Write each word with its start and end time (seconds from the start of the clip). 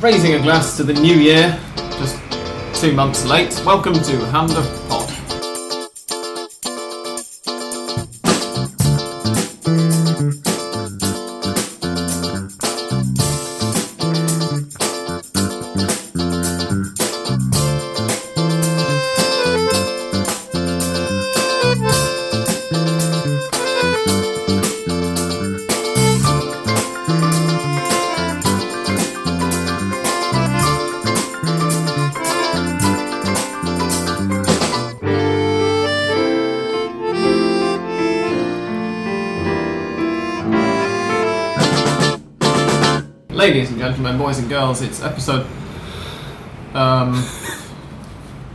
Raising 0.00 0.34
a 0.34 0.38
glass 0.38 0.76
to 0.76 0.84
the 0.84 0.92
new 0.92 1.16
year, 1.16 1.58
just 1.98 2.16
two 2.80 2.92
months 2.92 3.24
late. 3.24 3.60
Welcome 3.66 3.94
to 3.94 4.26
Hand 4.26 4.52
of 4.52 4.87
Boys 44.16 44.38
and 44.38 44.48
girls, 44.48 44.80
it's 44.80 45.02
episode. 45.02 45.46
Um. 46.72 47.26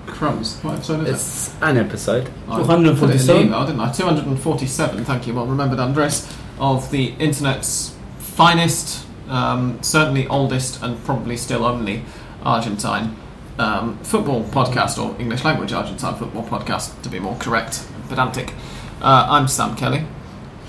crumbs. 0.08 0.58
What 0.62 0.76
episode 0.76 1.02
is 1.02 1.08
it? 1.08 1.12
It's 1.12 1.62
an 1.62 1.78
episode. 1.78 2.30
I 2.48 2.62
put 2.62 2.70
it 2.70 2.74
in 2.76 2.84
the 2.84 2.94
247? 2.94 3.48
email, 3.48 3.66
didn't 3.66 3.82
I? 3.82 3.92
247, 3.92 5.06
thank 5.06 5.28
you. 5.28 5.34
Well 5.34 5.46
remembered, 5.46 5.80
Andres, 5.80 6.32
of 6.60 6.90
the 6.92 7.14
internet's 7.20 7.94
finest, 8.20 9.06
um, 9.28 9.82
certainly 9.84 10.28
oldest, 10.28 10.82
and 10.82 11.04
probably 11.04 11.36
still 11.36 11.66
only 11.66 12.04
Argentine 12.44 13.16
um, 13.60 13.98
football 14.00 14.44
podcast, 14.46 14.98
or 14.98 15.20
English 15.20 15.44
language 15.44 15.74
Argentine 15.74 16.16
football 16.16 16.44
podcast, 16.44 17.02
to 17.02 17.10
be 17.10 17.20
more 17.20 17.36
correct, 17.38 17.86
pedantic. 18.08 18.54
Uh, 19.02 19.28
I'm 19.30 19.48
Sam 19.48 19.76
Kelly, 19.76 20.06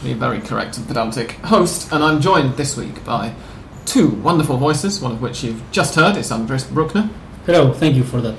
the 0.02 0.14
very 0.14 0.40
correct 0.40 0.76
and 0.78 0.86
pedantic 0.86 1.32
host, 1.44 1.92
and 1.92 2.02
I'm 2.02 2.20
joined 2.20 2.56
this 2.56 2.76
week 2.76 3.04
by 3.04 3.34
two 3.94 4.08
wonderful 4.08 4.56
voices, 4.56 5.00
one 5.00 5.12
of 5.12 5.22
which 5.22 5.44
you've 5.44 5.62
just 5.70 5.94
heard. 5.94 6.16
It's 6.16 6.32
Andres 6.32 6.64
Bruckner. 6.64 7.08
Hello, 7.46 7.72
thank 7.72 7.94
you 7.94 8.02
for 8.02 8.20
that. 8.20 8.34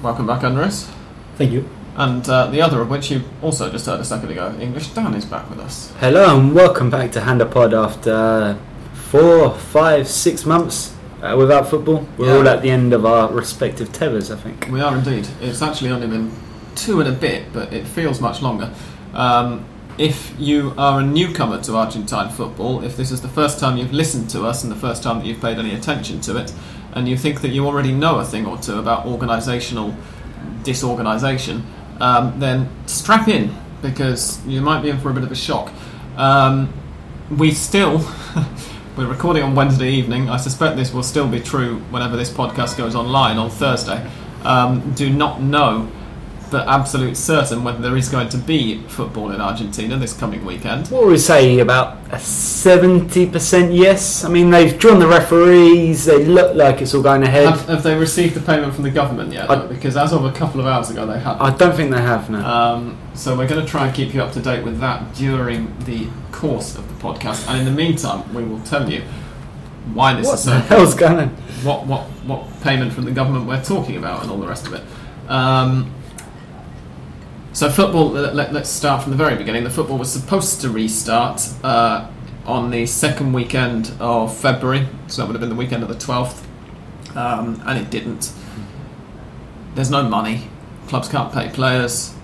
Welcome 0.00 0.24
back, 0.24 0.44
Andres. 0.44 0.88
Thank 1.34 1.50
you. 1.50 1.68
And 1.96 2.28
uh, 2.28 2.46
the 2.46 2.62
other 2.62 2.80
of 2.80 2.88
which 2.90 3.10
you 3.10 3.22
also 3.42 3.72
just 3.72 3.86
heard 3.86 3.98
a 3.98 4.04
second 4.04 4.30
ago, 4.30 4.56
English 4.60 4.90
Dan 4.90 5.14
is 5.14 5.24
back 5.24 5.50
with 5.50 5.58
us. 5.58 5.92
Hello 5.98 6.38
and 6.38 6.54
welcome 6.54 6.90
back 6.90 7.10
to 7.10 7.22
Hand 7.22 7.42
Pod 7.50 7.74
after 7.74 8.56
four, 8.92 9.58
five, 9.58 10.06
six 10.06 10.46
months 10.46 10.94
uh, 11.22 11.34
without 11.36 11.68
football. 11.68 12.06
We're 12.16 12.26
Yeah. 12.28 12.36
all 12.36 12.48
at 12.48 12.62
the 12.62 12.70
end 12.70 12.92
of 12.92 13.04
our 13.04 13.32
respective 13.32 13.92
tethers, 13.92 14.30
I 14.30 14.36
think. 14.36 14.68
We 14.70 14.80
are 14.80 14.96
indeed. 14.96 15.26
It's 15.40 15.60
actually 15.60 15.90
only 15.90 16.06
been 16.06 16.30
two 16.76 17.00
and 17.00 17.08
a 17.08 17.12
bit, 17.12 17.52
but 17.52 17.72
it 17.72 17.84
feels 17.88 18.20
much 18.20 18.40
longer. 18.42 18.70
Um, 19.12 19.64
if 19.98 20.34
you 20.38 20.74
are 20.76 21.00
a 21.00 21.02
newcomer 21.04 21.60
to 21.62 21.76
Argentine 21.76 22.30
football, 22.30 22.82
if 22.82 22.96
this 22.96 23.10
is 23.10 23.22
the 23.22 23.28
first 23.28 23.60
time 23.60 23.76
you've 23.76 23.92
listened 23.92 24.28
to 24.30 24.44
us 24.44 24.64
and 24.64 24.72
the 24.72 24.76
first 24.76 25.02
time 25.02 25.18
that 25.18 25.26
you've 25.26 25.40
paid 25.40 25.58
any 25.58 25.74
attention 25.74 26.20
to 26.22 26.36
it, 26.36 26.52
and 26.92 27.08
you 27.08 27.16
think 27.16 27.40
that 27.42 27.50
you 27.50 27.66
already 27.66 27.92
know 27.92 28.18
a 28.18 28.24
thing 28.24 28.46
or 28.46 28.58
two 28.58 28.78
about 28.78 29.06
organisational 29.06 29.94
disorganisation, 30.62 31.64
um, 32.00 32.38
then 32.40 32.68
strap 32.86 33.28
in 33.28 33.54
because 33.82 34.44
you 34.46 34.60
might 34.60 34.82
be 34.82 34.90
in 34.90 34.98
for 34.98 35.10
a 35.10 35.14
bit 35.14 35.22
of 35.22 35.30
a 35.30 35.36
shock. 35.36 35.72
Um, 36.16 36.72
we 37.30 37.52
still, 37.52 37.98
we're 38.96 39.06
recording 39.06 39.42
on 39.42 39.54
Wednesday 39.54 39.90
evening. 39.90 40.28
I 40.28 40.38
suspect 40.38 40.76
this 40.76 40.92
will 40.92 41.02
still 41.02 41.28
be 41.28 41.40
true 41.40 41.78
whenever 41.90 42.16
this 42.16 42.30
podcast 42.30 42.76
goes 42.76 42.94
online 42.94 43.36
on 43.36 43.50
Thursday. 43.50 44.08
Um, 44.42 44.92
do 44.94 45.10
not 45.10 45.40
know 45.40 45.90
for 46.54 46.60
absolute 46.68 47.16
certain 47.16 47.64
whether 47.64 47.82
there 47.82 47.96
is 47.96 48.08
going 48.08 48.28
to 48.28 48.38
be 48.38 48.80
football 48.86 49.32
in 49.32 49.40
Argentina 49.40 49.96
this 49.96 50.12
coming 50.16 50.44
weekend. 50.44 50.86
What 50.86 51.02
would 51.02 51.10
we 51.10 51.18
say 51.18 51.58
about 51.58 51.96
a 52.12 52.16
70% 52.16 53.76
yes? 53.76 54.22
I 54.24 54.28
mean, 54.28 54.50
they've 54.50 54.78
drawn 54.78 55.00
the 55.00 55.08
referees, 55.08 56.04
they 56.04 56.24
look 56.24 56.54
like 56.54 56.80
it's 56.80 56.94
all 56.94 57.02
going 57.02 57.24
ahead. 57.24 57.48
Have, 57.48 57.66
have 57.66 57.82
they 57.82 57.96
received 57.96 58.34
the 58.34 58.40
payment 58.40 58.72
from 58.72 58.84
the 58.84 58.90
government 58.92 59.32
yet? 59.32 59.50
I- 59.50 59.66
because 59.66 59.96
as 59.96 60.12
of 60.12 60.24
a 60.24 60.30
couple 60.30 60.60
of 60.60 60.66
hours 60.66 60.90
ago, 60.90 61.06
they 61.06 61.18
had. 61.18 61.38
I 61.38 61.56
don't 61.56 61.74
think 61.74 61.90
they 61.90 62.00
have 62.00 62.30
now. 62.30 62.74
Um, 62.74 62.98
so 63.14 63.36
we're 63.36 63.48
going 63.48 63.64
to 63.64 63.68
try 63.68 63.86
and 63.86 63.94
keep 63.94 64.14
you 64.14 64.22
up 64.22 64.32
to 64.34 64.40
date 64.40 64.64
with 64.64 64.78
that 64.78 65.12
during 65.16 65.76
the 65.80 66.06
course 66.30 66.76
of 66.78 66.86
the 66.86 66.94
podcast, 67.04 67.48
and 67.48 67.58
in 67.58 67.64
the 67.64 67.72
meantime, 67.72 68.32
we 68.32 68.44
will 68.44 68.60
tell 68.60 68.88
you 68.88 69.02
why 69.92 70.14
this 70.14 70.26
is 70.26 70.28
what 70.28 70.38
is 70.38 70.44
the 70.44 70.60
so 70.60 70.66
hell's 70.68 70.94
going 70.94 71.18
on? 71.18 71.28
what 71.64 71.84
what 71.86 72.02
what 72.24 72.60
payment 72.62 72.92
from 72.92 73.04
the 73.06 73.10
government 73.10 73.44
we're 73.46 73.62
talking 73.62 73.96
about 73.96 74.22
and 74.22 74.30
all 74.30 74.38
the 74.38 74.46
rest 74.46 74.68
of 74.68 74.72
it. 74.74 74.82
Um, 75.28 75.92
so 77.54 77.70
football. 77.70 78.10
Let, 78.10 78.54
us 78.54 78.70
start 78.70 79.02
from 79.02 79.12
the 79.12 79.16
very 79.16 79.36
beginning. 79.36 79.64
The 79.64 79.70
football 79.70 79.96
was 79.96 80.12
supposed 80.12 80.60
to 80.60 80.68
restart 80.68 81.48
uh, 81.62 82.10
on 82.44 82.70
the 82.70 82.84
second 82.84 83.32
weekend 83.32 83.92
of 84.00 84.36
February, 84.36 84.86
so 85.06 85.22
that 85.22 85.28
would 85.28 85.34
have 85.34 85.40
been 85.40 85.48
the 85.48 85.54
weekend 85.54 85.82
of 85.82 85.88
the 85.88 85.98
twelfth, 85.98 86.46
um, 87.16 87.62
and 87.64 87.78
it 87.78 87.90
didn't. 87.90 88.32
There's 89.74 89.90
no 89.90 90.02
money. 90.06 90.48
Clubs 90.88 91.08
can't 91.08 91.32
pay 91.32 91.48
players. 91.48 92.14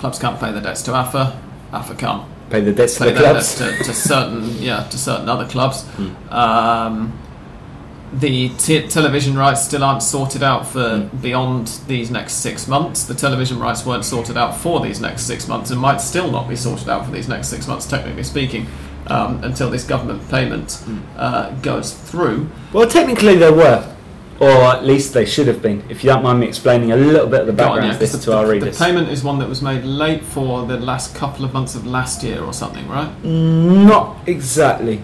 Clubs 0.00 0.18
can't 0.18 0.38
pay 0.38 0.52
their 0.52 0.62
debts 0.62 0.82
to 0.82 0.94
AFA. 0.94 1.40
AFA 1.72 1.94
can't 1.94 2.28
Pay 2.50 2.60
the 2.62 2.72
debts 2.72 2.94
to 2.94 3.04
the 3.04 3.10
their 3.12 3.32
clubs. 3.32 3.58
debts 3.58 3.78
to, 3.78 3.84
to 3.84 3.94
certain 3.94 4.42
yeah 4.60 4.82
to 4.88 4.98
certain 4.98 5.28
other 5.28 5.46
clubs. 5.46 5.84
Hmm. 5.84 6.32
Um, 6.32 7.18
the 8.12 8.48
t- 8.58 8.86
television 8.88 9.36
rights 9.38 9.62
still 9.64 9.84
aren't 9.84 10.02
sorted 10.02 10.42
out 10.42 10.66
for 10.66 10.98
Hmm. 10.98 11.16
beyond 11.18 11.70
these 11.86 12.10
next 12.10 12.34
six 12.34 12.66
months. 12.66 13.04
The 13.04 13.14
television 13.14 13.58
rights 13.60 13.86
weren't 13.86 14.04
sorted 14.04 14.36
out 14.36 14.56
for 14.56 14.80
these 14.80 15.00
next 15.00 15.22
six 15.22 15.46
months 15.46 15.70
and 15.70 15.80
might 15.80 16.00
still 16.00 16.30
not 16.30 16.48
be 16.48 16.56
sorted 16.56 16.88
out 16.88 17.04
for 17.06 17.12
these 17.12 17.28
next 17.28 17.48
six 17.48 17.68
months, 17.68 17.86
technically 17.86 18.24
speaking, 18.24 18.66
um, 19.06 19.38
until 19.44 19.70
this 19.70 19.84
government 19.84 20.28
payment 20.28 20.78
Hmm. 20.84 20.98
uh, 21.16 21.50
goes 21.62 21.92
through. 21.92 22.48
Well, 22.72 22.88
technically 22.88 23.36
they 23.36 23.50
were. 23.50 23.84
Or 24.40 24.48
at 24.48 24.86
least 24.86 25.12
they 25.12 25.26
should 25.26 25.46
have 25.48 25.60
been. 25.60 25.82
If 25.90 26.02
you 26.02 26.08
don't 26.08 26.22
mind 26.22 26.40
me 26.40 26.46
explaining 26.46 26.92
a 26.92 26.96
little 26.96 27.26
bit 27.26 27.42
of 27.42 27.46
the 27.46 27.52
Go 27.52 27.64
on, 27.64 27.68
background 27.72 27.86
yeah, 27.88 27.92
of 27.92 27.98
this 27.98 28.12
'cause 28.12 28.24
to 28.24 28.30
the, 28.30 28.36
our 28.38 28.46
the 28.46 28.52
readers. 28.52 28.78
payment 28.78 29.10
is 29.10 29.22
one 29.22 29.38
that 29.38 29.50
was 29.50 29.60
made 29.60 29.84
late 29.84 30.24
for 30.24 30.64
the 30.64 30.78
last 30.78 31.14
couple 31.14 31.44
of 31.44 31.52
months 31.52 31.74
of 31.74 31.86
last 31.86 32.22
year 32.22 32.42
or 32.42 32.54
something, 32.54 32.88
right? 32.88 33.10
Not 33.22 34.16
exactly. 34.26 35.02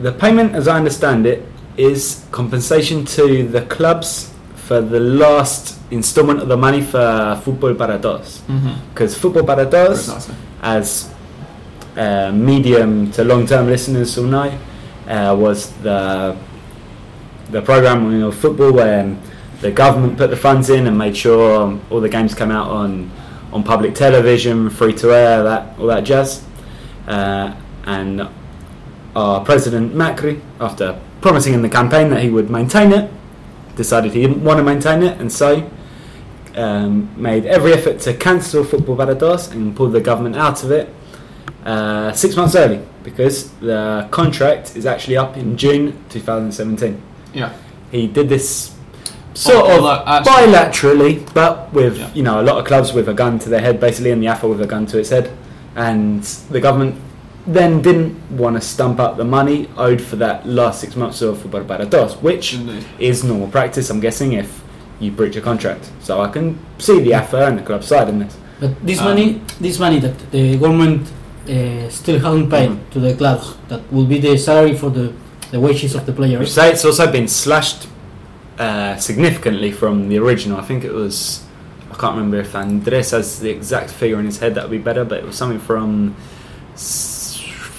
The 0.00 0.10
payment, 0.10 0.56
as 0.56 0.66
I 0.66 0.76
understand 0.78 1.26
it, 1.26 1.46
is 1.76 2.24
compensation 2.30 3.04
to 3.04 3.46
the 3.48 3.62
clubs 3.62 4.32
for 4.54 4.80
the 4.80 5.00
last 5.00 5.78
instalment 5.90 6.40
of 6.40 6.48
the 6.48 6.56
money 6.56 6.80
for 6.80 7.40
Football 7.44 7.74
para 7.74 7.98
Todos. 7.98 8.40
Mm-hmm. 8.48 8.90
Because 8.90 9.16
Football 9.16 9.44
para 9.44 9.66
Todos, 9.68 10.30
as 10.62 11.12
uh, 11.96 12.32
medium 12.32 13.10
to 13.12 13.24
long 13.24 13.46
term 13.46 13.66
listeners 13.66 14.16
will 14.16 14.24
know, 14.24 14.58
uh, 15.08 15.36
was 15.38 15.70
the 15.82 16.36
the 17.50 17.60
program 17.60 18.22
of 18.22 18.34
football 18.34 18.72
where 18.72 19.14
the 19.60 19.70
government 19.70 20.16
put 20.16 20.30
the 20.30 20.36
funds 20.36 20.70
in 20.70 20.86
and 20.86 20.96
made 20.96 21.14
sure 21.16 21.78
all 21.90 22.00
the 22.00 22.08
games 22.08 22.34
come 22.34 22.50
out 22.50 22.68
on 22.68 23.10
on 23.52 23.62
public 23.62 23.94
television, 23.94 24.70
free 24.70 24.94
to 24.94 25.12
air, 25.12 25.42
that 25.42 25.78
all 25.78 25.86
that 25.86 26.04
jazz. 26.04 26.42
Uh, 27.06 27.54
and 27.84 28.26
our 29.14 29.44
president 29.44 29.92
Macri, 29.94 30.40
after 30.60 30.98
promising 31.22 31.54
in 31.54 31.62
the 31.62 31.68
campaign 31.68 32.10
that 32.10 32.22
he 32.22 32.28
would 32.28 32.50
maintain 32.50 32.92
it, 32.92 33.10
decided 33.76 34.12
he 34.12 34.20
didn't 34.22 34.44
want 34.44 34.58
to 34.58 34.62
maintain 34.64 35.02
it, 35.02 35.18
and 35.20 35.32
so 35.32 35.70
um, 36.56 37.08
made 37.16 37.46
every 37.46 37.72
effort 37.72 37.98
to 38.00 38.12
cancel 38.14 38.62
Football 38.64 38.96
para 38.96 39.14
Todos 39.14 39.50
and 39.52 39.74
pull 39.74 39.88
the 39.88 40.00
government 40.00 40.36
out 40.36 40.62
of 40.64 40.70
it 40.70 40.92
uh, 41.64 42.12
six 42.12 42.36
months 42.36 42.54
early 42.54 42.80
because 43.02 43.50
the 43.60 44.06
contract 44.10 44.76
is 44.76 44.84
actually 44.84 45.16
up 45.16 45.36
in 45.36 45.56
June 45.56 45.96
2017. 46.10 47.00
Yeah. 47.32 47.52
He 47.90 48.06
did 48.06 48.28
this 48.28 48.74
sort 49.34 49.70
Although 49.70 50.02
of 50.02 50.24
bilaterally, 50.26 51.32
but 51.32 51.72
with 51.72 51.96
Yeah. 51.98 52.10
you 52.14 52.22
know 52.22 52.40
a 52.40 52.44
lot 52.44 52.58
of 52.58 52.64
clubs 52.66 52.92
with 52.92 53.08
a 53.08 53.14
gun 53.14 53.38
to 53.40 53.48
their 53.48 53.60
head, 53.60 53.80
basically, 53.80 54.10
and 54.10 54.22
the 54.22 54.26
AFA 54.28 54.46
with 54.48 54.60
a 54.60 54.66
gun 54.66 54.86
to 54.86 54.98
its 54.98 55.08
head, 55.10 55.30
and 55.74 56.22
the 56.50 56.60
government 56.60 56.96
then 57.46 57.82
didn't 57.82 58.14
want 58.30 58.54
to 58.56 58.60
stump 58.60 59.00
up 59.00 59.16
the 59.16 59.24
money 59.24 59.68
owed 59.76 60.00
for 60.00 60.16
that 60.16 60.46
last 60.46 60.80
six 60.80 60.94
months 60.96 61.22
of 61.22 61.40
Football 61.40 61.64
para 61.64 61.86
Todos, 61.86 62.14
which 62.22 62.54
Indeed. 62.54 62.84
is 62.98 63.24
normal 63.24 63.48
practice. 63.48 63.90
I'm 63.90 64.00
guessing 64.00 64.32
if 64.34 64.62
you 65.00 65.10
breach 65.10 65.34
a 65.36 65.40
contract, 65.40 65.90
so 66.02 66.20
I 66.20 66.28
can 66.28 66.58
see 66.78 67.00
the 67.00 67.14
AFA 67.14 67.46
and 67.46 67.58
the 67.58 67.62
club 67.62 67.82
side 67.82 68.08
in 68.08 68.20
this. 68.20 68.36
But 68.60 68.70
this 68.86 68.98
Um, 69.00 69.06
money, 69.06 69.40
this 69.60 69.78
money 69.80 69.98
that 70.00 70.30
the 70.30 70.56
government 70.56 71.08
uh, 71.48 71.88
still 71.90 72.20
haven't 72.20 72.48
paid 72.48 72.70
Mhm. 72.70 72.78
to 72.92 73.00
the 73.00 73.14
clubs, 73.14 73.54
that 73.68 73.80
will 73.90 74.04
be 74.06 74.20
the 74.20 74.36
salary 74.38 74.74
for 74.76 74.90
the, 74.90 75.10
the 75.50 75.58
wages 75.58 75.96
of 75.96 76.06
the 76.06 76.12
Which 76.12 76.16
players. 76.30 76.52
say 76.54 76.70
it's 76.70 76.84
also 76.84 77.10
been 77.10 77.26
slashed 77.26 77.88
uh, 78.60 78.96
significantly 78.98 79.72
from 79.72 80.08
the 80.08 80.18
original. 80.18 80.58
I 80.60 80.62
think 80.62 80.84
it 80.84 80.92
was. 80.94 81.40
I 81.90 81.94
can't 81.96 82.14
remember 82.14 82.38
if 82.38 82.54
Andres 82.54 83.10
has 83.10 83.40
the 83.40 83.50
exact 83.50 83.90
figure 83.90 84.20
in 84.20 84.26
his 84.26 84.38
head. 84.38 84.54
That 84.54 84.62
would 84.64 84.70
be 84.70 84.78
better, 84.78 85.04
but 85.04 85.18
it 85.18 85.26
was 85.26 85.34
something 85.34 85.58
from 85.58 86.14
s- 86.74 87.21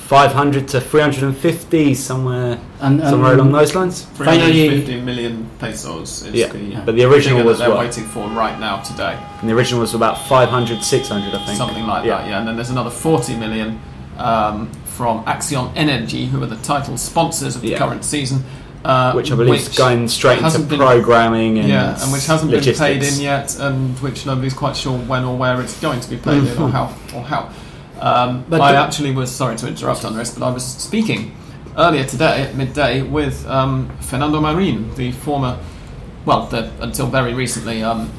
500 0.08 0.68
to 0.70 0.82
350 0.82 1.94
somewhere 1.96 2.60
And, 2.82 3.00
and 3.00 3.10
somewhere 3.10 3.34
along 3.34 3.52
those 3.54 3.74
lines. 3.74 4.04
Finally- 4.04 4.68
350 4.70 5.02
million 5.02 5.50
pesos 5.60 6.24
is 6.24 6.34
Yeah, 6.34 6.48
the 6.48 6.76
but 6.86 6.96
the 6.96 7.04
original 7.06 7.38
figure 7.40 7.50
was 7.50 7.60
that 7.60 7.68
they're 7.68 7.76
what? 7.76 7.86
waiting 7.86 8.04
for 8.06 8.28
right 8.30 8.60
now 8.60 8.78
today. 8.82 9.18
And 9.40 9.50
the 9.50 9.54
original 9.56 9.80
was 9.82 9.94
about 9.94 10.28
500, 10.28 10.84
600, 10.84 11.34
I 11.34 11.46
think. 11.46 11.58
Something 11.58 11.88
like 11.88 12.06
Yeah. 12.06 12.18
that, 12.18 12.28
yeah. 12.30 12.40
And 12.40 12.48
then 12.48 12.56
there's 12.56 12.70
another 12.70 12.90
40 12.90 13.36
million 13.38 13.80
um, 14.18 14.70
from 14.86 15.24
Axion 15.26 15.72
Energy, 15.76 16.28
who 16.28 16.44
are 16.44 16.48
the 16.48 16.58
title 16.58 16.98
sponsors 16.98 17.56
of 17.56 17.62
the 17.62 17.70
Yeah. 17.70 17.78
current 17.80 18.04
season. 18.06 18.44
Uh, 18.86 19.14
which 19.14 19.32
I 19.32 19.36
believe 19.36 19.62
is 19.62 19.70
going 19.78 20.10
straight 20.10 20.34
into 20.34 20.44
hasn't 20.44 20.68
been- 20.68 20.78
programming 20.78 21.58
and 21.58 21.70
yeah, 21.70 21.98
and 22.04 22.12
which 22.12 22.26
hasn't 22.28 22.52
logistics. 22.52 22.80
been 22.80 23.00
paid 23.00 23.14
in 23.14 23.22
yet, 23.22 23.56
and 23.58 23.98
which 24.00 24.26
nobody's 24.26 24.54
quite 24.54 24.76
sure 24.76 24.98
when 24.98 25.24
or 25.24 25.38
where 25.38 25.62
it's 25.62 25.80
going 25.80 26.02
to 26.02 26.10
be 26.10 26.18
paid 26.18 26.44
in 26.44 26.58
or 26.62 26.68
how 26.68 26.94
or 27.16 27.24
how. 27.24 27.48
Um, 28.04 28.44
But 28.50 28.60
I 28.60 28.76
actually 28.76 29.12
was 29.12 29.32
sorry 29.32 29.56
to 29.56 29.68
interrupt, 29.68 30.04
Andres, 30.04 30.32
but 30.38 30.46
I 30.46 30.52
was 30.52 30.66
speaking 30.66 31.32
earlier 31.78 32.04
today 32.04 32.42
at 32.42 32.56
midday 32.56 33.02
with 33.02 33.48
um, 33.48 33.90
Fernando 34.02 34.42
Marin, 34.42 34.94
the 34.96 35.14
former, 35.14 35.58
well, 36.26 36.46
the, 36.48 36.70
until 36.82 37.08
very 37.08 37.34
recently, 37.34 37.82
um, 37.82 38.12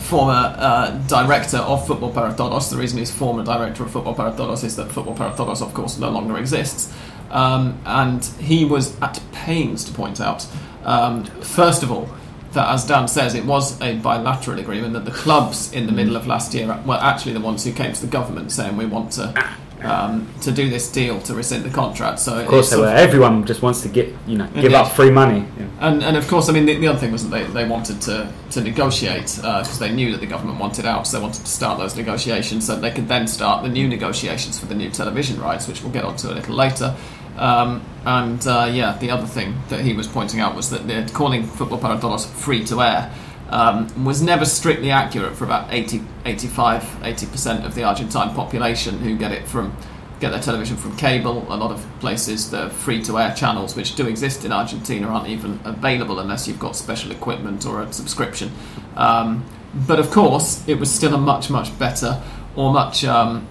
former 0.00 0.54
uh, 0.58 0.90
director 1.06 1.58
of 1.58 1.86
Football 1.86 2.12
Para 2.12 2.34
Todos. 2.34 2.70
The 2.70 2.76
reason 2.76 2.98
he's 2.98 3.12
former 3.12 3.44
director 3.44 3.84
of 3.84 3.92
Football 3.92 4.14
Para 4.14 4.34
Todos 4.36 4.64
is 4.64 4.74
that 4.74 4.90
Football 4.90 5.14
Para 5.14 5.36
Todos, 5.36 5.62
of 5.62 5.72
course, 5.72 5.98
no 5.98 6.10
longer 6.10 6.36
exists. 6.36 6.92
Um, 7.30 7.78
and 7.84 8.24
he 8.40 8.64
was 8.64 8.98
at 9.00 9.20
pains 9.32 9.84
to 9.84 9.92
point 9.92 10.20
out, 10.20 10.46
um, 10.84 11.24
first 11.42 11.84
of 11.84 11.92
all, 11.92 12.08
that 12.52 12.68
as 12.68 12.84
Dan 12.86 13.08
says, 13.08 13.34
it 13.34 13.44
was 13.44 13.80
a 13.80 13.96
bilateral 13.96 14.58
agreement 14.58 14.94
that 14.94 15.04
the 15.04 15.10
clubs 15.10 15.72
in 15.72 15.86
the 15.86 15.92
middle 15.92 16.16
of 16.16 16.26
last 16.26 16.54
year 16.54 16.66
were 16.86 16.94
actually 16.94 17.32
the 17.32 17.40
ones 17.40 17.64
who 17.64 17.72
came 17.72 17.92
to 17.92 18.00
the 18.00 18.06
government 18.06 18.52
saying 18.52 18.76
we 18.76 18.86
want 18.86 19.12
to 19.12 19.34
um, 19.82 20.28
to 20.40 20.50
do 20.50 20.68
this 20.68 20.90
deal 20.90 21.20
to 21.22 21.34
rescind 21.34 21.64
the 21.64 21.70
contract. 21.70 22.20
So 22.20 22.38
Of 22.38 22.48
course, 22.48 22.70
they 22.70 22.76
were. 22.76 22.88
Everyone 22.88 23.44
just 23.44 23.62
wants 23.62 23.82
to 23.82 23.88
get 23.88 24.12
you 24.26 24.38
know 24.38 24.48
give 24.60 24.72
up 24.74 24.92
free 24.92 25.10
money. 25.10 25.46
Yeah. 25.58 25.66
and, 25.80 26.02
and 26.02 26.16
of 26.16 26.26
course, 26.28 26.48
I 26.48 26.52
mean, 26.52 26.66
the, 26.66 26.76
the 26.76 26.88
other 26.88 26.98
thing 26.98 27.12
was 27.12 27.28
that 27.28 27.30
they, 27.30 27.44
they 27.52 27.68
wanted 27.68 28.00
to, 28.02 28.32
to 28.50 28.60
negotiate 28.60 29.36
because 29.36 29.78
they 29.78 29.92
knew 29.92 30.12
that 30.12 30.20
the 30.20 30.26
government 30.26 30.58
wanted 30.58 30.86
out, 30.86 31.06
so 31.06 31.18
they 31.18 31.22
wanted 31.22 31.44
to 31.44 31.50
start 31.50 31.78
those 31.78 31.96
negotiations 31.96 32.66
so 32.66 32.76
they 32.76 32.90
could 32.90 33.08
then 33.08 33.26
start 33.26 33.62
the 33.62 33.68
new 33.68 33.88
negotiations 33.88 34.58
for 34.58 34.66
the 34.66 34.74
new 34.74 34.90
television 34.90 35.40
rights, 35.40 35.68
which 35.68 35.82
we'll 35.82 35.92
get 35.92 36.04
onto 36.04 36.28
a 36.28 36.34
little 36.34 36.54
later. 36.54 36.94
Um, 37.38 37.82
and 38.04 38.44
uh, 38.46 38.70
yeah, 38.72 38.96
the 38.98 39.10
other 39.10 39.26
thing 39.26 39.56
that 39.68 39.80
he 39.80 39.92
was 39.92 40.06
pointing 40.06 40.40
out 40.40 40.54
was 40.54 40.70
that 40.70 40.86
they're 40.86 41.08
calling 41.08 41.44
Football 41.44 41.78
Para 41.78 42.00
Todos 42.00 42.26
free 42.26 42.64
to 42.66 42.82
air. 42.82 43.12
Um, 43.50 44.04
was 44.04 44.20
never 44.20 44.44
strictly 44.44 44.90
accurate 44.90 45.34
for 45.34 45.44
about 45.44 45.72
80, 45.72 46.02
85, 46.26 46.82
80% 46.82 47.64
of 47.64 47.74
the 47.74 47.82
Argentine 47.82 48.34
population 48.34 48.98
who 48.98 49.16
get 49.16 49.32
it 49.32 49.48
from 49.48 49.74
get 50.20 50.30
their 50.30 50.40
television 50.40 50.76
from 50.76 50.96
cable. 50.96 51.46
A 51.52 51.56
lot 51.56 51.70
of 51.70 51.86
places, 52.00 52.50
the 52.50 52.70
free 52.70 53.02
to 53.04 53.18
air 53.18 53.32
channels, 53.34 53.76
which 53.76 53.94
do 53.94 54.06
exist 54.06 54.44
in 54.44 54.52
Argentina, 54.52 55.06
aren't 55.06 55.28
even 55.28 55.60
available 55.64 56.18
unless 56.18 56.48
you've 56.48 56.58
got 56.58 56.76
special 56.76 57.12
equipment 57.12 57.64
or 57.64 57.82
a 57.82 57.92
subscription. 57.92 58.50
Um, 58.96 59.44
but 59.86 59.98
of 60.00 60.10
course, 60.10 60.66
it 60.68 60.78
was 60.78 60.90
still 60.92 61.14
a 61.14 61.18
much, 61.18 61.50
much 61.50 61.76
better 61.78 62.20
or 62.56 62.72
much 62.72 63.04
um, 63.04 63.46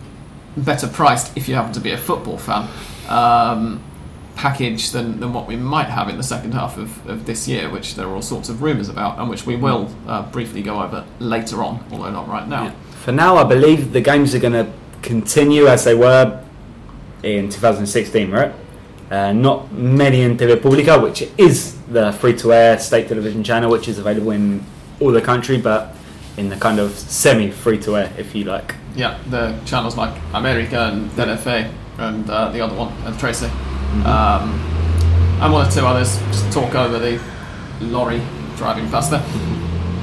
better 0.57 0.87
priced 0.87 1.35
if 1.37 1.47
you 1.47 1.55
happen 1.55 1.73
to 1.73 1.79
be 1.79 1.91
a 1.91 1.97
football 1.97 2.37
fan. 2.37 2.69
Um, 3.09 3.83
package 4.37 4.91
than, 4.91 5.19
than 5.19 5.33
what 5.33 5.47
we 5.47 5.55
might 5.55 5.89
have 5.89 6.07
in 6.07 6.15
the 6.15 6.23
second 6.23 6.53
half 6.53 6.77
of, 6.77 7.05
of 7.07 7.25
this 7.25 7.47
year, 7.47 7.69
which 7.69 7.95
there 7.95 8.07
are 8.07 8.13
all 8.13 8.21
sorts 8.21 8.49
of 8.49 8.61
rumours 8.61 8.87
about, 8.87 9.19
and 9.19 9.29
which 9.29 9.45
we 9.45 9.55
will 9.55 9.93
uh, 10.07 10.21
briefly 10.31 10.61
go 10.61 10.81
over 10.81 11.03
later 11.19 11.63
on, 11.63 11.83
although 11.91 12.11
not 12.11 12.27
right 12.27 12.47
now. 12.47 12.65
Yeah. 12.65 12.71
For 13.03 13.11
now, 13.11 13.35
I 13.37 13.43
believe 13.43 13.91
the 13.91 14.01
games 14.01 14.33
are 14.35 14.39
going 14.39 14.53
to 14.53 14.71
continue 15.01 15.67
as 15.67 15.83
they 15.83 15.95
were 15.95 16.43
in 17.23 17.49
2016, 17.49 18.31
right? 18.31 18.53
Uh, 19.09 19.33
not 19.33 19.71
many 19.71 20.21
in 20.21 20.37
TV 20.37 20.55
Pública, 20.57 21.01
which 21.01 21.23
is 21.37 21.77
the 21.87 22.11
free-to-air 22.13 22.77
state 22.79 23.07
television 23.07 23.43
channel, 23.43 23.71
which 23.71 23.87
is 23.87 23.97
available 23.97 24.31
in 24.31 24.63
all 24.99 25.11
the 25.11 25.21
country, 25.21 25.57
but 25.57 25.95
in 26.37 26.49
the 26.49 26.55
kind 26.57 26.79
of 26.79 26.91
semi-free-to-air, 26.91 28.13
if 28.17 28.35
you 28.35 28.43
like. 28.43 28.75
Yeah, 28.95 29.17
the 29.29 29.57
channels 29.65 29.95
like 29.97 30.13
America 30.33 30.91
and 30.91 31.09
Telefe 31.11 31.71
and 31.97 32.29
uh, 32.29 32.49
the 32.49 32.61
other 32.61 32.75
one, 32.75 32.93
and 33.05 33.15
Trece. 33.17 33.49
Um, 34.05 34.49
and 35.41 35.53
one 35.53 35.67
or 35.67 35.71
two 35.71 35.85
others, 35.85 36.17
just 36.27 36.51
talk 36.51 36.73
over 36.75 36.97
the 36.99 37.21
lorry 37.79 38.21
driving 38.55 38.89
past 38.89 39.11
there. 39.11 39.23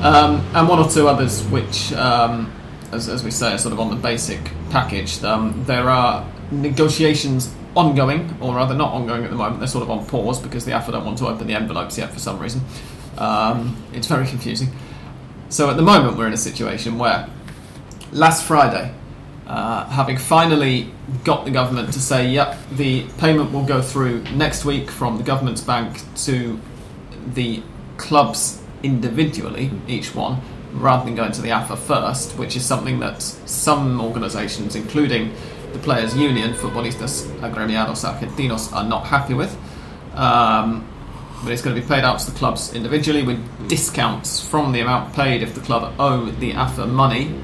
Um, 0.03 0.45
and 0.55 0.69
one 0.69 0.79
or 0.79 0.89
two 0.89 1.09
others 1.09 1.45
which, 1.47 1.93
um, 1.93 2.53
as, 2.93 3.09
as 3.09 3.25
we 3.25 3.31
say, 3.31 3.53
are 3.53 3.59
sort 3.59 3.73
of 3.73 3.81
on 3.81 3.91
the 3.91 3.97
basic 3.97 4.41
package. 4.71 5.23
Um, 5.25 5.65
there 5.67 5.89
are 5.89 6.31
negotiations 6.51 7.55
ongoing, 7.75 8.37
or 8.41 8.55
rather 8.55 8.75
not 8.75 8.93
ongoing 8.93 9.25
at 9.25 9.31
the 9.31 9.37
moment, 9.37 9.59
they're 9.59 9.67
sort 9.67 9.83
of 9.83 9.91
on 9.91 10.07
pause 10.07 10.41
because 10.41 10.65
the 10.65 10.73
AFA 10.73 10.93
don't 10.93 11.05
want 11.05 11.19
to 11.19 11.27
open 11.27 11.47
the 11.47 11.55
envelopes 11.55 11.99
yet 11.99 12.13
for 12.13 12.19
some 12.19 12.39
reason. 12.39 12.61
Um, 13.19 13.77
it's 13.93 14.07
very 14.07 14.27
confusing. 14.27 14.69
So 15.49 15.71
at 15.71 15.77
the 15.77 15.83
moment, 15.83 16.17
we're 16.17 16.27
in 16.27 16.33
a 16.33 16.39
situation 16.39 16.99
where 16.99 17.29
last 18.13 18.45
Friday, 18.45 18.93
uh, 19.47 19.87
having 19.91 20.17
finally 20.17 20.91
got 21.23 21.45
the 21.45 21.51
government 21.51 21.93
to 21.93 22.01
say, 22.01 22.29
yep, 22.29 22.57
the 22.73 23.07
payment 23.19 23.53
will 23.53 23.65
go 23.65 23.83
through 23.83 24.23
next 24.35 24.65
week 24.65 24.91
from 24.91 25.19
the 25.19 25.23
government's 25.23 25.61
bank 25.61 26.01
to 26.17 26.59
the 27.35 27.63
clubs 27.99 28.63
individually, 28.83 29.71
each 29.87 30.15
one, 30.15 30.41
rather 30.73 31.05
than 31.05 31.15
going 31.15 31.33
to 31.33 31.43
the 31.43 31.51
AFA 31.51 31.77
first, 31.77 32.39
which 32.39 32.57
is 32.57 32.65
something 32.65 33.01
that 33.01 33.21
some 33.23 34.01
organisations, 34.01 34.75
including 34.77 35.35
the 35.73 35.79
Players' 35.79 36.17
Union, 36.17 36.55
Futbolistas 36.55 37.27
Agremiados 37.41 38.05
Argentinos, 38.05 38.73
are 38.73 38.85
not 38.85 39.07
happy 39.07 39.35
with. 39.35 39.57
Um, 40.15 40.89
but 41.43 41.53
it's 41.53 41.61
going 41.61 41.77
to 41.77 41.83
be 41.83 41.87
paid 41.87 42.05
out 42.05 42.19
to 42.21 42.31
the 42.31 42.39
clubs 42.39 42.73
individually 42.73 43.23
with 43.23 43.69
discounts 43.69 44.41
from 44.41 44.73
the 44.73 44.81
amount 44.81 45.13
paid 45.15 45.43
if 45.43 45.55
the 45.55 45.61
club 45.61 45.93
owe 45.99 46.27
the 46.27 46.53
AFA 46.55 46.87
money 46.87 47.35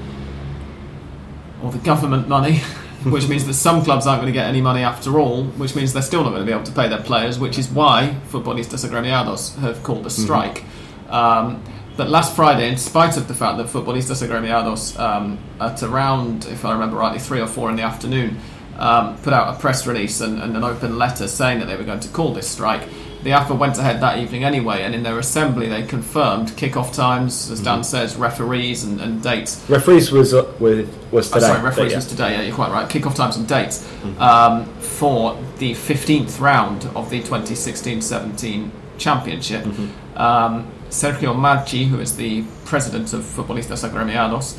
or 1.63 1.71
the 1.71 1.79
government 1.79 2.27
money, 2.27 2.57
which 3.03 3.27
means 3.27 3.45
that 3.45 3.53
some 3.53 3.83
clubs 3.83 4.07
aren't 4.07 4.21
going 4.21 4.31
to 4.31 4.37
get 4.37 4.47
any 4.47 4.61
money 4.61 4.81
after 4.81 5.19
all, 5.19 5.43
which 5.43 5.75
means 5.75 5.93
they're 5.93 6.01
still 6.01 6.23
not 6.23 6.29
going 6.29 6.41
to 6.41 6.45
be 6.45 6.51
able 6.51 6.63
to 6.63 6.71
pay 6.71 6.87
their 6.87 7.01
players, 7.01 7.39
which 7.39 7.57
is 7.57 7.69
why 7.69 8.15
Futbolistas 8.29 8.87
Agremiados 8.87 9.57
have 9.59 9.81
called 9.83 10.05
a 10.05 10.09
strike. 10.09 10.63
Um, 11.09 11.63
but 11.97 12.09
last 12.09 12.35
Friday, 12.35 12.69
in 12.69 12.77
spite 12.77 13.17
of 13.17 13.27
the 13.27 13.33
fact 13.33 13.57
that 13.57 13.67
Futbolistas 13.67 14.25
Agremiados, 14.25 14.97
um, 14.99 15.37
at 15.59 15.83
around, 15.83 16.45
if 16.45 16.63
I 16.63 16.71
remember 16.73 16.97
rightly, 16.97 17.19
three 17.19 17.41
or 17.41 17.47
four 17.47 17.69
in 17.69 17.75
the 17.75 17.83
afternoon, 17.83 18.37
um, 18.77 19.17
put 19.17 19.33
out 19.33 19.55
a 19.55 19.59
press 19.59 19.85
release 19.85 20.21
and, 20.21 20.41
and 20.41 20.55
an 20.55 20.63
open 20.63 20.97
letter 20.97 21.27
saying 21.27 21.59
that 21.59 21.65
they 21.65 21.75
were 21.75 21.83
going 21.83 21.99
to 21.99 22.09
call 22.09 22.33
this 22.33 22.49
strike. 22.49 22.87
The 23.23 23.33
AFA 23.33 23.53
went 23.53 23.77
ahead 23.77 24.01
that 24.01 24.17
evening 24.17 24.43
anyway, 24.43 24.81
and 24.81 24.95
in 24.95 25.03
their 25.03 25.19
assembly 25.19 25.69
they 25.69 25.83
confirmed 25.83 26.57
kick-off 26.57 26.91
times, 26.91 27.51
as 27.51 27.61
Dan 27.61 27.83
says, 27.83 28.15
referees 28.15 28.83
and, 28.83 28.99
and 28.99 29.21
dates. 29.21 29.63
Referees 29.69 30.11
was 30.11 30.33
uh, 30.33 30.51
was, 30.59 30.87
was 31.11 31.31
Oh, 31.31 31.35
today. 31.35 31.45
sorry, 31.47 31.59
but 31.59 31.63
referees 31.65 31.91
yeah. 31.91 31.97
was 31.97 32.07
today. 32.07 32.31
Yeah, 32.33 32.41
you're 32.41 32.55
quite 32.55 32.71
right. 32.71 32.89
Kick-off 32.89 33.15
times 33.15 33.37
and 33.37 33.47
dates 33.47 33.87
um, 34.17 34.65
for 34.79 35.37
the 35.59 35.73
15th 35.73 36.39
round 36.39 36.85
of 36.95 37.09
the 37.11 37.21
2016-17 37.21 38.71
championship. 38.97 39.65
Um, 40.15 40.71
Sergio 40.89 41.35
Marchi, 41.37 41.85
who 41.85 41.99
is 41.99 42.15
the 42.17 42.43
president 42.65 43.13
of 43.13 43.21
Futbolistas 43.21 43.87
Agremiados, 43.87 44.57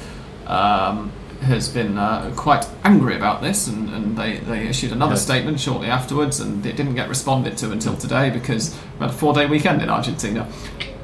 um, 0.49 1.11
has 1.43 1.69
been 1.69 1.99
uh, 1.99 2.33
quite 2.37 2.67
angry 2.85 3.17
about 3.17 3.41
this, 3.43 3.67
and, 3.69 3.89
and 3.91 4.17
they, 4.17 4.39
they 4.39 4.67
issued 4.69 4.93
another 4.93 5.15
Yeah. 5.15 5.19
statement 5.21 5.61
shortly 5.61 5.89
afterwards, 5.89 6.41
and 6.41 6.65
it 6.65 6.77
didn't 6.77 6.95
get 6.95 7.09
responded 7.09 7.57
to 7.59 7.71
until 7.71 7.97
today 7.97 8.31
because 8.31 8.75
we 8.99 9.07
had 9.07 9.11
a 9.11 9.13
four-day 9.13 9.47
weekend 9.47 9.83
in 9.83 9.89
Argentina. 9.91 10.47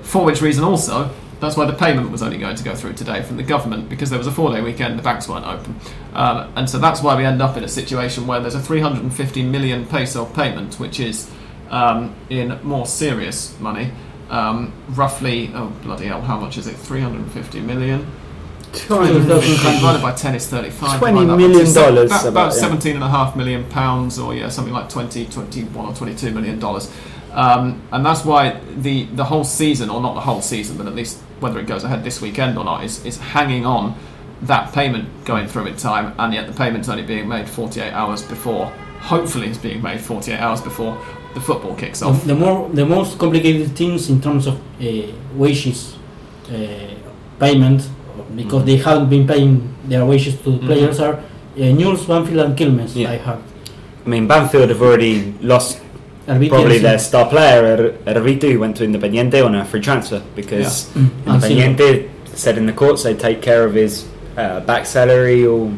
For 0.02 0.24
which 0.24 0.40
reason, 0.40 0.64
also, 0.64 1.10
that's 1.40 1.56
why 1.56 1.66
the 1.66 1.72
payment 1.72 2.10
was 2.10 2.22
only 2.22 2.38
going 2.38 2.56
to 2.56 2.64
go 2.64 2.74
through 2.74 2.94
today 2.94 3.22
from 3.22 3.36
the 3.36 3.42
government 3.42 3.88
because 3.88 4.10
there 4.10 4.18
was 4.18 4.26
a 4.26 4.32
four-day 4.32 4.60
weekend, 4.62 4.98
the 4.98 5.02
banks 5.02 5.28
weren't 5.28 5.46
open, 5.46 5.76
um, 6.14 6.52
and 6.56 6.68
so 6.68 6.78
that's 6.78 7.02
why 7.02 7.14
we 7.16 7.24
end 7.24 7.40
up 7.42 7.56
in 7.56 7.62
a 7.64 7.68
situation 7.68 8.26
where 8.26 8.40
there's 8.40 8.54
a 8.56 8.60
350 8.60 9.42
million 9.44 9.86
peso 9.86 10.24
payment, 10.24 10.80
which 10.80 10.98
is 11.00 11.30
um, 11.70 12.14
in 12.30 12.58
more 12.62 12.86
serious 12.86 13.58
money. 13.60 13.92
Um, 14.30 14.72
roughly, 14.90 15.50
oh 15.54 15.68
bloody 15.82 16.06
hell, 16.06 16.20
how 16.20 16.38
much 16.38 16.58
is 16.58 16.66
it? 16.66 16.76
350 16.76 17.60
million. 17.60 18.06
Divided 18.72 20.02
by 20.02 20.12
10 20.12 20.34
is 20.34 20.46
35. 20.48 21.00
$20 21.00 21.02
divide 21.02 21.10
that 21.10 21.26
by 21.28 21.36
million 21.36 21.60
two, 21.60 21.66
so 21.66 21.82
dollars, 21.82 22.10
About, 22.10 22.20
about, 22.20 22.30
about 22.30 22.54
yeah. 22.54 22.60
17 22.60 22.94
and 22.94 23.04
a 23.04 23.08
half 23.08 23.36
million 23.36 23.64
pounds, 23.70 24.18
or 24.18 24.34
yeah, 24.34 24.48
something 24.48 24.74
like 24.74 24.88
20, 24.88 25.26
21 25.26 25.86
or 25.86 25.94
22 25.94 26.30
million 26.32 26.58
dollars. 26.58 26.92
Um, 27.32 27.82
and 27.92 28.04
that's 28.04 28.24
why 28.24 28.60
the, 28.76 29.04
the 29.04 29.24
whole 29.24 29.44
season, 29.44 29.90
or 29.90 30.00
not 30.00 30.14
the 30.14 30.20
whole 30.20 30.42
season, 30.42 30.76
but 30.76 30.86
at 30.86 30.94
least 30.94 31.18
whether 31.40 31.58
it 31.60 31.66
goes 31.66 31.84
ahead 31.84 32.02
this 32.04 32.20
weekend 32.20 32.58
or 32.58 32.64
not, 32.64 32.84
is, 32.84 33.04
is 33.04 33.18
hanging 33.18 33.64
on 33.64 33.94
that 34.42 34.72
payment 34.72 35.24
going 35.24 35.46
through 35.46 35.66
in 35.66 35.76
time, 35.76 36.14
and 36.18 36.32
yet 36.32 36.46
the 36.46 36.52
payment's 36.52 36.88
only 36.88 37.02
being 37.02 37.28
made 37.28 37.48
48 37.48 37.92
hours 37.92 38.22
before, 38.22 38.66
hopefully, 39.00 39.48
it's 39.48 39.58
being 39.58 39.82
made 39.82 40.00
48 40.00 40.38
hours 40.38 40.60
before 40.60 41.04
the 41.34 41.40
football 41.40 41.74
kicks 41.74 42.02
off. 42.02 42.20
The, 42.22 42.28
the 42.28 42.34
more 42.34 42.68
the 42.70 42.86
most 42.86 43.18
complicated 43.18 43.76
things 43.76 44.08
in 44.10 44.20
terms 44.20 44.46
of 44.46 44.56
uh, 44.80 45.12
wages 45.34 45.96
uh, 46.50 46.94
payment 47.38 47.88
because 48.36 48.64
they 48.64 48.76
haven't 48.76 49.08
been 49.10 49.26
paying 49.26 49.74
their 49.86 50.04
wages 50.04 50.34
to 50.42 50.50
the 50.50 50.58
Mhm. 50.58 50.66
players 50.66 51.00
are 51.00 51.14
uh, 51.14 51.20
Newell's, 51.72 52.04
Banfield, 52.06 52.40
and 52.46 52.56
Quilmes. 52.56 52.94
Yeah. 52.94 53.10
I 53.12 53.16
heard. 53.16 53.38
I 54.06 54.08
mean, 54.08 54.26
Banfield 54.28 54.68
have 54.68 54.80
already 54.80 55.34
lost 55.42 55.80
Arbitrio, 56.28 56.48
probably 56.50 56.78
their 56.78 56.98
star 56.98 57.26
player, 57.28 57.62
Er- 58.06 58.12
Erviti, 58.14 58.52
who 58.52 58.60
went 58.60 58.76
to 58.76 58.84
Independiente 58.84 59.44
on 59.44 59.54
a 59.54 59.64
free 59.64 59.80
transfer 59.80 60.22
because 60.36 60.86
Mm. 60.94 61.08
And 61.26 61.42
Silva. 61.42 61.62
Independiente 61.62 62.08
said 62.34 62.56
in 62.58 62.66
the 62.66 62.72
courts 62.72 63.02
they'd 63.02 63.18
take 63.18 63.42
care 63.42 63.64
of 63.64 63.74
his 63.74 64.04
uh, 64.36 64.60
back 64.60 64.86
salary, 64.86 65.44
or, 65.44 65.70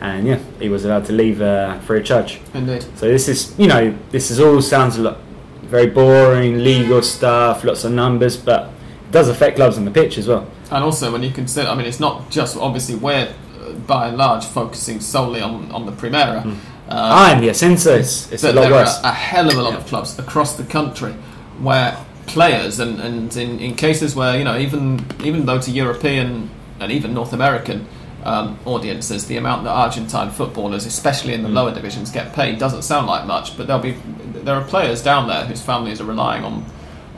and 0.00 0.26
yeah, 0.26 0.38
he 0.60 0.68
was 0.68 0.84
allowed 0.84 1.04
to 1.06 1.12
leave 1.12 1.42
uh, 1.42 1.78
free 1.80 1.98
of 1.98 2.04
charge. 2.04 2.38
Indeed. 2.54 2.84
So 2.94 3.08
this 3.08 3.28
is, 3.28 3.54
you 3.58 3.66
know, 3.66 3.92
this 4.12 4.30
is 4.30 4.38
all 4.40 4.60
sounds 4.62 4.96
a 4.98 5.02
lot 5.02 5.16
very 5.64 5.86
boring, 5.86 6.62
legal 6.64 7.02
stuff, 7.02 7.62
lots 7.64 7.84
of 7.84 7.92
numbers, 7.92 8.36
but 8.38 8.70
it 9.08 9.12
does 9.12 9.28
affect 9.28 9.56
clubs 9.56 9.76
on 9.76 9.84
the 9.84 9.90
pitch 9.90 10.16
as 10.16 10.26
well. 10.28 10.46
And 10.70 10.84
also, 10.84 11.10
when 11.12 11.22
you 11.22 11.30
consider, 11.30 11.68
I 11.68 11.74
mean, 11.74 11.86
it's 11.86 12.00
not 12.00 12.30
just 12.30 12.56
obviously 12.56 12.94
we're 12.96 13.28
uh, 13.60 13.72
by 13.86 14.08
and 14.08 14.16
large 14.18 14.44
focusing 14.44 15.00
solely 15.00 15.40
on, 15.40 15.70
on 15.72 15.86
the 15.86 15.92
Primera. 15.92 16.42
Mm. 16.42 16.52
Uh, 16.52 16.56
ah, 16.90 17.32
and 17.34 17.42
the 17.42 17.48
Ascenso, 17.48 17.98
it's, 17.98 18.30
it's 18.32 18.44
a 18.44 18.52
lot 18.52 18.62
there 18.62 18.70
worse. 18.72 18.98
are 19.02 19.10
a 19.10 19.14
hell 19.14 19.48
of 19.50 19.56
a 19.58 19.62
lot 19.62 19.72
Yeah. 19.72 19.78
of 19.80 19.86
clubs 19.86 20.18
across 20.18 20.56
the 20.56 20.64
country 20.64 21.12
where 21.60 21.96
players 22.26 22.78
and, 22.80 23.00
and 23.00 23.34
in, 23.36 23.58
in 23.60 23.74
cases 23.74 24.14
where 24.14 24.36
you 24.38 24.44
know 24.44 24.56
even 24.58 25.04
even 25.24 25.44
though 25.46 25.60
to 25.60 25.70
European 25.70 26.48
and 26.80 26.92
even 26.92 27.12
North 27.14 27.32
American 27.32 27.86
um, 28.24 28.58
audiences 28.66 29.26
the 29.26 29.36
amount 29.38 29.64
that 29.64 29.70
Argentine 29.70 30.30
footballers 30.30 30.84
especially 30.86 31.32
in 31.34 31.42
the 31.42 31.48
Mm. 31.48 31.54
lower 31.54 31.74
divisions 31.74 32.10
get 32.10 32.32
paid 32.34 32.58
doesn't 32.58 32.82
sound 32.82 33.06
like 33.06 33.26
much 33.26 33.56
but 33.56 33.66
there'll 33.66 33.82
be 33.82 33.96
there 34.44 34.54
are 34.56 34.64
players 34.64 35.02
down 35.02 35.26
there 35.28 35.44
whose 35.46 35.60
families 35.62 36.00
are 36.00 36.04
relying 36.04 36.44
on 36.44 36.64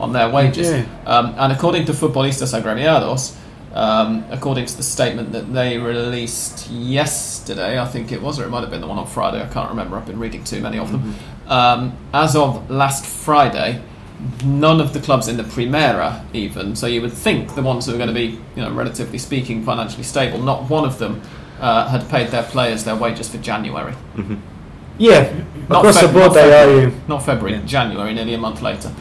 on 0.01 0.11
their 0.13 0.29
wages 0.29 0.69
Yeah. 0.69 0.85
um, 1.05 1.35
and 1.37 1.51
according 1.53 1.85
to 1.85 1.93
Futbolistas 1.93 2.53
Agremiados 2.59 3.37
um, 3.73 4.25
according 4.31 4.65
to 4.65 4.75
the 4.75 4.83
statement 4.83 5.31
that 5.31 5.53
they 5.53 5.77
released 5.77 6.69
yesterday, 6.71 7.79
I 7.79 7.85
think 7.85 8.11
it 8.11 8.21
was, 8.21 8.37
or 8.37 8.43
it 8.43 8.49
might 8.49 8.59
have 8.61 8.69
been 8.69 8.81
the 8.81 8.87
one 8.87 8.97
on 8.97 9.07
Friday, 9.07 9.41
I 9.41 9.47
can't 9.47 9.69
remember, 9.69 9.95
I've 9.95 10.05
been 10.05 10.19
reading 10.19 10.43
too 10.43 10.59
many 10.59 10.77
of 10.77 10.91
them. 10.91 11.15
Um, 11.47 11.97
as 12.13 12.35
of 12.35 12.69
last 12.69 13.05
Friday, 13.05 13.81
none 14.43 14.81
of 14.81 14.91
the 14.93 14.99
clubs 14.99 15.29
in 15.29 15.37
the 15.37 15.43
Primera, 15.43 16.21
even, 16.33 16.75
so 16.75 16.85
you 16.85 17.01
would 17.01 17.13
think 17.13 17.55
the 17.55 17.61
ones 17.61 17.85
who 17.85 17.93
are 17.93 17.97
going 17.97 18.09
to 18.09 18.13
be, 18.13 18.37
you 18.57 18.61
know, 18.61 18.71
relatively 18.73 19.17
speaking, 19.17 19.63
financially 19.63 20.03
stable, 20.03 20.39
not 20.39 20.69
one 20.69 20.83
of 20.83 20.99
them 20.99 21.21
uh, 21.61 21.87
had 21.87 22.09
paid 22.09 22.27
their 22.27 22.43
players 22.43 22.83
their 22.83 22.97
wages 22.97 23.29
for 23.29 23.37
January. 23.37 23.93
Yeah, 24.97 25.33
Not 25.69 25.79
across 25.79 25.97
Feb- 25.97 26.07
the 26.07 26.13
board 26.13 26.25
not 26.25 26.33
they 26.33 26.41
February. 26.41 26.73
owe 26.85 26.87
you. 26.89 26.93
Not 27.07 27.25
February, 27.25 27.55
Yeah. 27.57 27.65
January, 27.65 28.13
nearly 28.13 28.33
a 28.33 28.37
month 28.37 28.61
later. 28.61 28.91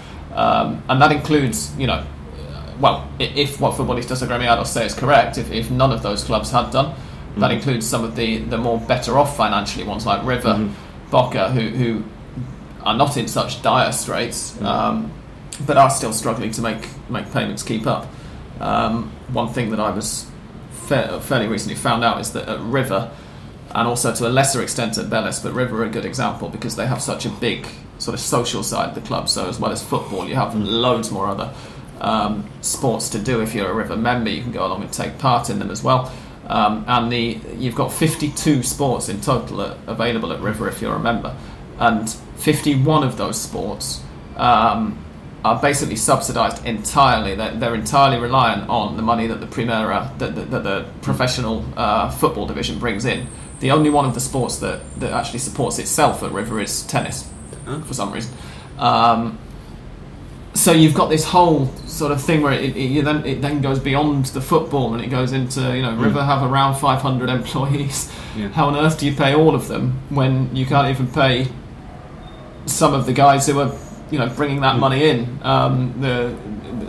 Um, 0.40 0.82
and 0.88 1.00
that 1.02 1.12
includes, 1.12 1.72
you 1.76 1.86
know, 1.86 2.02
uh, 2.02 2.72
well, 2.80 3.08
if 3.18 3.60
what 3.60 3.74
Futbolistas 3.74 4.26
Agremiados 4.26 4.68
say 4.68 4.86
is 4.86 4.94
correct, 4.94 5.36
if, 5.38 5.50
if 5.52 5.70
none 5.70 5.92
of 5.92 6.02
those 6.02 6.24
clubs 6.24 6.50
had 6.50 6.70
done, 6.70 6.94
that 7.36 7.50
Mhm. 7.50 7.54
includes 7.56 7.86
some 7.86 8.04
of 8.04 8.16
the, 8.16 8.38
the 8.38 8.56
more 8.58 8.78
better 8.78 9.18
off 9.18 9.36
financially 9.36 9.84
ones 9.84 10.06
like 10.06 10.24
River, 10.24 10.54
Mhm. 10.54 10.70
Boca, 11.10 11.50
who, 11.50 11.60
who 11.80 12.02
are 12.84 12.96
not 12.96 13.16
in 13.16 13.28
such 13.28 13.60
dire 13.62 13.92
straits, 13.92 14.56
Mhm. 14.58 14.64
um, 14.66 15.10
but 15.66 15.76
are 15.76 15.90
still 15.90 16.12
struggling 16.12 16.50
to 16.52 16.62
make, 16.62 16.88
make 17.10 17.30
payments 17.32 17.62
keep 17.62 17.86
up. 17.86 18.06
Um, 18.60 19.10
one 19.32 19.48
thing 19.48 19.70
that 19.70 19.80
I 19.80 19.90
was 19.90 20.26
fa- 20.86 21.20
fairly 21.20 21.48
recently 21.48 21.76
found 21.76 22.02
out 22.02 22.20
is 22.20 22.30
that 22.32 22.48
at 22.48 22.60
River, 22.60 23.10
and 23.74 23.86
also 23.86 24.12
to 24.14 24.26
a 24.26 24.30
lesser 24.30 24.62
extent 24.62 24.96
at 24.98 25.06
Vélez, 25.06 25.42
but 25.42 25.52
River 25.52 25.82
are 25.82 25.86
a 25.86 25.88
good 25.90 26.04
example 26.06 26.48
because 26.48 26.76
they 26.76 26.86
have 26.86 27.00
such 27.02 27.26
a 27.26 27.28
big 27.28 27.66
sort 28.00 28.14
of 28.14 28.20
social 28.20 28.62
side 28.62 28.88
of 28.88 28.94
the 28.94 29.00
club. 29.02 29.28
So 29.28 29.48
as 29.48 29.60
well 29.60 29.70
as 29.70 29.82
football, 29.82 30.26
you 30.28 30.34
have 30.34 30.54
loads 30.54 31.10
more 31.10 31.26
other 31.26 31.52
um, 32.00 32.48
sports 32.62 33.08
to 33.10 33.18
do. 33.18 33.40
If 33.40 33.54
you're 33.54 33.70
a 33.70 33.74
River 33.74 33.96
member, 33.96 34.30
you 34.30 34.42
can 34.42 34.52
go 34.52 34.66
along 34.66 34.82
and 34.82 34.92
take 34.92 35.18
part 35.18 35.50
in 35.50 35.58
them 35.58 35.70
as 35.70 35.82
well. 35.82 36.12
Um, 36.46 36.84
and 36.88 37.12
the 37.12 37.38
you've 37.58 37.76
got 37.76 37.92
52 37.92 38.64
sports 38.64 39.08
in 39.08 39.20
total 39.20 39.62
at, 39.62 39.76
available 39.86 40.32
at 40.32 40.40
River 40.40 40.68
if 40.68 40.82
you're 40.82 40.96
a 40.96 40.98
member, 40.98 41.36
and 41.78 42.10
51 42.10 43.04
of 43.04 43.16
those 43.16 43.40
sports 43.40 44.02
um, 44.36 44.98
are 45.44 45.60
basically 45.60 45.96
subsidised 45.96 46.64
entirely. 46.66 47.34
They're, 47.34 47.54
they're 47.54 47.74
entirely 47.74 48.18
reliant 48.18 48.68
on 48.68 48.96
the 48.96 49.02
money 49.02 49.26
that 49.28 49.40
the 49.40 49.46
Primera, 49.46 50.18
that, 50.18 50.34
the 50.34 50.86
professional 51.02 51.64
uh, 51.76 52.10
football 52.10 52.46
division 52.46 52.78
brings 52.78 53.04
in. 53.04 53.26
The 53.60 53.70
only 53.70 53.90
one 53.90 54.04
of 54.04 54.14
the 54.14 54.20
sports 54.20 54.56
that, 54.56 54.80
that 55.00 55.12
actually 55.12 55.38
supports 55.38 55.78
itself 55.78 56.22
at 56.22 56.32
River 56.32 56.60
is 56.60 56.82
tennis, 56.82 57.30
Oh. 57.70 57.80
for 57.82 57.94
some 57.94 58.12
reason. 58.12 58.32
Um, 58.78 59.38
so 60.54 60.72
you've 60.72 60.94
got 60.94 61.08
this 61.08 61.24
whole 61.24 61.66
sort 61.86 62.10
of 62.12 62.20
thing 62.22 62.42
where 62.42 62.52
it, 62.52 62.76
it, 62.76 62.90
you 62.90 63.02
then 63.02 63.24
it 63.24 63.40
then 63.40 63.60
goes 63.62 63.78
beyond 63.78 64.26
the 64.26 64.40
football 64.40 64.94
and 64.94 65.02
it 65.02 65.06
goes 65.08 65.32
into 65.32 65.60
you 65.76 65.82
know 65.82 65.94
River 65.94 66.22
have 66.24 66.42
around 66.42 66.74
500 66.74 67.28
employees. 67.30 68.12
Yeah. 68.36 68.48
How 68.48 68.66
on 68.68 68.76
earth 68.76 68.98
do 68.98 69.06
you 69.06 69.14
pay 69.14 69.34
all 69.34 69.54
of 69.54 69.68
them 69.68 70.00
when 70.10 70.54
you 70.54 70.66
can't 70.66 70.88
even 70.88 71.06
pay 71.08 71.48
some 72.66 72.94
of 72.94 73.06
the 73.06 73.12
guys 73.12 73.46
who 73.46 73.60
are 73.60 73.72
you 74.10 74.18
know 74.18 74.28
bringing 74.28 74.60
that 74.62 74.76
Mm. 74.76 74.80
money 74.80 75.08
in 75.08 75.38
um, 75.42 75.94
the 76.00 76.34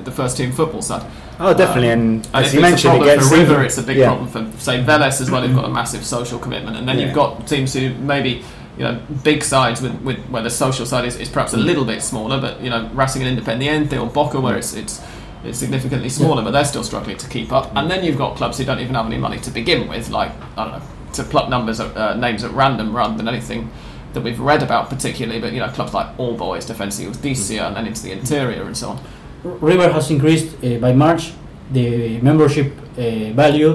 the 0.03 0.11
first 0.11 0.37
team 0.37 0.51
football 0.51 0.81
side? 0.81 1.03
Oh, 1.39 1.53
definitely. 1.53 1.89
and 1.89 2.25
And 2.33 2.35
as 2.45 2.47
if 2.47 2.53
you 2.53 2.59
it's 2.59 2.69
mentioned, 2.69 2.93
it 2.93 2.97
problem 2.97 3.15
gets 3.17 3.29
for 3.29 3.35
River, 3.37 3.63
it's 3.63 3.77
a 3.77 3.83
big 3.83 3.97
yeah. 3.97 4.07
problem 4.07 4.27
for 4.51 4.59
say 4.59 4.83
Vélez 4.83 5.21
as 5.21 5.29
well. 5.31 5.41
They've 5.41 5.55
got 5.55 5.65
a 5.65 5.69
massive 5.73 6.05
social 6.05 6.39
commitment, 6.39 6.77
and 6.77 6.87
then 6.87 6.97
Yeah. 6.99 7.05
you've 7.05 7.15
got 7.15 7.47
teams 7.47 7.73
who 7.73 7.93
maybe 7.95 8.43
you 8.81 8.87
know 8.87 8.99
big 9.23 9.43
sides 9.43 9.79
with, 9.81 9.93
with 10.01 10.17
where 10.33 10.41
the 10.41 10.49
social 10.49 10.85
side 10.87 11.05
is, 11.05 11.15
is 11.15 11.29
perhaps 11.29 11.53
a 11.53 11.57
Mm. 11.57 11.65
little 11.65 11.85
bit 11.85 12.01
smaller, 12.01 12.41
but 12.41 12.53
you 12.63 12.69
know 12.71 12.89
Racing 12.95 13.21
and 13.23 13.29
Independiente 13.39 13.93
or 14.01 14.07
Boca 14.07 14.39
where 14.41 14.57
it's 14.57 14.73
it's 14.73 14.99
it's 15.43 15.59
significantly 15.59 16.09
smaller, 16.09 16.41
but 16.43 16.51
they're 16.51 16.65
still 16.73 16.83
struggling 16.83 17.17
to 17.17 17.27
keep 17.29 17.51
up. 17.51 17.65
And 17.77 17.89
then 17.91 18.03
you've 18.05 18.17
got 18.17 18.37
clubs 18.37 18.57
who 18.57 18.63
don't 18.65 18.79
even 18.79 18.95
have 18.95 19.05
any 19.11 19.17
money 19.17 19.39
to 19.39 19.51
begin 19.51 19.87
with, 19.87 20.09
like 20.09 20.31
I 20.57 20.63
don't 20.65 20.73
know 20.77 20.85
to 21.13 21.23
pluck 21.23 21.47
numbers 21.49 21.79
at, 21.79 21.95
uh, 21.97 22.15
names 22.15 22.43
at 22.43 22.51
random 22.63 22.95
rather 22.95 23.15
than 23.17 23.27
anything 23.27 23.69
that 24.13 24.23
we've 24.23 24.39
read 24.39 24.61
about 24.63 24.89
particularly, 24.89 25.39
but 25.41 25.51
you 25.53 25.59
know 25.59 25.69
clubs 25.77 25.93
like 25.93 26.07
All 26.17 26.35
Boys, 26.35 26.65
Defensa 26.65 27.03
Justicia, 27.03 27.67
and 27.67 27.75
then 27.75 27.85
into 27.87 28.01
the 28.07 28.11
interior 28.19 28.63
and 28.63 28.75
so 28.77 28.89
on. 28.91 28.97
River 29.43 29.91
has 29.91 30.09
increased 30.11 30.49
uh, 30.63 30.77
by 30.85 30.91
March 30.93 31.23
the 31.71 32.19
membership 32.21 32.69
uh, 32.97 33.33
value, 33.43 33.71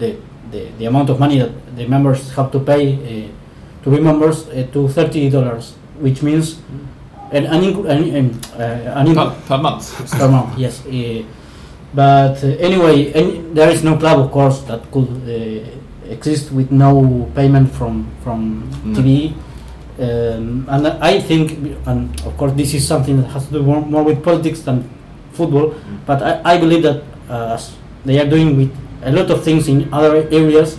the, 0.00 0.10
the 0.52 0.62
the 0.78 0.84
amount 0.86 1.08
of 1.10 1.16
money 1.18 1.38
that 1.38 1.52
the 1.76 1.86
members 1.86 2.20
have 2.36 2.50
to 2.52 2.60
pay 2.60 2.84
uh, 2.94 3.28
to 3.84 3.90
be 3.90 4.00
members 4.00 4.48
uh, 4.48 4.66
to 4.72 4.88
thirty 4.88 5.30
dollars, 5.30 5.74
which 6.00 6.22
means 6.22 6.60
an 7.30 7.46
an, 7.46 7.60
inc- 7.62 7.88
an, 7.88 8.02
an, 8.16 8.26
uh, 8.58 8.94
an 8.96 9.14
Per, 9.14 9.30
per 9.46 9.58
month. 9.58 10.10
per 10.18 10.28
month, 10.28 10.58
yes. 10.58 10.84
Uh, 10.86 11.22
but 11.94 12.42
uh, 12.42 12.48
anyway, 12.58 13.12
any, 13.12 13.38
there 13.54 13.70
is 13.70 13.84
no 13.84 13.96
club, 13.96 14.18
of 14.18 14.30
course, 14.32 14.62
that 14.62 14.90
could 14.90 15.08
uh, 15.28 16.10
exist 16.10 16.50
with 16.50 16.70
no 16.72 17.30
payment 17.34 17.70
from 17.72 18.06
from 18.24 18.68
No. 18.84 18.98
TV. 19.00 19.34
Um, 19.96 20.66
and 20.68 20.86
I 20.88 21.20
think, 21.20 21.52
and 21.86 22.10
of 22.26 22.36
course, 22.36 22.52
this 22.54 22.74
is 22.74 22.82
something 22.86 23.16
that 23.22 23.28
has 23.30 23.46
to 23.46 23.52
do 23.52 23.62
more, 23.62 24.02
with 24.02 24.24
politics 24.24 24.60
than 24.62 24.82
football. 25.32 25.72
But 26.04 26.20
I, 26.20 26.54
I 26.54 26.58
believe 26.58 26.82
that 26.82 27.02
uh, 27.30 27.54
as 27.54 27.76
they 28.04 28.18
are 28.18 28.26
doing 28.28 28.56
with 28.56 28.74
a 29.04 29.12
lot 29.12 29.30
of 29.30 29.44
things 29.44 29.68
in 29.68 29.86
other 29.94 30.26
areas, 30.32 30.78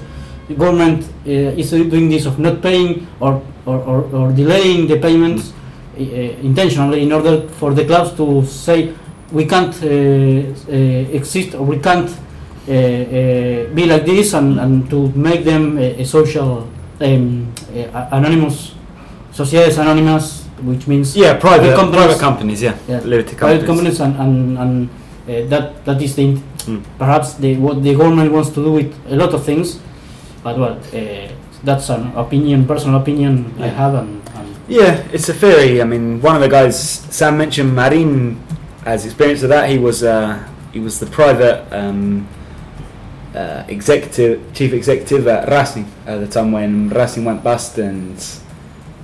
the 0.50 0.56
government 0.56 1.08
is 1.26 1.72
doing 1.72 2.10
this 2.10 2.26
of 2.26 2.40
not 2.40 2.62
paying 2.62 3.08
or 3.20 3.42
or, 3.66 3.78
or, 3.80 4.02
or 4.14 4.32
delaying 4.32 4.88
the 4.88 4.98
payments 5.00 5.52
uh, 5.98 6.02
intentionally 6.02 7.02
in 7.02 7.12
order 7.12 7.48
for 7.60 7.74
the 7.74 7.84
clubs 7.86 8.14
to 8.14 8.46
say 8.46 8.94
we 9.32 9.46
can't 9.46 9.74
uh, 9.84 9.88
uh, 9.88 11.18
exist 11.18 11.56
or 11.56 11.66
we 11.66 11.80
can't 11.80 12.10
uh, 12.10 12.72
uh, 12.72 13.74
be 13.74 13.86
like 13.88 14.06
this 14.06 14.34
and, 14.34 14.60
and 14.60 14.90
to 14.90 15.10
make 15.16 15.44
them 15.44 15.78
a, 15.80 16.02
a 16.02 16.06
social 16.06 16.68
um, 17.02 17.52
uh, 17.76 18.08
anonymous 18.12 18.76
societies 19.32 19.78
anonymous 19.80 20.44
which 20.64 20.88
means 20.88 21.16
Yeah, 21.18 21.34
private 21.40 21.76
companies- 21.76 21.96
private 22.06 22.20
companies. 22.20 22.62
Yeah, 22.62 22.76
Yeah. 22.88 23.00
limited 23.04 23.38
private 23.38 23.66
companies. 23.66 23.98
companies 23.98 24.20
and, 24.20 24.58
and, 24.58 24.58
and 24.58 24.90
uh, 25.28 25.50
that 25.50 25.84
that 25.86 26.02
is 26.02 26.16
the 26.16 26.38
Mm. 26.66 26.82
perhaps 26.98 27.36
the, 27.36 27.56
what 27.58 27.84
the 27.84 27.94
government 27.94 28.32
wants 28.32 28.50
to 28.50 28.56
do 28.64 28.72
with 28.72 28.92
a 29.12 29.16
lot 29.16 29.32
of 29.36 29.44
things 29.46 29.78
but 30.46 30.56
well 30.62 30.78
uh, 30.94 31.28
that's 31.64 31.90
an 31.90 32.14
opinion 32.14 32.68
personal 32.68 33.02
opinion 33.02 33.52
I 33.58 33.68
have 33.68 33.96
and, 33.96 34.22
and 34.38 34.56
Yeah, 34.68 35.02
it's 35.12 35.30
a 35.30 35.34
theory. 35.34 35.82
I 35.82 35.86
mean, 35.86 36.22
one 36.22 36.36
of 36.36 36.42
the 36.42 36.50
guys 36.50 36.78
Sam 37.10 37.38
mentioned, 37.38 37.76
Marin, 37.76 38.38
has 38.84 39.06
experience 39.06 39.42
of 39.44 39.50
that. 39.50 39.70
He 39.70 39.78
was 39.78 40.04
uh, 40.04 40.42
he 40.74 40.80
was 40.80 41.00
the 41.00 41.06
private 41.06 41.66
um, 41.72 42.28
uh, 43.34 43.64
executive, 43.68 44.54
chief 44.54 44.74
executive 44.74 45.28
at 45.28 45.50
Racing 45.50 45.90
at 46.06 46.20
the 46.20 46.28
time 46.28 46.52
when 46.52 46.90
Racing 46.90 47.26
went 47.26 47.44
bust 47.44 47.78
and 47.78 48.18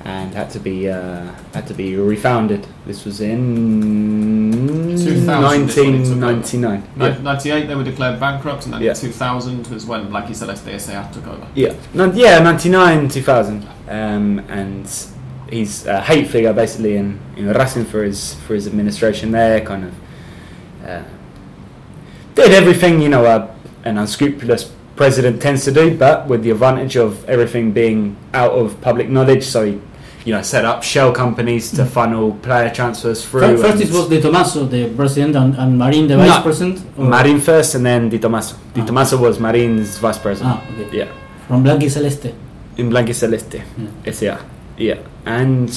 and 0.06 0.34
had 0.34 0.50
to 0.52 0.60
be 0.60 0.90
uh, 0.90 1.32
had 1.54 1.68
to 1.68 1.74
be 1.74 1.96
refounded. 1.96 2.66
This 2.86 3.06
was 3.06 3.22
in 3.22 4.96
2000 4.98 5.70
is 5.70 5.78
when 5.78 5.96
it 5.96 6.06
took 6.06 6.18
over. 6.18 6.26
1999. 6.26 6.84
Yeah. 6.98 7.18
98 7.22 7.68
they 7.68 7.76
were 7.76 7.84
declared 7.84 8.20
bankrupt, 8.20 8.66
and 8.66 8.74
then 8.74 8.82
Yeah. 8.82 8.94
2000 8.94 9.68
was 9.68 9.86
when, 9.86 10.12
like 10.12 10.28
you 10.30 10.36
said, 10.36 10.50
SDSA 10.50 11.12
took 11.12 11.28
over. 11.28 11.48
Yeah, 11.56 11.74
no, 11.94 12.12
yeah, 12.12 12.40
ninety 12.40 12.70
nine, 12.70 13.08
two 13.10 13.22
thousand, 13.22 13.68
um, 13.88 14.40
and 14.50 14.90
he's 15.50 15.86
a 15.86 16.02
hate 16.02 16.28
figure 16.28 16.54
basically 16.54 16.96
in 16.96 17.20
in 17.36 17.48
Racing 17.50 17.86
for 17.86 18.04
his 18.04 18.36
for 18.46 18.54
his 18.56 18.68
administration 18.68 19.32
there. 19.32 19.62
Kind 19.62 19.86
of 19.86 19.94
uh, 20.88 21.04
did 22.36 22.52
everything 22.52 23.02
you 23.02 23.10
know 23.10 23.26
a, 23.26 23.54
an 23.88 23.98
unscrupulous 23.98 24.72
president 24.96 25.42
tends 25.42 25.64
to 25.66 25.72
do, 25.72 25.98
but 25.98 26.28
with 26.28 26.44
the 26.44 26.52
advantage 26.52 26.96
of 26.96 27.26
everything 27.28 27.72
being 27.72 28.16
out 28.34 28.52
of 28.52 28.80
public 28.82 29.10
knowledge. 29.10 29.44
So 29.44 29.66
he 29.66 29.82
you 30.26 30.34
know, 30.34 30.42
set 30.44 30.66
up 30.66 30.84
shell 30.84 31.12
companies 31.12 31.72
to 31.72 31.84
funnel 31.86 32.34
player 32.44 32.70
transfers 32.70 33.26
through. 33.26 33.42
Fir- 33.42 33.58
First, 33.58 33.82
it 33.84 33.92
was 33.92 34.08
De 34.08 34.22
Tomaso, 34.22 34.66
the 34.66 34.90
president, 34.96 35.36
and, 35.36 35.56
and 35.56 35.78
Marin, 35.80 36.08
the 36.08 36.16
No. 36.18 36.26
vice 36.26 36.42
president. 36.44 36.80
or- 36.98 37.06
Marin 37.06 37.40
first, 37.40 37.76
and 37.76 37.86
then 37.86 38.10
Di 38.10 38.20
Tommaso. 38.20 38.56
Di 38.74 38.82
Ah. 38.82 38.86
Tommaso 38.86 39.18
was 39.18 39.40
Marin's 39.40 39.98
vice 39.98 40.20
president. 40.20 40.56
Ah, 40.58 40.62
okay. 40.82 40.98
Yeah, 41.00 41.08
From 41.48 41.64
Blanqui 41.64 41.90
Celeste. 41.90 42.34
in 42.78 42.90
Blanqui 42.90 43.14
Celeste. 43.16 43.62
Yeah. 43.78 44.12
SA. 44.14 44.38
Yeah, 44.78 44.98
and 45.26 45.70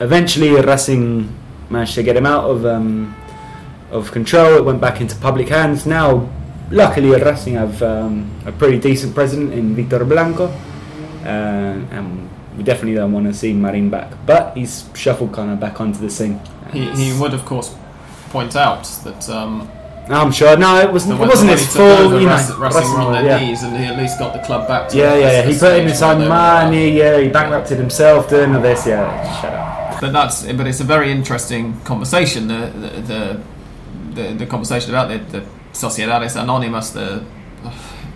eventually 0.00 0.50
Racing 0.60 1.28
managed 1.70 1.94
to 1.94 2.02
get 2.02 2.16
him 2.16 2.26
out 2.26 2.44
of 2.44 2.64
um, 2.66 3.14
of 3.92 4.10
control. 4.12 4.56
It 4.56 4.64
went 4.64 4.80
back 4.80 5.00
into 5.00 5.14
public 5.16 5.48
hands. 5.50 5.86
Now, 5.86 6.28
luckily, 6.70 7.10
Racing 7.10 7.54
have 7.54 7.82
um, 7.82 8.26
a 8.46 8.52
pretty 8.52 8.78
decent 8.78 9.14
president 9.14 9.52
in 9.52 9.74
Victor 9.74 10.04
Blanco, 10.04 10.46
uh, 11.24 11.28
and 11.96 12.28
we 12.56 12.62
definitely 12.62 12.94
don't 12.94 13.12
want 13.12 13.26
to 13.26 13.34
see 13.34 13.52
Marin 13.52 13.90
back. 13.90 14.12
But 14.26 14.56
he's 14.56 14.88
shuffled 14.94 15.32
kind 15.32 15.50
of 15.50 15.60
back 15.60 15.80
onto 15.80 15.98
the 15.98 16.10
scene. 16.10 16.40
He, 16.72 16.90
he 16.92 17.20
would, 17.20 17.34
of 17.34 17.44
course, 17.44 17.74
point 18.30 18.56
out 18.56 18.84
that 19.04 19.28
um, 19.28 19.70
I'm 20.08 20.32
sure. 20.32 20.56
No, 20.56 20.78
it 20.80 20.92
was. 20.92 21.06
the 21.06 21.14
It 21.14 21.18
wasn't 21.18 21.50
his 21.50 21.66
fault. 21.74 22.20
You 22.20 22.26
know, 22.26 22.36
Racing, 22.36 22.58
Racing 22.58 22.92
were 22.92 23.00
on 23.00 23.12
their 23.12 23.24
yeah. 23.24 23.38
knees, 23.38 23.62
and 23.62 23.76
he 23.76 23.84
at 23.84 23.96
least 23.96 24.18
got 24.18 24.34
the 24.34 24.40
club 24.40 24.68
back. 24.68 24.90
To 24.90 24.96
Yeah, 24.96 25.14
yeah, 25.14 25.32
yeah. 25.32 25.42
He 25.42 25.58
put 25.58 25.78
in 25.78 25.88
his 25.88 26.02
own 26.02 26.28
money. 26.28 26.90
Yeah, 26.90 27.20
he 27.20 27.28
bankrupted 27.28 27.78
himself 27.78 28.28
doing 28.28 28.54
all 28.54 28.60
this. 28.60 28.86
Yeah, 28.86 29.40
shut 29.40 29.52
up. 29.54 30.00
But 30.00 30.12
that's 30.12 30.42
but 30.52 30.66
it's 30.66 30.80
a 30.80 30.84
very 30.84 31.10
interesting 31.10 31.80
conversation. 31.82 32.48
The 32.48 32.70
the 32.74 33.00
the, 33.00 33.42
the, 34.22 34.34
the 34.34 34.46
conversation 34.46 34.90
about 34.90 35.08
the, 35.08 35.18
the 35.38 35.46
Sociedades 35.72 36.36
Anónimas. 36.36 36.92
The 36.92 37.24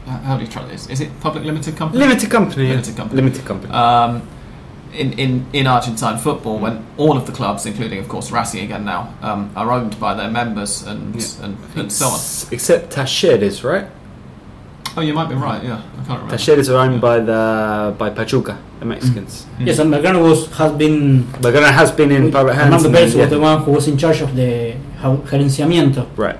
how 0.09 0.37
do 0.37 0.45
you 0.45 0.51
try 0.51 0.65
this? 0.67 0.89
Is 0.89 1.01
it 1.01 1.09
public 1.21 1.45
limited 1.45 1.77
company? 1.77 2.05
Limited 2.05 2.31
company. 2.31 2.69
Limited 2.69 2.97
company. 2.97 3.23
Limited 3.23 3.45
company. 3.45 3.73
Um, 3.73 4.23
in, 4.95 5.13
in, 5.19 5.47
in 5.53 5.67
Argentine 5.67 6.17
football, 6.19 6.59
when 6.59 6.85
all 6.97 7.17
of 7.17 7.27
the 7.27 7.33
clubs, 7.33 7.67
including 7.67 7.99
of 7.99 8.09
course 8.09 8.31
Racing 8.31 8.65
again 8.65 8.85
now, 8.85 9.13
um, 9.23 9.51
are 9.55 9.71
owned 9.71 10.01
by 10.01 10.15
their 10.15 10.31
members 10.31 10.83
and 10.83 11.15
Yeah. 11.15 11.45
and, 11.45 11.57
and 11.77 11.93
so 11.93 12.07
on. 12.07 12.15
S- 12.15 12.49
Except 12.51 12.91
Talleres, 12.95 13.63
right? 13.65 13.87
Oh, 14.97 15.03
you 15.03 15.13
might 15.13 15.29
be 15.29 15.35
right. 15.35 15.63
Yeah, 15.63 15.77
I 15.93 16.05
can't 16.07 16.21
remember. 16.23 16.37
Talleres 16.37 16.69
are 16.73 16.79
owned 16.79 17.01
by 17.01 17.21
the 17.21 17.95
by 17.99 18.09
Pachuca, 18.11 18.59
the 18.81 18.87
Mexicans. 18.87 19.47
Mm. 19.59 19.67
Yes, 19.67 19.79
and 19.79 19.93
Belgrano 19.93 20.23
was 20.23 20.51
has 20.57 20.73
been. 20.73 21.25
Belgrano 21.43 21.71
has 21.71 21.93
been 21.93 22.11
in 22.11 22.31
private 22.33 22.55
hands. 22.55 22.83
Fernando 22.83 22.89
and 22.89 22.97
Pérez 22.97 23.11
then- 23.13 23.21
was 23.21 23.31
the 23.31 23.39
one 23.41 23.63
who 23.65 23.73
was 23.73 23.87
in 23.89 23.99
charge 23.99 24.23
of 24.23 24.35
the 24.35 24.75
how- 25.03 25.17
gerenciamiento. 25.19 26.07
Right, 26.17 26.39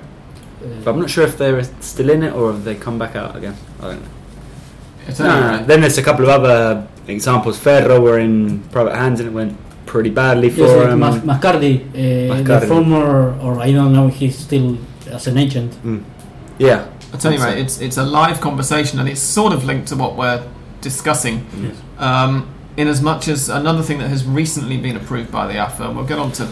but 0.83 0.91
I'm 0.93 0.99
not 0.99 1.09
sure 1.09 1.23
if 1.25 1.37
they're 1.37 1.63
still 1.81 2.09
in 2.09 2.23
it 2.23 2.33
or 2.33 2.51
if 2.51 2.63
they 2.63 2.75
come 2.75 2.97
back 2.99 3.15
out 3.15 3.35
again. 3.35 3.55
I 3.79 3.83
don't 3.83 4.01
know. 4.01 4.07
It's 5.07 5.19
No, 5.19 5.27
no, 5.39 5.57
no. 5.57 5.65
Then 5.65 5.81
there's 5.81 5.97
a 5.97 6.03
couple 6.03 6.23
of 6.25 6.29
other 6.29 6.87
examples. 7.07 7.57
Ferro 7.59 7.99
were 7.99 8.19
in 8.19 8.59
private 8.71 8.95
hands 8.95 9.19
and 9.19 9.29
it 9.29 9.33
went 9.33 9.57
pretty 9.85 10.09
badly 10.11 10.49
for 10.49 10.61
yes, 10.61 10.77
like 10.77 10.89
um, 10.89 10.99
Mas- 10.99 11.21
Mascardi, 11.23 11.87
uh, 11.89 11.91
the 11.93 12.43
Mascardi. 12.43 12.67
former, 12.67 13.39
or 13.41 13.59
I 13.59 13.71
don't 13.71 13.91
know, 13.93 14.07
if 14.07 14.15
he's 14.15 14.37
still 14.37 14.77
as 15.09 15.27
an 15.27 15.37
agent. 15.37 15.71
mm. 15.83 16.03
Yeah, 16.59 16.89
At 17.13 17.25
any 17.25 17.37
That's 17.37 17.49
rate, 17.49 17.57
it. 17.59 17.61
it's 17.61 17.79
it's 17.81 17.97
a 17.97 18.03
live 18.03 18.39
conversation, 18.41 18.99
and 18.99 19.07
it's 19.09 19.21
sort 19.21 19.53
of 19.53 19.63
linked 19.63 19.87
to 19.87 19.95
what 19.95 20.15
we're 20.17 20.43
discussing. 20.81 21.47
Yes. 21.59 21.75
Um, 21.97 22.49
in 22.77 22.87
as 22.87 23.01
much 23.01 23.27
as 23.27 23.49
another 23.49 23.81
thing 23.81 23.97
that 23.99 24.09
has 24.09 24.23
recently 24.25 24.77
been 24.77 24.95
approved 24.95 25.31
by 25.31 25.47
the 25.47 25.57
AFA, 25.57 25.85
and 25.87 25.95
we'll 25.95 26.05
get 26.05 26.19
on 26.19 26.31
to 26.33 26.47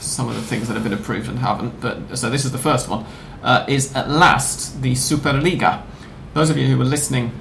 some 0.00 0.28
of 0.28 0.34
the 0.34 0.42
things 0.42 0.66
that 0.68 0.74
have 0.74 0.82
been 0.84 0.92
approved 0.94 1.28
and 1.28 1.38
haven't. 1.40 1.80
But 1.80 2.16
so 2.16 2.30
this 2.30 2.44
is 2.44 2.52
the 2.52 2.58
first 2.58 2.88
one. 2.88 3.04
Uh, 3.42 3.64
is 3.68 3.94
at 3.94 4.08
last 4.08 4.82
the 4.82 4.92
Superliga. 4.92 5.82
Those 6.34 6.48
of 6.48 6.56
you 6.56 6.66
who 6.66 6.78
were 6.78 6.84
listening 6.84 7.32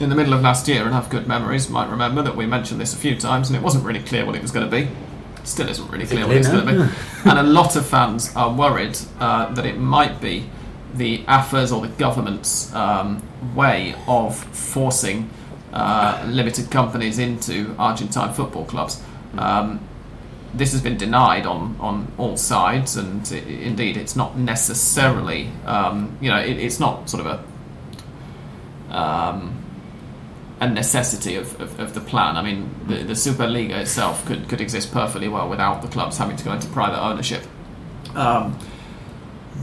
in 0.00 0.08
the 0.08 0.16
middle 0.16 0.32
of 0.32 0.42
last 0.42 0.66
year 0.66 0.84
and 0.84 0.94
have 0.94 1.10
good 1.10 1.26
memories 1.26 1.68
might 1.68 1.88
remember 1.90 2.22
that 2.22 2.34
we 2.36 2.46
mentioned 2.46 2.80
this 2.80 2.94
a 2.94 2.96
few 2.96 3.16
times, 3.16 3.48
and 3.48 3.56
it 3.56 3.62
wasn't 3.62 3.84
really 3.84 4.00
clear 4.02 4.24
what 4.24 4.34
it 4.34 4.42
was 4.42 4.50
going 4.50 4.68
to 4.68 4.70
be. 4.70 4.88
Still 5.44 5.68
isn't 5.68 5.90
really 5.90 6.06
clear 6.06 6.26
what 6.26 6.36
it's 6.36 6.48
going 6.48 6.66
to 6.66 6.72
be. 6.72 7.28
and 7.28 7.38
a 7.38 7.42
lot 7.42 7.76
of 7.76 7.84
fans 7.86 8.34
are 8.34 8.52
worried 8.52 8.96
uh, 9.20 9.52
that 9.54 9.66
it 9.66 9.76
might 9.78 10.20
be 10.20 10.48
the 10.94 11.24
AFA's 11.26 11.72
or 11.72 11.80
the 11.82 11.92
government's 11.94 12.72
um, 12.74 13.22
way 13.54 13.94
of 14.06 14.36
forcing 14.36 15.30
uh, 15.72 16.22
limited 16.28 16.70
companies 16.70 17.18
into 17.18 17.74
Argentine 17.78 18.32
football 18.32 18.64
clubs. 18.64 19.02
Um, 19.38 19.80
this 20.54 20.72
has 20.72 20.82
been 20.82 20.96
denied 20.96 21.46
on, 21.46 21.76
on 21.80 22.12
all 22.18 22.36
sides, 22.36 22.96
and 22.96 23.26
i 23.32 23.36
indeed, 23.36 23.96
it's 23.96 24.14
not 24.14 24.36
necessarily, 24.36 25.50
um, 25.64 26.16
you 26.20 26.30
know, 26.30 26.38
it, 26.38 26.58
it's 26.58 26.78
not 26.78 27.08
sort 27.08 27.26
of 27.26 27.44
a 28.90 28.94
um, 28.96 29.62
a 30.60 30.68
necessity 30.68 31.34
of, 31.34 31.60
of, 31.60 31.80
of 31.80 31.94
the 31.94 32.00
plan. 32.00 32.36
I 32.36 32.42
mean, 32.42 32.72
the, 32.86 33.02
the 33.02 33.14
Superliga 33.14 33.80
itself 33.80 34.24
could, 34.26 34.48
could 34.48 34.60
exist 34.60 34.92
perfectly 34.92 35.26
well 35.26 35.48
without 35.48 35.82
the 35.82 35.88
clubs 35.88 36.18
having 36.18 36.36
to 36.36 36.44
go 36.44 36.52
into 36.52 36.68
private 36.68 37.02
ownership. 37.02 37.42
Um, 38.14 38.56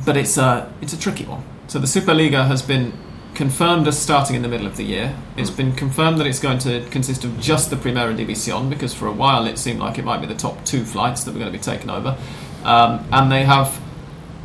but 0.06 0.18
it's 0.18 0.38
a, 0.38 0.74
it's 0.82 0.92
a 0.92 1.00
tricky 1.00 1.24
one. 1.24 1.44
So 1.68 1.80
the 1.80 1.88
Superliga 1.88 2.48
has 2.48 2.62
been 2.62 2.92
confirmed 3.40 3.88
as 3.88 3.98
starting 3.98 4.36
in 4.36 4.42
the 4.42 4.50
middle 4.50 4.68
of 4.68 4.76
the 4.76 4.84
year. 4.84 5.16
It's 5.38 5.50
been 5.50 5.72
confirmed 5.72 6.20
that 6.20 6.28
it's 6.28 6.42
going 6.42 6.58
to 6.60 6.86
consist 6.90 7.24
of 7.24 7.40
just 7.40 7.70
the 7.70 7.78
Primera 7.78 8.14
División 8.14 8.70
because 8.70 8.94
for 8.94 9.08
a 9.08 9.14
while 9.14 9.46
it 9.46 9.58
seemed 9.58 9.80
like 9.80 9.98
it 9.98 10.04
might 10.04 10.20
be 10.20 10.28
the 10.28 10.36
top 10.36 10.66
two 10.66 10.84
flights 10.84 11.24
that 11.24 11.32
were 11.32 11.40
going 11.40 11.50
to 11.50 11.58
be 11.58 11.64
taken 11.64 11.90
over. 11.90 12.18
Um, 12.66 13.08
and 13.14 13.32
they 13.32 13.46
have 13.46 13.80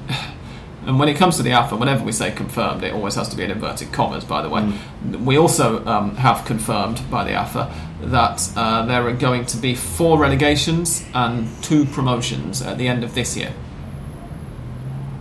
and 0.87 1.00
when 1.00 1.09
it 1.09 1.16
comes 1.16 1.37
to 1.38 1.42
the 1.42 1.50
AFA, 1.50 1.74
whenever 1.74 2.04
we 2.04 2.12
say 2.12 2.30
confirmed, 2.30 2.85
it 2.85 2.94
always 2.94 3.16
has 3.16 3.28
to 3.30 3.37
be 3.37 3.42
in 3.42 3.50
inverted 3.50 3.90
commas, 3.90 4.22
by 4.24 4.42
the 4.42 4.48
way. 4.48 4.72
We 5.18 5.38
also 5.38 5.85
um, 5.87 6.14
have 6.14 6.44
confirmed 6.44 7.02
by 7.11 7.24
the 7.24 7.33
AFA 7.33 7.74
that 8.00 8.48
uh, 8.54 8.87
there 8.87 9.09
are 9.09 9.12
going 9.12 9.44
to 9.46 9.57
be 9.57 9.74
four 9.74 10.20
relegations 10.20 11.04
and 11.12 11.48
two 11.64 11.85
promotions 11.85 12.62
at 12.62 12.78
the 12.78 12.87
end 12.87 13.02
of 13.02 13.16
this 13.16 13.37
year. 13.37 13.52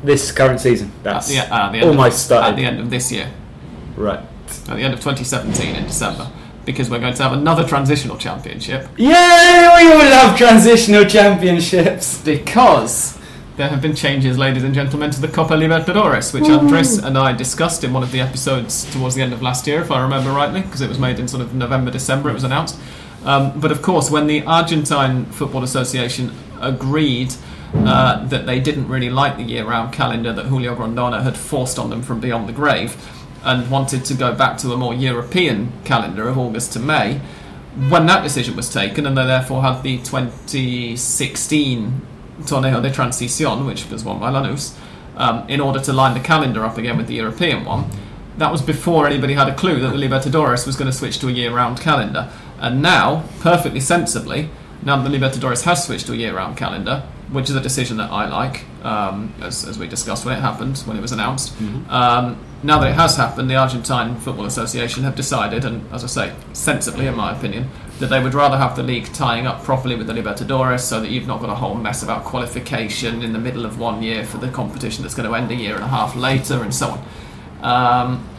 this 0.03 0.31
current 0.31 0.59
season. 0.59 0.91
At 0.97 1.03
That's 1.03 1.29
the, 1.29 1.39
uh, 1.39 1.71
the 1.71 1.81
almost 1.81 2.17
of, 2.17 2.21
started. 2.21 2.49
At 2.49 2.55
the 2.55 2.65
end 2.65 2.79
of 2.79 2.91
this 2.91 3.11
year. 3.11 3.31
Right. 3.95 4.19
At 4.19 4.75
the 4.75 4.81
end 4.81 4.93
of 4.93 4.99
2017 4.99 5.75
in 5.75 5.83
December. 5.83 6.31
Because 6.65 6.89
we're 6.89 6.99
going 6.99 7.13
to 7.13 7.23
have 7.23 7.33
another 7.33 7.67
transitional 7.67 8.17
championship. 8.17 8.87
Yay! 8.97 9.05
We 9.05 9.91
all 9.91 9.97
love 9.97 10.37
transitional 10.37 11.03
championships. 11.05 12.21
because 12.23 13.19
there 13.57 13.67
have 13.67 13.81
been 13.81 13.95
changes, 13.95 14.37
ladies 14.37 14.63
and 14.63 14.73
gentlemen, 14.73 15.11
to 15.11 15.21
the 15.21 15.27
Copa 15.27 15.53
Libertadores, 15.53 16.33
which 16.33 16.45
Andres 16.45 16.97
and 16.97 17.17
I 17.17 17.33
discussed 17.33 17.83
in 17.83 17.93
one 17.93 18.01
of 18.01 18.11
the 18.11 18.19
episodes 18.19 18.91
towards 18.91 19.13
the 19.13 19.21
end 19.21 19.33
of 19.33 19.41
last 19.41 19.67
year, 19.67 19.81
if 19.81 19.91
I 19.91 20.01
remember 20.01 20.31
rightly, 20.31 20.61
because 20.61 20.81
it 20.81 20.89
was 20.89 20.97
made 20.97 21.19
in 21.19 21.27
sort 21.27 21.43
of 21.43 21.53
November, 21.53 21.91
December, 21.91 22.29
it 22.29 22.33
was 22.33 22.43
announced. 22.43 22.79
Um, 23.25 23.59
but 23.59 23.71
of 23.71 23.81
course, 23.81 24.09
when 24.09 24.27
the 24.27 24.43
Argentine 24.43 25.25
Football 25.25 25.63
Association 25.63 26.31
agreed 26.61 27.33
uh, 27.75 28.25
that 28.27 28.45
they 28.45 28.59
didn't 28.59 28.87
really 28.87 29.09
like 29.09 29.37
the 29.37 29.43
year 29.43 29.65
round 29.65 29.93
calendar 29.93 30.33
that 30.33 30.45
Julio 30.45 30.75
Grondona 30.75 31.23
had 31.23 31.37
forced 31.37 31.77
on 31.77 31.89
them 31.89 32.01
from 32.01 32.19
beyond 32.19 32.47
the 32.47 32.53
grave 32.53 32.95
and 33.43 33.69
wanted 33.69 34.05
to 34.05 34.13
go 34.13 34.33
back 34.33 34.57
to 34.59 34.71
a 34.71 34.77
more 34.77 34.93
European 34.93 35.71
calendar 35.83 36.27
of 36.27 36.37
August 36.37 36.73
to 36.73 36.79
May, 36.79 37.19
when 37.89 38.05
that 38.05 38.23
decision 38.23 38.55
was 38.55 38.71
taken, 38.71 39.05
and 39.05 39.17
they 39.17 39.25
therefore 39.25 39.63
had 39.63 39.81
the 39.81 39.97
2016 39.97 42.01
Torneo 42.41 42.81
de 42.81 42.89
Transición, 42.89 43.65
which 43.65 43.89
was 43.89 44.03
won 44.03 44.19
by 44.19 44.31
Lanús, 44.31 44.77
um, 45.17 45.47
in 45.49 45.59
order 45.59 45.79
to 45.79 45.93
line 45.93 46.13
the 46.13 46.19
calendar 46.19 46.63
up 46.63 46.77
again 46.77 46.97
with 46.97 47.07
the 47.07 47.15
European 47.15 47.65
one. 47.65 47.85
That 48.37 48.51
was 48.51 48.61
before 48.61 49.07
anybody 49.07 49.33
had 49.33 49.47
a 49.47 49.55
clue 49.55 49.79
that 49.79 49.89
the 49.89 49.97
Libertadores 49.97 50.65
was 50.65 50.75
going 50.75 50.89
to 50.89 50.97
switch 50.97 51.19
to 51.19 51.27
a 51.27 51.31
year-round 51.31 51.79
calendar. 51.79 52.31
And 52.59 52.81
now, 52.81 53.25
perfectly 53.39 53.79
sensibly, 53.79 54.49
now 54.81 55.01
that 55.01 55.09
the 55.09 55.15
Libertadores 55.15 55.63
has 55.63 55.85
switched 55.85 56.07
to 56.07 56.13
a 56.13 56.15
year-round 56.15 56.57
calendar, 56.57 57.03
which 57.31 57.49
is 57.49 57.55
a 57.55 57.61
decision 57.61 57.97
that 57.97 58.11
I 58.11 58.27
like, 58.27 58.65
um, 58.83 59.33
as, 59.41 59.65
as 59.65 59.79
we 59.79 59.87
discussed 59.87 60.25
when 60.25 60.37
it 60.37 60.41
happened, 60.41 60.77
when 60.79 60.97
it 60.97 61.01
was 61.01 61.11
announced. 61.11 61.53
Um, 61.89 62.43
now 62.61 62.79
that 62.79 62.91
it 62.91 62.95
has 62.95 63.17
happened, 63.17 63.49
the 63.49 63.55
Argentine 63.55 64.15
Football 64.19 64.45
Association 64.45 65.03
have 65.03 65.15
decided, 65.15 65.65
and 65.65 65.91
as 65.91 66.03
I 66.03 66.07
say, 66.07 66.35
sensibly 66.53 67.07
in 67.07 67.15
my 67.15 67.35
opinion, 67.35 67.69
that 67.99 68.07
they 68.07 68.21
would 68.21 68.33
rather 68.33 68.57
have 68.57 68.75
the 68.75 68.83
league 68.83 69.05
tying 69.13 69.45
up 69.47 69.63
properly 69.63 69.95
with 69.95 70.07
the 70.07 70.13
Libertadores 70.13 70.81
so 70.81 70.99
that 71.01 71.09
you've 71.09 71.27
not 71.27 71.39
got 71.41 71.49
a 71.49 71.55
whole 71.55 71.75
mess 71.75 72.03
about 72.03 72.23
qualification 72.23 73.21
in 73.21 73.33
the 73.33 73.39
middle 73.39 73.65
of 73.65 73.79
one 73.79 74.01
year 74.01 74.25
for 74.25 74.37
the 74.37 74.49
competition 74.49 75.03
that's 75.03 75.15
going 75.15 75.29
to 75.29 75.35
end 75.35 75.51
a 75.51 75.55
year 75.55 75.75
and 75.75 75.83
a 75.83 75.87
half 75.87 76.15
later 76.15 76.63
and 76.63 76.73
so 76.73 76.97
on. 77.61 78.05
Um, 78.11 78.29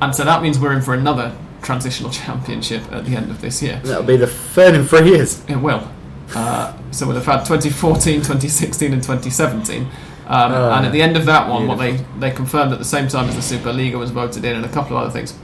and 0.00 0.14
so 0.14 0.24
that 0.24 0.42
means 0.42 0.58
we're 0.58 0.72
in 0.72 0.82
for 0.82 0.94
another 0.94 1.36
transitional 1.62 2.10
championship 2.22 2.82
at 2.92 3.04
the 3.04 3.16
end 3.16 3.30
of 3.30 3.40
this 3.40 3.62
year. 3.62 3.80
That'll 3.84 4.02
be 4.02 4.16
the 4.16 4.26
third 4.26 4.74
in 4.74 4.86
three 4.86 5.10
years. 5.10 5.44
It 5.48 5.56
will. 5.56 5.88
Uh, 6.34 6.76
so 6.90 7.06
we'll 7.06 7.16
have 7.16 7.26
had 7.26 7.44
2014, 7.44 8.16
2016, 8.20 8.92
and 8.92 9.02
2017. 9.02 9.82
Um, 9.82 9.90
Ah, 10.28 10.76
and 10.76 10.86
at 10.86 10.92
the 10.92 11.02
end 11.02 11.16
of 11.16 11.26
that 11.26 11.48
one, 11.48 11.66
what 11.66 11.78
they, 11.78 11.96
they 12.20 12.30
confirmed 12.30 12.72
at 12.72 12.78
the 12.78 12.84
same 12.84 13.08
time 13.08 13.28
as 13.28 13.34
the 13.34 13.56
Superliga 13.56 13.98
was 13.98 14.10
voted 14.12 14.44
in 14.44 14.54
and 14.54 14.64
a 14.64 14.68
couple 14.68 14.96
of 14.96 15.02
other 15.02 15.10
things 15.10 15.36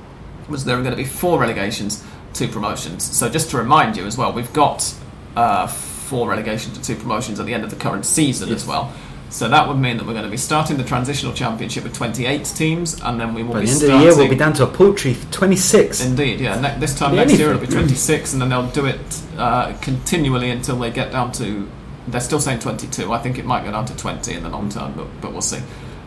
was 0.48 0.64
there 0.64 0.78
are 0.78 0.82
going 0.82 0.92
to 0.92 0.96
be 0.96 1.04
four 1.04 1.40
relegations, 1.40 2.04
two 2.34 2.46
promotions. 2.46 3.02
So 3.02 3.28
just 3.28 3.50
to 3.50 3.56
remind 3.56 3.96
you 3.96 4.06
as 4.06 4.16
well, 4.16 4.32
we've 4.32 4.52
got 4.52 4.94
uh, 5.34 5.66
four 5.66 6.28
relegations 6.28 6.78
to 6.78 6.84
two 6.84 6.94
promotions 6.94 7.40
at 7.40 7.46
the 7.46 7.54
end 7.54 7.64
of 7.64 7.70
the 7.70 7.76
current 7.76 8.06
season 8.06 8.50
as 8.50 8.64
well. 8.64 8.92
So 9.30 9.48
that 9.48 9.66
would 9.68 9.76
mean 9.76 9.96
that 9.96 10.06
we're 10.06 10.12
going 10.12 10.24
to 10.24 10.30
be 10.30 10.36
starting 10.36 10.76
the 10.76 10.84
transitional 10.84 11.34
championship 11.34 11.84
with 11.84 11.94
28 11.94 12.44
teams, 12.44 13.00
and 13.02 13.20
then 13.20 13.34
we 13.34 13.42
will 13.42 13.54
By 13.54 13.60
be 13.60 13.66
the 13.66 13.72
end 13.72 13.82
of 13.82 13.88
the 13.90 13.98
year, 13.98 14.16
we'll 14.16 14.28
be 14.28 14.36
down 14.36 14.52
to 14.54 14.64
a 14.64 14.66
paltry 14.66 15.16
26. 15.32 16.04
Indeed, 16.04 16.40
yeah. 16.40 16.60
Ne- 16.60 16.78
this 16.78 16.96
time 16.96 17.10
Be 17.10 17.16
next 17.16 17.32
year 17.38 17.50
it'll 17.50 17.60
be 17.60 17.66
26, 17.66 18.32
and 18.32 18.42
then 18.42 18.50
they'll 18.50 18.70
do 18.70 18.86
it 18.86 19.22
uh, 19.36 19.72
continually 19.82 20.50
until 20.50 20.78
they 20.78 20.90
get 20.90 21.12
down 21.12 21.32
to. 21.32 21.68
They're 22.08 22.20
still 22.20 22.40
saying 22.40 22.60
22. 22.60 23.12
I 23.12 23.18
think 23.18 23.38
it 23.38 23.44
might 23.44 23.64
go 23.64 23.72
down 23.72 23.84
to 23.86 23.96
20 23.96 24.32
in 24.32 24.44
the 24.44 24.48
long 24.48 24.68
term, 24.68 24.92
but, 24.94 25.08
but 25.20 25.32
we'll 25.32 25.42
see. 25.42 25.60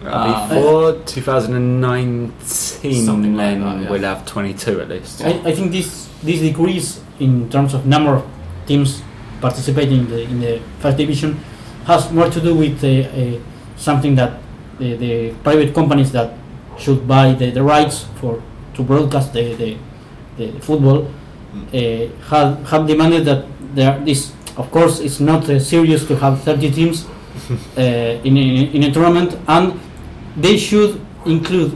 Uh, 0.04 0.48
Before 0.48 0.94
2019, 1.04 2.32
Something 3.06 3.36
like 3.36 3.60
that, 3.60 3.82
yeah. 3.82 3.90
we'll 3.90 4.02
have 4.02 4.26
22 4.26 4.80
at 4.80 4.88
least. 4.88 5.22
I, 5.24 5.32
I 5.44 5.54
think 5.54 5.74
this 5.74 6.08
this 6.24 6.40
decrease 6.40 7.02
in 7.20 7.50
terms 7.50 7.74
of 7.74 7.86
number 7.86 8.16
of 8.16 8.26
teams 8.66 9.02
participating 9.42 10.00
in 10.00 10.10
the, 10.10 10.22
in 10.22 10.40
the 10.40 10.62
first 10.80 10.98
division 10.98 11.40
has 11.90 12.12
more 12.12 12.30
to 12.30 12.40
do 12.40 12.54
with 12.56 12.84
uh, 12.84 12.88
uh, 12.88 13.40
something 13.76 14.14
that 14.16 14.32
the, 14.78 14.96
the 14.96 15.34
private 15.44 15.74
companies 15.74 16.12
that 16.12 16.30
should 16.78 17.08
buy 17.08 17.34
the, 17.34 17.50
the 17.50 17.64
rights 17.64 18.06
for 18.22 18.42
to 18.76 18.84
broadcast 18.84 19.34
the, 19.34 19.56
the, 19.56 19.78
the 20.38 20.60
football 20.62 21.00
uh, 21.74 22.08
have, 22.30 22.52
have 22.70 22.86
demanded 22.88 23.26
that 23.26 23.46
there 23.74 24.00
this 24.06 24.32
of 24.56 24.70
course 24.72 25.00
it's 25.00 25.20
not 25.20 25.50
uh, 25.50 25.60
serious 25.60 26.06
to 26.08 26.16
have 26.16 26.42
30 26.44 26.72
teams 26.72 27.06
uh, 27.06 27.82
in, 28.28 28.38
a, 28.38 28.46
in 28.76 28.84
a 28.84 28.92
tournament 28.92 29.36
and 29.48 29.80
they 30.38 30.58
should 30.58 31.02
include 31.26 31.74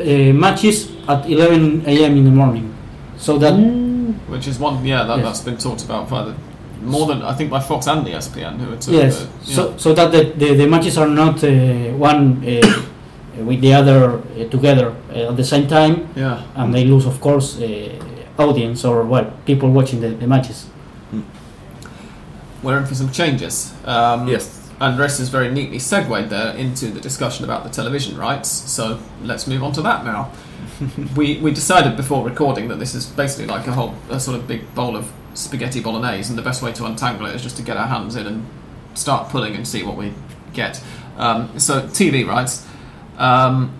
uh, 0.00 0.04
matches 0.34 0.90
at 1.08 1.30
11 1.30 1.84
a.m. 1.86 2.16
in 2.16 2.24
the 2.24 2.30
morning 2.30 2.74
so 3.16 3.38
that 3.38 3.54
Which 4.28 4.46
is 4.46 4.58
one, 4.58 4.84
yeah, 4.84 5.04
that, 5.04 5.18
Yes. 5.18 5.24
that's 5.26 5.40
been 5.40 5.56
talked 5.58 5.84
about 5.84 6.10
by 6.10 6.24
the 6.24 6.34
more 6.80 7.06
than 7.06 7.22
I 7.22 7.34
think 7.34 7.50
by 7.50 7.60
Fox 7.60 7.86
and 7.86 8.06
the 8.06 8.10
ESPN, 8.10 8.58
who 8.58 8.72
are 8.72 8.76
two. 8.76 8.92
yes 8.92 9.22
of 9.22 9.46
the, 9.46 9.52
so, 9.52 9.76
so 9.76 9.94
that 9.94 10.12
the, 10.12 10.24
the, 10.36 10.54
the 10.54 10.66
matches 10.66 10.96
are 10.98 11.08
not 11.08 11.42
uh, 11.44 11.48
one 11.96 12.44
uh, 12.46 12.84
with 13.44 13.60
the 13.60 13.72
other 13.72 14.18
uh, 14.18 14.48
together 14.48 14.94
uh, 15.10 15.30
at 15.30 15.36
the 15.36 15.44
same 15.44 15.66
time 15.68 16.08
yeah. 16.16 16.42
and 16.56 16.74
they 16.74 16.84
lose 16.84 17.06
of 17.06 17.20
course 17.20 17.60
uh, 17.60 18.04
audience 18.38 18.84
or 18.84 19.04
well 19.04 19.32
people 19.44 19.70
watching 19.70 20.00
the, 20.00 20.10
the 20.10 20.26
matches 20.26 20.66
we're 22.62 22.78
in 22.78 22.86
for 22.86 22.94
some 22.94 23.10
changes. 23.10 23.72
Um, 23.84 24.28
Yes. 24.28 24.56
Andres 24.80 25.18
has 25.18 25.28
very 25.28 25.50
neatly 25.50 25.80
segued 25.80 26.30
there 26.30 26.54
into 26.54 26.86
the 26.86 27.00
discussion 27.00 27.44
about 27.44 27.64
the 27.64 27.70
television 27.70 28.16
rights, 28.16 28.48
so 28.48 29.00
let's 29.24 29.48
move 29.48 29.64
on 29.64 29.72
to 29.72 29.82
that 29.82 30.04
now. 30.04 30.30
we, 31.16 31.38
we 31.38 31.50
decided 31.52 31.96
before 31.96 32.24
recording 32.24 32.68
that 32.68 32.78
this 32.78 32.94
is 32.94 33.06
basically 33.06 33.46
like 33.46 33.66
a 33.66 33.72
whole 33.72 33.96
a 34.08 34.20
sort 34.20 34.38
of 34.38 34.46
big 34.46 34.72
bowl 34.76 34.96
of 34.96 35.10
spaghetti 35.38 35.80
bolognese, 35.80 36.28
and 36.30 36.38
the 36.38 36.42
best 36.42 36.62
way 36.62 36.72
to 36.72 36.84
untangle 36.84 37.26
it 37.26 37.34
is 37.34 37.42
just 37.42 37.56
to 37.56 37.62
get 37.62 37.76
our 37.76 37.86
hands 37.86 38.16
in 38.16 38.26
and 38.26 38.46
start 38.94 39.28
pulling 39.30 39.54
and 39.54 39.66
see 39.66 39.82
what 39.82 39.96
we 39.96 40.12
get. 40.52 40.82
Um, 41.16 41.58
so, 41.58 41.82
TV 41.82 42.26
rights. 42.26 42.66
Um, 43.18 43.72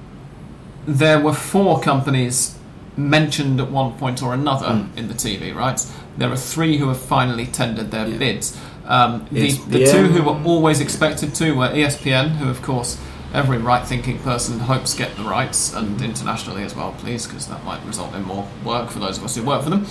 there 0.87 1.21
were 1.21 1.33
four 1.35 1.81
companies 1.81 2.57
mentioned 2.97 3.61
at 3.61 3.71
one 3.71 3.93
point 3.99 4.23
or 4.23 4.35
another 4.35 4.67
Mm. 4.67 4.97
in 4.97 5.09
the 5.09 5.15
TV 5.15 5.53
rights. 5.55 5.93
There 6.17 6.31
are 6.33 6.37
three 6.37 6.79
who 6.79 6.89
have 6.89 6.99
finally 6.99 7.47
tendered 7.47 7.91
their 7.91 8.07
Yeah. 8.09 8.17
bids. 8.19 8.57
Um, 8.87 9.27
the, 9.31 9.53
the 9.69 9.87
two 9.87 10.07
who 10.09 10.23
were 10.23 10.39
always 10.45 10.81
expected 10.81 11.35
to 11.37 11.53
were 11.53 11.69
ESPN, 11.69 12.37
who 12.39 12.49
of 12.49 12.63
course 12.63 12.97
every 13.35 13.59
right-thinking 13.59 14.19
person 14.21 14.59
hopes 14.61 14.95
get 14.95 15.17
the 15.17 15.23
rights, 15.23 15.73
and 15.75 16.01
internationally 16.01 16.63
as 16.63 16.75
well, 16.75 16.95
please, 16.99 17.27
because 17.27 17.47
that 17.49 17.63
might 17.65 17.85
result 17.85 18.15
in 18.15 18.23
more 18.23 18.49
work 18.65 18.91
for 18.91 18.99
those 18.99 19.19
of 19.19 19.25
us 19.25 19.37
who 19.37 19.43
work 19.43 19.63
for 19.63 19.71
them. 19.71 19.87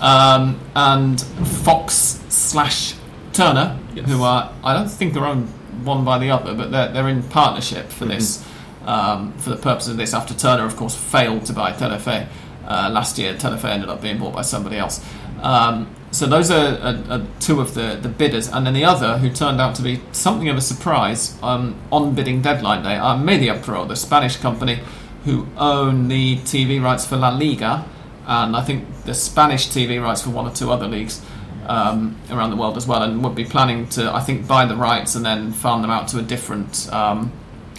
Um, 0.00 0.60
and 0.74 1.20
Fox 1.20 2.20
slash 2.28 2.94
Turner, 3.32 3.78
Yes. 3.94 4.08
who 4.10 4.22
are 4.22 4.52
I 4.62 4.74
don't 4.74 4.88
think 4.90 5.14
they're 5.14 5.24
owned 5.24 5.48
one 5.84 6.04
by 6.04 6.18
the 6.18 6.30
other, 6.30 6.54
but 6.54 6.70
they're 6.70 6.88
they're 6.92 7.08
in 7.08 7.22
partnership 7.22 7.88
for 7.90 8.04
this 8.04 8.44
um, 8.84 9.32
for 9.38 9.50
the 9.50 9.56
purpose 9.56 9.88
of 9.88 9.96
this. 9.96 10.12
After 10.12 10.34
Turner, 10.34 10.64
of 10.66 10.76
course, 10.76 10.94
failed 10.94 11.46
to 11.46 11.52
buy 11.54 11.72
Telefe 11.72 12.26
uh, 12.66 12.90
last 12.92 13.16
year, 13.18 13.34
Telefe 13.34 13.64
ended 13.64 13.88
up 13.88 14.02
being 14.02 14.18
bought 14.18 14.34
by 14.34 14.42
somebody 14.42 14.76
else. 14.76 15.02
Um, 15.40 15.88
so 16.12 16.26
those 16.26 16.50
are, 16.50 16.78
are, 16.78 17.04
are 17.10 17.26
two 17.40 17.60
of 17.60 17.72
the, 17.72 17.98
the 18.00 18.08
bidders, 18.08 18.46
and 18.46 18.66
then 18.66 18.74
the 18.74 18.84
other, 18.84 19.18
who 19.18 19.30
turned 19.30 19.60
out 19.60 19.74
to 19.76 19.82
be 19.82 20.00
something 20.12 20.48
of 20.48 20.58
a 20.58 20.60
surprise 20.60 21.38
um, 21.42 21.80
on 21.90 22.14
bidding 22.14 22.42
deadline 22.42 22.82
day, 22.82 22.96
are 22.96 23.16
MediaPro, 23.16 23.88
the 23.88 23.96
Spanish 23.96 24.36
company 24.36 24.80
who 25.24 25.46
own 25.56 26.08
the 26.08 26.36
TV 26.38 26.82
rights 26.82 27.06
for 27.06 27.16
La 27.16 27.30
Liga, 27.30 27.86
and 28.26 28.54
I 28.54 28.62
think 28.62 29.04
the 29.04 29.14
Spanish 29.14 29.68
TV 29.68 30.02
rights 30.02 30.22
for 30.22 30.30
one 30.30 30.46
or 30.46 30.54
two 30.54 30.70
other 30.70 30.86
leagues 30.86 31.22
um, 31.66 32.18
around 32.30 32.50
the 32.50 32.56
world 32.56 32.76
as 32.76 32.86
well, 32.86 33.02
and 33.02 33.24
would 33.24 33.34
be 33.34 33.44
planning 33.44 33.88
to, 33.90 34.14
I 34.14 34.20
think, 34.20 34.46
buy 34.46 34.66
the 34.66 34.76
rights 34.76 35.14
and 35.14 35.24
then 35.24 35.50
farm 35.52 35.80
them 35.80 35.90
out 35.90 36.08
to 36.08 36.18
a 36.18 36.22
different 36.22 36.92
um, 36.92 37.32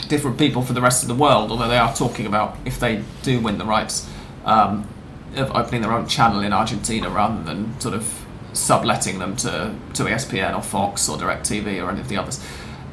different 0.08 0.38
people 0.38 0.64
for 0.64 0.74
the 0.74 0.82
rest 0.82 1.04
of 1.04 1.08
the 1.08 1.16
world. 1.16 1.52
Although 1.52 1.68
they 1.68 1.78
are 1.78 1.94
talking 1.94 2.26
about 2.26 2.58
if 2.66 2.80
they 2.80 3.04
do 3.22 3.40
win 3.40 3.58
the 3.60 3.66
rights, 3.66 4.10
um, 4.46 4.88
of 5.36 5.52
opening 5.56 5.82
their 5.82 5.94
own 5.94 6.08
channel 6.08 6.42
in 6.42 6.54
Argentina 6.54 7.10
rather 7.10 7.42
than 7.44 7.80
sort 7.80 7.96
of 7.96 8.23
subletting 8.54 9.20
them 9.20 9.36
to 9.38 9.76
to 9.94 10.04
ESPN 10.04 10.56
or 10.56 10.62
Fox 10.62 11.10
or 11.10 11.18
DirecTV 11.18 11.84
or 11.84 11.90
any 11.90 12.02
of 12.02 12.10
the 12.10 12.18
others. 12.18 12.44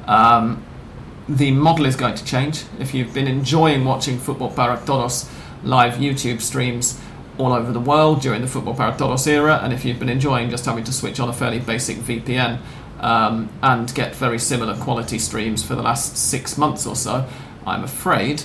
Um, 0.06 0.64
the 1.28 1.52
model 1.52 1.86
is 1.86 1.94
going 1.94 2.16
to 2.16 2.24
change. 2.24 2.64
If 2.78 2.92
you've 2.92 3.14
been 3.14 3.28
enjoying 3.28 3.84
watching 3.84 4.18
Football 4.18 4.50
Para 4.50 4.82
Todos 4.84 5.28
live 5.62 5.94
YouTube 5.94 6.40
streams 6.40 7.00
all 7.38 7.52
over 7.52 7.72
the 7.72 7.80
world 7.80 8.20
during 8.20 8.40
the 8.40 8.48
Football 8.48 8.74
Para 8.74 8.96
Todos 8.96 9.26
era, 9.26 9.60
and 9.62 9.72
if 9.72 9.84
you've 9.84 9.98
been 9.98 10.08
enjoying 10.08 10.50
just 10.50 10.66
having 10.66 10.84
to 10.84 10.92
switch 10.92 11.20
on 11.20 11.28
a 11.28 11.32
fairly 11.32 11.60
basic 11.60 11.98
VPN 11.98 12.58
um, 12.98 13.48
and 13.62 13.94
get 13.94 14.14
very 14.14 14.38
similar 14.38 14.76
quality 14.76 15.18
streams 15.18 15.62
for 15.62 15.74
the 15.74 15.82
last 15.82 16.16
six 16.16 16.58
months 16.58 16.86
or 16.86 16.96
so, 16.96 17.28
I'm 17.66 17.84
afraid 17.84 18.42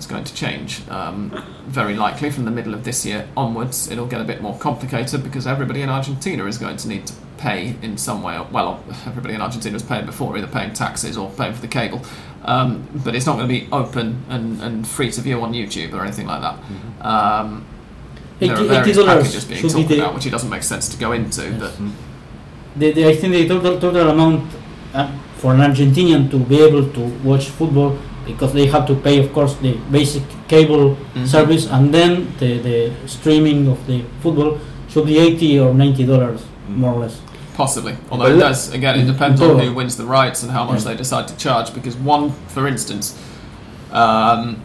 it's 0.00 0.06
going 0.06 0.24
to 0.24 0.32
change. 0.32 0.80
Um, 0.88 1.30
very 1.66 1.94
likely 1.94 2.30
from 2.30 2.46
the 2.46 2.50
middle 2.50 2.72
of 2.72 2.84
this 2.84 3.04
year 3.04 3.28
onwards, 3.36 3.90
it'll 3.90 4.06
get 4.06 4.22
a 4.22 4.24
bit 4.24 4.40
more 4.40 4.56
complicated 4.58 5.22
because 5.22 5.46
everybody 5.46 5.82
in 5.82 5.90
Argentina 5.90 6.46
is 6.46 6.56
going 6.56 6.78
to 6.78 6.88
need 6.88 7.06
to 7.08 7.12
pay 7.36 7.76
in 7.82 7.98
some 7.98 8.22
way. 8.22 8.40
Well, 8.50 8.82
everybody 9.06 9.34
in 9.34 9.42
Argentina 9.42 9.74
was 9.74 9.82
paying 9.82 10.06
before, 10.06 10.38
either 10.38 10.46
paying 10.46 10.72
taxes 10.72 11.18
or 11.18 11.28
paying 11.32 11.52
for 11.52 11.60
the 11.60 11.68
cable. 11.68 12.00
Um, 12.46 12.88
but 13.04 13.14
it's 13.14 13.26
not 13.26 13.36
going 13.36 13.46
to 13.46 13.54
be 13.60 13.68
open 13.70 14.24
and, 14.30 14.62
and 14.62 14.88
free 14.88 15.10
to 15.12 15.20
view 15.20 15.42
on 15.42 15.52
YouTube 15.52 15.92
or 15.92 16.02
anything 16.02 16.26
like 16.26 16.40
that. 16.40 16.54
Um, 17.04 17.66
there 18.38 18.54
are 18.54 18.58
Eighty- 18.58 18.68
various 18.68 18.96
$80 18.96 19.04
packages 19.04 19.44
being 19.44 19.62
be 19.62 19.68
talked 19.68 19.90
about, 19.90 20.14
which 20.14 20.24
it 20.24 20.30
doesn't 20.30 20.48
make 20.48 20.62
sense 20.62 20.88
to 20.88 20.96
go 20.96 21.12
into. 21.12 21.42
But 21.58 21.74
the, 22.74 22.92
the, 22.92 23.06
I 23.06 23.16
think 23.16 23.34
the 23.34 23.46
total, 23.46 23.78
total 23.78 24.08
amount 24.08 24.50
uh, 24.94 25.12
for 25.36 25.52
an 25.52 25.60
Argentinian 25.60 26.30
to 26.30 26.38
be 26.38 26.62
able 26.62 26.90
to 26.90 27.00
watch 27.22 27.50
football 27.50 27.98
because 28.32 28.52
they 28.52 28.66
have 28.66 28.86
to 28.86 28.94
pay, 28.94 29.18
of 29.18 29.32
course, 29.32 29.54
the 29.56 29.72
basic 29.90 30.22
cable 30.48 30.96
Mhm. 31.14 31.26
service 31.26 31.66
and 31.70 31.92
then 31.94 32.32
the, 32.38 32.58
the 32.58 32.92
streaming 33.06 33.68
of 33.68 33.78
the 33.86 34.02
football 34.22 34.58
should 34.88 35.06
be 35.06 35.18
80 35.18 35.60
or 35.60 35.74
90 35.74 36.04
dollars, 36.06 36.40
more 36.68 36.92
or 36.94 37.00
less. 37.00 37.20
Possibly. 37.54 37.94
Although 38.10 38.24
But 38.24 38.36
it 38.36 38.38
does, 38.40 38.72
again, 38.72 38.98
it 39.00 39.04
depends 39.06 39.40
on 39.40 39.58
who 39.58 39.74
wins 39.74 39.96
the 39.96 40.04
rights 40.06 40.42
and 40.42 40.50
how 40.52 40.64
much 40.64 40.80
Yeah. 40.82 40.92
they 40.92 40.96
decide 40.96 41.28
to 41.28 41.36
charge. 41.36 41.74
Because 41.74 41.94
one, 41.96 42.32
for 42.48 42.66
instance, 42.66 43.14
um, 43.92 44.56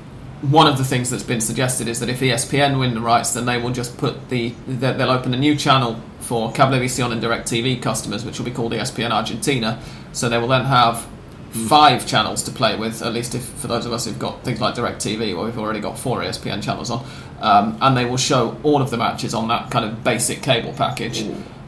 one 0.41 0.67
of 0.67 0.77
the 0.77 0.83
things 0.83 1.09
that's 1.09 1.23
been 1.23 1.41
suggested 1.41 1.87
is 1.87 1.99
that 1.99 2.09
if 2.09 2.21
ESPN 2.21 2.79
win 2.79 2.93
the 2.93 3.01
rights, 3.01 3.31
then 3.33 3.45
they 3.45 3.57
will 3.57 3.71
just 3.71 3.97
put 3.97 4.29
the 4.29 4.53
they- 4.67 4.93
they'll 4.93 5.09
open 5.11 5.33
a 5.33 5.37
new 5.37 5.55
channel 5.55 5.97
for 6.19 6.51
Cablevisión 6.51 7.11
and 7.11 7.21
DirecTV 7.21 7.81
customers, 7.81 8.23
which 8.25 8.37
will 8.37 8.45
be 8.45 8.51
called 8.51 8.73
ESPN 8.73 9.11
Argentina. 9.11 9.77
So 10.11 10.29
they 10.29 10.37
will 10.37 10.47
then 10.47 10.65
have 10.65 11.05
five 11.55 12.05
channels 12.05 12.43
to 12.43 12.51
play 12.51 12.75
with, 12.75 13.01
at 13.01 13.13
least 13.13 13.33
if 13.33 13.43
for 13.43 13.67
those 13.67 13.85
of 13.85 13.93
us 13.93 14.05
who've 14.05 14.19
got 14.19 14.43
things 14.43 14.59
like 14.59 14.75
DirecTV, 14.75 15.35
where 15.35 15.45
we've 15.45 15.57
already 15.57 15.79
got 15.79 15.97
four 15.97 16.19
ESPN 16.19 16.61
channels 16.61 16.91
on, 16.91 17.05
um, 17.39 17.77
and 17.81 17.95
they 17.95 18.05
will 18.05 18.17
show 18.17 18.57
all 18.63 18.81
of 18.81 18.89
the 18.89 18.97
matches 18.97 19.33
on 19.33 19.47
that 19.47 19.71
kind 19.71 19.85
of 19.85 20.03
basic 20.03 20.41
cable 20.41 20.73
package. 20.73 21.25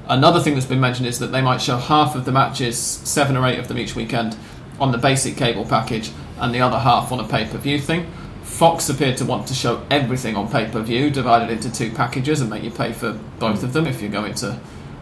Another 0.09 0.39
thing 0.39 0.53
that's 0.53 0.65
been 0.65 0.79
mentioned 0.79 1.07
is 1.07 1.19
that 1.19 1.27
they 1.27 1.41
might 1.41 1.61
show 1.61 1.77
half 1.77 2.15
of 2.15 2.25
the 2.25 2.31
matches, 2.31 2.77
seven 2.77 3.37
or 3.37 3.45
eight 3.47 3.59
of 3.59 3.67
them 3.67 3.77
each 3.77 3.95
weekend, 3.95 4.37
on 4.79 4.91
the 4.91 4.97
basic 4.97 5.37
cable 5.37 5.65
package, 5.65 6.11
and 6.39 6.53
the 6.53 6.61
other 6.61 6.79
half 6.79 7.11
on 7.11 7.19
a 7.19 7.27
pay 7.27 7.45
per 7.45 7.57
view 7.57 7.79
thing. 7.79 8.05
Fox 8.43 8.89
appeared 8.89 9.17
to 9.17 9.25
want 9.25 9.47
to 9.47 9.53
show 9.53 9.85
everything 9.89 10.35
on 10.35 10.49
pay 10.49 10.69
per 10.69 10.81
view, 10.81 11.09
divided 11.09 11.49
into 11.49 11.71
two 11.71 11.91
packages, 11.91 12.41
and 12.41 12.49
make 12.49 12.63
you 12.63 12.71
pay 12.71 12.91
for 12.91 13.13
both 13.39 13.63
of 13.63 13.73
them 13.73 13.87
if 13.87 14.01
you're 14.01 14.11
going 14.11 14.33
to 14.35 14.59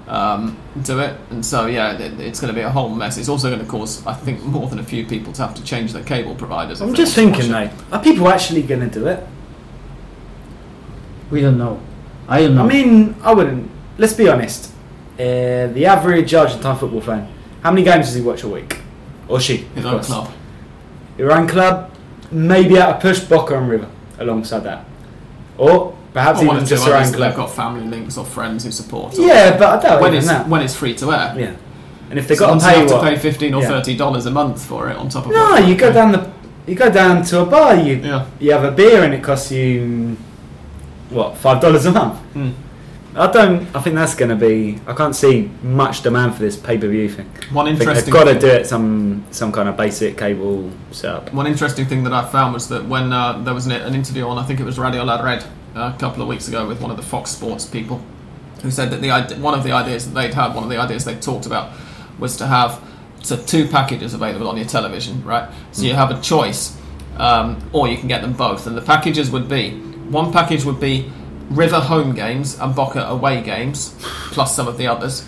um, 0.08 0.58
do 0.84 1.00
it. 1.00 1.18
And 1.30 1.46
so, 1.46 1.65
yeah, 1.65 1.98
it, 1.98 2.20
it's 2.20 2.39
going 2.39 2.54
to 2.54 2.58
be 2.58 2.63
a 2.63 2.70
whole 2.70 2.89
mess. 2.89 3.18
It's 3.18 3.30
also 3.30 3.50
going 3.50 3.62
to 3.62 3.65
cause, 3.65 4.06
I 4.06 4.13
think, 4.13 4.44
more 4.44 4.68
than 4.70 4.80
a 4.80 4.84
few 4.84 5.06
people 5.06 5.34
to 5.34 5.41
have 5.41 5.56
to 5.56 5.63
change 5.63 5.94
their 5.94 6.04
cable 6.04 6.36
providers. 6.36 6.82
I'm 6.82 6.94
just 6.94 7.15
thinking, 7.15 7.52
watch 7.52 7.72
are 7.91 8.04
people 8.04 8.28
actually 8.30 8.62
going 8.62 8.82
to 8.82 9.00
do 9.00 9.08
it? 9.08 9.26
We 11.32 11.41
don't 11.41 11.58
know. 11.58 11.82
I 12.28 12.41
don't 12.41 12.56
know. 12.56 12.63
I 12.63 12.68
mean, 12.68 13.15
I 13.22 13.34
wouldn't. 13.34 13.70
Let's 13.98 14.13
be 14.13 14.30
honest. 14.30 14.72
Uh, 15.13 15.68
the 15.68 15.86
average 15.86 16.34
Argentine 16.34 16.78
football 16.78 17.02
fan, 17.02 17.32
how 17.63 17.72
many 17.72 17.84
games 17.84 18.08
does 18.08 18.15
he 18.15 18.22
watch 18.22 18.44
a 18.44 18.50
week? 18.50 18.80
Or 19.28 19.39
she? 19.39 19.58
His 19.58 19.86
of 19.86 19.94
own 19.94 20.04
club. 20.04 20.32
Your 21.18 21.32
own 21.32 21.48
club, 21.48 21.91
maybe 22.32 22.78
out 22.78 22.98
a 22.98 23.00
push, 23.00 23.22
Boca 23.22 23.58
and 23.58 23.70
River 23.70 23.89
alongside 24.20 24.60
that. 24.60 24.86
Or 25.58 25.98
perhaps 26.15 26.39
Or 26.41 26.45
even 26.45 26.65
just 26.65 26.86
your 26.88 26.95
others 26.95 27.08
own 27.13 27.19
that 27.19 27.28
they've 27.28 27.36
got 27.36 27.51
family 27.51 27.86
links 27.88 28.17
or 28.17 28.25
friends 28.25 28.63
who 28.63 28.71
support. 28.71 29.13
Yeah, 29.17 29.58
but 29.60 29.67
I 29.80 29.88
doubt 29.88 30.01
when 30.01 30.13
it's 30.15 30.25
that. 30.28 30.47
when 30.49 30.62
it's 30.62 30.75
free 30.75 30.95
to 30.95 31.12
air. 31.12 31.36
Yeah. 31.38 31.56
And 32.10 32.17
if 32.17 32.28
they 32.28 32.36
So 32.36 32.47
got 32.47 32.60
to 32.60 32.65
you 32.65 32.71
pay 32.73 32.80
have 32.80 32.88
to 32.89 32.99
pay 33.01 33.15
fifteen 33.17 33.54
or 33.54 33.62
Yeah. 33.62 33.67
thirty 33.67 33.95
dollars 33.97 34.25
a 34.25 34.32
month 34.32 34.63
for 34.65 34.89
it 34.89 34.95
on 34.97 35.10
top 35.10 35.25
of 35.25 35.32
No, 35.34 35.51
what 35.51 35.67
you 35.67 35.75
go 35.75 35.89
pay. 35.89 35.93
down 35.93 36.12
the 36.13 36.21
you 36.67 36.73
go 36.75 36.89
down 36.89 37.23
to 37.25 37.41
a 37.41 37.45
bar. 37.45 37.75
You 37.75 37.95
Yeah. 37.97 38.25
you 38.39 38.51
have 38.54 38.63
a 38.63 38.71
beer 38.71 39.04
and 39.04 39.13
it 39.13 39.21
costs 39.23 39.51
you 39.51 40.15
what 41.10 41.38
five 41.38 41.60
dollars 41.62 41.86
a 41.86 41.91
month. 41.91 42.17
Mm. 42.34 42.54
I 43.17 43.32
don't. 43.32 43.65
I 43.73 43.80
think 43.80 43.95
that's 43.95 44.13
going 44.13 44.28
to 44.30 44.36
be. 44.36 44.78
I 44.88 44.93
can't 44.93 45.15
see 45.15 45.49
much 45.63 46.01
demand 46.04 46.34
for 46.36 46.41
this 46.41 46.58
pay 46.58 46.78
per 46.78 46.88
view 46.88 47.08
thing. 47.08 47.30
One 47.54 47.65
I 47.65 47.69
think 47.69 47.80
they've 47.80 47.88
interesting. 47.88 48.13
got 48.13 48.25
to 48.25 48.38
do 48.39 48.47
it 48.47 48.67
some 48.67 49.23
some 49.32 49.51
kind 49.54 49.69
of 49.69 49.78
basic 49.78 50.17
cable 50.17 50.69
setup. 50.91 51.34
One 51.34 51.47
interesting 51.47 51.86
thing 51.86 52.04
that 52.06 52.13
I 52.13 52.25
found 52.25 52.54
was 52.54 52.67
that 52.69 52.86
when 52.88 53.13
uh, 53.13 53.39
there 53.45 53.54
was 53.54 53.65
an, 53.67 53.71
an 53.71 53.95
interview 53.95 54.28
on, 54.28 54.38
I 54.38 54.43
think 54.43 54.60
it 54.60 54.65
was 54.65 54.78
Radio 54.78 55.04
La 55.04 55.21
Red 55.21 55.45
a 55.76 55.96
couple 56.00 56.22
of 56.22 56.28
weeks 56.28 56.48
ago 56.48 56.68
with 56.68 56.82
one 56.82 56.90
of 56.90 56.98
the 56.98 57.04
Fox 57.04 57.32
Sports 57.32 57.66
people, 57.66 58.02
who 58.62 58.72
said 58.72 58.90
that 58.92 59.02
the 59.02 59.36
one 59.42 59.54
of 59.54 59.64
the 59.64 59.72
ideas 59.72 60.06
that 60.06 60.20
they'd 60.20 60.34
had, 60.34 60.56
one 60.56 60.64
of 60.64 60.70
the 60.70 60.78
ideas 60.78 61.06
they 61.06 61.16
talked 61.16 61.46
about, 61.46 61.72
was 62.18 62.38
to 62.38 62.48
have 62.48 62.82
so 63.22 63.36
two 63.36 63.68
packages 63.68 64.14
available 64.14 64.48
on 64.48 64.56
your 64.56 64.66
television, 64.66 65.24
right? 65.24 65.50
So 65.72 65.84
you 65.84 65.94
have 65.94 66.12
a 66.12 66.22
choice, 66.22 66.78
um, 67.18 67.62
or 67.74 67.88
you 67.88 67.98
can 67.98 68.08
get 68.08 68.22
them 68.22 68.34
both, 68.34 68.68
and 68.68 68.78
the 68.78 68.82
packages 68.82 69.30
would 69.32 69.50
be 69.50 69.72
one 70.10 70.32
package 70.32 70.64
would 70.64 70.80
be 70.80 71.12
River 71.50 71.80
home 71.80 72.16
games 72.16 72.58
and 72.60 72.74
Boca 72.76 73.06
away 73.06 73.42
games, 73.42 73.96
plus 74.32 74.56
some 74.56 74.68
of 74.68 74.78
the 74.78 74.88
others. 74.88 75.28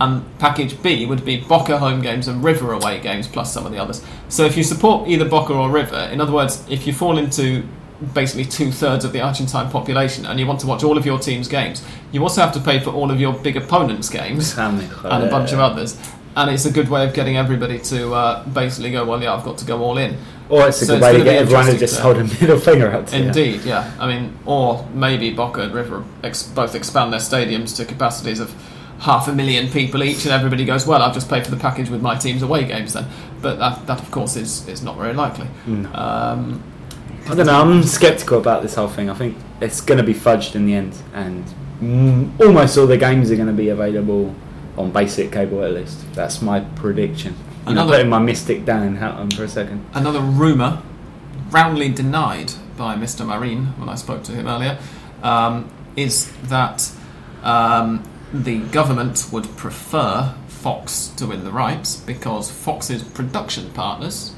And 0.00 0.38
package 0.38 0.80
B 0.80 1.06
would 1.06 1.24
be 1.24 1.40
Boca 1.40 1.78
home 1.78 2.00
games 2.00 2.28
and 2.28 2.44
River 2.44 2.72
away 2.72 3.00
games 3.00 3.26
plus 3.26 3.52
some 3.52 3.66
of 3.66 3.72
the 3.72 3.78
others. 3.78 4.04
So 4.28 4.44
if 4.44 4.56
you 4.56 4.62
support 4.62 5.08
either 5.08 5.24
Boca 5.28 5.52
or 5.52 5.68
River, 5.70 6.08
in 6.12 6.20
other 6.20 6.32
words, 6.32 6.64
if 6.70 6.86
you 6.86 6.92
fall 6.92 7.18
into 7.18 7.66
basically 8.14 8.44
two 8.44 8.70
thirds 8.70 9.04
of 9.04 9.12
the 9.12 9.20
Argentine 9.20 9.70
population 9.70 10.24
and 10.26 10.38
you 10.38 10.46
want 10.46 10.60
to 10.60 10.66
watch 10.66 10.84
all 10.84 10.96
of 10.96 11.04
your 11.04 11.18
team's 11.18 11.48
games, 11.48 11.82
you 12.12 12.22
also 12.22 12.40
have 12.40 12.52
to 12.54 12.60
pay 12.60 12.78
for 12.78 12.90
all 12.90 13.10
of 13.10 13.20
your 13.20 13.32
big 13.32 13.56
opponents' 13.56 14.08
games 14.08 14.56
and 14.58 14.82
a 15.02 15.28
bunch 15.30 15.52
of 15.52 15.58
others. 15.58 15.98
And 16.36 16.50
it's 16.50 16.66
a 16.66 16.70
good 16.70 16.88
way 16.88 17.04
of 17.04 17.14
getting 17.14 17.36
everybody 17.36 17.80
to 17.80 18.14
uh, 18.14 18.44
basically 18.50 18.92
go, 18.92 19.04
well, 19.04 19.20
yeah, 19.20 19.34
I've 19.34 19.44
got 19.44 19.58
to 19.58 19.64
go 19.64 19.82
all 19.82 19.98
in. 19.98 20.16
Or 20.48 20.68
it's 20.68 20.80
a 20.82 20.86
So 20.86 20.92
good 20.94 20.96
it's 20.98 21.12
way 21.12 21.18
to 21.18 21.24
get 21.24 21.36
everyone 21.42 21.66
to 21.66 21.76
just 21.78 21.98
hold 22.00 22.16
a 22.18 22.24
middle 22.40 22.58
finger 22.58 22.92
up 22.92 23.08
to 23.08 23.18
you. 23.18 23.24
Indeed, 23.24 23.62
yeah. 23.62 23.92
I 23.98 24.06
mean, 24.06 24.38
or 24.46 24.86
maybe 24.94 25.32
Boca 25.32 25.62
and 25.62 25.74
River 25.74 26.04
ex- 26.22 26.44
both 26.44 26.74
expand 26.76 27.12
their 27.12 27.20
stadiums 27.20 27.76
to 27.76 27.84
capacities 27.84 28.38
of 28.38 28.54
half 29.00 29.28
a 29.28 29.32
million 29.32 29.68
people 29.68 30.02
each, 30.02 30.24
and 30.24 30.32
everybody 30.32 30.64
goes, 30.64 30.86
"Well, 30.86 31.02
I'll 31.02 31.12
just 31.12 31.28
pay 31.28 31.42
for 31.42 31.50
the 31.50 31.56
package 31.56 31.90
with 31.90 32.02
my 32.02 32.16
team's 32.16 32.42
away 32.42 32.64
games 32.64 32.94
then." 32.94 33.06
But 33.42 33.58
that, 33.58 33.86
that 33.86 34.00
of 34.00 34.10
course, 34.10 34.36
is 34.36 34.66
is 34.68 34.82
not 34.82 34.96
very 34.96 35.12
likely. 35.12 35.48
Mm. 35.66 35.94
Um, 35.94 36.62
I 37.30 37.34
don't 37.34 37.46
know. 37.46 37.60
I'm 37.60 37.82
skeptical 37.82 38.38
about 38.38 38.62
this 38.62 38.74
whole 38.74 38.88
thing. 38.88 39.10
I 39.10 39.14
think 39.14 39.36
it's 39.60 39.80
going 39.80 39.98
to 39.98 40.04
be 40.04 40.14
fudged 40.14 40.54
in 40.54 40.66
the 40.66 40.74
end, 40.74 40.94
and 41.12 41.44
almost 42.40 42.76
all 42.78 42.86
the 42.86 42.96
games 42.96 43.30
are 43.30 43.36
going 43.36 43.48
to 43.48 43.52
be 43.52 43.68
available 43.68 44.34
on 44.76 44.90
basic 44.92 45.30
cable 45.32 45.62
at 45.62 45.72
least. 45.72 46.12
That's 46.14 46.40
my 46.40 46.60
prediction. 46.60 47.34
You 47.66 47.74
know, 47.74 47.82
Another- 47.82 47.92
putting 47.98 48.10
my 48.10 48.18
mystic 48.18 48.64
down 48.64 48.82
in 48.84 48.96
Houghton 48.96 49.30
for 49.32 49.44
a 49.44 49.48
second. 49.48 49.84
another 49.92 50.20
rumor, 50.20 50.82
roundly 51.50 51.90
denied 51.90 52.52
by 52.76 52.94
Mr. 52.96 53.26
Marin 53.26 53.66
when 53.78 53.88
I 53.88 53.94
spoke 53.96 54.22
to 54.24 54.32
him 54.32 54.46
earlier, 54.46 54.78
um, 55.22 55.68
is 55.96 56.32
that 56.44 56.90
um, 57.42 58.04
the 58.32 58.60
government 58.60 59.26
would 59.32 59.44
prefer 59.56 60.34
Fox 60.46 61.08
to 61.16 61.26
win 61.26 61.44
the 61.44 61.50
rights 61.52 61.96
because 61.96 62.50
Fox's 62.50 63.02
production 63.02 63.70
partners 63.72 64.34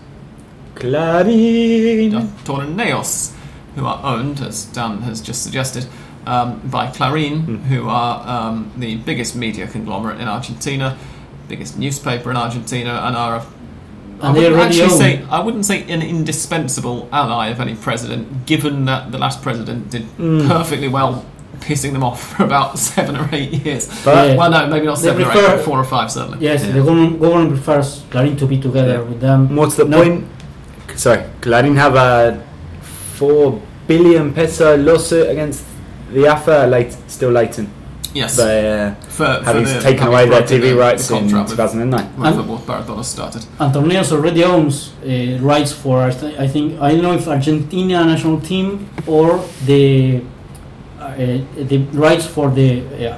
Clarín. 0.74 2.12
Torneos, 2.44 3.32
who 3.76 3.86
are 3.86 4.00
owned, 4.04 4.40
as 4.40 4.64
Dan 4.66 5.02
has 5.02 5.20
just 5.20 5.42
suggested, 5.42 5.86
um, 6.26 6.60
by 6.64 6.86
Clarín, 6.88 7.62
who 7.64 7.88
are 7.88 8.26
um, 8.28 8.72
the 8.76 8.96
biggest 8.96 9.34
media 9.36 9.66
conglomerate 9.66 10.20
in 10.20 10.28
Argentina, 10.28 10.96
biggest 11.48 11.78
newspaper 11.78 12.30
in 12.30 12.36
Argentina, 12.36 13.02
and 13.04 13.16
are 13.16 13.36
a 13.36 13.46
I 14.22 14.28
And 14.28 14.36
they 14.36 14.42
wouldn't 14.50 14.60
actually 14.62 14.82
own- 14.82 14.98
say 14.98 15.24
I 15.30 15.40
wouldn't 15.40 15.64
say 15.64 15.82
an 15.90 16.02
indispensable 16.02 17.08
ally 17.10 17.48
of 17.48 17.58
any 17.58 17.74
president, 17.74 18.44
given 18.44 18.84
that 18.84 19.12
the 19.12 19.18
last 19.18 19.40
president 19.40 19.88
did 19.90 20.02
Mm. 20.18 20.46
perfectly 20.46 20.88
well 20.88 21.24
pissing 21.60 21.92
them 21.94 22.02
off 22.04 22.20
for 22.36 22.44
about 22.44 22.78
seven 22.78 23.16
or 23.16 23.26
eight 23.32 23.64
years. 23.64 23.88
But 24.04 24.28
Yeah. 24.28 24.36
Well, 24.36 24.50
no, 24.50 24.66
maybe 24.66 24.84
not 24.84 24.98
They 24.98 25.08
seven 25.08 25.22
or 25.24 25.30
eight, 25.32 25.34
but 25.46 25.60
four 25.64 25.78
or 25.78 25.84
five 25.84 26.10
certainly. 26.12 26.36
Yes, 26.40 26.62
Yeah. 26.66 26.72
the 26.72 26.80
government, 26.82 27.18
government 27.18 27.50
prefers 27.54 28.02
Clarín 28.10 28.36
to 28.38 28.46
be 28.46 28.58
together 28.58 28.96
Yeah. 29.00 29.08
with 29.08 29.20
them. 29.22 29.54
More 29.54 29.66
to 29.68 29.76
the 29.76 29.84
No. 29.86 30.02
point. 30.02 30.24
Sorry, 30.96 31.22
Clarín 31.40 31.76
have 31.76 31.94
a 31.96 32.42
four 33.16 33.60
billion 33.86 34.32
peso 34.32 34.76
lawsuit 34.76 35.28
against 35.30 35.64
the 36.12 36.26
AFA, 36.26 36.66
late, 36.68 36.92
still 37.06 37.30
latent, 37.30 37.68
Yes, 38.12 38.36
but 38.36 38.64
uh, 38.64 38.94
for, 39.08 39.26
for 39.38 39.44
having 39.44 39.64
the- 39.64 39.80
taken 39.80 39.98
having 39.98 40.08
away 40.14 40.28
their 40.28 40.42
TV 40.42 40.60
the- 40.70 40.76
rights 40.76 41.08
the 41.08 41.16
in 41.16 41.28
2009. 41.28 42.04
when 42.16 42.26
And- 42.26 42.36
football 42.36 42.58
Maradona 42.58 43.04
started. 43.04 43.44
And 43.60 43.72
Torneos 43.74 44.10
already 44.12 44.42
owns 44.44 44.92
uh, 45.04 45.38
rights 45.40 45.72
for, 45.72 46.02
I, 46.02 46.10
th- 46.10 46.38
I 46.38 46.48
think, 46.48 46.80
I 46.80 46.92
don't 46.92 47.02
know 47.02 47.14
if 47.14 47.28
Argentina 47.28 48.04
national 48.04 48.40
team 48.40 48.88
or 49.06 49.40
the 49.66 50.22
uh, 51.00 51.14
the 51.56 51.78
rights 51.92 52.26
for 52.26 52.50
the 52.50 52.82
uh, 53.10 53.16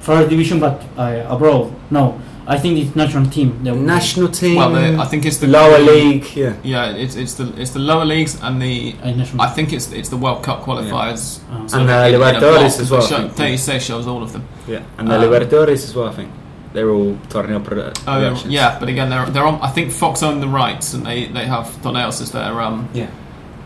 first 0.00 0.28
division, 0.30 0.58
but 0.58 0.82
uh, 0.96 1.26
abroad. 1.28 1.72
No, 1.90 2.20
I 2.54 2.58
think 2.58 2.78
it's 2.78 2.96
national 2.96 3.26
team. 3.30 3.48
The 3.64 3.72
National 3.96 4.28
team, 4.28 4.56
Well, 4.56 4.72
the, 4.72 4.96
I 5.04 5.06
think 5.10 5.24
it's 5.24 5.36
the 5.38 5.46
lower 5.46 5.78
league, 5.78 6.24
yeah. 6.34 6.54
Yeah, 6.64 7.02
it's 7.02 7.14
it's 7.22 7.34
the 7.34 7.46
it's 7.60 7.70
the 7.70 7.78
lower 7.90 8.04
leagues 8.04 8.32
and 8.42 8.60
the 8.60 8.94
uh, 9.02 9.10
national. 9.12 9.40
I 9.42 9.50
think 9.56 9.72
it's 9.72 9.86
it's 9.92 10.08
the 10.08 10.16
World 10.24 10.42
Cup 10.42 10.58
qualifiers. 10.66 11.22
Uh, 11.48 11.68
sort 11.68 11.82
And 11.82 11.82
of 11.82 11.86
the 11.88 12.08
in- 12.08 12.14
in 12.14 12.20
a 12.20 12.24
Libertadores 12.24 12.80
as 12.80 12.90
well, 12.90 13.00
which 13.02 13.12
I 13.12 13.16
show- 13.22 13.28
think. 13.28 13.60
TyC 13.60 13.80
shows 13.80 14.06
all 14.06 14.22
of 14.22 14.32
them. 14.34 14.44
Yeah, 14.66 14.82
and 14.98 15.08
the 15.08 15.14
Um, 15.16 15.22
Libertadores 15.24 15.84
as 15.88 15.94
well. 15.94 16.08
I 16.08 16.12
think 16.18 16.30
they're 16.72 16.90
all 16.90 17.16
torneo 17.28 17.60
produ- 17.62 17.94
Oh 18.08 18.18
yeah, 18.18 18.28
productions. 18.28 18.52
yeah, 18.52 18.78
but 18.80 18.88
again, 18.88 19.08
they're 19.10 19.26
they're 19.32 19.46
on. 19.46 19.58
I 19.62 19.68
think 19.76 19.92
Fox 19.92 20.22
own 20.22 20.40
the 20.40 20.48
rights, 20.62 20.92
and 20.94 21.06
they 21.06 21.26
they 21.26 21.46
have 21.46 21.66
Torneos 21.82 22.20
as 22.20 22.30
their 22.32 22.60
um. 22.60 22.88
Yeah. 22.94 23.06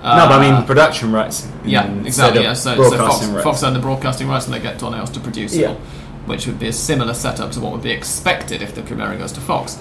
Uh, 0.03 0.19
no, 0.19 0.29
but 0.29 0.39
I 0.43 0.51
mean 0.51 0.65
production 0.67 1.11
rights. 1.13 1.49
yeah, 1.65 1.87
instead 1.87 2.07
exactly. 2.07 2.39
of 2.41 2.45
Yeah, 2.45 2.53
so, 2.53 2.71
so 2.77 2.83
Fox, 2.83 2.97
broadcasting 2.97 3.33
rights. 3.35 3.45
Fox 3.45 3.63
own 3.63 3.73
the 3.73 3.79
broadcasting 3.89 4.29
rights, 4.29 4.45
and 4.47 4.53
they 4.55 4.61
get 4.61 4.79
Torneos 4.79 5.11
to 5.15 5.21
produce 5.21 5.55
it, 5.55 5.61
Yeah. 5.63 5.69
all, 5.69 5.79
which 6.27 6.47
would 6.47 6.59
be 6.59 6.69
a 6.69 6.73
similar 6.73 7.15
setup 7.15 7.51
to 7.53 7.61
what 7.61 7.73
would 7.73 7.83
be 7.83 7.91
expected 7.91 8.63
if 8.63 8.75
the 8.75 8.83
Primera 8.83 9.19
goes 9.19 9.33
to 9.33 9.41
Fox. 9.41 9.79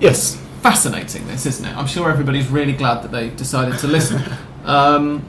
Yes. 0.00 0.42
Fascinating, 0.62 1.26
this 1.28 1.46
isn't 1.46 1.64
it? 1.64 1.76
I'm 1.76 1.86
sure 1.86 2.10
everybody's 2.10 2.48
really 2.48 2.72
glad 2.72 3.02
that 3.02 3.12
they 3.12 3.30
decided 3.30 3.78
to 3.78 3.86
listen. 3.86 4.20
um, 4.64 5.24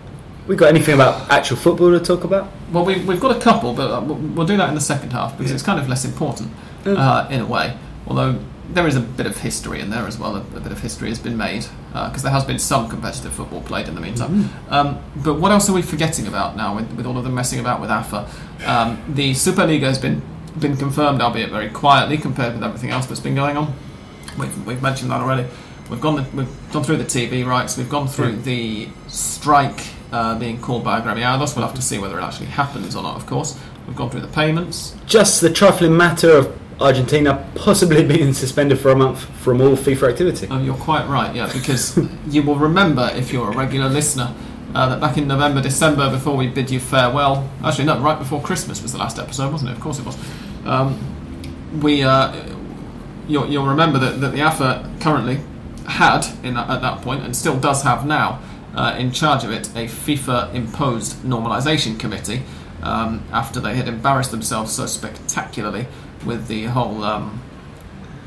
We 0.47 0.55
got 0.55 0.69
anything 0.69 0.95
about 0.95 1.29
actual 1.29 1.57
football 1.57 1.91
to 1.91 1.99
talk 1.99 2.23
about? 2.23 2.49
Well, 2.71 2.85
we, 2.85 3.03
we've 3.03 3.19
got 3.19 3.35
a 3.35 3.39
couple, 3.39 3.73
but 3.73 3.91
uh, 3.91 4.01
we'll 4.01 4.47
do 4.47 4.57
that 4.57 4.69
in 4.69 4.75
the 4.75 4.81
second 4.81 5.11
half 5.11 5.37
because 5.37 5.51
it's 5.51 5.63
kind 5.63 5.79
of 5.79 5.87
less 5.89 6.05
important 6.05 6.51
uh, 6.85 7.27
in 7.29 7.41
a 7.41 7.45
way. 7.45 7.77
Although 8.07 8.39
there 8.69 8.87
is 8.87 8.95
a 8.95 8.99
bit 8.99 9.25
of 9.25 9.37
history 9.37 9.79
in 9.79 9.89
there 9.89 10.07
as 10.07 10.17
well. 10.17 10.35
A, 10.35 10.39
a 10.39 10.59
bit 10.59 10.71
of 10.71 10.81
history 10.81 11.09
has 11.09 11.19
been 11.19 11.37
made 11.37 11.65
because 11.93 12.23
there 12.23 12.31
has 12.31 12.43
been 12.43 12.59
some 12.59 12.89
competitive 12.89 13.33
football 13.33 13.61
played 13.61 13.87
in 13.87 13.95
the 13.95 14.01
meantime. 14.01 14.49
Um, 14.69 14.99
but 15.17 15.35
what 15.35 15.51
else 15.51 15.69
are 15.69 15.73
we 15.73 15.81
forgetting 15.81 16.27
about 16.27 16.55
now 16.55 16.75
with, 16.75 16.91
with 16.93 17.05
all 17.05 17.17
of 17.17 17.23
the 17.23 17.29
messing 17.29 17.59
about 17.59 17.79
with 17.81 17.89
AFA? 17.91 18.29
Um, 18.65 19.01
the 19.09 19.31
Superliga 19.31 19.83
has 19.83 19.97
been 19.99 20.21
been 20.59 20.77
confirmed, 20.77 21.21
albeit 21.21 21.49
very 21.49 21.69
quietly 21.69 22.17
compared 22.17 22.53
with 22.53 22.63
everything 22.63 22.89
else 22.89 23.05
that's 23.05 23.19
been 23.19 23.35
going 23.35 23.57
on. 23.57 23.73
We've, 24.37 24.67
we've 24.67 24.81
mentioned 24.81 25.11
that 25.11 25.21
already. 25.21 25.47
We've 25.89 26.01
gone 26.01 26.15
the, 26.17 26.23
we've 26.35 26.71
gone 26.71 26.83
through 26.83 26.97
the 26.97 27.05
TV 27.05 27.45
rights. 27.45 27.77
We've 27.77 27.89
gone 27.89 28.07
through 28.07 28.37
the 28.37 28.89
strike 29.07 29.87
uh, 30.11 30.37
being 30.37 30.61
called 30.61 30.83
by 30.83 30.99
Agremiados. 30.99 31.55
We'll 31.55 31.65
have 31.65 31.75
to 31.75 31.81
see 31.81 31.97
whether 31.97 32.19
it 32.19 32.23
actually 32.23 32.47
happens 32.47 32.95
or 32.95 33.03
not. 33.03 33.15
Of 33.15 33.25
course, 33.25 33.59
we've 33.87 33.95
gone 33.95 34.09
through 34.09 34.21
the 34.21 34.27
payments. 34.27 34.95
Just 35.05 35.41
the 35.41 35.49
trifling 35.49 35.95
matter 35.95 36.31
of 36.31 36.59
Argentina 36.81 37.49
possibly 37.55 38.03
being 38.15 38.33
suspended 38.33 38.79
for 38.79 38.91
a 38.91 38.95
month 38.95 39.19
from 39.39 39.61
all 39.61 39.75
FIFA 39.75 40.09
activity. 40.09 40.47
Oh, 40.51 40.59
you're 40.59 40.75
quite 40.75 41.07
right. 41.07 41.33
Yeah, 41.35 41.51
because 41.51 41.97
you 42.27 42.43
will 42.43 42.57
remember 42.57 43.09
if 43.13 43.31
you're 43.31 43.51
a 43.51 43.55
regular 43.55 43.89
listener. 43.89 44.33
Uh, 44.77 44.89
that 44.89 45.01
back 45.01 45.17
in 45.17 45.27
November, 45.27 45.59
December, 45.59 46.07
before 46.11 46.35
we 46.35 46.45
bid 46.45 46.69
you 46.69 46.79
farewell, 46.79 47.49
actually 47.63 47.85
no, 47.85 47.99
right 47.99 48.19
before 48.19 48.39
Christmas 48.39 48.79
was 48.79 48.91
the 48.91 48.99
last 48.99 49.17
episode, 49.17 49.51
wasn't 49.51 49.71
it? 49.71 49.73
Of 49.73 49.79
course 49.79 49.97
it 49.97 50.05
was. 50.05 50.15
Um, 50.67 51.81
we, 51.81 52.03
uh, 52.03 52.45
you'll, 53.27 53.49
you'll 53.49 53.65
remember 53.65 53.97
that, 53.97 54.21
that 54.21 54.33
the 54.33 54.41
AFA 54.41 54.87
currently 54.99 55.39
had 55.87 56.27
in 56.43 56.57
at 56.57 56.81
that 56.81 57.01
point, 57.01 57.23
and 57.23 57.35
still 57.35 57.59
does 57.59 57.81
have 57.81 58.05
now, 58.05 58.39
uh, 58.75 58.95
in 58.99 59.11
charge 59.11 59.43
of 59.43 59.49
it, 59.49 59.67
a 59.69 59.85
FIFA 59.87 60.53
imposed 60.53 61.23
normalisation 61.23 61.99
committee 61.99 62.43
um, 62.83 63.25
after 63.31 63.59
they 63.59 63.75
had 63.75 63.87
embarrassed 63.87 64.29
themselves 64.29 64.71
so 64.73 64.85
spectacularly 64.85 65.87
with 66.23 66.47
the 66.47 66.65
whole 66.65 67.03
um, 67.03 67.41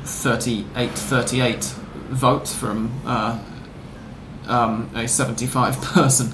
38 0.03 0.91
38 0.91 1.63
vote 2.09 2.49
from 2.49 2.91
uh, 3.05 3.41
um, 4.47 4.89
a 4.95 5.07
75 5.07 5.81
person 5.81 6.27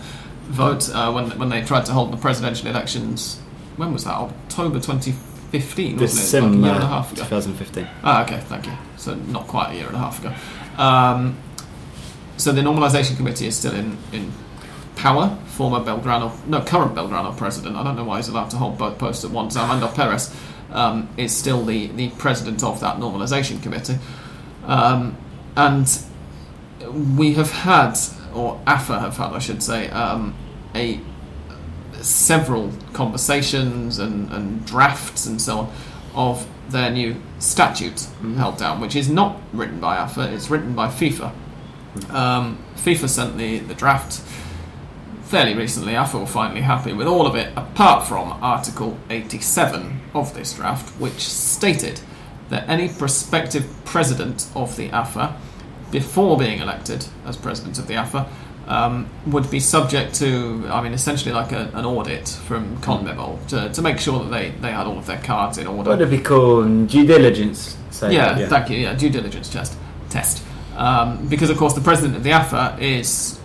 vote 0.48 0.90
uh, 0.94 1.12
when, 1.12 1.38
when 1.38 1.50
they 1.50 1.62
tried 1.62 1.86
to 1.86 1.94
hold 1.94 2.12
the 2.12 2.18
presidential 2.18 2.68
elections. 2.68 3.40
When 3.76 3.94
was 3.94 4.06
that? 4.06 4.14
October 4.14 4.80
2015, 4.80 5.98
wasn't 5.98 6.34
it? 6.34 6.48
Like 6.48 6.54
a 6.54 6.58
year 6.58 6.74
and 6.74 6.84
a 6.84 6.88
half 6.88 7.12
ago. 7.12 7.24
2015. 7.24 7.88
Ah, 8.04 8.24
okay, 8.24 8.40
thank 8.42 8.66
you. 8.66 8.74
So 8.98 9.16
not 9.16 9.48
quite 9.48 9.74
a 9.74 9.76
year 9.76 9.88
and 9.88 9.96
a 9.96 10.00
half 10.00 10.20
ago. 10.20 10.34
Um, 10.82 11.38
so 12.38 12.52
the 12.52 12.62
normalisation 12.62 13.18
committee 13.18 13.48
is 13.48 13.58
still 13.58 13.76
in, 13.76 13.98
in 14.12 14.32
power. 14.96 15.38
Former 15.48 15.80
Belgrano, 15.80 16.32
no, 16.48 16.62
current 16.62 16.96
Belgrano 16.96 17.36
president. 17.36 17.76
I 17.76 17.84
don't 17.84 17.96
know 17.96 18.04
why 18.04 18.18
he's 18.18 18.30
allowed 18.30 18.50
to 18.52 18.58
hold 18.58 18.78
both 18.78 18.98
posts 18.98 19.26
at 19.26 19.32
once. 19.32 19.56
Armando 19.58 19.88
Perez 19.88 20.36
um, 20.72 21.10
is 21.18 21.36
still 21.36 21.64
the, 21.66 21.88
the 21.88 22.10
president 22.12 22.64
of 22.64 22.80
that 22.82 22.98
normalisation 22.98 23.62
committee. 23.62 23.98
Um, 24.66 25.18
and 25.56 25.88
we 27.18 27.34
have 27.34 27.52
had, 27.52 27.98
or 28.34 28.62
AFA 28.68 29.00
have 29.00 29.18
had, 29.18 29.34
I 29.34 29.40
should 29.40 29.64
say, 29.64 29.90
um, 29.90 30.36
a 30.76 31.00
several 32.02 32.72
conversations 32.94 33.98
and, 33.98 34.32
and 34.32 34.66
drafts 34.66 35.26
and 35.26 35.42
so 35.42 35.60
on 35.60 35.74
of 36.18 36.48
their 36.70 36.90
new 36.90 37.16
statute 37.40 38.08
held 38.36 38.58
down, 38.58 38.82
which 38.82 38.96
is 38.96 39.08
not 39.08 39.40
written 39.54 39.80
by 39.80 39.96
AFA, 39.96 40.34
it's 40.34 40.50
written 40.50 40.76
by 40.76 40.88
FIFA. 40.88 41.32
Um, 42.10 42.58
FIFA 42.76 43.08
sent 43.08 43.38
the, 43.38 43.60
the 43.60 43.76
draft 43.76 44.22
fairly 45.22 45.54
recently. 45.54 45.96
AFA 45.96 46.18
were 46.18 46.26
finally 46.26 46.62
happy 46.62 46.92
with 46.92 47.08
all 47.08 47.28
of 47.28 47.36
it, 47.36 47.54
apart 47.56 48.06
from 48.06 48.32
Article 48.42 48.98
87 49.10 50.02
of 50.14 50.34
this 50.34 50.54
draft, 50.54 51.00
which 51.00 51.20
stated 51.20 52.02
that 52.50 52.68
any 52.68 52.90
prospective 52.90 53.66
president 53.86 54.48
of 54.56 54.76
the 54.76 54.90
AFA, 54.90 55.40
before 55.92 56.38
being 56.38 56.60
elected 56.60 57.06
as 57.26 57.38
president 57.38 57.80
of 57.80 57.88
the 57.88 57.96
AFA, 57.96 58.28
um, 58.68 59.10
would 59.26 59.50
be 59.50 59.60
subject 59.60 60.16
to, 60.16 60.68
I 60.70 60.82
mean, 60.82 60.94
essentially 60.94 61.34
like 61.34 61.52
a, 61.54 61.72
an 61.74 61.86
audit 61.86 62.28
from 62.28 62.78
CONMEBOL 62.82 63.48
to, 63.48 63.70
to 63.70 63.82
make 63.82 63.98
sure 63.98 64.24
that 64.24 64.30
they, 64.30 64.50
they 64.62 64.72
had 64.72 64.86
all 64.88 64.98
of 64.98 65.06
their 65.06 65.22
cards 65.22 65.58
in 65.58 65.68
order. 65.68 65.90
What 65.92 66.00
do 66.00 66.08
we 66.08 66.20
call 66.20 66.64
due 66.86 67.06
diligence? 67.06 67.78
Say 67.92 68.14
Yeah, 68.14 68.34
that, 68.34 68.50
thank 68.50 68.70
you. 68.70 68.78
Yeah, 68.78 68.94
due 68.94 69.10
diligence 69.10 69.50
test. 69.50 69.78
Test. 70.10 70.44
Um, 70.76 71.28
because 71.28 71.50
of 71.50 71.58
course 71.58 71.74
the 71.74 71.82
president 71.82 72.18
of 72.18 72.24
the 72.24 72.32
AFA 72.32 72.78
is 72.80 73.40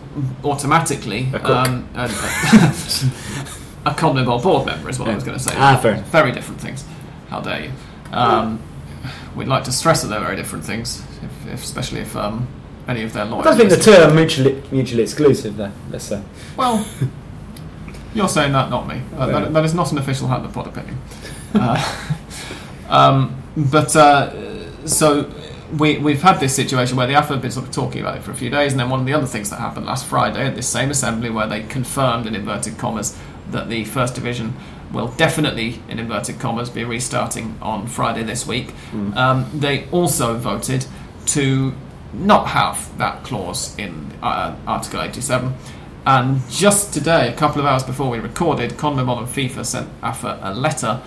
automatically 0.44 1.28
A 1.32 1.50
um, 1.50 1.88
a, 1.94 2.04
a 3.86 3.94
CONMEBOL 3.94 4.42
board 4.42 4.66
member, 4.66 4.90
is 4.90 4.98
what 4.98 5.08
I 5.08 5.14
was 5.14 5.24
going 5.24 5.38
to 5.38 5.42
say. 5.42 5.54
Ah, 5.56 5.78
fair. 5.80 5.96
Very 5.96 6.32
different 6.32 6.60
things. 6.60 6.84
How 7.28 7.40
dare 7.40 7.64
you? 7.64 7.72
Um, 8.10 8.60
we'd 9.34 9.48
like 9.48 9.64
to 9.64 9.72
stress 9.72 10.02
that 10.02 10.08
they're 10.08 10.20
very 10.20 10.36
different 10.36 10.64
things, 10.64 11.02
if, 11.22 11.46
if, 11.46 11.62
especially 11.62 12.00
if 12.00 12.16
um, 12.16 12.48
any 12.88 13.02
of 13.02 13.12
their 13.12 13.24
lawyers. 13.24 13.46
I 13.46 13.50
don't 13.56 13.68
think 13.68 13.82
the 13.82 14.08
are 14.08 14.12
mutually, 14.12 14.62
mutually 14.70 15.02
exclusive, 15.02 15.56
though. 15.56 15.72
Let's 15.90 16.04
say. 16.04 16.22
Well, 16.56 16.86
you're 18.14 18.28
saying 18.28 18.52
that, 18.52 18.70
not 18.70 18.86
me. 18.88 19.02
Uh, 19.16 19.26
that, 19.26 19.52
that 19.52 19.64
is 19.64 19.74
not 19.74 19.92
an 19.92 19.98
official 19.98 20.28
hand 20.28 20.44
of 20.44 20.52
pod 20.52 20.68
opinion. 20.68 20.98
Uh, 21.54 22.08
um, 22.88 23.42
but 23.56 23.94
uh, 23.94 24.86
so 24.86 25.32
we, 25.78 25.98
we've 25.98 26.22
had 26.22 26.38
this 26.40 26.54
situation 26.54 26.96
where 26.96 27.06
the 27.06 27.14
AFA 27.14 27.34
have 27.34 27.42
been 27.42 27.50
sort 27.50 27.66
of 27.66 27.72
talking 27.72 28.00
about 28.00 28.16
it 28.16 28.22
for 28.22 28.30
a 28.30 28.34
few 28.34 28.50
days, 28.50 28.72
and 28.72 28.80
then 28.80 28.90
one 28.90 29.00
of 29.00 29.06
the 29.06 29.14
other 29.14 29.26
things 29.26 29.50
that 29.50 29.58
happened 29.60 29.86
last 29.86 30.06
Friday 30.06 30.46
at 30.46 30.54
this 30.54 30.68
same 30.68 30.90
assembly, 30.90 31.30
where 31.30 31.46
they 31.46 31.62
confirmed 31.62 32.26
in 32.26 32.34
inverted 32.34 32.78
commas 32.78 33.18
that 33.50 33.68
the 33.68 33.84
first 33.84 34.14
division 34.14 34.54
will 34.92 35.08
definitely, 35.08 35.80
in 35.88 35.98
inverted 35.98 36.38
commas, 36.38 36.68
be 36.68 36.84
restarting 36.84 37.56
on 37.62 37.86
Friday 37.86 38.22
this 38.22 38.46
week. 38.46 38.72
Um, 39.16 39.50
they 39.54 39.88
also 39.90 40.36
voted 40.36 40.86
to 41.26 41.72
not 42.12 42.48
have 42.48 42.96
that 42.98 43.24
clause 43.24 43.76
in 43.78 44.12
uh, 44.22 44.54
Article 44.66 45.00
87. 45.02 45.54
And 46.04 46.40
just 46.50 46.92
today, 46.92 47.32
a 47.32 47.36
couple 47.36 47.60
of 47.60 47.66
hours 47.66 47.82
before 47.84 48.10
we 48.10 48.18
recorded, 48.18 48.72
CONMEBOL 48.72 49.18
and 49.18 49.26
FIFA 49.28 49.64
sent 49.64 49.88
AFA 50.02 50.38
a 50.42 50.52
letter, 50.54 51.00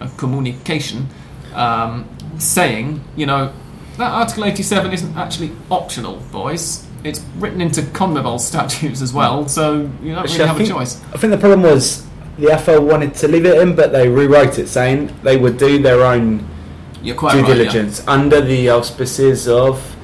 a 0.00 0.08
communication, 0.16 1.08
um, 1.54 2.08
saying, 2.38 3.02
you 3.16 3.26
know, 3.26 3.52
that 3.96 4.10
Article 4.12 4.44
87 4.44 4.92
isn't 4.92 5.16
actually 5.16 5.52
optional, 5.70 6.16
boys. 6.32 6.86
It's 7.04 7.20
written 7.36 7.60
into 7.60 7.82
CONMEBOL 7.82 8.40
statutes 8.40 9.00
as 9.00 9.12
well, 9.12 9.48
so 9.48 9.72
you 9.74 9.78
don't 9.80 10.02
really 10.02 10.16
Actually, 10.18 10.44
I 10.44 10.46
have 10.48 10.56
think- 10.56 10.68
a 10.68 10.72
choice. 10.72 11.00
I 11.14 11.18
think 11.18 11.30
the 11.30 11.38
problem 11.38 11.62
was 11.62 12.06
the 12.38 12.52
FO 12.58 12.80
wanted 12.80 13.14
to 13.14 13.28
leave 13.28 13.46
it 13.46 13.56
in, 13.60 13.74
but 13.76 13.92
they 13.92 14.08
rewrote 14.08 14.58
it, 14.58 14.68
saying 14.68 15.14
they 15.22 15.36
would 15.36 15.58
do 15.58 15.80
their 15.80 16.02
own 16.02 16.44
You're 17.02 17.16
quite 17.16 17.32
due 17.32 17.40
right, 17.42 17.48
yeah. 17.48 17.54
diligence 17.54 18.06
under 18.06 18.40
the 18.40 18.68
auspices 18.70 19.48
of 19.48 19.96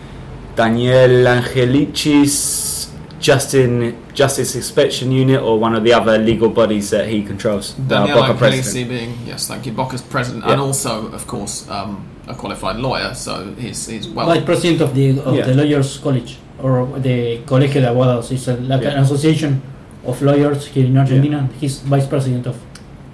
Daniel 0.54 1.26
Angelici's 1.26 2.90
Justin 3.20 3.96
Justice 4.14 4.54
Inspection 4.54 5.10
Unit 5.12 5.40
or 5.42 5.58
one 5.58 5.74
of 5.74 5.82
the 5.84 5.92
other 5.92 6.18
legal 6.18 6.48
bodies 6.48 6.90
that 6.90 7.08
he 7.08 7.22
controls. 7.22 7.72
Daniel 7.72 8.18
Boca 8.20 8.32
Angelici 8.32 8.38
president. 8.38 8.88
being, 8.88 9.18
yes, 9.26 9.48
thank 9.48 9.66
you, 9.66 9.72
Boca's 9.72 10.02
president, 10.02 10.44
Yeah. 10.44 10.52
and 10.52 10.60
also, 10.60 11.08
of 11.12 11.26
course, 11.26 11.68
um, 11.68 12.06
a 12.28 12.34
qualified 12.34 12.76
lawyer, 12.76 13.14
so 13.14 13.54
he's, 13.58 13.86
he's 13.86 14.08
well. 14.08 14.26
Vice 14.26 14.44
president 14.44 14.80
of 14.80 14.94
the 14.94 15.20
of 15.20 15.34
Yeah. 15.34 15.46
the 15.46 15.54
lawyers 15.54 15.98
college 15.98 16.38
or 16.62 16.86
the 16.98 17.38
Colegio 17.46 17.80
de 17.80 17.90
Abogados. 17.90 18.30
It's 18.32 18.48
a, 18.48 18.56
like 18.56 18.82
Yeah. 18.82 18.90
an 18.96 18.98
association 19.02 19.62
of 20.04 20.20
lawyers 20.22 20.66
here 20.66 20.86
in 20.86 20.96
Argentina. 20.96 21.48
He's 21.60 21.78
vice 21.80 22.06
president 22.06 22.46
of. 22.46 22.56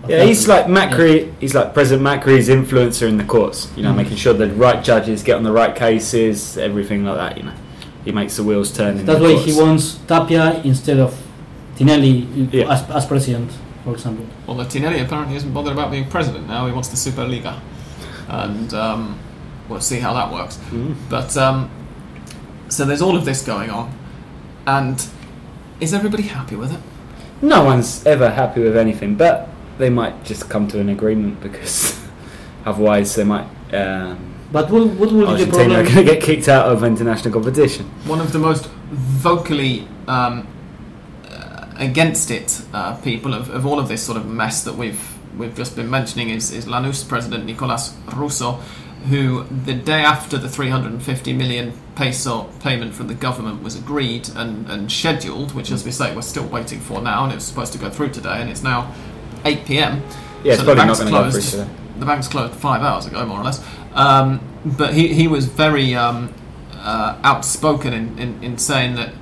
Of 0.05 0.11
Yeah, 0.11 0.25
he's 0.25 0.49
like 0.49 0.67
Macri. 0.67 1.33
He's 1.41 1.55
like 1.55 1.75
President 1.75 2.07
Macri's 2.07 2.49
influencer 2.49 3.09
in 3.09 3.17
the 3.17 3.25
courts. 3.25 3.71
You 3.77 3.83
know, 3.85 3.93
Mm. 3.93 3.97
making 3.97 4.17
sure 4.17 4.33
the 4.35 4.49
right 4.51 4.83
judges 4.83 5.23
get 5.23 5.37
on 5.37 5.43
the 5.45 5.53
right 5.53 5.75
cases, 5.75 6.57
everything 6.59 7.05
like 7.05 7.17
that. 7.17 7.37
You 7.38 7.45
know, 7.45 7.53
he 8.05 8.12
makes 8.12 8.37
the 8.37 8.43
wheels 8.43 8.71
turn. 8.73 8.99
In 8.99 9.07
That's 9.07 9.19
the 9.19 9.25
why 9.25 9.33
courts. 9.35 9.47
he 9.47 9.61
wants 9.61 9.95
Tapia 10.07 10.61
instead 10.65 10.99
of 10.99 11.15
Tinelli 11.77 12.49
Yeah. 12.53 12.73
as, 12.73 12.88
as 12.91 13.07
president, 13.07 13.51
for 13.85 13.93
example. 13.95 14.27
Although 14.49 14.65
Tinelli 14.65 15.03
apparently 15.03 15.37
isn't 15.37 15.53
bothered 15.53 15.73
about 15.73 15.91
being 15.91 16.07
president 16.09 16.47
now, 16.49 16.67
he 16.67 16.73
wants 16.73 16.88
the 16.88 16.97
Superliga. 16.97 17.55
And 18.29 18.73
um, 18.75 19.19
we'll 19.69 19.81
see 19.81 19.99
how 20.01 20.12
that 20.15 20.33
works. 20.33 20.59
Mm. 20.71 20.95
But 21.09 21.37
um, 21.37 21.71
so 22.69 22.85
there's 22.85 23.03
all 23.03 23.17
of 23.17 23.25
this 23.25 23.43
going 23.45 23.71
on, 23.71 23.93
and 24.67 25.05
is 25.81 25.93
everybody 25.93 26.23
happy 26.25 26.57
with 26.57 26.73
it? 26.73 26.81
No 27.43 27.65
one's 27.65 28.05
ever 28.07 28.31
happy 28.31 28.62
with 28.62 28.77
anything, 28.77 29.17
but 29.17 29.49
they 29.78 29.90
might 29.90 30.24
just 30.24 30.48
come 30.48 30.68
to 30.68 30.80
an 30.80 30.88
agreement 30.88 31.40
because 31.40 31.98
otherwise 32.64 33.14
they 33.14 33.24
might. 33.24 33.46
Um, 33.72 34.35
But 34.52 34.70
what, 34.70 34.87
what 34.87 35.11
will 35.12 35.20
be 35.20 35.44
the 35.44 35.50
Argentina 35.50 35.74
are 35.80 35.82
going 35.82 35.96
to 35.96 36.04
get 36.04 36.22
kicked 36.22 36.48
out 36.48 36.66
of 36.66 36.85
international 36.85 37.32
competition. 37.32 37.87
One 38.06 38.20
of 38.20 38.32
the 38.32 38.38
most 38.38 38.66
vocally 38.90 39.88
um, 40.06 40.46
uh, 41.30 41.66
against 41.78 42.30
it 42.30 42.61
uh, 42.74 42.96
people 42.96 43.32
of, 43.32 43.48
of 43.48 43.64
all 43.64 43.78
of 43.78 43.88
this 43.88 44.02
sort 44.02 44.18
of 44.18 44.26
mess 44.26 44.62
that 44.64 44.74
we've 44.74 45.00
we've 45.38 45.54
just 45.54 45.74
been 45.74 45.88
mentioning 45.88 46.28
is, 46.28 46.50
is 46.52 46.66
Lanús 46.66 47.08
president 47.08 47.46
Nicolas 47.46 47.96
Russo, 48.14 48.61
who 49.08 49.44
the 49.44 49.72
day 49.72 50.02
after 50.02 50.37
the 50.37 50.48
350 50.48 51.32
million 51.32 51.72
peso 51.94 52.44
payment 52.61 52.94
from 52.94 53.08
the 53.08 53.14
government 53.14 53.62
was 53.62 53.74
agreed 53.74 54.28
and, 54.37 54.68
and 54.68 54.92
scheduled, 54.92 55.54
which 55.54 55.70
as 55.70 55.85
we 55.85 55.90
say 55.90 56.14
we're 56.14 56.22
still 56.22 56.46
waiting 56.46 56.80
for 56.80 57.00
now, 57.00 57.24
and 57.24 57.32
it 57.32 57.37
was 57.37 57.44
supposed 57.44 57.72
to 57.72 57.78
go 57.78 57.88
through 57.90 58.11
today, 58.11 58.40
and 58.40 58.50
it's 58.50 58.62
now 58.62 58.92
8 59.44 59.64
p.m. 59.64 60.02
Yeah, 60.44 60.55
So 60.55 60.62
the 60.62 60.74
probably 60.74 60.87
not 60.87 60.98
bank's 60.98 60.98
going 60.98 61.12
to 61.12 61.18
go 61.18 61.31
through 61.31 61.40
closed. 61.40 62.00
The 62.00 62.07
bank's 62.07 62.28
closed 62.28 62.55
five 62.55 62.83
hours 62.83 63.07
ago, 63.07 63.24
more 63.26 63.40
or 63.40 63.44
less. 63.44 63.64
Um, 63.94 64.40
but 64.64 64.94
he, 64.94 65.12
he 65.12 65.28
was 65.28 65.46
very 65.46 65.94
um, 65.94 66.35
uh, 66.74 67.18
outspoken 67.22 67.92
in, 67.92 68.18
in, 68.18 68.42
in 68.42 68.59
saying 68.59 68.96
that 68.96 69.12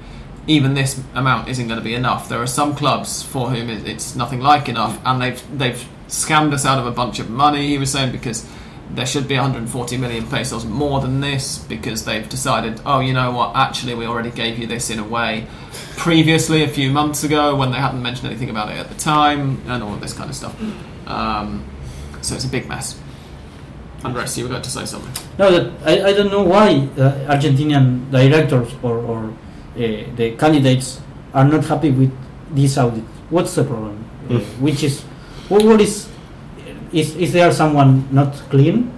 even 0.46 0.74
this 0.74 1.00
amount 1.14 1.48
isn't 1.48 1.66
going 1.68 1.78
to 1.78 1.84
be 1.84 1.94
enough. 1.94 2.28
There 2.28 2.40
are 2.40 2.46
some 2.46 2.74
clubs 2.74 3.22
for 3.22 3.50
whom 3.50 3.68
it's 3.68 4.16
nothing 4.16 4.40
like 4.40 4.68
enough, 4.68 5.00
and 5.04 5.20
they've 5.20 5.58
they've 5.58 5.88
scammed 6.08 6.52
us 6.52 6.66
out 6.66 6.78
of 6.78 6.86
a 6.86 6.90
bunch 6.90 7.18
of 7.18 7.30
money. 7.30 7.68
He 7.68 7.78
was 7.78 7.92
saying 7.92 8.12
because 8.12 8.46
there 8.94 9.06
should 9.06 9.28
be 9.28 9.34
140 9.34 9.96
million 9.98 10.26
pesos 10.26 10.64
more 10.64 11.00
than 11.00 11.20
this 11.20 11.58
because 11.58 12.04
they've 12.04 12.28
decided, 12.28 12.80
oh, 12.84 13.00
you 13.00 13.12
know 13.12 13.30
what? 13.30 13.54
Actually, 13.54 13.94
we 13.94 14.04
already 14.06 14.30
gave 14.30 14.58
you 14.58 14.66
this 14.66 14.90
in 14.90 14.98
a 14.98 15.04
way 15.04 15.46
previously 15.96 16.62
a 16.64 16.68
few 16.68 16.90
months 16.90 17.22
ago 17.24 17.54
when 17.54 17.70
they 17.70 17.78
hadn't 17.78 18.02
mentioned 18.02 18.26
anything 18.28 18.50
about 18.50 18.70
it 18.70 18.78
at 18.78 18.88
the 18.88 18.96
time, 18.96 19.60
and 19.68 19.82
all 19.82 19.94
of 19.94 20.00
this 20.00 20.12
kind 20.12 20.28
of 20.28 20.34
stuff. 20.36 20.54
Um, 21.06 21.64
so 22.20 22.34
it's 22.34 22.44
a 22.44 22.48
big 22.48 22.68
mess. 22.68 22.98
Andres, 24.04 24.36
you 24.38 24.44
were 24.44 24.50
going 24.50 24.62
to 24.62 24.70
say 24.70 24.84
something. 24.86 25.12
No, 25.38 25.50
that 25.52 25.72
I, 25.86 26.08
I 26.08 26.12
don't 26.14 26.30
know 26.30 26.42
why 26.42 26.88
uh, 26.96 27.32
Argentinian 27.34 28.10
directors 28.10 28.72
or, 28.82 28.96
or 28.98 29.28
uh, 29.28 29.32
the 29.76 30.34
candidates 30.38 31.00
are 31.34 31.44
not 31.44 31.64
happy 31.66 31.90
with 31.90 32.10
this 32.50 32.78
audit. 32.78 33.04
What's 33.30 33.54
the 33.54 33.64
problem? 33.64 33.96
Uh, 34.28 34.34
Mm. 34.34 34.60
which 34.60 34.82
is 34.84 35.02
what, 35.48 35.64
what 35.64 35.80
is 35.80 36.08
is 36.92 37.16
is 37.16 37.32
there 37.32 37.52
someone 37.52 38.08
not 38.12 38.34
clean 38.50 38.92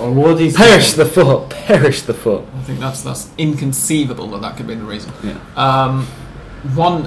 or 0.00 0.10
what 0.12 0.40
is 0.40 0.56
Perish 0.56 0.94
the 0.94 1.04
thought. 1.04 1.50
Perish 1.50 2.02
the 2.02 2.14
thought. 2.14 2.46
I 2.56 2.62
think 2.62 2.80
that's 2.80 3.02
that's 3.02 3.30
inconceivable 3.36 4.28
that 4.28 4.40
that 4.40 4.56
could 4.56 4.66
be 4.66 4.74
the 4.74 4.84
reason. 4.84 5.12
Yeah. 5.22 5.38
Um, 5.56 6.06
one, 6.74 7.04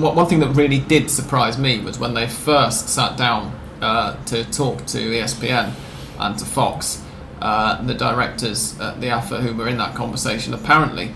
one 0.00 0.16
one 0.16 0.26
thing 0.26 0.40
that 0.40 0.50
really 0.50 0.80
did 0.80 1.10
surprise 1.10 1.58
me 1.58 1.80
was 1.80 1.98
when 1.98 2.14
they 2.14 2.26
first 2.26 2.88
sat 2.88 3.16
down 3.16 3.54
uh, 3.80 4.22
to 4.26 4.44
talk 4.50 4.86
to 4.86 4.98
ESPN 4.98 5.72
and 6.18 6.38
to 6.38 6.44
Fox. 6.44 7.04
Uh, 7.40 7.80
the 7.86 7.94
directors 7.94 8.78
at 8.80 9.00
the 9.00 9.08
AFA 9.08 9.40
who 9.40 9.54
were 9.56 9.66
in 9.66 9.78
that 9.78 9.94
conversation 9.94 10.52
apparently 10.52 11.10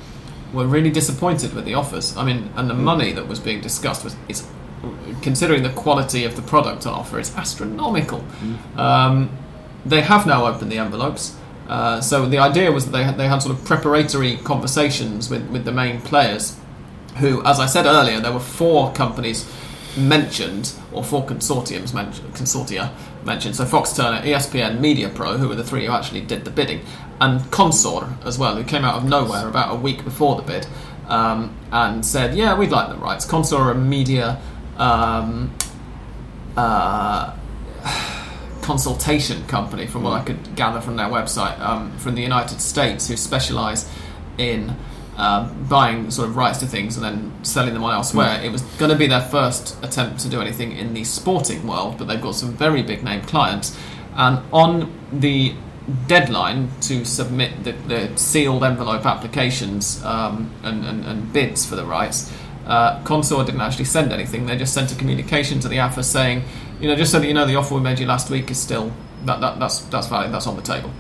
were 0.55 0.67
really 0.67 0.89
disappointed 0.89 1.53
with 1.53 1.67
the 1.67 1.75
offers. 1.75 2.17
I 2.17 2.25
mean, 2.25 2.51
and 2.57 2.71
the 2.71 2.75
money 2.75 3.13
that 3.13 3.29
was 3.29 3.41
being 3.41 3.61
discussed 3.61 4.05
was 4.05 4.17
is 4.29 4.47
considering 5.23 5.63
the 5.63 5.71
quality 5.71 6.25
of 6.25 6.37
the 6.37 6.43
product 6.43 6.87
on 6.87 6.95
offer, 6.95 7.19
it's 7.19 7.35
astronomical. 7.37 8.25
Um, 8.77 9.31
they 9.85 10.01
have 10.01 10.27
now 10.27 10.47
opened 10.47 10.73
the 10.73 10.79
envelopes. 10.79 11.37
Uh, 11.69 12.01
so 12.01 12.27
the 12.27 12.39
idea 12.39 12.71
was 12.71 12.87
that 12.87 12.93
they 12.93 13.05
had, 13.05 13.17
they 13.17 13.29
had 13.29 13.41
sort 13.41 13.57
of 13.57 13.65
preparatory 13.65 14.37
conversations 14.39 15.31
with, 15.31 15.49
with 15.51 15.65
the 15.65 15.73
main 15.73 16.01
players, 16.01 16.59
who, 17.19 17.45
as 17.45 17.61
I 17.61 17.67
said 17.67 17.87
earlier, 17.87 18.21
there 18.21 18.33
were 18.33 18.41
four 18.41 18.93
companies 18.93 19.51
mentioned, 19.97 20.73
or 20.93 21.05
four 21.05 21.25
consortiums 21.25 21.95
mentioned, 21.95 22.35
consortia 22.35 22.93
mentioned. 23.25 23.57
So 23.57 23.65
Fox 23.65 23.93
Turner, 23.93 24.21
ESPN, 24.23 24.81
Media 24.81 25.09
Pro, 25.09 25.37
who 25.37 25.49
were 25.49 25.55
the 25.55 25.65
three 25.65 25.87
who 25.87 25.93
actually 25.93 26.23
did 26.23 26.45
the 26.45 26.51
bidding, 26.51 26.81
and 27.21 27.49
Consor 27.51 28.17
as 28.25 28.39
well, 28.39 28.57
who 28.57 28.65
came 28.65 28.85
out 28.85 28.97
of 28.97 29.05
nowhere 29.05 29.49
about 29.49 29.73
a 29.73 29.79
week 29.79 30.05
before 30.05 30.37
the 30.37 30.43
bid 30.43 30.67
um, 31.09 31.55
and 31.71 32.05
said, 32.05 32.37
"Yeah, 32.37 32.57
we'd 32.59 32.71
like 32.71 32.89
the 32.89 32.97
rights." 32.97 33.25
Consor 33.25 33.57
are 33.57 33.71
a 33.71 33.75
media. 33.75 34.41
Um, 34.77 35.55
uh, 36.57 37.37
consultation 38.63 39.47
company, 39.47 39.87
from 39.87 40.05
what 40.05 40.15
I 40.15 40.25
could 40.25 40.57
gather 40.57 40.81
from 40.81 40.97
their 40.97 41.09
website, 41.09 41.59
um, 41.61 41.97
from 41.99 42.15
the 42.15 42.23
United 42.23 42.61
States, 42.61 43.09
who 43.09 43.17
specialise 43.17 43.91
in 44.39 44.75
um, 45.17 45.67
buying 45.69 46.11
sort 46.11 46.29
of 46.29 46.37
rights 46.37 46.59
to 46.59 46.67
things 46.67 46.97
and 46.97 47.05
then 47.05 47.45
selling 47.45 47.75
them 47.75 47.85
on 47.85 47.93
elsewhere. 47.93 48.41
It 48.43 48.51
was 48.51 48.63
going 48.79 48.91
to 48.91 48.97
be 48.97 49.07
their 49.07 49.21
first 49.21 49.77
attempt 49.85 50.21
to 50.21 50.29
do 50.29 50.41
anything 50.41 50.73
in 50.73 50.95
the 50.95 51.05
sporting 51.05 51.67
world, 51.67 51.99
but 51.99 52.09
they've 52.09 52.21
got 52.21 52.35
some 52.35 52.53
very 52.55 52.83
big 52.83 53.05
name 53.05 53.23
clients. 53.23 53.79
And 54.17 54.41
on 54.53 54.93
the 55.13 55.55
deadline 56.07 56.71
to 56.81 57.05
submit 57.05 57.63
the, 57.63 57.73
the 57.73 58.17
sealed 58.17 58.65
envelope 58.65 59.05
applications 59.05 60.03
um, 60.03 60.51
and, 60.63 60.85
and, 60.85 61.05
and 61.05 61.33
bids 61.33 61.67
for 61.67 61.77
the 61.77 61.85
rights, 61.85 62.33
uh, 62.67 63.03
Consor 63.05 63.45
didn't 63.45 63.61
actually 63.61 63.85
send 63.85 64.13
anything. 64.13 64.47
They 64.47 64.57
just 64.57 64.75
sent 64.75 64.93
a 64.93 64.95
communication 64.95 65.61
to 65.61 65.69
the 65.69 65.79
AFA 65.79 66.03
saying, 66.03 66.45
you 66.81 66.89
know, 66.89 66.97
just 66.97 67.13
so 67.13 67.21
that 67.21 67.27
you 67.27 67.35
know, 67.35 67.47
the 67.47 67.57
offer 67.57 67.75
we 67.75 67.81
made 67.81 67.99
you 67.99 68.07
last 68.07 68.31
week 68.31 68.51
is 68.51 68.59
still 68.59 68.93
that, 69.25 69.41
that 69.41 69.59
that's 69.59 69.81
that's 69.83 70.07
valid. 70.09 70.33
That's 70.33 70.47
on 70.47 70.57
the 70.57 70.63
table, 70.63 70.91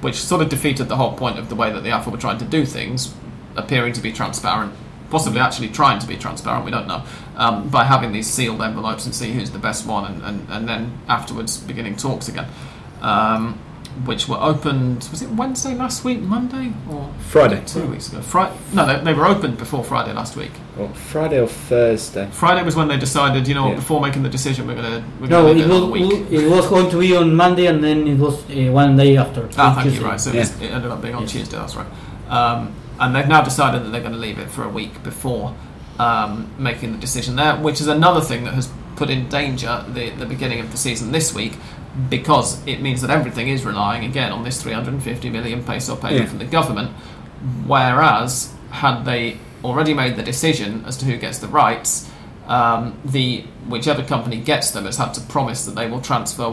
which 0.00 0.16
sort 0.16 0.42
of 0.42 0.48
defeated 0.48 0.88
the 0.88 0.96
whole 0.96 1.16
point 1.16 1.38
of 1.38 1.48
the 1.48 1.54
way 1.54 1.70
that 1.72 1.82
the 1.82 1.90
AFA 1.90 2.10
were 2.10 2.18
trying 2.18 2.38
to 2.38 2.44
do 2.44 2.64
things, 2.64 3.14
appearing 3.56 3.92
to 3.94 4.00
be 4.00 4.12
transparent, 4.12 4.72
possibly 5.10 5.40
actually 5.40 5.68
trying 5.68 5.98
to 5.98 6.06
be 6.06 6.16
transparent. 6.16 6.64
We 6.64 6.70
don't 6.70 6.86
know 6.86 7.04
um, 7.36 7.68
by 7.68 7.84
having 7.84 8.12
these 8.12 8.26
sealed 8.26 8.62
envelopes 8.62 9.06
and 9.06 9.14
see 9.14 9.32
who's 9.32 9.50
the 9.50 9.58
best 9.58 9.86
one, 9.86 10.10
and, 10.10 10.22
and, 10.22 10.50
and 10.50 10.68
then 10.68 10.98
afterwards 11.08 11.58
beginning 11.58 11.96
talks 11.96 12.28
again. 12.28 12.46
Um, 13.00 13.58
which 14.04 14.28
were 14.28 14.38
opened, 14.40 15.08
was 15.10 15.20
it 15.22 15.28
Wednesday 15.30 15.74
last 15.74 16.04
week, 16.04 16.20
Monday, 16.20 16.72
or 16.90 17.10
Friday. 17.18 17.62
two 17.66 17.86
weeks 17.86 18.08
ago? 18.08 18.20
Friday? 18.22 18.56
No, 18.72 18.86
they, 18.86 19.02
they 19.04 19.12
were 19.14 19.26
opened 19.26 19.58
before 19.58 19.82
Friday 19.84 20.12
last 20.12 20.36
week. 20.36 20.52
Or 20.78 20.88
Friday 20.90 21.38
or 21.40 21.46
Thursday. 21.46 22.28
Friday 22.32 22.62
was 22.62 22.76
when 22.76 22.88
they 22.88 22.96
decided, 22.96 23.46
you 23.48 23.54
know, 23.54 23.68
Yeah. 23.70 23.74
before 23.76 24.00
making 24.00 24.22
the 24.22 24.28
decision, 24.28 24.66
we're 24.66 24.76
gonna 24.76 25.04
we're 25.20 25.26
No, 25.28 25.42
gonna 25.46 25.58
it 25.60 25.66
it 25.66 25.68
was, 25.68 25.90
week. 25.90 26.26
it 26.30 26.48
was 26.50 26.66
going 26.68 26.90
to 26.90 26.98
be 26.98 27.16
on 27.16 27.34
Monday 27.34 27.66
and 27.66 27.82
then 27.82 28.06
it 28.06 28.18
was 28.18 28.34
uh, 28.50 28.70
one 28.72 28.96
day 28.96 29.16
after. 29.16 29.48
Ah, 29.58 29.74
thank 29.74 29.84
Tuesday. 29.88 30.00
you. 30.00 30.06
Right, 30.06 30.20
so 30.20 30.30
it, 30.30 30.36
was, 30.36 30.60
it 30.62 30.70
ended 30.70 30.90
up 30.90 31.02
being 31.02 31.14
on 31.14 31.22
Yes. 31.22 31.32
Tuesday. 31.32 31.56
That's 31.58 31.74
right. 31.76 31.86
Um, 32.28 32.72
and 32.98 33.14
they've 33.14 33.28
now 33.28 33.42
decided 33.42 33.82
that 33.84 33.88
they're 33.90 34.00
going 34.00 34.12
to 34.12 34.18
leave 34.18 34.38
it 34.38 34.48
for 34.50 34.62
a 34.64 34.68
week 34.68 35.02
before 35.02 35.54
um, 35.98 36.50
making 36.58 36.92
the 36.92 36.98
decision 36.98 37.36
there, 37.36 37.56
which 37.56 37.80
is 37.80 37.86
another 37.88 38.20
thing 38.20 38.44
that 38.44 38.54
has 38.54 38.68
put 38.96 39.08
in 39.10 39.28
danger 39.30 39.82
the 39.94 40.10
the 40.10 40.26
beginning 40.26 40.60
of 40.60 40.70
the 40.70 40.76
season 40.76 41.10
this 41.10 41.34
week, 41.34 41.54
because 42.08 42.64
it 42.66 42.80
means 42.80 43.00
that 43.02 43.10
everything 43.10 43.48
is 43.48 43.64
relying 43.64 44.04
again 44.04 44.32
on 44.32 44.44
this 44.44 44.62
350 44.62 45.28
million 45.30 45.62
peso 45.64 45.96
payment 45.96 46.20
Yeah. 46.22 46.26
from 46.28 46.38
the 46.38 46.44
government. 46.44 46.90
Whereas, 47.66 48.52
had 48.70 49.04
they 49.04 49.38
already 49.64 49.92
made 49.94 50.16
the 50.16 50.22
decision 50.22 50.84
as 50.86 50.96
to 50.98 51.04
who 51.04 51.16
gets 51.16 51.38
the 51.38 51.48
rights, 51.48 52.08
um, 52.48 52.98
the 53.04 53.44
whichever 53.68 54.02
company 54.02 54.38
gets 54.40 54.70
them 54.72 54.84
has 54.84 54.96
had 54.96 55.12
to 55.14 55.20
promise 55.22 55.64
that 55.66 55.74
they 55.74 55.88
will 55.88 56.00
transfer 56.00 56.48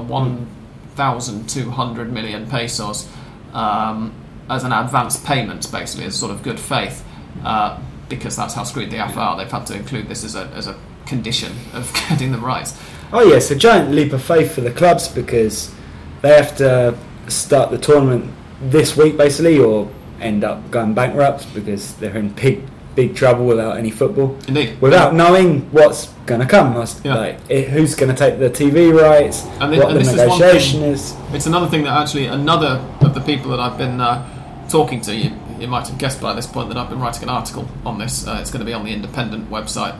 1,200 0.97 2.11
million 2.11 2.47
pesos 2.47 3.07
um, 3.53 4.13
as 4.49 4.63
an 4.63 4.71
advance 4.71 5.17
payment, 5.17 5.69
basically, 5.71 6.05
as 6.05 6.15
sort 6.15 6.31
of 6.31 6.41
good 6.43 6.59
faith, 6.59 7.03
uh, 7.43 7.77
because 8.09 8.35
that's 8.35 8.53
how 8.53 8.63
screwed 8.63 8.91
the 8.91 8.97
AFA 8.97 9.19
are. 9.19 9.37
They've 9.37 9.51
had 9.51 9.65
to 9.67 9.75
include 9.75 10.07
this 10.07 10.23
as 10.23 10.35
a, 10.35 10.45
as 10.55 10.67
a 10.67 10.75
condition 11.05 11.53
of 11.73 11.91
getting 12.09 12.31
the 12.31 12.37
rights. 12.37 12.77
Oh 13.14 13.24
yeah, 13.28 13.36
it's 13.38 13.51
a 13.51 13.55
giant 13.55 13.91
leap 13.91 14.14
of 14.14 14.22
faith 14.24 14.53
for 14.53 14.62
the 14.62 14.72
clubs 14.72 15.08
because 15.08 15.74
they 16.22 16.36
have 16.36 16.55
to 16.58 16.97
start 17.28 17.72
the 17.72 17.78
tournament 17.78 18.34
this 18.62 18.97
week 18.97 19.18
basically, 19.18 19.60
or 19.60 19.89
end 20.20 20.43
up 20.43 20.70
going 20.72 20.93
bankrupt 20.93 21.53
because 21.53 21.95
they're 21.95 22.16
in 22.18 22.30
big 22.30 22.64
big 22.95 23.16
trouble 23.16 23.45
without 23.45 23.78
any 23.78 23.91
football, 23.91 24.36
Indeed. 24.47 24.82
without 24.82 25.14
knowing 25.14 25.62
what's 25.72 26.08
going 26.26 26.41
to 26.41 26.47
come. 26.47 26.74
Yeah. 27.03 27.14
Like 27.16 27.39
it, 27.47 27.70
who's 27.70 27.93
going 27.93 28.10
to 28.14 28.18
take 28.18 28.39
the 28.39 28.49
TV 28.49 28.91
rights, 28.91 29.45
And 29.62 29.72
thi- 29.72 29.78
what 29.80 29.89
and 29.89 29.95
the 29.97 29.99
this 29.99 30.14
is 30.14 30.18
one 30.18 30.39
negotiation 30.39 30.82
is. 30.82 31.16
It's 31.32 31.45
another 31.45 31.68
thing 31.68 31.84
that 31.84 31.93
actually 32.01 32.26
another 32.26 32.84
of 33.01 33.14
the 33.14 33.22
people 33.22 33.51
that 33.51 33.60
I've 33.60 33.78
been 33.78 34.01
uh, 34.01 34.68
talking 34.68 34.99
to, 35.01 35.16
you, 35.16 35.32
you 35.60 35.68
might 35.68 35.88
have 35.88 35.99
guessed 35.99 36.20
by 36.20 36.34
this 36.34 36.47
point 36.47 36.70
that 36.70 36.78
I've 36.78 36.89
been 36.89 36.99
writing 36.99 37.22
an 37.24 37.30
article 37.30 37.68
on 37.86 37.99
this. 37.99 38.26
Uh, 38.28 38.39
it's 38.41 38.49
going 38.49 38.62
to 38.62 38.66
be 38.66 38.74
on 38.74 38.84
the 38.84 38.91
Independent 38.91 39.51
website 39.51 39.95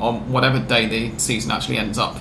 on 0.00 0.32
whatever 0.32 0.58
day 0.58 0.86
the 0.86 1.18
season 1.18 1.50
actually 1.50 1.76
ends 1.76 1.98
up 1.98 2.16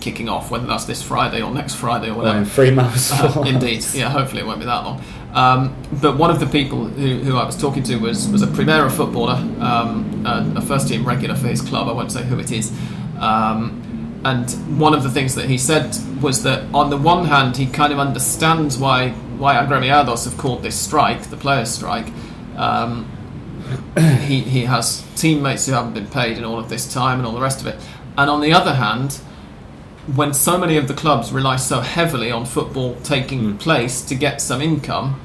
kicking 0.00 0.28
off, 0.28 0.50
whether 0.50 0.66
that's 0.66 0.84
this 0.84 1.02
Friday 1.02 1.42
or 1.42 1.52
next 1.52 1.74
Friday 1.74 2.10
or 2.10 2.14
whatever. 2.14 2.38
in 2.38 2.44
three 2.44 2.70
months. 2.70 3.12
Uh, 3.12 3.44
indeed, 3.46 3.84
yeah. 3.94 4.10
Hopefully, 4.10 4.42
it 4.42 4.46
won't 4.46 4.60
be 4.60 4.66
that 4.66 4.84
long. 4.84 5.02
Um, 5.32 5.76
but 6.00 6.16
one 6.16 6.30
of 6.30 6.40
the 6.40 6.46
people 6.46 6.86
who, 6.86 7.18
who 7.18 7.36
I 7.36 7.44
was 7.44 7.56
talking 7.56 7.82
to 7.84 7.96
was 7.96 8.28
was 8.28 8.42
a 8.42 8.46
Primera 8.46 8.90
footballer, 8.90 9.34
um, 9.60 10.24
a, 10.26 10.54
a 10.56 10.62
first 10.62 10.88
team 10.88 11.06
regular 11.06 11.34
for 11.34 11.48
his 11.48 11.60
club. 11.60 11.88
I 11.88 11.92
won't 11.92 12.12
say 12.12 12.22
who 12.24 12.38
it 12.38 12.50
is. 12.50 12.72
Um, 13.18 14.20
and 14.24 14.50
one 14.78 14.94
of 14.94 15.02
the 15.02 15.10
things 15.10 15.34
that 15.36 15.48
he 15.48 15.58
said 15.58 15.96
was 16.20 16.42
that 16.42 16.64
on 16.74 16.90
the 16.90 16.96
one 16.96 17.26
hand, 17.26 17.56
he 17.56 17.66
kind 17.66 17.92
of 17.92 17.98
understands 17.98 18.78
why 18.78 19.10
why 19.38 19.54
Agremiados 19.54 20.24
have 20.24 20.38
called 20.38 20.62
this 20.62 20.78
strike, 20.78 21.24
the 21.24 21.36
players' 21.36 21.70
strike. 21.70 22.06
Um, 22.56 23.12
he, 23.98 24.40
he 24.40 24.64
has 24.64 25.04
teammates 25.16 25.66
who 25.66 25.72
haven't 25.72 25.94
been 25.94 26.06
paid 26.06 26.38
in 26.38 26.44
all 26.44 26.58
of 26.58 26.68
this 26.68 26.92
time 26.92 27.18
and 27.18 27.26
all 27.26 27.34
the 27.34 27.40
rest 27.40 27.60
of 27.60 27.66
it. 27.66 27.76
And 28.16 28.30
on 28.30 28.40
the 28.40 28.52
other 28.52 28.74
hand, 28.74 29.20
when 30.14 30.32
so 30.32 30.56
many 30.56 30.76
of 30.76 30.86
the 30.88 30.94
clubs 30.94 31.32
rely 31.32 31.56
so 31.56 31.80
heavily 31.80 32.30
on 32.30 32.46
football 32.46 32.94
taking 33.02 33.58
place 33.58 34.02
to 34.02 34.14
get 34.14 34.40
some 34.40 34.60
income, 34.62 35.20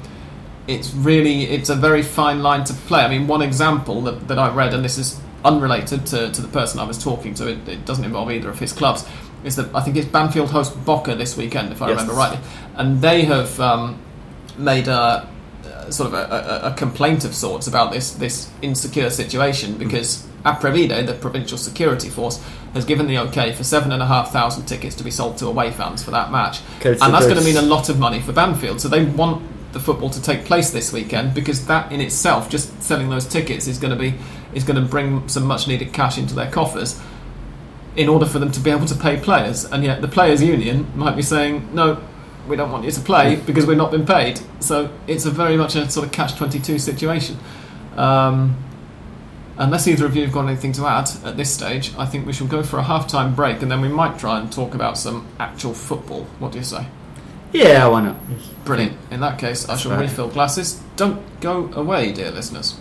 it's 0.66 0.92
really 0.94 1.44
it's 1.44 1.68
a 1.68 1.76
very 1.76 2.02
fine 2.02 2.42
line 2.42 2.64
to 2.64 2.72
play. 2.72 3.00
I 3.02 3.08
mean, 3.08 3.26
one 3.26 3.42
example 3.42 4.02
that, 4.02 4.28
that 4.28 4.38
I 4.38 4.52
read, 4.52 4.74
and 4.74 4.84
this 4.84 4.98
is 4.98 5.20
unrelated 5.44 6.06
to, 6.06 6.30
to 6.32 6.42
the 6.42 6.48
person 6.48 6.80
I 6.80 6.84
was 6.84 7.02
talking 7.02 7.34
to, 7.34 7.48
it, 7.48 7.68
it 7.68 7.84
doesn't 7.84 8.04
involve 8.04 8.30
either 8.30 8.48
of 8.48 8.58
his 8.58 8.72
clubs, 8.72 9.04
is 9.44 9.56
that 9.56 9.74
I 9.74 9.80
think 9.80 9.96
it's 9.96 10.06
Banfield 10.06 10.50
host 10.50 10.84
Boca 10.84 11.14
this 11.14 11.36
weekend, 11.36 11.72
if 11.72 11.82
I 11.82 11.88
Yes. 11.88 12.00
remember 12.00 12.14
rightly, 12.14 12.38
and 12.76 13.00
they 13.00 13.22
have 13.22 13.58
um, 13.60 14.00
made 14.56 14.88
a 14.88 15.28
uh, 15.64 15.90
sort 15.90 16.08
of 16.08 16.14
a, 16.14 16.62
a, 16.64 16.70
a 16.70 16.74
complaint 16.74 17.24
of 17.24 17.34
sorts 17.34 17.66
about 17.66 17.92
this 17.92 18.12
this 18.12 18.50
insecure 18.62 19.10
situation 19.10 19.78
because 19.78 20.26
Aprevide, 20.44 21.06
the 21.06 21.14
provincial 21.14 21.58
security 21.58 22.08
force, 22.08 22.42
has 22.74 22.84
given 22.84 23.06
the 23.06 23.18
okay 23.18 23.52
for 23.52 23.64
seven 23.64 23.92
and 23.92 24.02
a 24.02 24.06
half 24.06 24.32
thousand 24.32 24.66
tickets 24.66 24.96
to 24.96 25.04
be 25.04 25.10
sold 25.10 25.38
to 25.38 25.46
away 25.46 25.70
fans 25.70 26.02
for 26.02 26.10
that 26.10 26.30
match, 26.30 26.60
and 27.00 27.14
that's 27.14 27.26
going 27.26 27.38
to 27.38 27.44
mean 27.44 27.56
a 27.56 27.62
lot 27.62 27.88
of 27.88 27.98
money 27.98 28.20
for 28.20 28.32
Banfield. 28.32 28.80
So 28.80 28.88
they 28.88 29.04
want 29.04 29.42
the 29.72 29.80
football 29.80 30.10
to 30.10 30.20
take 30.20 30.44
place 30.44 30.70
this 30.70 30.92
weekend 30.92 31.34
because 31.34 31.66
that 31.66 31.90
in 31.92 32.00
itself, 32.00 32.50
just 32.50 32.82
selling 32.82 33.08
those 33.08 33.26
tickets, 33.26 33.66
is 33.66 33.78
going 33.78 33.92
to 33.92 33.98
be 33.98 34.14
is 34.54 34.64
going 34.64 34.82
to 34.82 34.88
bring 34.88 35.26
some 35.28 35.46
much 35.46 35.66
needed 35.66 35.92
cash 35.92 36.18
into 36.18 36.34
their 36.34 36.50
coffers 36.50 37.00
in 37.96 38.08
order 38.08 38.26
for 38.26 38.38
them 38.38 38.50
to 38.52 38.60
be 38.60 38.70
able 38.70 38.86
to 38.86 38.94
pay 38.94 39.18
players. 39.18 39.64
And 39.64 39.84
yet 39.84 40.00
the 40.00 40.08
players' 40.08 40.42
union 40.42 40.90
might 40.96 41.16
be 41.16 41.22
saying, 41.22 41.74
no, 41.74 42.02
we 42.48 42.56
don't 42.56 42.70
want 42.70 42.84
you 42.84 42.90
to 42.90 43.00
play 43.00 43.36
because 43.36 43.66
we've 43.66 43.76
not 43.76 43.90
been 43.90 44.06
paid. 44.06 44.40
So 44.60 44.90
it's 45.06 45.24
a 45.26 45.30
very 45.30 45.56
much 45.56 45.74
a 45.76 45.88
sort 45.90 46.06
of 46.06 46.12
catch 46.12 46.36
twenty 46.36 46.58
two 46.58 46.78
situation. 46.78 47.38
Um, 47.96 48.56
unless 49.58 49.86
either 49.86 50.06
of 50.06 50.16
you 50.16 50.22
have 50.24 50.32
got 50.32 50.46
anything 50.46 50.72
to 50.72 50.86
add 50.86 51.10
at 51.24 51.36
this 51.36 51.52
stage, 51.52 51.92
I 51.96 52.06
think 52.06 52.26
we 52.26 52.32
shall 52.32 52.46
go 52.46 52.62
for 52.62 52.78
a 52.78 52.82
half 52.82 53.06
time 53.08 53.34
break 53.34 53.62
and 53.62 53.70
then 53.70 53.80
we 53.80 53.88
might 53.88 54.18
try 54.18 54.40
and 54.40 54.52
talk 54.52 54.74
about 54.74 54.98
some 54.98 55.26
actual 55.38 55.74
football. 55.74 56.24
What 56.38 56.52
do 56.52 56.58
you 56.58 56.64
say? 56.64 56.86
yeah, 57.52 57.86
why 57.86 58.00
not? 58.00 58.16
Brilliant. 58.64 58.96
In 59.10 59.20
that 59.20 59.38
case, 59.38 59.68
I 59.68 59.76
shall 59.76 59.98
refill 59.98 60.28
glasses. 60.28 60.80
Don't 60.96 61.22
go 61.40 61.70
away, 61.74 62.12
dear 62.12 62.30
listeners. 62.30 62.78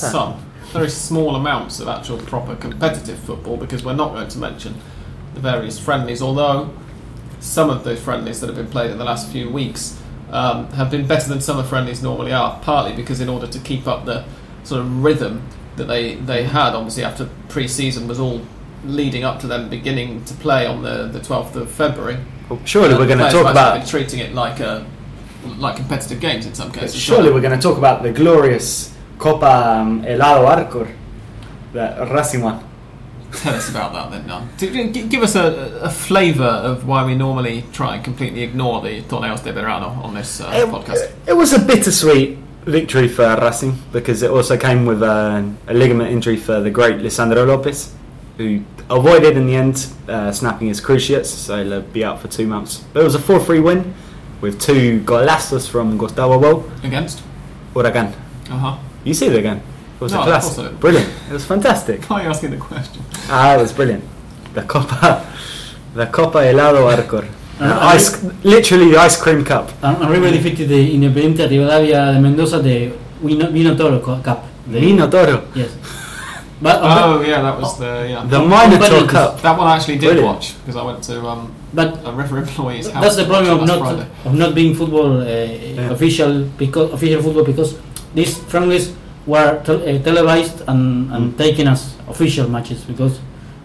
That? 0.00 0.12
Some 0.12 0.42
very 0.72 0.90
small 0.90 1.36
amounts 1.36 1.80
of 1.80 1.88
actual 1.88 2.18
proper 2.18 2.56
competitive 2.56 3.18
football 3.20 3.56
because 3.56 3.84
we're 3.84 3.94
not 3.94 4.12
going 4.12 4.28
to 4.28 4.38
mention 4.38 4.74
the 5.34 5.40
various 5.40 5.78
friendlies, 5.78 6.20
although 6.22 6.70
some 7.40 7.70
of 7.70 7.84
those 7.84 8.00
friendlies 8.00 8.40
that 8.40 8.48
have 8.48 8.56
been 8.56 8.68
played 8.70 8.90
in 8.90 8.98
the 8.98 9.04
last 9.04 9.30
few 9.30 9.48
weeks 9.50 10.00
um, 10.30 10.68
have 10.72 10.90
been 10.90 11.06
better 11.06 11.28
than 11.28 11.40
summer 11.40 11.62
friendlies 11.62 12.02
normally 12.02 12.32
are, 12.32 12.58
partly 12.62 12.94
because 12.96 13.20
in 13.20 13.28
order 13.28 13.46
to 13.46 13.58
keep 13.60 13.86
up 13.86 14.04
the 14.04 14.24
sort 14.64 14.80
of 14.80 15.04
rhythm 15.04 15.46
that 15.76 15.84
they 15.84 16.14
they 16.16 16.42
had 16.42 16.74
obviously 16.74 17.04
after 17.04 17.28
pre-season 17.48 18.08
was 18.08 18.18
all 18.18 18.40
leading 18.84 19.22
up 19.24 19.38
to 19.38 19.46
them 19.46 19.68
beginning 19.68 20.24
to 20.24 20.34
play 20.34 20.66
on 20.66 20.82
the 20.82 21.06
the 21.08 21.20
12th 21.20 21.54
of 21.54 21.70
February. 21.70 22.16
Surely 22.64 22.94
Uh, 22.94 22.98
we're 22.98 23.06
going 23.06 23.18
to 23.18 23.30
talk 23.30 23.50
about. 23.50 23.86
treating 23.86 24.20
it 24.20 24.34
like 24.34 24.60
a 24.60 24.84
like 25.58 25.76
competitive 25.76 26.18
games 26.20 26.46
in 26.46 26.54
some 26.54 26.72
cases. 26.72 26.96
Surely 26.96 27.30
we're 27.30 27.40
going 27.40 27.58
to 27.58 27.62
talk 27.62 27.78
about 27.78 28.02
the 28.02 28.10
glorious 28.12 28.95
Copa 29.18 29.80
um, 29.80 30.02
Helado 30.02 30.46
Arcor, 30.46 30.90
that 31.72 32.10
Racing 32.12 32.42
one. 32.42 32.62
Tell 33.32 33.54
us 33.54 33.68
about 33.70 33.92
that 33.92 34.10
then, 34.10 34.26
Nan. 34.26 34.48
Do- 34.56 34.70
do- 34.72 34.92
gi- 34.92 35.08
Give 35.08 35.22
us 35.22 35.34
a, 35.34 35.80
a 35.82 35.90
flavour 35.90 36.44
of 36.44 36.86
why 36.86 37.04
we 37.04 37.14
normally 37.14 37.64
try 37.72 37.96
and 37.96 38.04
completely 38.04 38.42
ignore 38.42 38.80
the 38.80 39.02
Torneos 39.02 39.42
de 39.42 39.52
Verano 39.52 39.88
on 40.02 40.14
this 40.14 40.40
uh, 40.40 40.50
It, 40.54 40.68
podcast. 40.68 41.12
it 41.26 41.32
was 41.34 41.52
a 41.52 41.58
bittersweet 41.58 42.38
victory 42.64 43.08
for 43.08 43.36
Racing 43.40 43.76
because 43.92 44.22
it 44.22 44.30
also 44.30 44.56
came 44.56 44.86
with 44.86 45.02
a, 45.02 45.52
a 45.66 45.74
ligament 45.74 46.10
injury 46.10 46.36
for 46.36 46.60
the 46.60 46.70
great 46.70 46.96
Lisandro 46.98 47.46
Lopez, 47.46 47.94
who 48.38 48.62
avoided 48.88 49.36
in 49.36 49.46
the 49.46 49.56
end 49.56 49.86
uh, 50.08 50.30
snapping 50.32 50.68
his 50.68 50.80
cruciates, 50.80 51.28
so 51.30 51.62
he'll 51.62 51.82
be 51.82 52.04
out 52.04 52.20
for 52.20 52.28
two 52.28 52.46
months. 52.46 52.84
But 52.92 53.00
it 53.00 53.04
was 53.04 53.14
a 53.16 53.20
4 53.20 53.40
3 53.40 53.60
win 53.60 53.92
with 54.40 54.60
two 54.60 55.00
golazos 55.00 55.68
from 55.68 55.98
Gustavo 55.98 56.38
Bou, 56.38 56.70
Against? 56.86 57.22
Huracan. 57.74 58.14
Uh 58.48 58.56
huh. 58.58 58.78
You 59.06 59.14
see 59.14 59.26
it 59.26 59.36
again? 59.36 59.58
It 59.96 60.00
was 60.00 60.12
No, 60.12 60.18
a 60.18 60.22
of 60.22 60.26
course 60.26 60.36
I 60.36 60.54
classic. 60.54 60.70
did. 60.72 60.80
Brilliant. 60.80 61.10
It 61.30 61.32
was 61.32 61.44
fantastic. 61.46 62.04
Why 62.10 62.20
are 62.20 62.22
you 62.24 62.28
asking 62.30 62.50
the 62.50 62.56
question? 62.58 63.02
Ah, 63.30 63.54
it 63.54 63.60
was 63.62 63.72
brilliant. 63.72 64.04
The 64.54 64.62
Copa, 64.62 65.24
the 65.94 66.06
Copa 66.06 66.38
Helado 66.38 66.82
Arcor. 66.94 67.24
Uh, 67.58 67.78
ice, 67.94 68.22
literally 68.44 68.90
the 68.90 68.98
ice 68.98 69.16
cream 69.22 69.42
cup. 69.44 69.70
And, 69.82 69.96
and 70.02 70.10
River 70.10 70.30
defeated 70.30 70.68
the 70.68 70.94
Independiente 70.94 71.48
Rivadavia 71.48 72.12
de 72.12 72.20
Mendoza 72.20 72.58
the 72.60 72.92
Vino, 73.22 73.46
Vino 73.50 73.74
Toro 73.74 73.98
Cup. 74.00 74.44
The, 74.66 74.80
Vino 74.80 75.08
Toro. 75.08 75.44
Yes. 75.54 75.70
But, 76.60 76.80
Oh 76.82 77.20
yeah, 77.20 77.42
that 77.42 77.60
was 77.60 77.78
the 77.78 78.06
yeah. 78.08 78.24
The 78.24 78.38
Minotaur 78.40 78.78
Competitive. 79.04 79.08
Cup. 79.10 79.42
that 79.42 79.58
one 79.58 79.66
I 79.68 79.76
actually 79.76 79.98
did 79.98 80.06
Brilliant. 80.16 80.26
watch 80.36 80.56
because 80.64 80.76
I 80.76 80.82
went 80.84 81.02
to 81.04 81.20
um, 81.28 81.54
but 81.74 82.00
a 82.02 82.10
river 82.12 82.38
employee's 82.38 82.88
house. 82.88 83.02
that's 83.04 83.16
the 83.16 83.26
problem 83.26 83.60
of 83.60 83.66
not 83.68 83.78
Friday. 83.80 84.08
of 84.24 84.34
not 84.34 84.54
being 84.54 84.74
football 84.74 85.20
uh, 85.20 85.92
official 85.92 86.44
because 86.56 86.92
official 86.94 87.20
football 87.22 87.44
because 87.44 87.76
these 88.16 88.34
friendlies 88.50 88.86
were 89.32 89.50
tel- 89.66 89.82
uh, 89.90 89.98
televised 90.08 90.58
and, 90.70 90.82
and 91.14 91.24
Mm. 91.34 91.38
taken 91.44 91.64
as 91.74 91.80
official 92.08 92.46
matches 92.56 92.80
because 92.90 93.14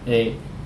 uh, 0.06 0.10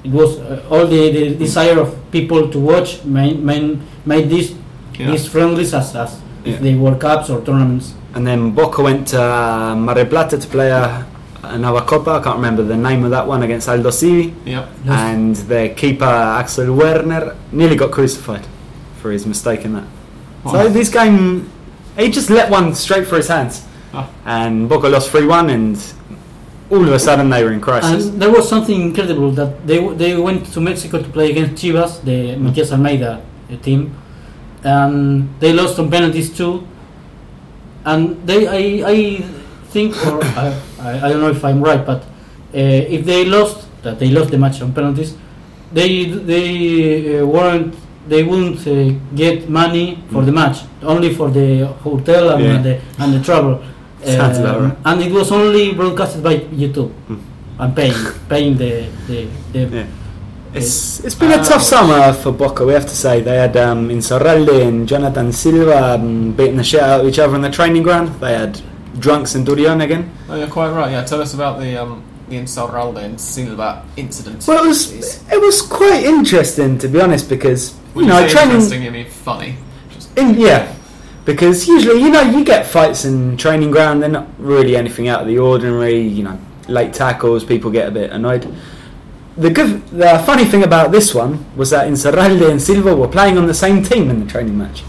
it 0.06 0.12
was 0.20 0.30
uh, 0.38 0.72
all 0.72 0.86
the, 0.94 1.02
the 1.16 1.24
desire 1.46 1.78
of 1.84 1.88
people 2.16 2.40
to 2.54 2.58
watch 2.70 2.90
made, 3.04 3.38
made, 3.50 3.78
made 4.12 4.26
these 4.34 4.50
Yeah. 4.98 5.10
these 5.12 5.26
friendlies 5.34 5.72
as, 5.80 5.88
as 6.04 6.10
Yeah. 6.44 6.50
if 6.50 6.56
they 6.64 6.74
were 6.84 6.96
cups 7.06 7.26
or 7.32 7.38
tournaments. 7.48 7.86
And 8.14 8.22
then 8.26 8.40
Boca 8.58 8.80
went 8.88 9.02
to 9.12 9.20
uh, 9.22 9.74
Mar 9.76 9.94
del 9.94 10.06
Plata 10.06 10.36
to 10.38 10.48
play 10.56 10.70
a, 10.70 11.04
another 11.56 11.82
Copa. 11.90 12.12
I 12.18 12.20
can't 12.24 12.36
remember 12.40 12.62
the 12.74 12.76
name 12.88 13.04
of 13.04 13.10
that 13.16 13.26
one 13.34 13.42
against 13.46 13.68
Aldo 13.68 13.90
Civi. 14.00 14.32
Yep. 14.46 14.64
And 14.88 15.36
their 15.52 15.68
keeper 15.74 16.12
Axel 16.40 16.72
Werner 16.80 17.36
nearly 17.52 17.76
got 17.76 17.90
crucified 17.98 18.44
for 19.02 19.08
his 19.12 19.26
mistake 19.26 19.62
in 19.66 19.72
that. 19.74 19.88
So 20.50 20.68
this 20.78 20.88
game, 20.88 21.18
he 21.98 22.08
just 22.10 22.30
let 22.30 22.46
one 22.50 22.74
straight 22.74 23.06
for 23.10 23.16
his 23.16 23.28
hands, 23.28 23.54
Ah. 23.94 24.08
and 24.24 24.68
Boca 24.68 24.88
lost 24.88 25.10
three 25.10 25.26
one, 25.26 25.50
and 25.50 25.76
all 26.70 26.82
of 26.82 26.92
a 26.92 26.98
sudden 26.98 27.30
they 27.30 27.44
were 27.44 27.52
in 27.52 27.60
crisis. 27.60 28.06
And 28.06 28.20
there 28.20 28.30
was 28.30 28.48
something 28.48 28.80
incredible 28.80 29.30
that 29.32 29.66
they 29.66 29.78
they 29.94 30.16
went 30.16 30.46
to 30.52 30.60
Mexico 30.60 31.02
to 31.02 31.08
play 31.08 31.30
against 31.30 31.62
Chivas, 31.62 32.02
the 32.04 32.36
Matias 32.36 32.72
Almeyda 32.72 33.22
uh, 33.52 33.56
team, 33.62 33.94
and 34.64 35.28
they 35.40 35.52
lost 35.52 35.78
on 35.78 35.90
penalties 35.90 36.36
too. 36.36 36.66
And 37.84 38.26
they, 38.26 38.48
I, 38.48 38.90
I 38.90 39.20
think, 39.70 39.94
or 40.06 40.18
I, 40.24 40.52
I 40.80 41.08
don't 41.08 41.20
know 41.20 41.30
if 41.30 41.44
I'm 41.44 41.62
right, 41.62 41.86
but 41.86 42.02
uh, 42.02 42.58
if 42.96 43.04
they 43.06 43.24
lost, 43.24 43.68
that 43.82 43.98
they 44.00 44.10
lost 44.10 44.30
the 44.30 44.38
match 44.38 44.60
on 44.60 44.72
penalties, 44.74 45.14
they 45.72 46.04
they 46.06 47.20
uh, 47.20 47.26
weren't 47.26 47.74
they 48.08 48.22
wouldn't 48.22 48.66
uh, 48.66 48.90
get 49.14 49.48
money 49.48 50.02
for 50.12 50.22
the 50.24 50.32
match, 50.32 50.58
only 50.82 51.14
for 51.14 51.30
the 51.30 51.66
hotel 51.82 52.30
and, 52.30 52.42
Yeah. 52.44 52.62
the 52.62 52.80
and 52.98 53.14
the 53.14 53.20
travel. 53.20 53.62
Sounds 54.06 54.38
about 54.38 54.56
Um, 54.56 54.68
right. 54.68 54.78
And 54.84 55.02
it 55.02 55.12
was 55.12 55.32
only 55.32 55.72
broadcasted 55.72 56.22
by 56.22 56.36
YouTube. 56.36 56.92
Mm. 57.08 57.20
I'm 57.58 57.74
paying, 57.74 57.94
paying 58.28 58.56
the 58.56 58.88
the, 59.06 59.28
the 59.52 59.58
Yeah. 59.58 59.86
It's, 60.54 61.04
it's 61.04 61.14
been 61.14 61.38
a 61.38 61.44
tough 61.44 61.60
summer 61.60 62.14
for 62.14 62.32
Boca, 62.32 62.64
we 62.64 62.72
have 62.72 62.86
to 62.86 62.96
say. 62.96 63.20
They 63.20 63.36
had 63.36 63.58
um, 63.58 63.90
Insaurralde 63.90 64.66
and 64.66 64.88
Jonathan 64.88 65.30
Silva 65.30 65.94
um, 65.94 66.32
beating 66.32 66.56
the 66.56 66.64
shit 66.64 66.80
out 66.80 67.00
of 67.00 67.06
each 67.06 67.18
other 67.18 67.34
on 67.34 67.42
the 67.42 67.50
training 67.50 67.82
ground. 67.82 68.08
They 68.20 68.32
had 68.32 68.62
drunks 68.98 69.34
in 69.34 69.44
Durion 69.44 69.82
again. 69.82 70.10
Oh, 70.30 70.36
you're 70.36 70.48
quite 70.48 70.70
right. 70.70 70.90
Yeah, 70.90 71.04
tell 71.04 71.20
us 71.20 71.34
about 71.34 71.60
the 71.60 71.76
um, 71.76 72.02
the 72.30 72.36
Insaurralde 72.36 73.04
and 73.04 73.20
Silva 73.20 73.84
incident. 73.98 74.46
Well, 74.48 74.64
it 74.64 74.68
was 74.68 75.30
it 75.30 75.40
was 75.40 75.60
quite 75.60 76.04
interesting 76.04 76.78
to 76.78 76.88
be 76.88 77.00
honest 77.02 77.28
because 77.28 77.74
when 77.92 78.06
you 78.06 78.10
know 78.12 78.26
say 78.26 78.32
training 78.32 78.50
interesting, 78.52 78.82
you 78.82 78.90
mean 78.90 79.10
funny. 79.10 79.56
Just, 79.90 80.16
in, 80.16 80.38
yeah 80.38 80.74
because 81.26 81.68
usually 81.68 82.00
you 82.00 82.08
know 82.08 82.22
you 82.22 82.42
get 82.44 82.66
fights 82.66 83.04
in 83.04 83.36
training 83.36 83.70
ground 83.70 84.00
they're 84.00 84.08
not 84.08 84.28
really 84.38 84.76
anything 84.76 85.08
out 85.08 85.20
of 85.20 85.26
the 85.26 85.36
ordinary 85.38 85.98
you 86.00 86.22
know 86.22 86.38
late 86.68 86.94
tackles 86.94 87.44
people 87.44 87.70
get 87.70 87.88
a 87.88 87.90
bit 87.90 88.10
annoyed. 88.10 88.46
The 89.36 89.50
good 89.50 89.86
the 89.88 90.22
funny 90.24 90.44
thing 90.46 90.62
about 90.62 90.92
this 90.92 91.14
one 91.14 91.44
was 91.56 91.70
that 91.70 91.86
Insaurralde 91.88 92.50
and 92.50 92.62
Silva 92.62 92.96
were 92.96 93.08
playing 93.08 93.36
on 93.36 93.46
the 93.46 93.54
same 93.54 93.82
team 93.82 94.08
in 94.08 94.20
the 94.20 94.26
training 94.26 94.56
match. 94.56 94.82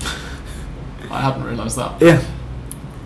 I 1.11 1.21
hadn't 1.21 1.43
realised 1.43 1.77
that. 1.77 2.01
yeah. 2.01 2.21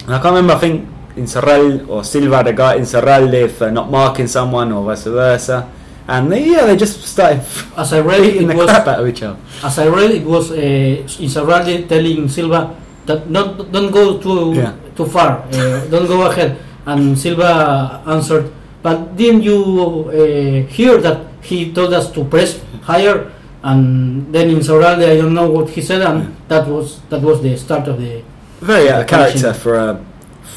And 0.05 0.15
I 0.15 0.21
can't 0.21 0.35
remember 0.35 0.53
I 0.53 0.59
think 0.59 0.87
Insaurralde 1.15 1.87
or 1.89 2.03
Silva 2.03 2.43
the 2.43 2.53
guy 2.53 2.77
Insaurralde 2.77 3.49
for 3.51 3.71
not 3.71 3.89
marking 3.89 4.27
someone 4.27 4.71
or 4.71 4.85
vice 4.85 5.03
versa. 5.05 5.71
And 6.07 6.31
they, 6.31 6.45
yeah 6.51 6.65
they 6.65 6.75
just 6.75 7.01
started 7.03 7.43
as 7.77 7.93
I 7.93 8.01
read 8.01 8.21
beating 8.21 8.43
it 8.43 8.53
the 8.53 8.55
was 8.55 8.69
crap 8.69 8.87
out 8.87 8.99
of 8.99 9.07
each 9.07 9.23
other. 9.23 9.39
as 9.63 9.79
I 9.79 9.87
read 9.87 10.11
it 10.11 10.25
was 10.25 10.51
uh, 10.51 10.55
Insaurralde 10.55 11.87
telling 11.87 12.27
Silva 12.29 12.75
that 13.05 13.29
not 13.29 13.71
don't 13.71 13.91
go 13.91 14.17
too 14.19 14.53
Yeah. 14.55 14.73
too 14.95 15.05
far, 15.05 15.43
uh, 15.53 15.85
don't 15.89 16.07
go 16.07 16.23
ahead. 16.29 16.57
And 16.85 17.17
Silva 17.17 18.01
answered, 18.07 18.51
but 18.81 19.15
didn't 19.15 19.43
you 19.43 20.09
uh, 20.09 20.71
hear 20.73 20.97
that 21.01 21.19
he 21.41 21.71
told 21.71 21.93
us 21.93 22.11
to 22.11 22.23
press 22.25 22.59
higher? 22.83 23.31
And 23.63 24.33
then 24.33 24.49
in 24.49 24.57
Insaurralde, 24.57 25.05
I 25.07 25.17
don't 25.21 25.35
know 25.35 25.49
what 25.49 25.69
he 25.69 25.81
said, 25.81 26.01
and 26.01 26.35
that 26.47 26.67
was 26.67 26.99
that 27.09 27.21
was 27.21 27.41
the 27.43 27.55
start 27.57 27.87
of 27.87 27.99
the. 28.01 28.23
very 28.61 28.89
out 28.89 29.01
of 29.01 29.07
character 29.07 29.53
for 29.53 29.75
a 29.75 29.99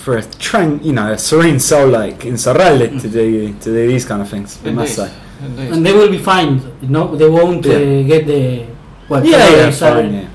for 0.03 0.17
a 0.17 0.23
train, 0.39 0.81
you 0.83 0.93
know, 0.93 1.13
a 1.13 1.19
serene 1.19 1.59
soul 1.61 1.89
like 1.89 2.25
in 2.25 2.35
Insaurralde 2.35 3.01
to 3.03 3.09
do 3.09 3.53
to 3.61 3.69
do 3.77 3.87
these 3.87 4.07
kind 4.07 4.23
of 4.23 4.29
things. 4.29 4.59
I 4.65 4.71
must 4.71 4.99
Indeed. 4.99 5.13
say. 5.13 5.19
Indeed. 5.45 5.73
And 5.73 5.85
they 5.87 5.93
will 5.93 6.09
be 6.11 6.19
fined. 6.19 6.61
No, 6.89 7.15
they 7.15 7.29
won't 7.29 7.65
uh, 7.67 8.03
get 8.13 8.27
the. 8.27 8.65
What, 9.09 9.25
Yeah, 9.27 9.51
yeah, 9.51 9.71
salary. 9.71 10.05
fine, 10.09 10.15
yeah. 10.15 10.29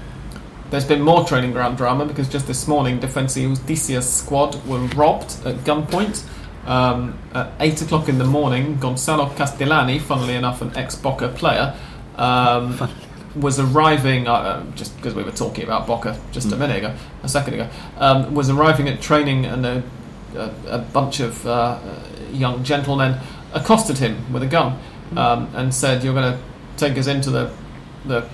There's 0.70 0.86
been 0.86 1.02
more 1.02 1.26
training 1.26 1.52
ground 1.54 1.78
drama 1.78 2.06
because 2.06 2.30
just 2.30 2.46
this 2.46 2.68
morning, 2.68 3.00
Defensa 3.00 3.40
Justicia's 3.42 4.08
squad 4.08 4.64
were 4.68 4.80
robbed 4.80 5.38
at 5.46 5.56
gunpoint. 5.66 6.24
Um, 6.68 7.18
at 7.34 7.52
8 7.60 7.82
o'clock 7.82 8.10
in 8.10 8.20
the 8.20 8.26
morning, 8.26 8.78
Gonzalo 8.78 9.30
Castellani, 9.36 9.98
funnily 9.98 10.36
enough 10.36 10.62
an 10.62 10.76
ex 10.78 10.96
Boca 10.96 11.30
player, 11.30 11.76
um, 12.18 12.78
was 13.36 13.60
arriving, 13.60 14.28
uh, 14.28 14.34
uh, 14.34 14.64
just 14.76 14.96
because 14.98 15.16
we 15.16 15.24
were 15.24 15.32
talking 15.32 15.64
about 15.64 15.88
Boca 15.88 16.20
just 16.32 16.52
a 16.52 16.56
Mm. 16.56 16.60
minute 16.60 16.78
ago, 16.78 16.94
a 17.24 17.30
second 17.30 17.56
ago, 17.56 17.70
um, 17.98 18.36
was 18.36 18.52
arriving 18.52 18.88
at 18.88 19.02
training 19.02 19.46
and 19.46 19.66
a, 19.66 19.84
a, 20.36 20.52
a 20.68 20.78
bunch 20.78 21.20
of 21.20 21.48
uh, 21.48 21.80
young 22.32 22.64
gentlemen 22.64 23.16
accosted 23.56 23.98
him 23.98 24.32
with 24.32 24.44
a 24.44 24.48
gun 24.48 24.78
um, 25.18 25.50
and 25.56 25.74
said, 25.74 26.04
You're 26.04 26.14
going 26.14 26.34
to 26.34 26.40
take 26.78 26.96
us 27.00 27.08
into 27.08 27.32
the, 27.32 27.50
the 28.06 28.30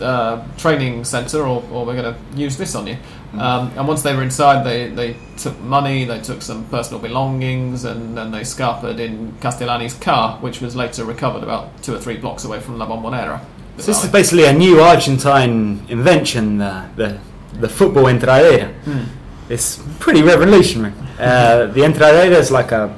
uh, 0.00 0.46
training 0.56 1.04
centre 1.04 1.42
or, 1.42 1.62
or 1.70 1.84
we're 1.84 2.00
going 2.00 2.14
to 2.14 2.36
use 2.36 2.56
this 2.56 2.74
on 2.74 2.86
you. 2.86 2.96
Um, 3.32 3.70
and 3.76 3.86
once 3.86 4.02
they 4.02 4.14
were 4.14 4.22
inside, 4.22 4.64
they, 4.64 4.88
they 4.88 5.16
took 5.36 5.58
money, 5.60 6.04
they 6.04 6.20
took 6.20 6.42
some 6.42 6.64
personal 6.66 7.00
belongings, 7.00 7.84
and 7.84 8.16
then 8.16 8.32
they 8.32 8.40
scarpered 8.40 8.98
in 8.98 9.32
Castellani's 9.40 9.94
car, 9.94 10.38
which 10.38 10.60
was 10.60 10.74
later 10.74 11.04
recovered 11.04 11.44
about 11.44 11.80
two 11.82 11.94
or 11.94 12.00
three 12.00 12.16
blocks 12.16 12.44
away 12.44 12.58
from 12.60 12.78
La 12.78 12.88
Bombonera. 12.88 13.40
So 13.78 13.86
this 13.86 14.04
is 14.04 14.10
basically 14.10 14.44
a 14.44 14.52
new 14.52 14.80
Argentine 14.80 15.86
invention, 15.88 16.58
the 16.58 16.86
the, 16.96 17.18
the 17.54 17.68
football 17.68 18.04
entradera. 18.04 18.74
Hmm. 18.82 19.04
It's 19.48 19.82
pretty 19.98 20.22
revolutionary. 20.22 20.92
Uh, 21.18 21.66
the 21.74 21.80
entradera 21.80 22.36
is 22.36 22.50
like 22.50 22.72
a, 22.72 22.94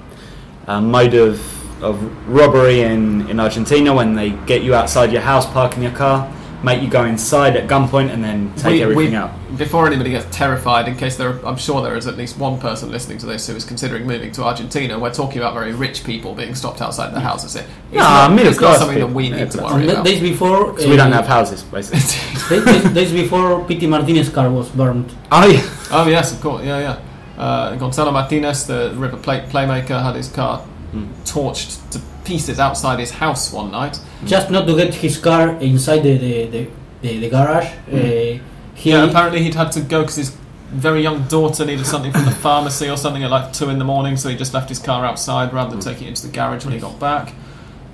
a 0.66 0.80
mode 0.80 1.14
of, 1.14 1.82
of 1.82 2.28
robbery 2.28 2.80
in, 2.80 3.28
in 3.28 3.38
Argentina 3.38 3.94
when 3.94 4.14
they 4.14 4.30
get 4.46 4.62
you 4.62 4.74
outside 4.74 5.12
your 5.12 5.22
house, 5.22 5.46
parking 5.46 5.82
your 5.82 5.92
car, 5.92 6.30
make 6.64 6.80
you 6.82 6.88
go 6.88 7.04
inside 7.04 7.56
at 7.56 7.68
gunpoint, 7.68 8.12
and 8.12 8.22
then 8.22 8.52
take 8.56 8.72
We- 8.74 8.82
everything 8.82 9.10
we- 9.12 9.16
out. 9.16 9.30
Before 9.58 9.86
anybody 9.86 10.10
gets 10.10 10.26
terrified, 10.34 10.88
in 10.88 10.96
case 10.96 11.16
there, 11.16 11.28
are, 11.30 11.38
I'm 11.46 11.58
sure 11.58 11.82
there 11.82 11.94
is 11.94 12.06
at 12.06 12.16
least 12.16 12.38
one 12.38 12.58
person 12.58 12.90
listening 12.90 13.18
to 13.18 13.26
this 13.26 13.46
who 13.46 13.54
is 13.54 13.64
considering 13.64 14.06
moving 14.06 14.32
to 14.32 14.44
Argentina. 14.44 14.98
We're 14.98 15.12
talking 15.12 15.38
about 15.42 15.52
very 15.52 15.72
rich 15.72 16.04
people 16.04 16.34
being 16.34 16.54
stopped 16.54 16.80
outside 16.80 17.12
their 17.12 17.20
houses. 17.20 17.52
Here, 17.52 17.64
it's 17.90 17.98
Nah, 17.98 18.28
not, 18.28 18.32
middle 18.34 18.52
it's 18.52 18.60
not 18.60 18.66
class 18.68 18.78
something 18.78 18.98
that 18.98 19.04
people. 19.06 19.14
we 19.14 19.24
Yeah, 19.24 19.30
need 19.30 19.38
to 19.38 19.44
exactly. 19.44 19.72
worry 19.74 19.82
And 19.82 19.90
about. 19.90 20.04
days 20.06 20.20
before, 20.20 20.78
So 20.80 20.88
we 20.88 20.96
don't 20.96 21.12
uh, 21.12 21.16
have 21.16 21.26
houses, 21.26 21.62
basically. 21.64 22.64
days, 22.64 22.84
days 22.94 23.12
before 23.12 23.62
Pity 23.64 23.86
Martinez 23.86 24.30
car 24.30 24.48
was 24.48 24.68
burned. 24.70 25.12
oh 25.30 25.46
yeah. 25.46 25.62
oh 25.90 26.08
yes, 26.08 26.32
of 26.32 26.40
course, 26.40 26.64
yeah, 26.64 26.78
yeah. 26.78 26.96
Uh, 27.42 27.74
Gonzalo 27.76 28.10
Martinez, 28.10 28.66
the 28.66 28.92
River 28.96 29.16
Plate 29.18 29.48
playmaker, 29.50 30.02
had 30.02 30.14
his 30.16 30.28
car 30.28 30.62
Mm. 30.94 31.08
torched 31.24 31.78
to 31.90 31.98
pieces 32.24 32.58
outside 32.60 32.98
his 32.98 33.10
house 33.12 33.50
one 33.52 33.70
night. 33.70 33.98
Just 34.24 34.50
not 34.50 34.66
to 34.66 34.76
get 34.76 34.94
his 34.94 35.18
car 35.18 35.50
inside 35.60 36.00
the 36.00 36.16
the, 36.16 36.46
the, 36.46 36.70
the, 37.02 37.18
the 37.18 37.30
garage. 37.30 37.66
Uh, 37.90 38.40
he. 38.74 38.90
Yeah, 38.90 39.04
apparently 39.04 39.42
he'd 39.42 39.54
had 39.54 39.72
to 39.72 39.80
go 39.80 40.02
because 40.02 40.16
his 40.16 40.36
very 40.70 41.02
young 41.02 41.22
daughter 41.24 41.66
needed 41.66 41.86
something 41.86 42.12
from 42.12 42.24
the 42.24 42.30
pharmacy 42.30 42.88
or 42.88 42.96
something 42.96 43.22
at 43.22 43.30
like 43.30 43.52
two 43.52 43.68
in 43.68 43.78
the 43.78 43.84
morning, 43.84 44.16
so 44.16 44.28
he 44.28 44.36
just 44.36 44.54
left 44.54 44.68
his 44.68 44.78
car 44.78 45.04
outside 45.04 45.52
rather 45.52 45.70
than 45.70 45.80
taking 45.80 46.06
it 46.06 46.10
into 46.10 46.26
the 46.26 46.32
garage 46.32 46.64
when 46.64 46.72
he 46.72 46.80
got 46.80 46.98
back. 46.98 47.34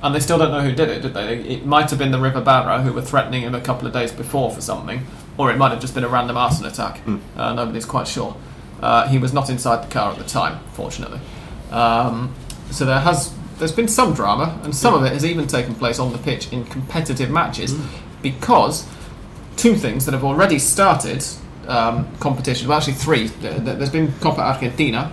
And 0.01 0.15
they 0.15 0.21
still 0.21 0.39
don't 0.39 0.53
know 0.53 0.61
who 0.61 0.73
did 0.73 0.89
it, 0.89 1.03
did 1.03 1.13
they? 1.13 1.39
It 1.41 1.67
might 1.67 1.91
have 1.91 1.99
been 1.99 2.13
the 2.13 2.21
River 2.21 2.41
Barra 2.41 2.83
who 2.83 2.93
were 2.93 3.03
threatening 3.03 3.43
him 3.43 3.55
a 3.55 3.61
couple 3.61 3.89
of 3.89 3.93
days 3.93 4.13
before 4.13 4.53
for 4.53 4.61
something, 4.61 5.05
or 5.37 5.51
it 5.51 5.57
might 5.57 5.71
have 5.71 5.81
just 5.81 5.95
been 5.95 6.05
a 6.05 6.09
random 6.09 6.37
arson 6.37 6.67
attack. 6.67 7.01
Uh, 7.37 7.53
nobody's 7.55 7.85
quite 7.85 8.07
sure. 8.07 8.37
Uh, 8.81 9.09
he 9.09 9.19
was 9.19 9.33
not 9.33 9.51
inside 9.51 9.85
the 9.85 9.93
car 9.93 10.13
at 10.13 10.19
the 10.19 10.25
time, 10.25 10.61
fortunately. 10.73 11.19
Um, 11.73 12.33
so 12.71 12.85
there 12.85 13.01
has 13.01 13.35
there's 13.59 13.73
been 13.73 13.89
some 13.89 14.15
drama, 14.15 14.59
and 14.65 14.75
some 14.75 14.95
of 14.95 15.05
it 15.05 15.13
has 15.13 15.25
even 15.25 15.47
taken 15.47 15.75
place 15.75 15.99
on 15.99 16.13
the 16.13 16.19
pitch 16.19 16.53
in 16.53 16.65
competitive 16.65 17.31
matches, 17.31 17.75
because 18.23 18.87
two 19.57 19.75
things 19.75 20.05
that 20.07 20.13
have 20.13 20.25
already 20.25 20.59
started 20.59 21.25
um, 21.67 22.09
competition. 22.19 22.69
Well, 22.69 22.79
actually, 22.79 22.95
three. 22.95 23.29
Th- 23.29 23.57
th- 23.57 23.63
There's 23.79 23.91
been 23.91 24.13
Copa 24.21 24.41
Argentina, 24.41 25.13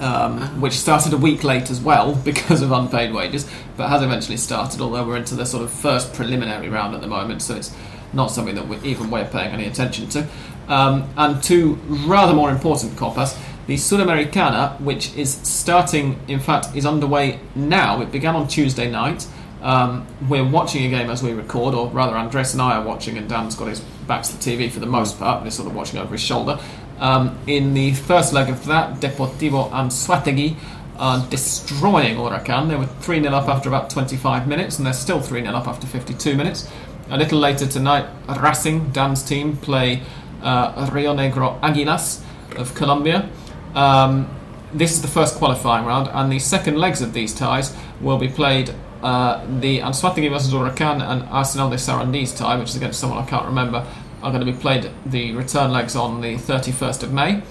um, 0.00 0.60
which 0.60 0.72
started 0.74 1.12
a 1.12 1.16
week 1.16 1.44
late 1.44 1.70
as 1.70 1.80
well 1.80 2.14
because 2.24 2.62
of 2.62 2.72
unpaid 2.72 3.12
wages, 3.12 3.48
but 3.76 3.88
has 3.88 4.02
eventually 4.02 4.36
started. 4.38 4.80
Although 4.80 5.06
we're 5.06 5.16
into 5.16 5.34
the 5.34 5.44
sort 5.44 5.62
of 5.64 5.70
first 5.72 6.12
preliminary 6.14 6.68
round 6.68 6.94
at 6.94 7.00
the 7.00 7.08
moment, 7.08 7.42
so 7.42 7.56
it's 7.56 7.74
not 8.12 8.30
something 8.30 8.54
that 8.54 8.68
we're 8.68 8.82
even 8.84 9.10
we're 9.10 9.24
paying 9.28 9.50
any 9.52 9.66
attention 9.66 10.08
to. 10.10 10.26
Um, 10.68 11.08
and 11.16 11.42
two 11.42 11.74
rather 11.88 12.32
more 12.34 12.50
important 12.50 12.96
copas. 12.96 13.36
The 13.66 13.76
Sudamericana, 13.76 14.80
which 14.80 15.14
is 15.14 15.32
starting, 15.32 16.18
in 16.26 16.40
fact, 16.40 16.74
is 16.74 16.84
underway 16.84 17.38
now. 17.54 18.00
It 18.00 18.10
began 18.10 18.34
on 18.34 18.48
Tuesday 18.48 18.90
night. 18.90 19.26
Um, 19.62 20.04
we're 20.28 20.44
watching 20.48 20.84
a 20.84 20.88
game 20.88 21.08
as 21.08 21.22
we 21.22 21.32
record, 21.32 21.72
or 21.72 21.88
rather, 21.88 22.16
Andres 22.16 22.52
and 22.54 22.60
I 22.60 22.76
are 22.76 22.84
watching, 22.84 23.16
and 23.16 23.28
Dan's 23.28 23.54
got 23.54 23.68
his 23.68 23.78
back 23.80 24.24
to 24.24 24.36
the 24.36 24.38
TV 24.38 24.68
for 24.68 24.80
the 24.80 24.86
most 24.86 25.16
part, 25.16 25.38
and 25.38 25.46
he's 25.46 25.54
sort 25.54 25.68
of 25.68 25.76
watching 25.76 26.00
over 26.00 26.12
his 26.12 26.20
shoulder. 26.20 26.58
Um, 26.98 27.38
in 27.46 27.72
the 27.72 27.92
first 27.94 28.32
leg 28.32 28.48
of 28.50 28.64
that, 28.66 29.00
Deportivo 29.00 29.70
Anzoátegui 29.70 30.56
are 30.98 31.24
destroying 31.30 32.16
Huracan. 32.16 32.68
They 32.68 32.76
were 32.76 32.86
3 32.86 33.22
0 33.22 33.32
up 33.32 33.48
after 33.48 33.68
about 33.68 33.90
25 33.90 34.48
minutes, 34.48 34.78
and 34.78 34.86
they're 34.86 34.92
still 34.92 35.20
3 35.20 35.42
0 35.42 35.54
up 35.54 35.68
after 35.68 35.86
52 35.86 36.36
minutes. 36.36 36.68
A 37.10 37.16
little 37.16 37.38
later 37.38 37.66
tonight, 37.66 38.06
Racing, 38.40 38.90
Dan's 38.90 39.22
team, 39.22 39.56
play 39.56 40.02
uh, 40.42 40.90
Rio 40.92 41.14
Negro 41.14 41.60
Aguilas 41.60 42.22
of 42.56 42.74
Colombia. 42.74 43.28
Um, 43.74 44.28
this 44.72 44.92
is 44.92 45.02
the 45.02 45.08
first 45.08 45.36
qualifying 45.36 45.84
round, 45.84 46.08
and 46.08 46.32
the 46.32 46.38
second 46.38 46.78
legs 46.78 47.02
of 47.02 47.12
these 47.12 47.34
ties 47.34 47.76
will 48.00 48.18
be 48.18 48.28
played. 48.28 48.74
Uh, 49.02 49.44
the 49.60 49.80
Anzoátegui 49.80 50.30
versus 50.30 50.52
Huracan 50.52 51.02
and 51.02 51.24
Arsenal 51.24 51.68
de 51.68 51.76
Sarandí's 51.76 52.32
tie, 52.32 52.56
which 52.56 52.70
is 52.70 52.76
against 52.76 53.00
someone 53.00 53.18
I 53.18 53.26
can't 53.26 53.46
remember, 53.46 53.86
are 54.22 54.30
going 54.30 54.44
to 54.46 54.50
be 54.50 54.56
played 54.56 54.90
the 55.04 55.32
return 55.32 55.72
legs 55.72 55.96
on 55.96 56.20
the 56.20 56.36
31st 56.36 57.02
of 57.02 57.12
May. 57.12 57.42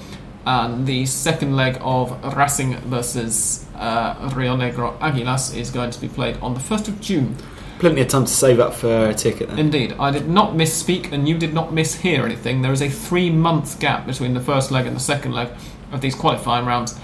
And 0.46 0.88
the 0.88 1.06
second 1.06 1.56
leg 1.56 1.78
of 1.82 2.36
Racing 2.36 2.78
versus 2.78 3.66
uh, 3.76 4.32
Rio 4.34 4.56
Negro 4.56 4.98
Aguilas 5.00 5.56
is 5.56 5.70
going 5.70 5.92
to 5.92 6.02
be 6.02 6.08
played 6.08 6.38
on 6.38 6.56
the 6.56 6.60
1st 6.60 6.88
of 6.88 7.02
June. 7.02 7.36
Plenty 7.78 8.02
of 8.02 8.08
time 8.08 8.26
to 8.26 8.32
save 8.32 8.60
up 8.60 8.74
for 8.74 9.10
a 9.10 9.14
ticket 9.14 9.50
then. 9.50 9.60
Indeed, 9.60 9.96
I 10.00 10.10
did 10.10 10.30
not 10.30 10.54
misspeak, 10.54 11.12
and 11.12 11.28
you 11.28 11.38
did 11.38 11.54
not 11.54 11.72
mishear 11.72 12.24
anything. 12.24 12.62
There 12.62 12.72
is 12.72 12.82
a 12.82 12.90
three-month 12.90 13.80
gap 13.80 14.08
between 14.08 14.34
the 14.34 14.40
first 14.40 14.72
leg 14.72 14.88
and 14.88 14.96
the 14.96 15.02
second 15.02 15.34
leg 15.34 15.50
of 15.92 16.02
these 16.02 16.16
qualifying 16.16 16.66
rounds. 16.66 17.00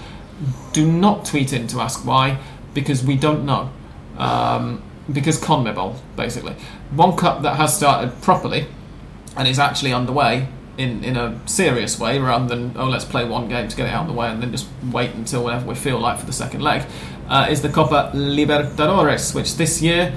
Do 0.72 0.90
not 0.90 1.24
tweet 1.24 1.52
in 1.52 1.66
to 1.68 1.80
ask 1.80 2.04
why, 2.04 2.38
because 2.74 3.02
we 3.02 3.16
don't 3.16 3.44
know. 3.44 3.70
Um, 4.16 4.82
because 5.12 5.40
CONMEBOL, 5.40 5.96
basically, 6.16 6.54
one 6.90 7.16
cup 7.16 7.42
that 7.42 7.56
has 7.56 7.74
started 7.74 8.20
properly 8.20 8.66
and 9.36 9.48
is 9.48 9.58
actually 9.58 9.92
underway 9.92 10.48
in, 10.76 11.02
in 11.02 11.16
a 11.16 11.40
serious 11.46 11.98
way, 11.98 12.18
rather 12.18 12.46
than 12.46 12.76
oh 12.76 12.88
let's 12.88 13.04
play 13.04 13.24
one 13.24 13.48
game 13.48 13.68
to 13.68 13.76
get 13.76 13.86
it 13.86 13.92
out 13.92 14.02
of 14.02 14.08
the 14.08 14.12
way 14.12 14.28
and 14.28 14.42
then 14.42 14.52
just 14.52 14.68
wait 14.92 15.10
until 15.12 15.44
whenever 15.44 15.66
we 15.66 15.74
feel 15.74 15.98
like 15.98 16.18
for 16.18 16.26
the 16.26 16.32
second 16.32 16.60
leg, 16.60 16.82
uh, 17.28 17.46
is 17.50 17.62
the 17.62 17.68
Copa 17.68 18.12
Libertadores, 18.14 19.34
which 19.34 19.56
this 19.56 19.82
year 19.82 20.12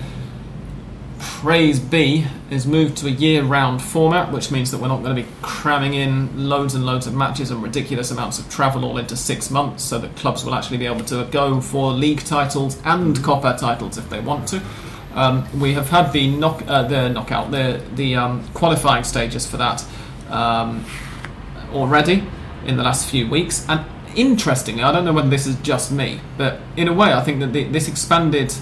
praise 1.22 1.80
B 1.80 2.26
is 2.49 2.65
moved 2.65 2.97
to 2.97 3.07
a 3.07 3.11
year-round 3.11 3.82
format, 3.82 4.32
which 4.32 4.49
means 4.49 4.72
that 4.72 4.80
we're 4.80 4.88
not 4.88 5.03
going 5.03 5.15
to 5.15 5.22
be 5.22 5.28
cramming 5.41 5.93
in 5.93 6.49
loads 6.49 6.74
and 6.74 6.86
loads 6.86 7.05
of 7.05 7.13
matches 7.13 7.51
and 7.51 7.61
ridiculous 7.61 8.09
amounts 8.09 8.39
of 8.39 8.49
travel 8.49 8.84
all 8.84 8.97
into 8.97 9.15
six 9.15 9.51
months, 9.51 9.84
so 9.84 9.99
that 9.99 10.15
clubs 10.15 10.43
will 10.43 10.55
actually 10.55 10.78
be 10.78 10.88
able 10.88 11.05
to 11.05 11.28
go 11.32 11.61
for 11.61 11.91
league 11.91 12.22
titles 12.22 12.82
and 12.86 13.24
Copa 13.24 13.55
titles 13.59 13.97
if 13.97 14.09
they 14.09 14.19
want 14.19 14.47
to. 14.49 14.61
Um, 15.13 15.47
we 15.59 15.74
have 15.74 15.89
had 15.89 16.11
the 16.11 16.28
knock, 16.28 16.63
uh, 16.67 16.84
the 16.84 17.09
knockout, 17.09 17.51
the 17.51 17.82
the 17.95 18.15
um, 18.15 18.47
qualifying 18.53 19.03
stages 19.03 19.45
for 19.45 19.57
that 19.57 19.86
um, 20.30 20.86
already 21.72 22.24
in 22.65 22.78
the 22.78 22.84
last 22.84 23.09
few 23.09 23.30
weeks, 23.30 23.65
and 23.69 23.86
interestingly, 24.15 24.84
I 24.84 24.91
don't 24.91 25.05
know 25.05 25.13
whether 25.13 25.30
this 25.30 25.45
is 25.45 25.55
just 25.57 25.91
me, 25.91 26.19
but 26.38 26.59
in 26.78 26.88
a 26.88 26.93
way, 26.93 27.13
I 27.13 27.22
think 27.22 27.39
that 27.41 27.53
the, 27.53 27.65
this 27.65 27.88
expanded 27.88 28.53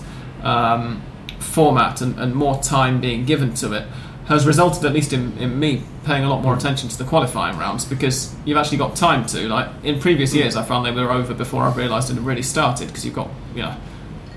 um, 0.43 1.01
format 1.49 2.01
and, 2.01 2.19
and 2.19 2.35
more 2.35 2.61
time 2.61 3.01
being 3.01 3.25
given 3.25 3.53
to 3.55 3.73
it 3.73 3.85
has 4.29 4.45
resulted, 4.45 4.85
at 4.85 4.93
least 4.93 5.11
in, 5.11 5.35
in 5.39 5.59
me, 5.59 5.81
paying 6.05 6.23
a 6.23 6.29
lot 6.29 6.43
more 6.43 6.55
attention 6.55 6.87
to 6.87 6.95
the 6.95 7.03
qualifying 7.03 7.57
rounds 7.57 7.83
because 7.83 8.35
you've 8.45 8.57
actually 8.57 8.77
got 8.77 8.95
time 8.95 9.25
to. 9.25 9.47
Like 9.47 9.67
in 9.83 9.99
previous 9.99 10.35
years, 10.35 10.55
I 10.55 10.63
found 10.63 10.85
they 10.85 10.91
were 10.91 11.11
over 11.11 11.33
before 11.33 11.63
I 11.63 11.73
realised 11.73 12.11
it 12.11 12.13
had 12.13 12.23
really 12.23 12.43
started 12.43 12.87
because 12.87 13.03
you've 13.03 13.15
got 13.15 13.27
you 13.55 13.63
know 13.63 13.75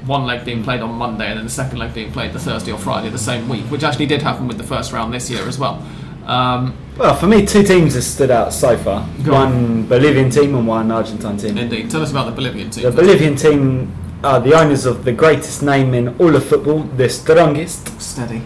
one 0.07 0.25
leg 0.25 0.47
being 0.47 0.65
played 0.65 0.81
on 0.81 0.93
Monday 0.95 1.29
and 1.29 1.37
then 1.39 1.45
the 1.45 1.51
second 1.51 1.79
leg 1.79 1.93
being 1.93 2.11
played 2.11 2.33
the 2.33 2.39
Thursday 2.39 2.73
or 2.73 2.79
Friday 2.79 3.11
the 3.11 3.19
same 3.19 3.49
week, 3.51 3.65
which 3.67 3.85
actually 3.85 4.07
did 4.07 4.23
happen 4.23 4.49
with 4.49 4.57
the 4.57 4.65
first 4.65 4.93
round 4.93 5.13
this 5.13 5.31
year 5.31 5.47
as 5.47 5.59
well. 5.59 5.87
Um, 6.27 6.75
Well, 6.97 7.15
for 7.15 7.27
me, 7.27 7.45
two 7.45 7.63
teams 7.63 7.95
have 7.95 8.05
stood 8.05 8.31
out 8.31 8.53
so 8.55 8.77
far. 8.79 9.07
Go 9.25 9.35
on. 9.35 9.53
one 9.53 9.87
Bolivian 9.87 10.31
team 10.31 10.55
and 10.55 10.67
one 10.67 10.91
Argentine 10.91 11.37
team. 11.37 11.59
indeed, 11.59 11.91
tell 11.91 12.01
us 12.03 12.11
about 12.11 12.27
the 12.27 12.33
Bolivian 12.33 12.71
team. 12.71 12.85
The 12.85 12.91
Bolivian 12.91 13.37
team 13.37 13.93
are 14.25 14.41
the 14.41 14.55
owners 14.55 14.87
of 14.87 15.05
the 15.05 15.13
greatest 15.13 15.63
name 15.63 15.95
in 15.95 16.09
all 16.19 16.35
of 16.37 16.45
football, 16.45 16.81
the 16.81 17.09
strongest. 17.09 18.01
Steady. 18.01 18.43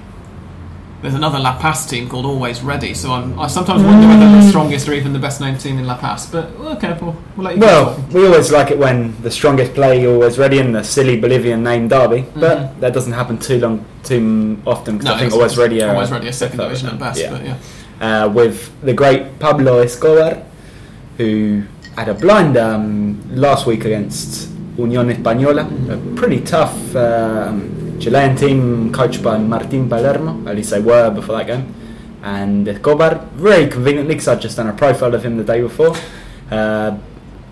There's 1.03 1.15
another 1.15 1.39
La 1.39 1.59
Paz 1.59 1.87
team 1.87 2.09
called 2.09 2.25
Always 2.25 2.63
Ready, 2.63 2.95
so 2.95 3.13
I'm, 3.13 3.39
I 3.39 3.47
sometimes 3.49 3.83
wonder 3.83 4.09
whether 4.09 4.19
they're 4.21 4.41
the 4.43 4.49
strongest 4.49 4.89
or 4.89 4.95
even 4.95 5.13
the 5.13 5.19
best 5.19 5.41
named 5.41 5.61
team 5.61 5.79
in 5.79 5.87
La 5.87 5.97
Paz. 5.97 6.27
But 6.27 6.47
okay, 6.59 6.97
we'll, 7.01 7.15
we'll 7.37 7.45
let 7.45 7.55
you 7.57 7.61
Well, 7.61 8.03
we 8.13 8.27
always 8.27 8.51
like 8.51 8.71
it 8.71 8.79
when 8.79 9.15
the 9.23 9.31
strongest 9.31 9.75
play 9.75 10.07
always 10.07 10.39
ready 10.39 10.59
in 10.59 10.73
the 10.73 10.83
silly 10.83 11.21
Bolivian 11.21 11.63
name 11.63 11.89
derby, 11.89 12.25
but 12.35 12.59
Mhm. 12.59 12.81
that 12.81 12.95
doesn't 12.95 13.13
happen 13.13 13.39
too 13.39 13.59
long, 13.61 13.85
too 14.03 14.59
often 14.67 14.97
because 14.99 15.15
I 15.15 15.19
think 15.21 15.33
always 15.35 15.59
ready. 15.59 15.83
Are 15.83 15.91
always 15.95 16.11
ready 16.11 16.29
a 16.29 16.33
second 16.33 16.59
division 16.59 16.89
at 16.89 16.99
best. 16.99 17.21
yeah. 17.21 17.31
But 17.31 17.45
yeah. 17.45 18.25
uh, 18.25 18.29
with 18.29 18.73
the 18.81 18.95
great 18.95 19.39
Pablo 19.39 19.79
Escobar, 19.81 20.43
who 21.19 21.63
had 21.97 22.09
a 22.09 22.15
blind 22.15 22.57
um, 22.57 23.21
last 23.31 23.67
week 23.67 23.85
against 23.85 24.49
Unión 24.77 25.11
Española, 25.11 25.67
a 25.91 26.17
pretty 26.17 26.41
tough 26.41 26.95
um, 26.95 27.99
Chilean 27.99 28.37
team 28.37 28.93
coached 28.93 29.23
by 29.23 29.37
Martín 29.39 29.89
Palermo, 29.89 30.49
at 30.49 30.57
least 30.57 30.71
they 30.71 30.81
were 30.81 31.11
before 31.11 31.37
that 31.37 31.47
game. 31.47 31.75
And 32.23 32.69
Escobar, 32.69 33.27
very 33.35 33.69
conveniently, 33.69 34.15
because 34.15 34.29
I'd 34.29 34.41
just 34.41 34.57
done 34.57 34.69
a 34.69 34.73
profile 34.73 35.15
of 35.15 35.25
him 35.25 35.37
the 35.37 35.45
day 35.45 35.61
before, 35.61 35.97
uh, 36.51 36.97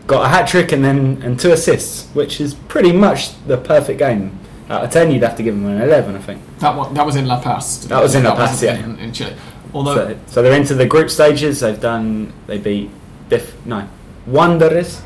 got 0.07 0.27
a 0.27 0.29
hat 0.29 0.49
trick 0.49 0.72
and 0.72 0.85
then 0.85 1.22
and 1.22 1.39
two 1.39 1.53
assists, 1.53 2.09
which 2.14 2.41
is 2.41 2.55
pretty 2.55 2.93
much 2.93 3.43
the 3.47 3.57
perfect 3.57 3.99
game. 3.99 4.39
Out 4.68 4.85
of 4.85 4.91
10, 4.91 5.12
you'd 5.12 5.22
have 5.22 5.37
to 5.37 5.43
give 5.43 5.55
him 5.55 5.66
an 5.66 5.81
11, 5.83 6.16
I 6.16 6.18
think. 6.18 6.59
That 6.59 6.75
one, 6.75 6.95
that 6.95 7.05
was 7.05 7.16
in 7.16 7.27
La 7.27 7.41
Paz. 7.41 7.87
That 7.89 8.03
was 8.03 8.14
in 8.14 8.25
La 8.25 8.35
Paz, 8.35 8.62
yeah. 8.62 8.83
in, 8.83 8.99
in 8.99 9.12
Chile. 9.12 9.35
Although 9.72 9.95
So, 9.95 10.18
so 10.27 10.43
they're 10.43 10.59
into 10.59 10.75
the 10.75 10.87
group 10.87 11.11
stages. 11.11 11.61
They've 11.61 11.81
done. 11.81 12.33
They 12.47 12.59
beat 12.59 12.91
Def, 13.29 13.55
no 13.66 13.89
Wanderers 14.27 15.03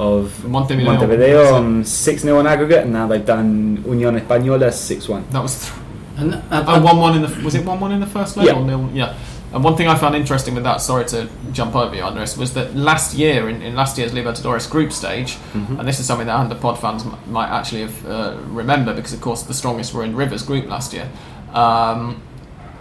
of 0.00 0.44
Montevideo, 0.44 0.90
Montevideo 0.92 1.54
on 1.54 1.84
six 1.84 2.22
0 2.22 2.38
on 2.38 2.46
aggregate, 2.46 2.84
and 2.84 2.92
now 2.92 3.06
they've 3.06 3.24
done 3.36 3.78
Unión 3.84 4.14
Española 4.20 4.72
six 4.72 5.08
one. 5.08 5.24
that 5.30 5.42
was 5.42 5.54
th- 5.62 5.72
And, 6.18 6.34
and, 6.34 6.68
oh, 6.68 6.82
one 6.82 6.98
one 7.06 7.14
in 7.16 7.22
the 7.22 7.44
was 7.44 7.54
it 7.54 7.64
one 7.64 7.78
one 7.80 7.92
in 7.92 8.00
the 8.00 8.06
first 8.18 8.36
leg 8.36 8.46
Yeah. 8.46 8.54
or 8.58 8.64
nil? 8.64 8.88
Yeah. 8.94 9.14
And 9.52 9.64
one 9.64 9.74
thing 9.76 9.88
I 9.88 9.96
found 9.96 10.14
interesting 10.14 10.54
with 10.54 10.62
that, 10.64 10.80
sorry 10.80 11.04
to 11.06 11.28
jump 11.52 11.74
over 11.74 11.92
you, 11.96 12.02
Andres, 12.04 12.38
was 12.38 12.54
that 12.54 12.68
last 12.76 13.14
year 13.14 13.48
in, 13.50 13.62
in 13.62 13.74
last 13.74 13.98
year's 13.98 14.12
Libertadores 14.12 14.70
group 14.70 14.92
stage, 14.92 15.38
and 15.54 15.86
this 15.88 15.98
is 16.00 16.06
something 16.06 16.28
that 16.28 16.36
Hand 16.38 16.52
of 16.52 16.60
Pod 16.60 16.78
fans 16.78 17.02
m- 17.04 17.16
might 17.26 17.48
actually 17.58 17.82
have 17.86 17.96
uh, 18.06 18.36
remember 18.60 18.94
because 18.94 19.12
of 19.12 19.20
course 19.20 19.42
the 19.42 19.54
strongest 19.54 19.92
were 19.92 20.04
in 20.04 20.14
Rivers 20.14 20.44
group 20.44 20.64
last 20.68 20.92
year. 20.92 21.08
Um, 21.52 22.22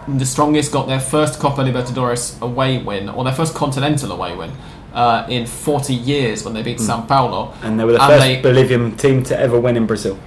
the 0.07 0.25
strongest 0.25 0.71
got 0.71 0.85
their 0.87 0.99
first 0.99 1.39
Copa 1.39 1.61
Libertadores 1.63 2.39
away 2.41 2.77
win, 2.89 3.09
or 3.09 3.23
their 3.23 3.33
first 3.33 3.53
continental 3.55 4.11
away 4.11 4.35
win, 4.35 4.51
uh, 4.93 5.25
in 5.29 5.45
40 5.45 5.93
years 5.93 6.43
when 6.43 6.53
they 6.53 6.63
beat 6.63 6.79
Sao 6.79 7.01
Paulo. 7.01 7.53
And 7.63 7.79
they 7.79 7.85
were 7.85 7.93
the 7.93 8.01
And 8.01 8.09
first 8.11 8.25
they- 8.25 8.41
Bolivian 8.41 8.95
team 8.97 9.23
to 9.23 9.39
ever 9.39 9.59
win 9.59 9.77
in 9.77 9.85
Brazil. 9.85 10.17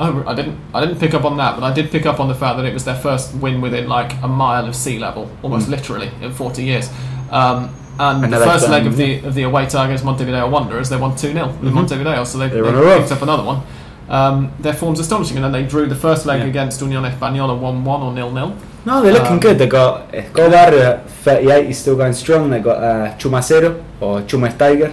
Oh, 0.00 0.22
I 0.26 0.34
didn't. 0.34 0.56
I 0.74 0.80
didn't 0.80 1.00
pick 1.00 1.12
up 1.14 1.24
on 1.24 1.36
that, 1.38 1.56
but 1.56 1.64
I 1.64 1.72
did 1.74 1.90
pick 1.90 2.06
up 2.06 2.20
on 2.20 2.28
the 2.28 2.34
fact 2.34 2.56
that 2.56 2.64
it 2.64 2.72
was 2.72 2.84
their 2.84 2.94
first 2.94 3.34
win 3.34 3.60
within 3.60 3.88
like 3.88 4.12
a 4.22 4.28
mile 4.28 4.66
of 4.66 4.76
sea 4.76 4.98
level, 4.98 5.28
almost 5.42 5.68
literally 5.68 6.10
in 6.22 6.32
40 6.32 6.62
years. 6.62 6.88
Um, 7.30 7.70
And 8.00 8.22
And 8.22 8.32
the 8.32 8.38
first 8.38 8.68
leg 8.68 8.86
of 8.86 8.96
the 8.96 9.18
of 9.26 9.34
the 9.34 9.42
away 9.42 9.66
tie 9.66 9.86
against 9.86 10.04
Montevideo 10.04 10.48
Wanderers, 10.48 10.88
they 10.88 10.96
won 10.96 11.16
2 11.16 11.32
0 11.32 11.48
in 11.48 11.70
Mhm. 11.70 11.72
Montevideo, 11.72 12.22
so 12.22 12.38
they, 12.38 12.46
they 12.48 12.60
roll. 12.60 12.98
picked 13.00 13.10
up 13.10 13.22
another 13.22 13.42
one. 13.42 13.62
Um, 14.08 14.52
their 14.60 14.72
form's 14.72 15.00
astonishing, 15.00 15.36
and 15.36 15.44
then 15.44 15.50
they 15.52 15.64
drew 15.64 15.86
the 15.86 15.96
first 15.96 16.24
leg 16.24 16.40
Yeah. 16.42 16.46
against 16.46 16.80
Union 16.80 17.02
Española 17.02 17.58
1 17.58 17.84
1 17.84 18.00
or 18.02 18.14
0 18.14 18.30
0. 18.32 18.52
No, 18.88 19.02
they're 19.02 19.12
looking 19.12 19.32
Um, 19.36 19.40
good. 19.40 19.58
They 19.58 19.66
got 19.66 20.08
Escobar, 20.14 20.72
uh, 20.72 20.98
38, 21.24 21.66
he's 21.66 21.78
still 21.78 21.94
going 21.96 22.14
strong. 22.14 22.48
They 22.48 22.60
got 22.60 22.78
uh, 22.82 23.14
Chumacero, 23.20 23.70
or 24.00 24.22
Chumas 24.22 24.56
Tiger, 24.56 24.90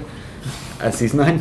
as 0.82 1.00
he's 1.00 1.14
known. 1.14 1.40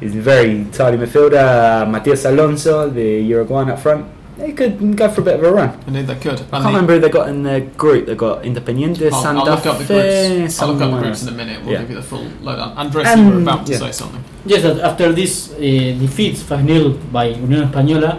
He's 0.00 0.16
a 0.16 0.20
very 0.20 0.66
tidy 0.72 0.96
midfielder. 0.98 1.38
Uh, 1.38 1.86
Matias 1.86 2.24
Alonso, 2.24 2.90
the 2.90 3.08
Uruguayan 3.22 3.70
up 3.70 3.78
front. 3.78 4.04
They 4.36 4.50
could 4.50 4.96
go 4.96 5.08
for 5.14 5.20
a 5.20 5.24
bit 5.24 5.34
of 5.38 5.44
a 5.44 5.52
run. 5.52 5.70
Indeed, 5.86 6.06
they 6.08 6.16
could. 6.16 6.40
I 6.40 6.58
can't 6.58 6.62
the- 6.64 6.68
remember 6.74 6.94
who 6.94 7.00
they 7.04 7.08
got 7.08 7.28
in 7.28 7.44
the 7.44 7.60
group. 7.82 8.06
They 8.06 8.16
got 8.16 8.42
Independiente, 8.42 9.06
I'll, 9.12 9.22
Santa 9.22 9.38
I'll 9.40 9.54
look 9.54 9.66
up 9.66 9.78
the 9.78 9.84
Fe, 9.84 10.38
groups. 10.38 10.60
I'll 10.60 10.68
look 10.72 10.82
up 10.82 10.90
the 10.90 11.00
groups 11.02 11.22
in 11.22 11.28
a 11.28 11.36
minute. 11.42 11.58
We'll 11.62 11.74
Yeah. 11.74 11.80
give 11.82 11.90
you 11.90 11.96
the 12.02 12.02
full 12.02 12.26
lowdown. 12.42 12.72
Andres, 12.76 13.06
And- 13.06 13.20
you 13.28 13.34
were 13.36 13.42
about 13.42 13.64
to 13.66 13.72
yeah. 13.72 13.78
say 13.78 13.92
something. 13.92 14.24
Yes, 14.44 14.64
after 14.64 15.12
this 15.12 15.52
uh, 15.52 15.58
defeat 16.04 16.34
5 16.38 16.66
0 16.66 16.98
by 17.12 17.32
Unión 17.34 17.70
Española, 17.70 18.18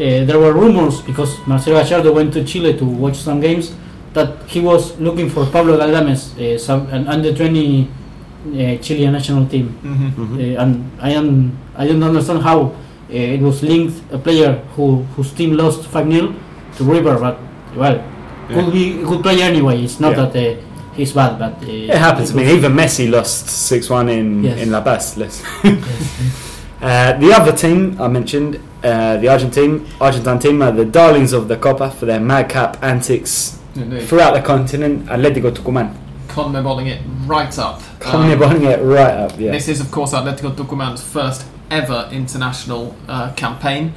there 0.00 0.38
were 0.38 0.52
rumors 0.52 1.02
because 1.02 1.36
Marcelo 1.46 1.82
Gallardo 1.84 2.12
went 2.12 2.32
to 2.32 2.44
Chile 2.44 2.72
to 2.78 2.84
watch 2.84 3.16
some 3.16 3.40
games 3.40 3.72
that 4.14 4.42
he 4.48 4.60
was 4.60 4.98
looking 4.98 5.28
for 5.28 5.44
Pablo 5.46 5.78
Galdames, 5.78 6.34
uh, 6.40 6.58
some, 6.58 6.86
an 6.90 7.06
under 7.06 7.32
20 7.34 7.84
uh, 7.86 8.76
Chilean 8.82 9.12
national 9.12 9.46
team. 9.46 9.68
Mm-hmm. 9.84 10.08
Mhm. 10.16 10.56
Uh, 10.56 10.62
and 10.62 10.90
I 11.00 11.10
am 11.10 11.56
I 11.76 11.86
don't 11.86 12.02
understand 12.02 12.42
how 12.42 12.58
uh, 12.62 13.34
it 13.36 13.40
was 13.40 13.62
linked 13.62 14.00
a 14.12 14.18
player 14.18 14.52
who 14.76 15.02
whose 15.16 15.32
team 15.32 15.52
lost 15.56 15.86
5 15.86 16.10
0 16.10 16.34
to 16.76 16.84
River, 16.84 17.18
but 17.18 17.36
well, 17.76 17.96
Yeah. 18.48 18.54
could 18.56 18.72
be 18.72 19.02
a 19.02 19.04
good 19.06 19.22
player 19.22 19.44
anyway. 19.44 19.84
It's 19.84 20.00
not 20.00 20.16
Yeah. 20.16 20.26
that 20.26 20.36
uh, 20.36 20.60
he's 20.96 21.12
bad, 21.12 21.38
but 21.38 21.54
uh, 21.62 21.92
It 21.94 21.98
happens. 21.98 22.30
I 22.32 22.34
mean, 22.34 22.48
even 22.48 22.72
Messi 22.72 23.06
lost 23.10 23.48
6 23.48 23.90
1 23.90 24.08
in, 24.08 24.44
Yes. 24.44 24.58
in 24.62 24.70
La 24.72 24.80
Paz. 24.80 25.16
Let's- 25.16 25.42
Uh, 26.80 27.12
the 27.18 27.30
other 27.32 27.52
team 27.52 28.00
I 28.00 28.08
mentioned, 28.08 28.58
uh, 28.82 29.18
the 29.18 29.28
Argentine 29.28 29.86
Argentine 30.00 30.38
team, 30.38 30.62
are 30.62 30.72
the 30.72 30.84
darlings 30.86 31.32
of 31.34 31.46
the 31.48 31.56
Copa 31.56 31.90
for 31.90 32.06
their 32.06 32.20
madcap 32.20 32.82
antics 32.82 33.58
Indeed. 33.76 34.04
throughout 34.08 34.32
the 34.34 34.40
continent. 34.40 35.06
Atletico 35.06 35.50
Tucumán, 35.54 35.94
Conmeballing 36.28 36.86
it 36.86 37.02
right 37.26 37.58
up. 37.58 37.82
coming 37.98 38.32
Um, 38.42 38.62
it 38.62 38.78
right 38.82 39.12
up. 39.12 39.32
Yeah, 39.38 39.52
This 39.52 39.68
is, 39.68 39.80
of 39.80 39.90
course, 39.90 40.12
Atletico 40.14 40.54
Tucumán's 40.54 41.02
first 41.02 41.44
ever 41.70 42.08
international 42.12 42.96
uh, 43.08 43.32
campaign, 43.34 43.92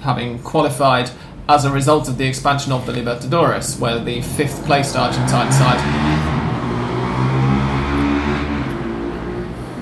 having 0.00 0.38
qualified 0.38 1.10
as 1.48 1.64
a 1.64 1.72
result 1.72 2.08
of 2.08 2.18
the 2.18 2.26
expansion 2.26 2.72
of 2.72 2.86
the 2.86 2.92
Libertadores, 2.92 3.80
where 3.80 3.98
the 3.98 4.20
fifth 4.22 4.64
placed 4.64 4.94
Argentine 4.96 5.50
side. 5.50 5.80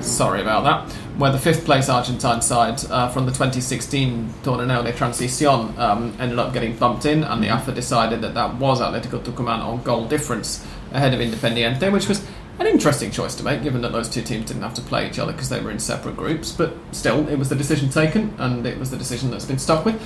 Sorry 0.01 0.41
about 0.41 0.63
that. 0.63 0.97
Where 1.17 1.31
the 1.31 1.39
fifth 1.39 1.65
place 1.65 1.89
Argentine 1.89 2.43
side 2.43 2.79
uh, 2.91 3.09
from 3.09 3.25
the 3.25 3.31
2016 3.31 4.35
Torneo 4.43 4.83
de 4.83 4.93
Transición 4.93 5.75
um, 5.79 6.15
ended 6.19 6.37
up 6.37 6.53
getting 6.53 6.77
bumped 6.77 7.07
in, 7.07 7.23
and 7.23 7.43
the 7.43 7.49
AFA 7.49 7.71
decided 7.71 8.21
that 8.21 8.35
that 8.35 8.53
was 8.57 8.81
Atletico 8.81 9.19
Tucumán 9.23 9.63
on 9.63 9.81
goal 9.81 10.07
difference 10.07 10.63
ahead 10.91 11.15
of 11.15 11.19
Independiente, 11.19 11.91
which 11.91 12.07
was 12.07 12.23
an 12.59 12.67
interesting 12.67 13.09
choice 13.09 13.33
to 13.33 13.43
make, 13.43 13.63
given 13.63 13.81
that 13.81 13.93
those 13.93 14.07
two 14.07 14.21
teams 14.21 14.45
didn't 14.45 14.61
have 14.61 14.75
to 14.75 14.81
play 14.81 15.07
each 15.07 15.17
other 15.17 15.31
because 15.31 15.49
they 15.49 15.59
were 15.59 15.71
in 15.71 15.79
separate 15.79 16.15
groups. 16.15 16.51
But 16.51 16.73
still, 16.91 17.27
it 17.27 17.37
was 17.37 17.49
the 17.49 17.55
decision 17.55 17.89
taken, 17.89 18.35
and 18.37 18.67
it 18.67 18.77
was 18.77 18.91
the 18.91 18.97
decision 18.97 19.31
that's 19.31 19.45
been 19.45 19.57
stuck 19.57 19.85
with. 19.85 19.99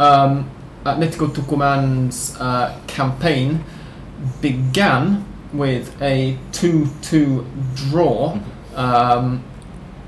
Um, 0.00 0.50
Atletico 0.84 1.28
Tucumán's 1.28 2.36
uh, 2.40 2.76
campaign 2.88 3.64
began 4.40 5.24
with 5.52 6.00
a 6.02 6.36
2 6.50 6.88
2 7.02 7.46
draw 7.76 8.36
um, 8.74 9.44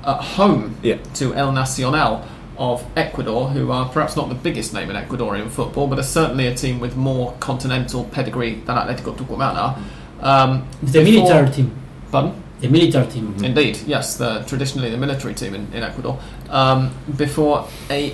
at 0.05 0.21
home 0.21 0.75
Yeah. 0.81 0.97
to 1.15 1.33
El 1.35 1.51
Nacional 1.51 2.23
of 2.57 2.83
Ecuador, 2.97 3.47
who 3.49 3.71
are 3.71 3.87
perhaps 3.89 4.15
not 4.17 4.27
the 4.29 4.35
biggest 4.35 4.73
name 4.73 4.89
in 4.89 4.95
Ecuadorian 4.95 5.49
football, 5.49 5.87
but 5.87 5.97
are 5.99 6.03
certainly 6.03 6.47
a 6.47 6.53
team 6.53 6.79
with 6.79 6.95
more 6.97 7.33
continental 7.39 8.03
pedigree 8.05 8.55
than 8.65 8.75
Atletico 8.75 9.15
Tucumán 9.15 9.55
are. 9.55 9.77
Um, 10.21 10.67
the 10.83 11.03
before- 11.03 11.23
military 11.23 11.49
team. 11.51 11.71
Pardon? 12.11 12.33
The 12.59 12.67
military 12.67 13.07
team. 13.07 13.33
Indeed, 13.41 13.79
yes, 13.87 14.17
the 14.17 14.43
traditionally 14.45 14.89
the 14.89 14.97
military 14.97 15.33
team 15.33 15.55
in, 15.55 15.67
in 15.73 15.81
Ecuador. 15.83 16.19
Um, 16.49 16.91
before 17.15 17.65
a 17.89 18.13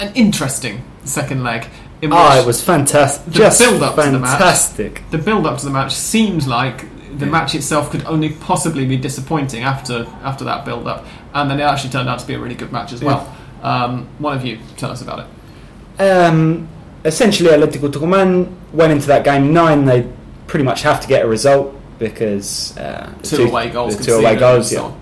an 0.00 0.12
interesting 0.14 0.82
second 1.04 1.44
leg 1.44 1.66
in 2.00 2.10
which 2.10 2.18
Oh, 2.18 2.40
it 2.40 2.46
was 2.46 2.62
fantastic. 2.62 3.26
The 3.26 3.30
Just 3.38 3.60
build-up 3.60 3.94
to 3.96 4.10
the 4.10 4.18
match. 4.18 4.30
fantastic. 4.30 5.02
the 5.10 5.18
build 5.18 5.46
up 5.46 5.58
to 5.58 5.64
the 5.66 5.70
match 5.70 5.92
seems 5.94 6.48
like 6.48 6.86
the 7.18 7.26
match 7.26 7.54
itself 7.54 7.90
could 7.90 8.04
only 8.04 8.30
possibly 8.30 8.86
be 8.86 8.96
disappointing 8.96 9.62
after 9.62 10.06
after 10.22 10.44
that 10.44 10.64
build 10.64 10.86
up, 10.86 11.04
and 11.34 11.50
then 11.50 11.60
it 11.60 11.64
actually 11.64 11.90
turned 11.90 12.08
out 12.08 12.18
to 12.20 12.26
be 12.26 12.34
a 12.34 12.38
really 12.38 12.54
good 12.54 12.72
match 12.72 12.92
as 12.92 13.02
well. 13.02 13.34
Um, 13.62 14.06
one 14.18 14.36
of 14.36 14.44
you 14.44 14.58
tell 14.76 14.90
us 14.90 15.02
about 15.02 15.20
it. 15.20 16.02
Um, 16.02 16.68
essentially, 17.04 17.50
Atletico 17.50 17.90
Tucumán 17.92 18.52
went 18.72 18.92
into 18.92 19.06
that 19.08 19.24
game 19.24 19.52
nine. 19.52 19.84
They 19.84 20.10
pretty 20.46 20.64
much 20.64 20.82
have 20.82 21.00
to 21.00 21.08
get 21.08 21.24
a 21.24 21.28
result 21.28 21.74
because 21.98 22.76
uh, 22.78 23.12
the 23.22 23.36
Two, 23.36 23.44
away 23.44 23.70
goals, 23.70 23.96
the 23.96 24.04
two 24.04 24.14
away 24.14 24.36
goals. 24.36 24.70
so 24.70 24.88
Yeah, 24.88 24.94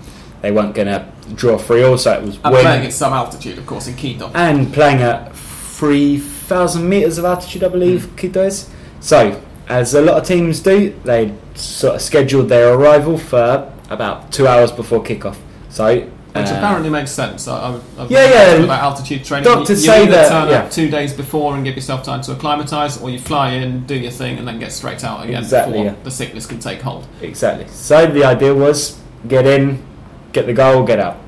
they 0.43 0.51
weren't 0.53 0.75
going 0.75 0.89
to 0.89 1.07
draw 1.35 1.57
three 1.59 1.83
all, 1.83 1.97
so 1.97 2.13
it 2.13 2.23
was 2.23 2.39
And 2.45 2.53
win 2.53 2.63
playing 2.63 2.87
at 2.87 2.93
some 2.93 3.13
altitude, 3.13 3.57
of 3.59 3.67
course, 3.67 3.87
in 3.87 3.95
Quito. 3.97 4.31
and 4.35 4.73
playing 4.73 5.01
at 5.01 5.35
three 5.35 6.19
thousand 6.19 6.89
meters 6.89 7.17
of 7.19 7.25
altitude, 7.25 7.63
I 7.65 7.69
believe 7.69 8.05
Hmm. 8.07 8.17
Quito 8.17 8.43
is. 8.45 8.69
So, 9.01 9.41
as 9.71 9.95
a 9.95 10.03
lot 10.03 10.19
of 10.19 10.27
teams 10.27 10.61
do, 10.61 10.91
they 11.05 11.33
sort 11.55 11.95
of 11.95 12.03
scheduled 12.03 12.49
their 12.49 12.75
arrival 12.75 13.17
for 13.17 13.73
about 13.89 14.33
two 14.33 14.47
hours 14.47 14.73
before 14.73 15.03
kickoff. 15.03 15.39
So. 15.71 16.01
Which 16.33 16.47
uh, 16.47 16.55
apparently 16.57 16.91
makes 16.91 17.11
sense. 17.11 17.49
I, 17.49 17.75
I've 17.99 18.11
Yeah, 18.11 18.31
yeah. 18.31 18.65
About 18.65 18.83
altitude 18.83 19.25
training. 19.25 19.45
Doctors 19.45 19.85
you, 19.85 19.91
you 19.91 19.99
say 19.99 20.03
either 20.03 20.13
that, 20.13 20.29
turn 20.29 20.49
yeah. 20.49 20.63
up 20.63 20.71
two 20.71 20.89
days 20.89 21.13
before 21.13 21.55
and 21.57 21.65
give 21.65 21.75
yourself 21.75 22.05
time 22.05 22.21
to 22.23 22.33
acclimatise, 22.33 23.01
or 23.01 23.11
you 23.11 23.19
fly 23.19 23.53
in, 23.53 23.85
do 23.87 23.97
your 23.97 24.13
thing, 24.13 24.39
and 24.39 24.47
then 24.47 24.59
get 24.59 24.73
straight 24.73 25.03
out 25.03 25.25
again 25.25 25.43
Exactly, 25.43 25.79
before 25.79 25.87
yeah. 25.87 26.05
the 26.05 26.11
sickness 26.11 26.47
can 26.47 26.61
take 26.61 26.81
hold. 26.83 27.07
Exactly. 27.21 27.67
So 27.69 28.07
the 28.07 28.25
idea 28.25 28.55
was 28.55 29.01
get 29.27 29.47
in, 29.47 29.85
get 30.33 30.47
the 30.47 30.53
goal, 30.53 30.85
get 30.85 31.01
out. 31.01 31.19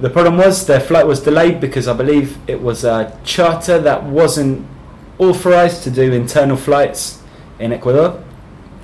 The 0.00 0.10
problem 0.10 0.36
was 0.36 0.66
their 0.66 0.80
flight 0.80 1.06
was 1.06 1.20
delayed 1.20 1.60
because 1.60 1.86
I 1.86 1.92
believe 1.92 2.38
it 2.48 2.60
was 2.60 2.82
a 2.82 3.16
charter 3.24 3.78
that 3.80 4.02
wasn't 4.02 4.66
authorized 5.18 5.84
to 5.84 5.90
do 5.92 6.12
internal 6.12 6.56
flights 6.56 7.21
in 7.62 7.72
Ecuador. 7.72 8.22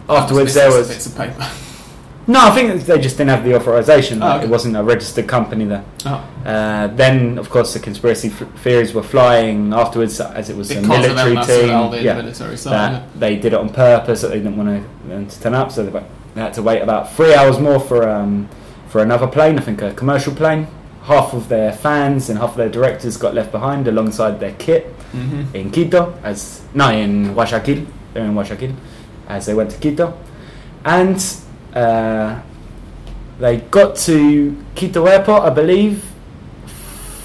Afterwards, 0.08 0.54
there 0.54 0.70
was 0.70 0.88
bits 0.88 1.06
of 1.06 1.16
paper. 1.16 1.46
no. 2.26 2.40
I 2.40 2.50
think 2.54 2.82
they 2.84 2.98
just 2.98 3.16
didn't 3.18 3.30
have 3.30 3.44
the 3.44 3.54
authorization. 3.56 4.22
Oh, 4.22 4.36
okay. 4.36 4.44
It 4.44 4.50
wasn't 4.50 4.76
a 4.76 4.82
registered 4.82 5.26
company 5.28 5.64
there. 5.66 5.84
Oh, 6.06 6.24
Uh, 6.46 6.86
then, 6.88 7.38
of 7.38 7.50
course, 7.50 7.74
the 7.74 7.80
conspiracy 7.80 8.28
f- 8.28 8.48
theories 8.62 8.94
were 8.94 9.02
flying 9.02 9.74
afterwards, 9.74 10.18
as 10.20 10.48
it 10.48 10.56
was 10.56 10.68
because 10.68 10.86
a 10.86 10.90
military 10.90 11.36
team. 11.44 11.90
the 11.90 12.02
Yeah, 12.02 12.14
military 12.14 12.56
side. 12.56 12.72
that 12.72 13.20
they 13.20 13.36
did 13.36 13.52
it 13.52 13.58
on 13.58 13.68
purpose 13.70 14.22
that 14.22 14.28
they 14.28 14.38
didn't 14.38 14.56
want 14.56 14.70
to, 15.08 15.24
to 15.36 15.40
turn 15.42 15.54
up, 15.54 15.70
so 15.72 15.84
they, 15.84 15.90
they 16.34 16.40
had 16.40 16.54
to 16.54 16.62
wait 16.62 16.80
about 16.80 17.12
three 17.12 17.34
hours 17.34 17.58
more 17.58 17.80
for 17.80 18.08
um, 18.08 18.48
for 18.88 19.02
another 19.02 19.26
plane. 19.26 19.58
I 19.58 19.62
think 19.62 19.82
a 19.82 19.92
commercial 19.92 20.34
plane. 20.34 20.66
Half 21.02 21.34
of 21.34 21.48
their 21.48 21.72
fans 21.72 22.30
and 22.30 22.38
half 22.38 22.50
of 22.50 22.56
their 22.56 22.68
directors 22.70 23.16
got 23.18 23.34
left 23.34 23.50
behind 23.52 23.88
alongside 23.88 24.40
their 24.40 24.52
kit 24.58 24.84
hmm 25.12 25.42
in 25.54 25.70
Quito, 25.70 26.14
as 26.22 26.62
no 26.74 26.90
in 26.90 27.32
Guayaquil. 27.34 27.86
In 28.24 28.34
Guayaquil, 28.34 28.72
as 29.28 29.46
they 29.46 29.54
went 29.54 29.70
to 29.70 29.78
Quito, 29.78 30.18
and 30.84 31.36
uh, 31.74 32.40
they 33.38 33.58
got 33.58 33.96
to 33.96 34.56
Quito 34.74 35.06
airport, 35.06 35.42
I 35.42 35.50
believe, 35.50 36.04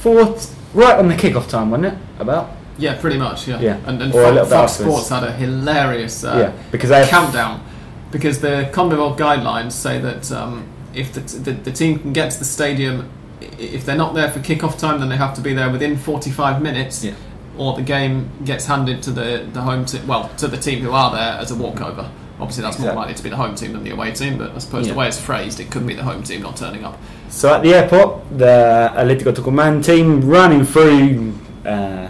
four 0.01 0.35
right 0.73 0.97
on 0.97 1.07
the 1.07 1.15
kickoff 1.15 1.49
time, 1.49 1.71
wasn't 1.71 1.93
it? 1.93 1.99
About 2.19 2.49
Yeah, 2.77 2.99
pretty 2.99 3.17
much. 3.17 3.47
Yeah, 3.47 3.59
Yeah. 3.59 3.77
and, 3.85 4.01
and 4.01 4.11
Fox, 4.13 4.49
Fox. 4.49 4.73
Sports 4.73 5.09
had 5.09 5.23
a 5.23 5.31
hilarious 5.31 6.23
uh, 6.23 6.35
yeah, 6.55 6.63
because 6.71 6.89
they 6.89 7.05
countdown 7.07 7.63
because 8.11 8.41
the 8.41 8.69
CONMEBOL 8.71 9.17
guidelines 9.17 9.71
say 9.71 9.99
that 9.99 10.31
um, 10.31 10.67
if 10.93 11.13
the, 11.13 11.21
t- 11.21 11.37
the 11.39 11.51
the 11.51 11.71
team 11.71 11.99
can 11.99 12.13
get 12.13 12.31
to 12.31 12.39
the 12.39 12.45
stadium, 12.45 13.09
if 13.41 13.85
they're 13.85 13.97
not 13.97 14.13
there 14.13 14.31
for 14.31 14.39
kickoff 14.39 14.77
time, 14.77 14.99
then 14.99 15.09
they 15.09 15.17
have 15.17 15.33
to 15.35 15.41
be 15.41 15.53
there 15.53 15.69
within 15.71 15.97
45 15.97 16.61
minutes, 16.61 17.03
Yeah. 17.03 17.13
Or 17.57 17.75
the 17.75 17.81
game 17.81 18.29
gets 18.45 18.65
handed 18.65 19.01
to 19.03 19.11
the 19.11 19.45
the 19.53 19.61
home 19.61 19.85
team. 19.85 20.05
Well, 20.07 20.29
to 20.37 20.47
the 20.47 20.57
team 20.57 20.79
who 20.83 20.91
are 20.91 21.11
there 21.11 21.33
as 21.41 21.51
a 21.51 21.55
walkover. 21.55 22.09
Obviously, 22.39 22.63
that's 22.63 22.79
more 22.79 22.93
likely 22.93 23.13
to 23.13 23.23
be 23.23 23.29
the 23.29 23.35
home 23.37 23.55
team 23.55 23.73
than 23.73 23.83
the 23.83 23.91
away 23.91 24.11
team, 24.11 24.37
but 24.39 24.51
I 24.55 24.57
suppose 24.57 24.85
Yeah. 24.87 24.93
the 24.93 24.99
way 24.99 25.07
it's 25.07 25.19
phrased, 25.19 25.59
it 25.59 25.69
could 25.71 25.85
be 25.87 25.93
the 25.93 26.03
home 26.03 26.23
team 26.23 26.41
not 26.41 26.57
turning 26.57 26.83
up. 26.83 26.97
So 27.29 27.53
at 27.53 27.61
the 27.61 27.73
airport, 27.75 28.21
the 28.37 28.91
Atletico 28.97 29.31
Tucumán 29.33 29.85
team 29.85 30.19
running 30.27 30.65
through 30.65 31.33
uh, 31.65 32.07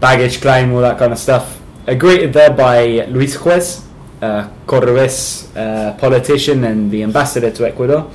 baggage 0.00 0.40
claim, 0.40 0.72
all 0.72 0.80
that 0.80 0.96
kind 0.98 1.12
of 1.12 1.18
stuff, 1.18 1.60
are 1.88 1.96
greeted 1.96 2.32
there 2.32 2.50
by 2.50 3.04
Luis 3.10 3.34
Juez, 3.34 3.82
uh, 4.22 4.48
Cordobés 4.66 5.48
uh, 5.56 5.92
politician 5.98 6.64
and 6.64 6.90
the 6.90 7.02
ambassador 7.02 7.50
to 7.50 7.66
Ecuador, 7.66 8.08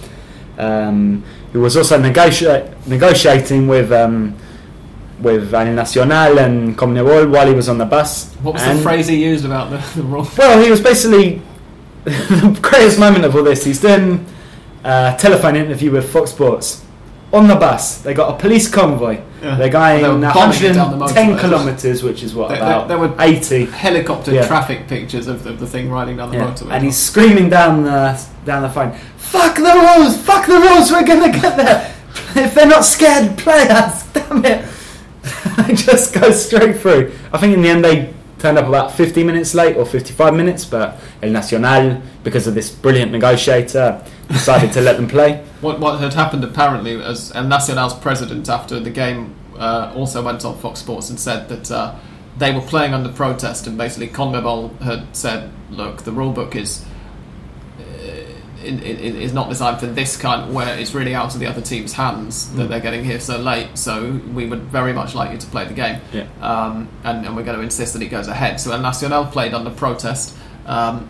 um, 0.57 1.23
who 1.51 1.59
was 1.59 1.75
also 1.77 1.99
negotia- 1.99 2.73
negotiating 2.87 3.67
with 3.67 3.91
um, 3.91 4.33
with 5.23 5.53
El 5.53 5.73
Nacional 5.73 6.37
and 6.39 6.77
Conmebol 6.77 7.31
while 7.31 7.47
he 7.47 7.53
was 7.53 7.69
on 7.69 7.77
the 7.77 7.85
bus. 7.85 8.33
What 8.43 8.53
was 8.55 8.63
And- 8.63 8.77
the 8.79 8.83
phrase 8.83 9.07
he 9.07 9.23
used 9.23 9.45
about 9.45 9.69
the, 9.71 9.77
the 9.95 10.03
rule? 10.03 10.27
Well, 10.37 10.61
he 10.63 10.69
was 10.69 10.81
basically 10.81 11.41
the 12.03 12.59
greatest 12.61 12.99
moment 12.99 13.25
of 13.25 13.35
all 13.35 13.43
this, 13.43 13.63
he's 13.63 13.79
doing 13.81 14.25
a 14.83 15.15
telephone 15.17 15.55
interview 15.55 15.91
with 15.91 16.11
Fox 16.11 16.31
Sports 16.31 16.83
on 17.31 17.47
the 17.47 17.55
bus. 17.55 17.99
They 18.01 18.13
got 18.13 18.35
a 18.35 18.37
police 18.37 18.69
convoy. 18.69 19.19
Yeah. 19.41 19.55
They're 19.55 19.69
going 19.69 20.03
They 20.03 20.09
were 20.09 20.19
bombing 20.19 20.57
it 20.63 20.73
down 20.73 20.91
the 20.91 20.97
110 20.97 21.39
kilometres, 21.39 22.03
which 22.03 22.21
is 22.23 22.35
what 22.35 22.49
They- 22.49 22.55
they- 22.55 22.61
about 22.61 22.87
they 22.89 22.95
were- 22.95 23.13
80. 23.19 23.65
Helicopter 23.65 24.31
Yeah. 24.33 24.45
traffic 24.47 24.87
pictures 24.87 25.27
of 25.27 25.43
the, 25.43 25.49
of 25.51 25.59
the 25.59 25.67
thing 25.67 25.89
riding 25.89 26.17
down 26.17 26.29
the 26.31 26.37
Yeah. 26.37 26.51
motorway. 26.51 26.71
And 26.73 26.83
he's 26.83 26.97
screaming 26.97 27.49
down 27.49 27.83
the 27.83 28.19
down 28.45 28.61
the 28.61 28.69
phone. 28.69 28.91
Fuck 29.17 29.55
the 29.55 29.63
rules! 29.63 30.17
Fuck 30.17 30.45
the 30.47 30.59
rules! 30.59 30.91
We're 30.91 31.03
gonna 31.05 31.31
get 31.31 31.55
there. 31.57 31.89
If 32.35 32.53
they're 32.55 32.67
not 32.67 32.83
scared, 32.85 33.37
play 33.37 33.67
us. 33.69 34.03
Damn 34.13 34.43
it! 34.45 34.65
They 35.57 35.73
just 35.75 36.13
go 36.13 36.31
straight 36.31 36.77
through. 36.77 37.13
I 37.31 37.37
think 37.37 37.53
in 37.53 37.61
the 37.61 37.69
end 37.69 37.83
they 37.83 38.13
turned 38.39 38.57
up 38.57 38.67
about 38.67 38.91
50 38.91 39.23
minutes 39.23 39.55
late 39.55 39.77
or 39.77 39.85
55 39.85 40.33
minutes, 40.33 40.65
but 40.65 40.99
El 41.21 41.31
Nacional, 41.31 42.01
because 42.23 42.45
of 42.45 42.55
this 42.55 42.69
brilliant 42.69 43.11
negotiator, 43.11 44.03
decided 44.27 44.73
to 44.73 44.81
let 44.81 44.97
them 44.97 45.07
play. 45.07 45.43
What, 45.63 45.79
what 45.79 46.01
had 46.01 46.13
happened 46.13 46.43
apparently 46.43 47.01
as 47.01 47.31
El 47.33 47.45
Nacional's 47.45 47.93
president 47.93 48.49
after 48.49 48.81
the 48.81 48.89
game 48.89 49.33
uh, 49.57 49.93
also 49.95 50.21
went 50.21 50.43
on 50.43 50.57
Fox 50.57 50.81
Sports 50.81 51.09
and 51.09 51.17
said 51.17 51.47
that 51.47 51.71
uh, 51.71 51.95
they 52.37 52.53
were 52.53 52.59
playing 52.59 52.93
under 52.93 53.09
protest 53.09 53.65
and 53.65 53.77
basically 53.77 54.09
Conmebol 54.09 54.77
had 54.81 55.15
said, 55.15 55.49
look, 55.69 56.03
the 56.03 56.11
rule 56.11 56.33
book 56.33 56.57
is 56.57 56.83
is 58.63 59.33
not 59.33 59.49
designed 59.49 59.79
for 59.79 59.87
this 59.87 60.15
kind 60.17 60.53
where 60.53 60.77
it's 60.77 60.93
really 60.93 61.13
out 61.13 61.33
of 61.33 61.39
the 61.39 61.47
other 61.47 61.61
team's 61.61 61.93
hands 61.93 62.49
that 62.55 62.69
they're 62.69 62.79
getting 62.79 63.03
here 63.03 63.19
so 63.19 63.37
late. 63.37 63.77
So 63.77 64.19
we 64.33 64.45
would 64.45 64.61
very 64.63 64.93
much 64.93 65.15
like 65.15 65.31
you 65.31 65.37
to 65.37 65.47
play 65.47 65.65
the 65.65 65.73
game, 65.73 65.99
Yeah. 66.11 66.25
um, 66.41 66.87
and, 67.03 67.25
and 67.25 67.35
we're 67.35 67.43
going 67.43 67.57
to 67.57 67.63
insist 67.63 67.93
that 67.93 68.01
it 68.01 68.07
goes 68.09 68.27
ahead. 68.27 68.59
So 68.59 68.71
El 68.71 68.81
Nacional 68.81 69.25
played 69.25 69.53
under 69.53 69.69
protest. 69.71 70.35
Um, 70.65 71.09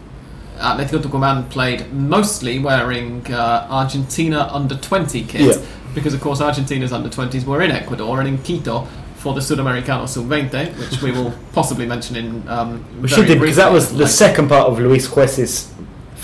Atletico 0.57 1.01
Tucumán 1.01 1.49
played 1.49 1.91
mostly 1.93 2.59
wearing 2.59 3.25
uh, 3.33 3.67
Argentina 3.69 4.47
under 4.51 4.75
20 4.75 5.23
kit 5.23 5.41
Yeah. 5.41 5.65
because, 5.95 6.13
of 6.13 6.21
course, 6.21 6.41
Argentina's 6.41 6.93
under 6.93 7.09
20s 7.09 7.43
were 7.45 7.61
in 7.61 7.71
Ecuador 7.71 8.19
and 8.19 8.27
in 8.27 8.37
Quito 8.37 8.87
for 9.15 9.33
the 9.33 9.39
Sudamericano 9.41 10.07
Sub-20, 10.07 10.77
which 10.79 11.01
we 11.01 11.11
will 11.11 11.33
possibly 11.53 11.85
mention 11.85 12.15
in. 12.17 12.47
Um, 12.47 12.83
We 13.01 13.07
should 13.07 13.25
do 13.25 13.39
because 13.39 13.55
that 13.55 13.71
was 13.71 13.95
the 13.95 14.07
second 14.07 14.49
part 14.49 14.67
of 14.67 14.79
Luis 14.79 15.07
Juez's 15.07 15.71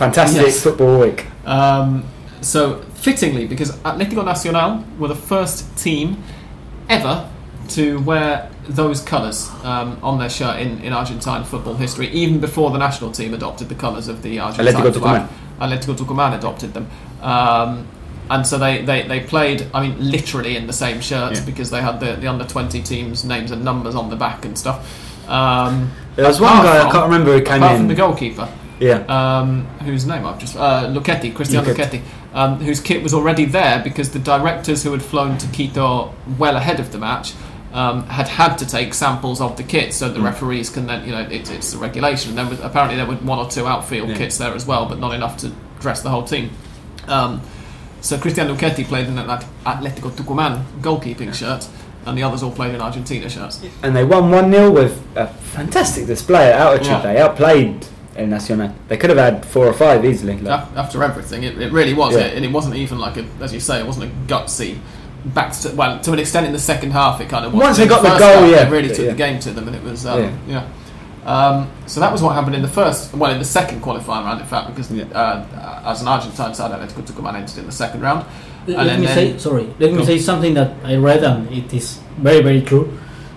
fantastic 0.03 0.41
Yes. 0.41 0.61
football 0.63 0.99
week. 0.99 1.25
Um, 1.45 2.03
so, 2.41 2.79
fittingly, 2.95 3.45
because 3.45 3.71
Atlético 3.83 4.23
Nacional 4.23 4.83
were 4.97 5.09
the 5.09 5.15
first 5.15 5.75
team 5.77 6.23
ever 6.87 7.29
to 7.69 7.99
wear 8.01 8.49
those 8.67 9.01
colours 9.01 9.49
um, 9.63 9.97
on 10.01 10.17
their 10.19 10.29
shirt 10.29 10.59
in, 10.59 10.79
in 10.81 10.93
Argentine 10.93 11.43
football 11.43 11.75
history, 11.75 12.07
even 12.09 12.39
before 12.39 12.71
the 12.71 12.77
national 12.79 13.11
team 13.11 13.33
adopted 13.33 13.67
the 13.69 13.75
colours 13.75 14.07
of 14.07 14.21
the 14.23 14.39
Argentine 14.39 14.73
Atlético 14.73 14.93
flag. 14.99 15.21
Tucumán. 15.21 15.27
Atlético 15.59 15.95
Tucumán 15.97 16.33
adopted 16.37 16.73
them. 16.73 16.87
Um, 17.21 17.85
and 18.31 18.45
so 18.47 18.57
they, 18.57 18.83
they, 18.83 19.07
they 19.07 19.19
played, 19.19 19.67
I 19.73 19.81
mean, 19.85 20.11
literally 20.11 20.55
in 20.55 20.65
the 20.67 20.73
same 20.73 21.01
shirts 21.01 21.39
Yeah. 21.39 21.45
because 21.45 21.69
they 21.71 21.81
had 21.81 21.99
the, 21.99 22.13
the 22.15 22.27
under 22.27 22.45
20 22.45 22.81
teams' 22.83 23.25
names 23.25 23.51
and 23.51 23.63
numbers 23.65 23.95
on 23.95 24.09
the 24.09 24.15
back 24.15 24.45
and 24.45 24.57
stuff. 24.57 24.79
Um, 25.27 25.91
There 26.15 26.25
was 26.27 26.39
one 26.39 26.63
guy, 26.63 26.87
I 26.87 26.91
can't 26.91 27.05
remember 27.05 27.33
who 27.37 27.41
came 27.43 27.57
apart 27.61 27.73
in. 27.73 27.81
from 27.81 27.87
the 27.87 27.95
goalkeeper 27.95 28.47
yeah. 28.79 29.03
um, 29.07 29.65
whose 29.85 30.05
name 30.05 30.25
I've 30.25 30.39
just 30.39 30.55
uh, 30.55 30.87
Lucchetti, 30.87 31.33
Cristiano 31.35 31.67
Lucchetti. 31.73 31.99
Lucchetti, 31.99 32.33
um, 32.33 32.55
whose 32.59 32.79
kit 32.79 33.01
was 33.03 33.13
already 33.13 33.45
there 33.45 33.81
because 33.83 34.11
the 34.11 34.19
directors 34.19 34.83
who 34.83 34.91
had 34.91 35.01
flown 35.01 35.37
to 35.37 35.47
Quito 35.47 36.13
well 36.37 36.55
ahead 36.55 36.79
of 36.79 36.91
the 36.91 36.97
match 36.97 37.33
um, 37.73 38.03
had 38.07 38.27
had 38.27 38.55
to 38.57 38.65
take 38.65 38.93
samples 38.93 39.39
of 39.41 39.55
the 39.57 39.63
kit, 39.63 39.93
so 39.93 40.09
the 40.09 40.19
referees 40.21 40.69
can 40.69 40.87
then 40.87 41.05
you 41.05 41.11
know 41.11 41.21
it, 41.21 41.51
it's 41.51 41.73
a 41.73 41.77
regulation. 41.77 42.35
There 42.35 42.45
was 42.47 42.59
apparently 42.61 42.95
there 42.97 43.05
were 43.05 43.15
one 43.15 43.37
or 43.39 43.49
two 43.49 43.67
outfield 43.67 44.09
Yeah. 44.09 44.17
kits 44.17 44.37
there 44.37 44.53
as 44.53 44.65
well, 44.65 44.87
but 44.87 44.97
not 44.99 45.13
enough 45.13 45.37
to 45.37 45.51
dress 45.79 46.01
the 46.01 46.09
whole 46.09 46.23
team. 46.23 46.49
Um, 47.07 47.41
so 48.01 48.17
Cristiano 48.17 48.55
Lucchetti 48.55 48.85
played 48.85 49.07
in 49.07 49.17
an 49.17 49.29
At- 49.29 49.45
Atletico 49.65 50.09
Tucumán 50.11 50.63
goalkeeping 50.81 51.33
shirt, 51.33 51.67
and 52.05 52.17
the 52.17 52.23
others 52.23 52.41
all 52.43 52.51
played 52.51 52.73
in 52.73 52.81
Argentina 52.81 53.29
shirts. 53.29 53.59
and 53.83 53.95
they 53.95 54.03
won 54.03 54.31
1 54.31 54.51
0 54.51 54.71
with 54.71 55.05
a 55.15 55.27
fantastic 55.27 56.07
display 56.07 56.51
at 56.51 56.59
altitude. 56.59 56.87
Yeah. 56.87 57.01
They 57.01 57.17
outplayed 57.21 57.85
El 58.15 58.27
Nacional. 58.27 58.73
They 58.87 58.97
could 58.97 59.09
have 59.11 59.19
had 59.19 59.45
four 59.45 59.65
or 59.67 59.73
five 59.73 60.03
easily. 60.05 60.37
Like, 60.37 60.65
after 60.75 61.03
everything, 61.03 61.43
it, 61.43 61.61
it 61.61 61.71
really 61.71 61.93
was, 61.93 62.15
Yeah. 62.15 62.21
and 62.21 62.43
it 62.43 62.51
wasn't 62.51 62.75
even 62.75 62.99
like 62.99 63.17
a, 63.17 63.25
as 63.41 63.53
you 63.53 63.59
say, 63.59 63.79
it 63.79 63.85
wasn't 63.85 64.05
a 64.11 64.15
gutsy. 64.33 64.77
Back 65.25 65.51
to 65.59 65.69
well, 65.75 65.99
to 65.99 66.13
an 66.13 66.19
extent 66.19 66.47
in 66.47 66.53
the 66.53 66.59
second 66.59 66.91
half, 66.91 67.19
it 67.19 67.27
kind 67.29 67.45
of 67.45 67.53
was. 67.53 67.61
Once 67.61 67.77
they 67.77 67.87
got 67.87 68.01
the 68.01 68.09
first 68.09 68.19
goal, 68.19 68.41
half, 68.41 68.51
yeah, 68.51 68.67
it 68.67 68.71
really 68.71 68.87
took 68.87 68.99
yeah. 69.05 69.11
the 69.11 69.17
game 69.17 69.39
to 69.41 69.51
them, 69.51 69.67
and 69.67 69.75
it 69.75 69.83
was 69.83 70.05
um, 70.05 70.19
Yeah. 70.21 70.37
yeah. 70.47 70.67
Um, 71.25 71.69
so 71.85 71.99
that 71.99 72.11
was 72.11 72.21
what 72.23 72.33
happened 72.35 72.55
in 72.55 72.61
the 72.61 72.69
first, 72.69 73.13
well, 73.13 73.29
in 73.31 73.37
the 73.37 73.45
second 73.45 73.81
qualifying 73.81 74.25
round, 74.25 74.39
in 74.39 74.47
fact, 74.47 74.69
because 74.69 74.89
Yeah. 74.89 75.03
uh, 75.13 75.81
as 75.85 76.01
an 76.01 76.07
Argentine 76.07 76.53
side, 76.55 76.71
Atletico 76.71 77.05
Tucumán 77.05 77.35
entered 77.35 77.57
in 77.59 77.65
the 77.65 77.71
second 77.71 78.01
round. 78.01 78.25
Let 78.65 78.85
then- 78.85 79.01
me 79.01 79.07
say 79.07 79.37
sorry. 79.37 79.67
Let 79.79 79.91
me 79.91 79.97
Go. 79.99 80.05
say 80.05 80.17
something 80.19 80.53
that 80.53 80.71
I 80.83 80.95
read 80.95 81.23
and 81.23 81.51
it 81.51 81.73
is 81.73 81.99
very 82.17 82.41
very 82.41 82.61
true, 82.61 82.85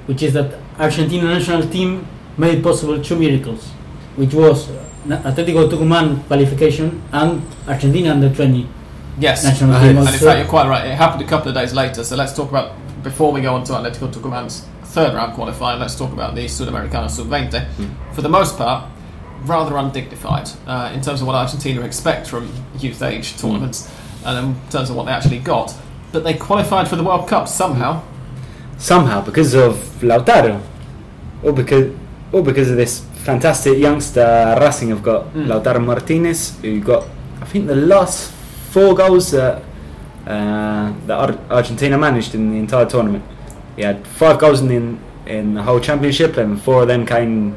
which 0.07 0.23
is 0.23 0.33
that 0.35 0.55
Argentina 0.79 1.25
national 1.25 1.69
team 1.69 2.07
made 2.37 2.63
possible 2.63 3.03
two 3.03 3.17
miracles, 3.17 3.71
which 4.17 4.35
was 4.35 4.69
uh, 4.71 4.85
Na- 5.07 5.19
Atletico 5.23 5.69
Tucumán 5.71 6.25
qualification 6.27 7.03
and 7.13 7.43
Argentina 7.67 8.11
under 8.13 8.29
20 8.31 8.67
Yes, 9.19 9.45
national 9.45 9.73
Right. 9.73 9.89
team. 9.89 9.99
and 9.99 10.09
in 10.09 10.15
fact, 10.15 10.39
you're 10.39 10.49
quite 10.49 10.69
right. 10.69 10.87
It 10.87 10.95
happened 10.95 11.23
a 11.23 11.27
couple 11.27 11.49
of 11.49 11.55
days 11.55 11.75
later. 11.75 12.03
So 12.03 12.17
let's 12.17 12.33
talk 12.35 12.49
about 12.51 12.73
before 13.03 13.31
we 13.33 13.41
go 13.43 13.55
on 13.55 13.65
to 13.65 13.73
Atletico 13.75 14.11
Tucumán's 14.13 14.65
third 14.85 15.13
round 15.15 15.35
qualifying. 15.35 15.81
Let's 15.81 15.95
talk 15.97 16.13
about 16.13 16.35
the 16.35 16.47
Sudamericana 16.47 17.11
Sub-20. 17.11 17.67
For 18.15 18.23
the 18.23 18.29
most 18.31 18.57
part, 18.57 18.85
rather 19.45 19.77
undignified 19.77 20.49
uh, 20.67 20.93
in 20.95 21.03
terms 21.03 21.21
of 21.21 21.27
what 21.27 21.35
Argentina 21.37 21.83
expect 21.83 22.27
from 22.27 22.49
youth 22.79 23.03
age 23.03 23.37
tournaments, 23.37 23.91
and 24.25 24.47
in 24.49 24.71
terms 24.71 24.89
of 24.89 24.97
what 24.97 25.05
they 25.05 25.13
actually 25.13 25.41
got. 25.41 25.75
But 26.13 26.25
they 26.25 26.35
qualified 26.35 26.89
for 26.89 26.97
the 26.97 27.03
World 27.05 27.29
Cup 27.29 27.49
somehow. 27.49 28.03
somehow 28.79 29.21
because 29.21 29.53
of 29.55 29.75
Lautaro, 30.01 30.61
or 31.43 31.53
because 31.53 31.93
or 32.33 32.43
because 32.43 32.71
of 32.71 32.77
this 32.77 33.03
fantastic 33.25 33.79
youngster 33.79 34.57
Racing 34.61 34.91
have 34.91 35.03
got 35.03 35.33
Mm. 35.35 35.47
Lautaro 35.47 35.81
Martinez, 35.85 36.59
who 36.63 36.81
got 36.81 37.05
I 37.41 37.45
think 37.45 37.67
the 37.67 37.77
last 37.77 38.31
four 38.71 38.95
goals 38.95 39.31
that 39.33 39.63
uh, 40.27 40.93
that 41.07 41.19
Ar- 41.19 41.39
Argentina 41.51 41.99
managed 41.99 42.35
in 42.35 42.53
the 42.53 42.59
entire 42.59 42.87
tournament. 42.87 43.25
He 43.77 43.83
had 43.83 44.07
five 44.07 44.39
goals 44.39 44.61
in 44.61 44.69
the, 44.69 45.33
in 45.35 45.55
the 45.55 45.63
whole 45.63 45.81
championship, 45.81 46.37
and 46.37 46.61
four 46.61 46.83
of 46.83 46.89
them 46.89 47.05
came 47.07 47.57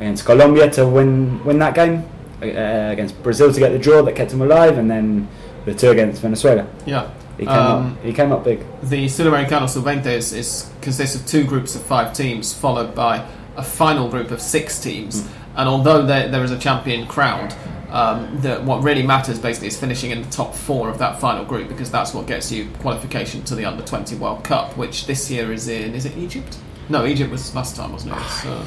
against 0.00 0.24
Colombia 0.24 0.70
to 0.70 0.86
win 0.86 1.44
win 1.44 1.58
that 1.58 1.74
game, 1.74 2.04
uh, 2.42 2.92
against 2.92 3.20
Brazil 3.22 3.52
to 3.52 3.58
get 3.60 3.72
the 3.72 3.78
draw 3.78 4.02
that 4.02 4.14
kept 4.16 4.32
him 4.32 4.40
alive, 4.42 4.78
and 4.78 4.90
then 4.90 5.28
the 5.66 5.74
two 5.74 5.90
against 5.90 6.22
Venezuela. 6.22 6.64
Yeah. 6.86 7.08
He 7.38 7.44
came 7.44 7.54
Um, 7.54 7.86
up. 7.92 8.02
He 8.04 8.12
came 8.14 8.32
up 8.32 8.44
big. 8.44 8.60
The 8.82 9.04
Sudamericano 9.06 9.68
Sub-20 9.68 10.06
is, 10.06 10.32
is 10.32 10.70
consists 10.80 11.16
of 11.16 11.26
two 11.26 11.44
groups 11.44 11.74
of 11.76 11.82
five 11.82 12.14
teams, 12.14 12.54
followed 12.54 12.94
by 12.94 13.20
a 13.56 13.62
final 13.62 14.08
group 14.08 14.30
of 14.30 14.40
six 14.40 14.78
teams. 14.80 15.26
And 15.56 15.68
although 15.68 16.04
there, 16.04 16.28
there 16.28 16.44
is 16.44 16.50
a 16.50 16.58
champion 16.58 17.06
crowned, 17.06 17.54
um, 17.90 18.40
the, 18.42 18.56
what 18.60 18.82
really 18.82 19.02
matters 19.02 19.38
basically 19.38 19.68
is 19.68 19.78
finishing 19.78 20.10
in 20.10 20.22
the 20.22 20.30
top 20.30 20.54
four 20.54 20.88
of 20.90 20.98
that 20.98 21.18
final 21.20 21.44
group 21.44 21.68
because 21.68 21.90
that's 21.90 22.12
what 22.12 22.26
gets 22.26 22.50
you 22.52 22.68
qualification 22.80 23.42
to 23.44 23.54
the 23.54 23.64
Under 23.64 23.82
20 23.82 24.16
World 24.16 24.44
Cup, 24.44 24.76
which 24.76 25.06
this 25.06 25.30
year 25.30 25.52
is 25.52 25.68
in 25.68 25.94
is 25.94 26.04
it 26.04 26.16
Egypt? 26.18 26.58
No, 26.88 27.06
Egypt 27.06 27.30
was 27.30 27.54
last 27.54 27.76
time, 27.76 27.92
wasn't 27.92 28.12
it? 28.14 28.18
It's, 28.20 28.44
uh, 28.44 28.64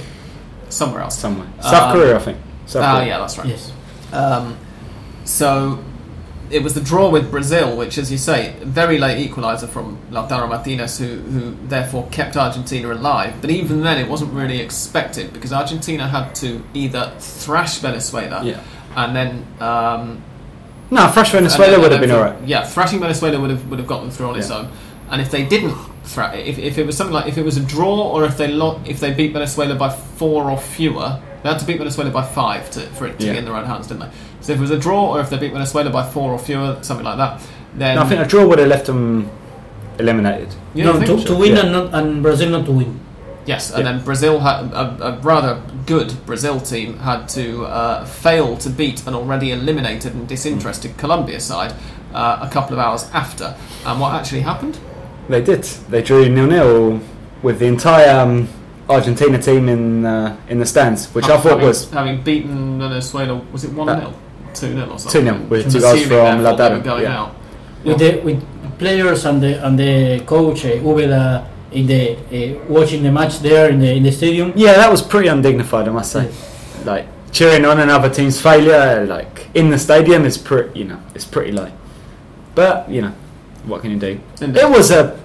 somewhere 0.70 1.02
else. 1.02 1.18
Somewhere. 1.20 1.48
South 1.62 1.74
Um, 1.84 1.98
Korea, 1.98 2.16
I 2.16 2.20
think. 2.20 2.38
South 2.66 2.84
Ah, 2.84 2.96
Korea. 2.98 3.08
yeah, 3.08 3.18
that's 3.20 3.38
right. 3.38 3.48
Yes. 3.48 3.72
Um, 4.12 4.58
so 5.26 5.80
it 6.52 6.64
was 6.64 6.74
the 6.74 6.82
draw 6.82 7.10
with 7.10 7.30
Brazil, 7.32 7.76
which, 7.78 7.98
as 7.98 8.12
you 8.12 8.18
say, 8.18 8.56
very 8.62 8.98
late 8.98 9.30
equaliser 9.30 9.68
from 9.70 9.98
Lautaro 10.12 10.48
Martinez, 10.50 10.98
who, 10.98 11.18
who 11.18 11.56
therefore 11.68 12.08
kept 12.12 12.36
Argentina 12.38 12.92
alive. 12.92 13.36
But 13.42 13.50
even 13.52 13.82
then, 13.84 13.98
it 13.98 14.10
wasn't 14.10 14.34
really 14.34 14.60
expected 14.60 15.32
because 15.34 15.54
Argentina 15.54 16.08
had 16.08 16.34
to 16.36 16.64
either 16.74 17.14
thrash 17.20 17.78
Venezuela 17.80 18.44
Yeah. 18.44 18.60
and 18.96 19.16
then. 19.16 19.46
Um, 19.60 20.24
No, 20.92 21.04
and 21.06 21.14
Venezuela 21.28 21.72
then- 21.74 21.82
would 21.82 21.92
have 21.92 22.02
been 22.02 22.12
alright. 22.12 22.36
Yeah, 22.46 22.64
thrashing 22.66 23.00
Venezuela 23.00 23.40
would 23.40 23.52
have 23.52 23.70
would 23.70 23.80
have 23.80 23.88
got 23.88 24.02
them 24.02 24.10
through 24.12 24.30
on 24.30 24.36
its 24.40 24.50
own. 24.50 24.70
And 25.12 25.22
if 25.22 25.30
they 25.32 25.44
didn't, 25.46 25.76
thra- 26.04 26.36
if, 26.36 26.58
if 26.60 26.78
it 26.78 26.86
was 26.86 26.96
something 26.98 27.14
like 27.14 27.28
if 27.28 27.38
it 27.38 27.44
was 27.46 27.58
a 27.58 27.62
draw 27.64 28.10
or 28.12 28.26
if 28.26 28.38
they 28.38 28.48
lo- 28.48 28.80
if 28.86 29.00
they 29.00 29.12
beat 29.14 29.34
Venezuela 29.34 29.76
by 29.76 29.90
four 29.90 30.50
or 30.50 30.58
fewer, 30.58 31.20
they 31.44 31.50
had 31.50 31.60
to 31.60 31.66
beat 31.66 31.78
Venezuela 31.78 32.10
by 32.12 32.24
five 32.26 32.70
to, 32.72 32.82
for 32.98 33.06
it 33.08 33.20
to 33.20 33.26
Yeah. 33.26 33.34
be 33.34 33.38
in 33.40 33.46
their 33.46 33.56
own 33.56 33.66
hands, 33.66 33.88
didn't 33.88 34.02
they? 34.02 34.10
So 34.50 34.54
if 34.54 34.58
it 34.58 34.62
was 34.64 34.72
a 34.72 34.80
draw 34.80 35.14
or 35.14 35.22
if 35.22 35.30
they 35.30 35.38
beat 35.38 35.54
Venezuela 35.54 35.92
by 35.92 36.04
four 36.10 36.32
or 36.32 36.40
fewer, 36.40 36.76
something 36.82 37.06
like 37.06 37.18
that, 37.18 37.40
then 37.76 37.98
No, 37.98 38.02
I 38.02 38.10
think 38.10 38.20
a 38.20 38.26
draw 38.26 38.48
would 38.48 38.58
have 38.58 38.68
left 38.68 38.88
them 38.88 39.30
eliminated. 40.00 40.56
You 40.74 40.86
no, 40.86 41.00
to, 41.00 41.24
to 41.24 41.36
win 41.36 41.52
Yeah. 41.56 41.62
and, 41.62 41.72
not, 41.72 41.94
and 41.94 42.24
Brazil 42.24 42.50
not 42.50 42.66
to 42.66 42.72
win. 42.72 43.00
Yes, 43.46 43.70
and 43.70 43.86
Yeah. 43.86 43.92
then 43.92 44.04
Brazil 44.04 44.40
had 44.40 44.74
a, 44.74 45.08
a 45.10 45.20
rather 45.20 45.62
good 45.86 46.16
Brazil 46.26 46.60
team 46.60 46.98
had 46.98 47.30
to 47.30 47.66
uh, 47.66 48.06
fail 48.06 48.58
to 48.58 48.72
beat 48.72 49.06
an 49.06 49.14
already 49.14 49.52
eliminated 49.52 50.16
and 50.16 50.28
disinterested 50.28 50.98
Colombia 50.98 51.40
side 51.40 51.74
uh, 52.16 52.40
a 52.42 52.50
couple 52.50 52.74
of 52.74 52.80
hours 52.80 53.08
after. 53.14 53.56
And 53.86 54.00
what 54.00 54.16
actually 54.16 54.42
happened? 54.42 54.80
They 55.28 55.44
did. 55.44 55.62
They 55.92 56.02
drew 56.02 56.28
nil 56.28 56.48
nil 56.48 57.02
with 57.44 57.60
the 57.60 57.68
entire 57.68 58.20
um, 58.20 58.48
Argentina 58.90 59.38
team 59.40 59.70
in 59.70 60.08
uh, 60.08 60.36
in 60.50 60.58
the 60.58 60.66
stands, 60.66 61.06
which 61.14 61.26
I 61.26 61.38
thought 61.38 61.60
Having- 61.60 61.68
was 61.68 61.92
having 61.92 62.24
beaten 62.24 62.80
Venezuela. 62.80 63.36
Was 63.52 63.64
it 63.64 63.74
one 63.74 63.88
0 63.88 64.12
two 64.54 64.74
0 64.74 64.90
or 64.90 65.00
something. 65.00 65.26
2-0 65.26 65.50
with 65.50 65.64
From 65.64 65.72
two 65.72 65.80
goals 65.80 65.94
assuming, 65.94 66.08
from 66.10 66.44
therefore, 66.44 66.58
they 66.58 66.64
Lautaro, 66.64 66.84
going 66.84 67.04
yeah. 67.04 67.20
out. 67.22 67.36
with 67.84 68.00
the 68.00 68.20
with 68.22 68.78
players 68.80 69.26
and 69.26 69.42
the 69.44 69.66
and 69.66 69.78
the 69.80 70.24
coach 70.26 70.66
uh, 70.66 70.70
Ubeda 70.70 71.46
in 71.72 71.86
the 71.88 72.16
uh, 72.16 72.66
watching 72.68 73.04
the 73.04 73.12
match 73.12 73.40
there 73.40 73.70
in 73.70 73.80
the 73.80 73.92
in 73.96 74.04
the 74.04 74.12
stadium. 74.12 74.54
Yeah, 74.56 74.74
that 74.74 74.90
was 74.92 75.02
pretty 75.02 75.28
undignified, 75.28 75.88
I 75.88 75.92
must 75.92 76.12
say. 76.12 76.32
Like 76.86 77.08
cheering 77.32 77.66
on 77.66 77.80
another 77.80 78.10
team's 78.10 78.42
failure, 78.42 79.06
like 79.06 79.50
in 79.54 79.70
the 79.70 79.78
stadium, 79.78 80.26
is 80.26 80.38
pretty, 80.38 80.80
you 80.80 80.86
know, 80.86 81.00
it's 81.14 81.26
pretty 81.26 81.52
low. 81.52 81.72
But 82.56 82.90
you 82.90 83.02
know, 83.02 83.14
what 83.66 83.82
can 83.82 83.92
you 83.92 84.00
do? 84.00 84.20
Indeed. 84.42 84.62
It 84.62 84.70
was 84.70 84.92
a 84.92 85.20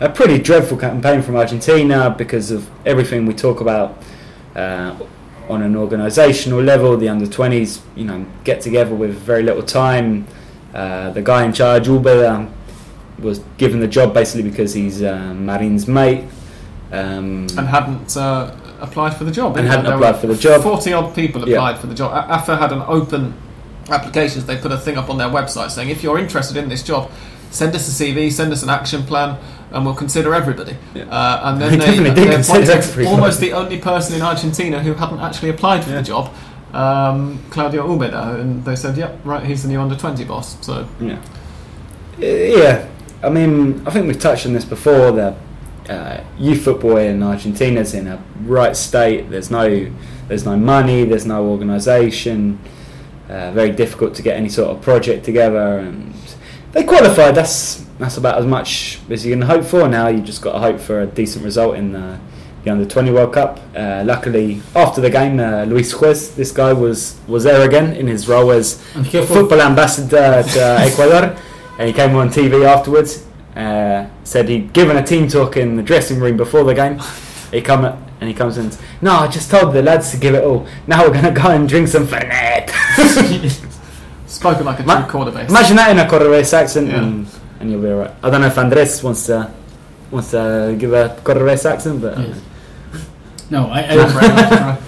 a 0.00 0.08
pretty 0.08 0.38
dreadful 0.38 0.76
campaign 0.76 1.22
from 1.22 1.36
Argentina 1.36 2.14
because 2.16 2.50
of 2.50 2.68
everything 2.84 3.24
we 3.24 3.34
talk 3.34 3.60
about 3.60 4.02
uh, 4.56 4.96
on 5.52 5.62
an 5.62 5.74
organisational 5.74 6.64
level. 6.64 6.96
The 6.96 7.08
under 7.08 7.26
twenties, 7.26 7.80
you 7.94 8.04
know, 8.04 8.26
get 8.44 8.60
together 8.60 8.94
with 8.94 9.14
very 9.14 9.42
little 9.42 9.62
time. 9.62 10.26
Uh, 10.74 11.10
the 11.10 11.22
guy 11.22 11.44
in 11.44 11.52
charge, 11.52 11.86
Ubeda, 11.86 12.50
was 13.18 13.40
given 13.58 13.80
the 13.80 13.86
job 13.88 14.14
basically 14.14 14.48
because 14.50 14.72
he's 14.74 15.02
uh, 15.02 15.32
Marin's 15.34 15.86
mate. 15.86 16.24
Um, 16.90 17.46
and 17.56 17.66
hadn't 17.68 18.16
uh, 18.16 18.54
applied 18.80 19.14
for 19.16 19.24
the 19.24 19.30
job. 19.30 19.56
And 19.56 19.66
hadn't? 19.66 19.84
There 19.86 19.94
applied 19.94 20.16
for 20.20 20.26
the 20.26 20.36
job. 20.36 20.62
Forty 20.62 20.92
odd 20.92 21.14
people 21.14 21.46
Yeah. 21.48 21.56
applied 21.56 21.78
for 21.78 21.86
the 21.86 21.94
job. 21.94 22.12
AFA 22.30 22.56
had 22.56 22.72
an 22.72 22.82
open 22.86 23.34
applications. 23.90 24.44
They 24.46 24.56
put 24.56 24.72
a 24.72 24.78
thing 24.78 24.96
up 24.98 25.08
on 25.10 25.18
their 25.18 25.28
website 25.28 25.70
saying, 25.70 25.90
if 25.90 26.02
you're 26.02 26.18
interested 26.18 26.56
in 26.56 26.68
this 26.68 26.82
job, 26.82 27.10
send 27.50 27.74
us 27.74 27.88
a 27.88 28.04
CV, 28.04 28.30
send 28.30 28.52
us 28.52 28.62
an 28.62 28.70
action 28.70 29.02
plan, 29.04 29.38
and 29.72 29.84
we'll 29.84 29.94
consider 29.94 30.34
everybody. 30.34 30.76
Yeah. 30.94 31.04
Uh, 31.04 31.40
and 31.44 31.60
They 31.60 31.68
then 31.70 31.78
they, 31.78 31.84
definitely 31.86 32.14
did 32.14 32.28
they 32.28 32.34
consider 32.34 32.58
appointed 32.62 32.76
everybody. 32.78 33.14
almost 33.14 33.40
the 33.40 33.52
only 33.52 33.78
person 33.78 34.14
in 34.16 34.22
Argentina 34.22 34.80
who 34.82 34.94
hadn't 34.94 35.20
actually 35.20 35.50
applied 35.50 35.82
for 35.84 35.90
Yeah. 35.90 35.96
the 35.96 36.02
job. 36.02 36.32
Um, 36.74 37.38
Claudio 37.50 37.86
Ubeda, 37.86 38.40
and 38.40 38.64
they 38.64 38.76
said, 38.76 38.96
"Yep, 38.96 39.18
right, 39.24 39.44
he's 39.44 39.62
the 39.62 39.68
new 39.68 39.78
under 39.80 39.94
twenty 39.94 40.24
boss." 40.24 40.56
So 40.64 40.86
Yeah. 41.00 41.18
Uh, 42.20 42.24
Yeah. 42.24 42.86
I 43.22 43.28
mean, 43.28 43.82
I 43.86 43.90
think 43.90 44.06
we've 44.06 44.18
touched 44.18 44.46
on 44.46 44.52
this 44.52 44.64
before. 44.64 45.12
The 45.12 45.34
uh, 45.88 46.20
youth 46.38 46.62
football 46.62 46.96
in 46.96 47.22
Argentina 47.22 47.80
is 47.80 47.92
in 47.94 48.06
a 48.08 48.22
right 48.44 48.76
state. 48.76 49.30
There's 49.30 49.50
no, 49.50 49.90
there's 50.28 50.44
no 50.44 50.56
money. 50.56 51.04
There's 51.04 51.26
no 51.26 51.44
organisation. 51.46 52.58
Uh, 53.28 53.50
very 53.52 53.70
difficult 53.70 54.14
to 54.14 54.22
get 54.22 54.36
any 54.36 54.48
sort 54.48 54.70
of 54.70 54.80
project 54.82 55.24
together, 55.24 55.78
and 55.78 56.12
they 56.72 56.84
qualified. 56.84 57.34
That's 57.34 57.84
that's 58.02 58.16
about 58.16 58.38
as 58.38 58.46
much 58.46 58.98
as 59.10 59.24
you 59.24 59.32
can 59.32 59.42
hope 59.42 59.64
for. 59.64 59.88
Now 59.88 60.08
you 60.08 60.20
just 60.20 60.42
got 60.42 60.52
to 60.52 60.58
hope 60.58 60.80
for 60.80 61.00
a 61.02 61.06
decent 61.06 61.44
result 61.44 61.76
in 61.76 61.92
the, 61.92 62.18
the 62.64 62.70
under 62.70 62.84
twenty 62.86 63.10
World 63.10 63.32
Cup. 63.32 63.60
Uh, 63.76 64.02
luckily, 64.04 64.60
after 64.74 65.00
the 65.00 65.10
game, 65.10 65.38
uh, 65.40 65.64
Luis 65.64 65.92
Juez, 65.92 66.34
this 66.34 66.52
guy 66.52 66.72
was 66.72 67.18
was 67.26 67.44
there 67.44 67.62
again 67.66 67.94
in 67.94 68.06
his 68.06 68.28
role 68.28 68.50
as 68.50 68.82
And 68.94 69.06
here 69.06 69.22
for 69.24 69.34
football 69.34 69.60
ambassador 69.62 70.42
to 70.42 70.60
Ecuador, 70.80 71.36
and 71.78 71.88
he 71.88 71.92
came 71.94 72.14
on 72.16 72.28
TV 72.28 72.64
afterwards. 72.66 73.26
Uh, 73.56 74.06
said 74.24 74.48
he'd 74.48 74.72
given 74.72 74.96
a 74.96 75.02
team 75.04 75.28
talk 75.28 75.56
in 75.58 75.76
the 75.76 75.82
dressing 75.82 76.18
room 76.18 76.36
before 76.38 76.64
the 76.64 76.74
game. 76.74 76.98
He 77.50 77.60
come 77.60 77.84
and 77.84 78.28
he 78.28 78.32
comes 78.32 78.56
in. 78.56 78.64
and 78.64 78.72
says, 78.72 78.82
No, 79.02 79.12
I 79.12 79.28
just 79.28 79.50
told 79.50 79.74
the 79.74 79.82
lads 79.82 80.10
to 80.12 80.16
give 80.16 80.34
it 80.34 80.42
all. 80.42 80.66
Now 80.86 81.02
we're 81.06 81.12
gonna 81.12 81.32
go 81.32 81.50
and 81.50 81.68
drink 81.68 81.88
some 81.88 82.06
Fernet. 82.06 82.70
spoken 84.26 84.64
like 84.64 84.80
a 84.80 84.82
Ma- 84.84 85.02
true 85.02 85.10
quarterback. 85.10 85.48
Imagine 85.50 85.76
that 85.76 85.90
in 85.90 85.98
a 85.98 86.04
Cordobés 86.08 86.52
accent, 86.54 86.88
Yeah. 86.88 87.24
And, 87.62 87.70
and 87.70 87.70
you'll 87.70 87.82
be 87.82 87.88
alright. 87.88 88.14
I 88.22 88.30
don't 88.30 88.40
know 88.40 88.46
if 88.48 88.58
Andres 88.58 89.02
wants 89.02 89.26
to 89.26 89.50
wants 90.10 90.30
to 90.32 90.76
give 90.78 90.92
a 90.92 91.16
Cordobés 91.24 91.64
accent, 91.64 92.02
but 92.02 92.18
Yes. 92.18 92.40
No, 93.50 93.66
I, 93.68 93.80
I 93.82 93.94
Not 93.96 94.10
very 94.10 94.28
much, 94.34 94.50
right. 94.50 94.81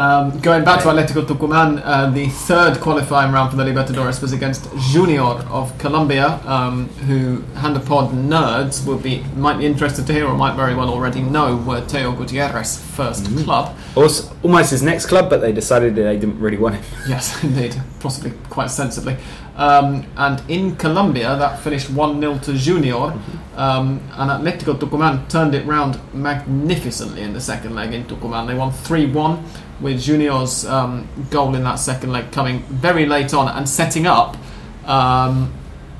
Um, 0.00 0.40
going 0.40 0.64
back 0.64 0.80
to 0.80 0.88
Atletico 0.88 1.26
Tucumán, 1.26 1.82
uh, 1.84 2.08
the 2.10 2.26
third 2.30 2.80
qualifying 2.80 3.32
round 3.32 3.50
for 3.50 3.56
the 3.58 3.64
Libertadores 3.64 4.22
was 4.22 4.32
against 4.32 4.66
Junior 4.90 5.20
of 5.20 5.76
Colombia, 5.76 6.40
um, 6.46 6.88
who 7.06 7.42
Hand 7.60 7.76
of 7.76 7.84
Pod 7.84 8.10
nerds 8.12 8.86
will 8.86 8.96
be 8.96 9.22
might 9.36 9.58
be 9.58 9.66
interested 9.66 10.06
to 10.06 10.14
hear 10.14 10.26
or 10.26 10.34
might 10.34 10.56
very 10.56 10.74
well 10.74 10.88
already 10.88 11.20
know 11.20 11.54
were 11.54 11.82
Teo 11.82 12.12
Gutierrez' 12.12 12.78
1st 12.96 13.24
Mhm. 13.26 13.44
club. 13.44 13.76
also 13.94 14.32
almost 14.42 14.70
his 14.70 14.82
next 14.82 15.04
club, 15.04 15.28
but 15.28 15.42
they 15.42 15.52
decided 15.52 15.94
that 15.96 16.04
they 16.04 16.16
didn't 16.16 16.40
really 16.40 16.56
want 16.56 16.76
him. 16.76 16.84
Yes, 17.06 17.36
indeed, 17.44 17.76
possibly 17.98 18.32
quite 18.48 18.70
sensibly. 18.70 19.16
Um, 19.58 20.06
and 20.16 20.40
in 20.48 20.76
Colombia, 20.76 21.36
that 21.36 21.58
finished 21.58 21.90
1 21.90 22.18
0 22.22 22.38
to 22.38 22.54
Junior, 22.54 23.12
um, 23.54 24.00
and 24.16 24.30
Atletico 24.30 24.78
Tucumán 24.78 25.28
turned 25.28 25.54
it 25.54 25.66
round 25.66 25.98
magnificently 26.14 27.20
in 27.20 27.34
the 27.34 27.40
second 27.40 27.74
leg 27.74 27.92
in 27.92 28.04
Tucumán. 28.04 28.46
They 28.46 28.54
won 28.54 28.70
3 28.70 29.04
1, 29.12 29.44
with 29.80 30.00
Junior's 30.02 30.64
um, 30.66 31.08
goal 31.30 31.54
in 31.54 31.64
that 31.64 31.76
second 31.76 32.12
leg 32.12 32.30
coming 32.32 32.60
very 32.64 33.06
late 33.06 33.32
on 33.34 33.48
and 33.48 33.68
setting 33.68 34.06
up 34.06 34.36
um, 34.84 35.52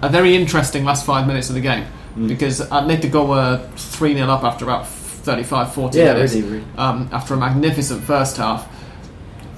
a 0.03 0.09
very 0.09 0.35
interesting 0.37 0.85
last 0.85 1.05
five 1.07 1.27
minutes 1.27 1.49
of 1.49 1.55
the 1.55 1.61
game. 1.61 1.87
Mm. 2.17 2.29
Because 2.29 2.61
Atletico 2.61 3.27
were 3.29 3.69
3 3.77 4.15
0 4.15 4.29
up 4.29 4.43
after 4.45 4.65
about 4.65 4.87
35 4.89 5.73
40 5.75 5.99
Yeah, 5.99 6.15
minutes 6.15 6.35
really, 6.35 6.49
really. 6.49 6.65
um, 6.77 7.09
after 7.13 7.35
a 7.35 7.37
magnificent 7.37 8.03
first 8.05 8.37
half. 8.37 8.69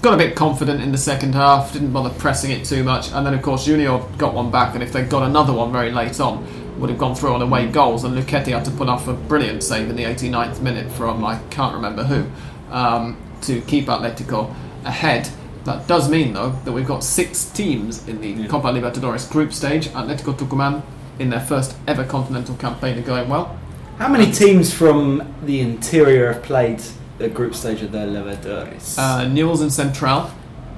Got 0.02 0.14
a 0.14 0.16
bit 0.16 0.34
confident 0.34 0.82
in 0.82 0.90
the 0.90 0.98
second 0.98 1.32
half, 1.34 1.72
didn't 1.72 1.92
bother 1.92 2.10
pressing 2.10 2.50
it 2.50 2.64
too 2.64 2.82
much, 2.82 3.12
and 3.12 3.24
then 3.24 3.34
of 3.34 3.42
course 3.42 3.64
Junior 3.66 4.00
got 4.18 4.34
one 4.34 4.50
back, 4.50 4.74
and 4.74 4.82
if 4.82 4.92
they'd 4.92 5.08
got 5.08 5.22
another 5.22 5.52
one 5.52 5.70
very 5.70 5.92
late 5.92 6.18
on, 6.18 6.44
would 6.80 6.90
have 6.90 6.98
gone 6.98 7.14
through 7.14 7.32
on 7.32 7.40
away 7.40 7.68
goals, 7.68 8.02
and 8.02 8.16
Lucchetti 8.16 8.48
had 8.52 8.64
to 8.64 8.72
pull 8.72 8.90
off 8.90 9.06
a 9.06 9.12
brilliant 9.12 9.62
save 9.62 9.88
in 9.88 9.94
the 9.94 10.02
89th 10.02 10.60
minute 10.60 10.90
from 10.90 11.24
I 11.24 11.38
can't 11.50 11.72
remember 11.76 12.02
who 12.02 12.26
um, 12.74 13.16
to 13.42 13.60
keep 13.62 13.86
Atletico 13.86 14.54
ahead. 14.84 15.28
That 15.64 15.86
does 15.86 16.10
mean 16.10 16.32
though 16.32 16.50
that 16.64 16.72
we've 16.72 16.86
got 16.86 17.04
six 17.04 17.44
teams 17.44 18.06
in 18.08 18.20
the 18.20 18.30
Yeah. 18.30 18.46
Copa 18.48 18.68
Libertadores 18.68 19.30
group 19.30 19.52
stage. 19.52 19.88
Atletico 19.88 20.36
Tucumán 20.36 20.82
in 21.18 21.30
their 21.30 21.40
first 21.40 21.76
ever 21.86 22.04
continental 22.04 22.54
campaign 22.56 22.98
are 22.98 23.02
going 23.02 23.28
well. 23.28 23.56
How 23.98 24.08
many 24.08 24.32
teams 24.32 24.72
from 24.74 25.34
the 25.44 25.60
interior 25.60 26.32
have 26.32 26.42
played 26.42 26.82
the 27.18 27.28
group 27.28 27.54
stage 27.54 27.82
of 27.82 27.92
the 27.92 27.98
Libertadores? 27.98 28.98
Uh, 28.98 29.28
Newell's 29.28 29.60
and 29.60 29.72
Central 29.72 30.30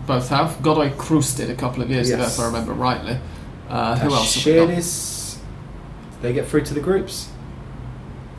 both 0.06 0.28
have. 0.28 0.60
Godoy 0.62 0.90
Cruz 0.90 1.34
did 1.34 1.48
a 1.48 1.54
couple 1.54 1.82
of 1.82 1.90
years 1.90 2.10
ago, 2.10 2.24
if 2.24 2.38
I 2.38 2.44
remember 2.46 2.72
rightly. 2.74 3.18
Uh, 3.70 3.96
who 3.96 4.12
else? 4.12 4.34
have 4.34 4.44
we 4.44 4.52
got? 4.60 4.68
Talleres, 4.68 5.38
they 6.20 6.32
get 6.34 6.46
through 6.46 6.62
to 6.64 6.74
the 6.74 6.80
groups. 6.80 7.30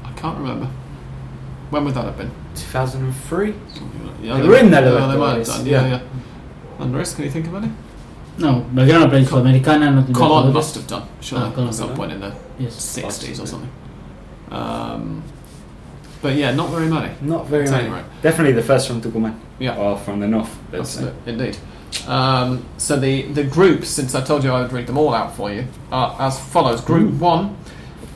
I 0.03 0.11
can't 0.11 0.38
remember. 0.38 0.69
When 1.71 1.86
would 1.86 1.95
that 1.95 2.05
have 2.05 2.17
been? 2.17 2.32
2003. 2.56 3.53
Yeah, 4.22 4.38
They 4.41 4.47
were 4.47 4.58
in 4.58 4.72
the 4.72 4.78
yeah, 4.78 4.82
they 4.82 4.91
might 4.91 4.99
have 5.01 5.20
Libertadores, 5.20 5.47
done. 5.47 5.66
Yeah, 5.66 5.82
yeah. 5.82 5.88
yeah. 5.89 6.84
Andres, 6.84 7.14
can 7.14 7.24
you 7.26 7.32
think 7.32 7.47
of 7.47 7.56
any? 7.56 7.72
no, 8.38 8.66
Belgrano 8.74 9.10
played 9.10 9.26
Sudamericana, 9.28 9.93
not 9.95 10.14
Colon 10.14 10.47
Libertadores. 10.49 10.53
must 10.53 10.76
have 10.76 10.88
done, 10.88 11.08
surely, 11.22 11.45
Ah, 11.45 11.51
Colon, 11.51 11.68
at 11.70 11.76
some 11.76 11.93
point 11.95 12.12
in 12.12 12.20
the 12.20 12.34
Yes. 12.60 12.74
60s 12.97 13.41
or 13.41 13.45
something. 13.47 13.70
Um, 14.51 15.24
but 16.22 16.36
yeah, 16.36 16.53
not 16.53 16.70
very 16.70 16.88
many. 16.88 17.14
Not 17.22 17.47
very 17.47 17.70
many. 17.70 17.89
right. 17.89 18.03
Definitely 18.22 18.53
the 18.53 18.64
first 18.64 18.88
from 18.88 19.01
Tucumán. 19.01 19.36
Yeah. 19.60 19.78
Or 19.78 19.97
from 19.97 20.20
the 20.20 20.28
north. 20.28 20.49
let's 20.72 20.95
That's 20.95 21.08
it, 21.08 21.30
indeed. 21.30 21.58
Um, 22.08 22.66
so 22.78 22.97
the, 22.99 23.24
the 23.34 23.43
groups, 23.43 23.88
since 23.89 24.16
I 24.16 24.22
told 24.22 24.43
you 24.43 24.51
I 24.51 24.62
would 24.62 24.74
read 24.74 24.88
them 24.88 24.97
all 24.97 25.14
out 25.14 25.36
for 25.36 25.51
you, 25.51 25.66
are 25.91 26.16
as 26.20 26.39
follows. 26.39 26.82
Group 26.82 27.14
Ooh. 27.14 27.18
1 27.18 27.58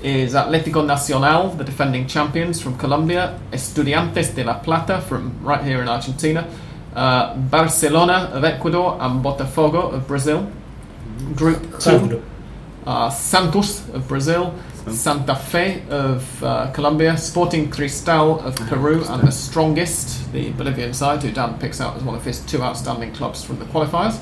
is 0.04 0.34
Atlético 0.34 0.86
Nacional, 0.86 1.50
the 1.50 1.64
defending 1.64 2.08
champions 2.08 2.62
from 2.62 2.78
Colombia, 2.78 3.40
Estudiantes 3.52 4.34
de 4.34 4.44
La 4.44 4.60
Plata 4.60 5.02
from 5.02 5.34
right 5.42 5.64
here 5.64 5.82
in 5.82 5.88
Argentina, 5.88 6.48
uh, 6.96 7.36
Barcelona 7.36 8.30
of 8.34 8.44
Ecuador, 8.44 8.98
and 9.02 9.24
Botafogo 9.24 9.94
of 9.94 10.08
Brazil. 10.08 10.50
Group 11.36 11.80
2 11.80 12.22
uh, 12.86 13.10
Santos 13.10 13.88
of 13.90 14.08
Brazil, 14.08 14.54
Santa 14.88 15.36
Fe 15.36 15.84
of 15.90 16.44
uh, 16.44 16.72
Colombia, 16.72 17.16
Sporting 17.18 17.70
Cristal 17.70 18.40
of 18.40 18.56
Peru, 18.68 19.04
and 19.08 19.28
the 19.28 19.32
strongest, 19.32 20.32
the 20.32 20.52
Bolivian 20.54 20.94
side, 20.94 21.22
who 21.22 21.32
Dan 21.32 21.60
picks 21.60 21.80
out 21.80 21.96
as 21.98 22.04
one 22.04 22.16
of 22.16 22.26
his 22.26 22.40
two 22.40 22.64
outstanding 22.64 23.14
clubs 23.14 23.44
from 23.44 23.60
the 23.60 23.66
qualifiers. 23.66 24.20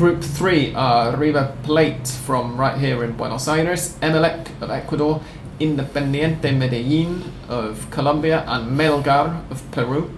Group 0.00 0.22
3 0.24 0.72
are 0.76 1.14
River 1.14 1.54
Plate 1.62 2.08
from 2.08 2.56
right 2.56 2.78
here 2.78 3.04
in 3.04 3.12
Buenos 3.12 3.46
Aires, 3.48 3.98
Emelec 4.00 4.48
of 4.62 4.70
Ecuador, 4.70 5.20
Independiente 5.60 6.56
Medellin 6.56 7.22
of 7.50 7.86
Colombia, 7.90 8.42
and 8.46 8.78
Melgar 8.78 9.42
of 9.50 9.60
Peru. 9.72 10.10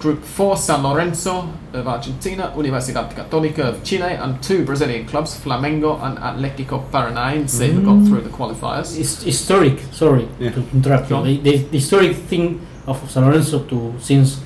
Group 0.00 0.22
4, 0.22 0.58
San 0.58 0.82
Lorenzo 0.82 1.48
of 1.72 1.88
Argentina, 1.88 2.52
Universidad 2.54 3.10
Católica 3.14 3.60
of 3.60 3.82
Chile, 3.82 4.12
and 4.20 4.42
two 4.42 4.66
Brazilian 4.66 5.06
clubs, 5.06 5.34
Flamengo 5.34 5.98
and 6.02 6.18
Atlético 6.18 6.84
Paranaense, 6.90 7.66
who 7.72 7.80
got 7.80 7.94
Mm. 7.96 8.08
through 8.08 8.20
the 8.20 8.28
qualifiers. 8.28 8.98
It's 9.00 9.22
historic. 9.22 9.80
Sorry 9.92 10.28
Yeah. 10.38 10.50
to 10.50 10.62
interrupt 10.74 11.10
you. 11.10 11.22
The, 11.22 11.38
the, 11.38 11.56
the 11.70 11.78
historic 11.78 12.16
thing 12.28 12.60
of 12.86 13.00
San 13.10 13.24
Lorenzo 13.24 13.60
to 13.60 13.94
since 13.98 14.40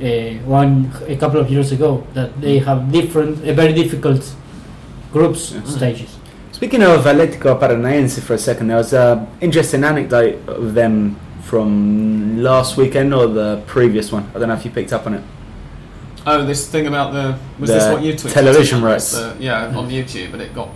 uh, 0.00 0.04
one 0.44 0.90
a 1.08 1.16
couple 1.16 1.40
of 1.40 1.50
years 1.50 1.72
ago 1.72 2.06
that 2.14 2.38
they 2.40 2.58
have 2.58 2.90
different, 2.92 3.38
uh, 3.48 3.52
very 3.54 3.72
difficult 3.72 4.22
groups 5.12 5.52
Yeah. 5.52 5.64
stages. 5.64 6.16
Speaking 6.52 6.82
of 6.82 7.04
Atletico 7.04 7.58
Paranaense 7.58 8.20
for 8.20 8.34
a 8.34 8.38
second, 8.38 8.68
there 8.68 8.76
was 8.78 8.92
an 8.92 9.26
interesting 9.40 9.84
anecdote 9.84 10.36
of 10.48 10.74
them 10.74 11.16
from 11.42 12.42
last 12.42 12.76
weekend 12.76 13.14
or 13.14 13.26
the 13.26 13.60
previous 13.66 14.10
one. 14.12 14.24
I 14.34 14.38
don't 14.38 14.48
know 14.48 14.54
if 14.54 14.64
you 14.64 14.70
picked 14.70 14.92
up 14.92 15.06
on 15.06 15.14
it. 15.14 15.22
Oh, 16.26 16.44
this 16.44 16.66
thing 16.68 16.86
about 16.88 17.12
the 17.12 17.36
was 17.60 17.70
this 17.70 17.86
what 17.92 18.02
you 18.02 18.12
tweeted? 18.14 18.32
television 18.32 18.82
Was, 18.82 19.14
rights. 19.14 19.14
uh, 19.16 19.34
yeah, 19.38 19.66
on 19.76 19.88
YouTube, 19.88 20.32
but 20.32 20.40
it 20.40 20.52
got 20.54 20.68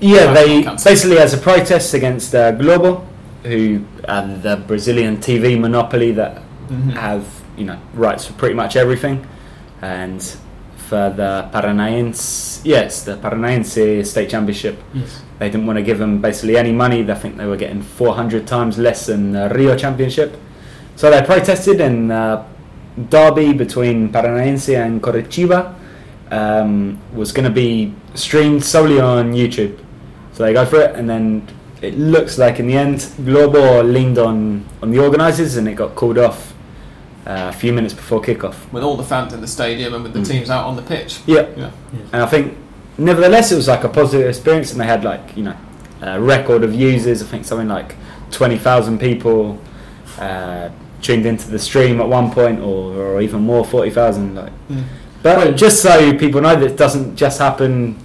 Yeah, 0.00 0.32
they 0.34 0.62
cancelled. 0.62 0.92
basically 0.92 1.18
as 1.18 1.32
a 1.32 1.38
protest 1.38 1.94
against 1.94 2.34
uh, 2.34 2.50
Globo, 2.52 3.02
who 3.44 3.80
are 4.06 4.26
the 4.42 4.56
Brazilian 4.66 5.16
TV 5.18 5.58
monopoly 5.58 6.12
that 6.12 6.42
Mhm. 6.68 6.92
have 6.94 7.24
you 7.56 7.64
know 7.64 7.78
rights 7.94 8.26
for 8.26 8.32
pretty 8.34 8.54
much 8.54 8.76
everything, 8.76 9.26
and 9.82 10.22
for 10.76 11.10
the 11.16 11.48
Paranaense, 11.52 12.60
yes, 12.64 13.04
the 13.04 13.16
Paranaense 13.16 14.04
state 14.06 14.28
championship, 14.30 14.78
Yes. 14.92 15.22
they 15.38 15.48
didn't 15.48 15.66
want 15.66 15.78
to 15.78 15.82
give 15.82 15.98
them 15.98 16.20
basically 16.20 16.56
any 16.56 16.72
money. 16.72 17.08
I 17.10 17.14
think 17.14 17.36
they 17.36 17.46
were 17.46 17.56
getting 17.56 17.80
400 17.82 18.46
times 18.46 18.78
less 18.78 19.06
than 19.06 19.32
the 19.32 19.48
Rio 19.54 19.76
championship, 19.76 20.36
so 20.96 21.10
they 21.10 21.22
protested 21.22 21.80
and 21.80 22.12
uh, 22.12 22.42
derby 23.08 23.52
between 23.52 24.10
Paranaense 24.12 24.68
and 24.76 25.02
Coritiba 25.02 25.74
um, 26.30 26.98
was 27.14 27.32
going 27.32 27.44
to 27.44 27.50
be 27.50 27.94
streamed 28.14 28.64
solely 28.64 29.00
on 29.00 29.32
YouTube. 29.32 29.78
So 30.32 30.42
they 30.44 30.52
go 30.52 30.64
for 30.66 30.80
it, 30.80 30.96
and 30.96 31.08
then 31.08 31.46
it 31.82 31.96
looks 31.98 32.38
like 32.38 32.58
in 32.60 32.66
the 32.66 32.76
end, 32.76 33.08
Globo 33.24 33.82
leaned 33.82 34.18
on 34.18 34.64
on 34.82 34.90
the 34.90 34.98
organisers, 34.98 35.56
and 35.56 35.68
it 35.68 35.74
got 35.74 35.94
called 35.94 36.18
off 36.18 36.53
uh, 37.26 37.48
a 37.48 37.52
few 37.52 37.72
minutes 37.72 37.94
before 37.94 38.20
kickoff. 38.20 38.54
with 38.72 38.82
all 38.82 38.96
the 38.96 39.02
fans 39.04 39.32
in 39.32 39.40
the 39.40 39.46
stadium 39.46 39.94
and 39.94 40.02
with 40.04 40.12
the 40.12 40.20
Mm. 40.20 40.28
teams 40.28 40.50
out 40.50 40.66
on 40.66 40.76
the 40.76 40.82
pitch. 40.82 41.18
Yeah, 41.26 41.46
Yeah. 41.56 41.70
And 42.12 42.22
I 42.22 42.26
think 42.26 42.54
nevertheless 42.98 43.50
it 43.52 43.56
was 43.56 43.68
like 43.68 43.84
a 43.84 43.88
positive 43.88 44.28
experience, 44.28 44.72
and 44.72 44.80
they 44.80 44.86
had 44.86 45.04
like 45.04 45.36
you 45.36 45.42
know 45.44 45.56
a 46.02 46.20
record 46.20 46.62
of 46.64 46.74
users. 46.74 47.22
I 47.22 47.26
think 47.26 47.44
something 47.44 47.68
like 47.68 47.94
twenty 48.30 48.58
thousand 48.58 48.98
people 48.98 49.58
uh, 50.18 50.68
tuned 51.02 51.26
into 51.26 51.50
the 51.50 51.58
stream 51.58 52.00
at 52.00 52.08
one 52.08 52.30
point, 52.30 52.60
or, 52.60 52.94
or 52.96 53.20
even 53.22 53.40
more, 53.42 53.64
forty 53.64 53.90
thousand. 53.90 54.34
Like, 54.34 54.52
but 55.22 55.36
Well- 55.38 55.52
just 55.52 55.80
so 55.82 56.12
people 56.18 56.40
know 56.42 56.54
that 56.56 56.62
it 56.72 56.76
doesn't 56.76 57.16
just 57.16 57.38
happen 57.38 57.96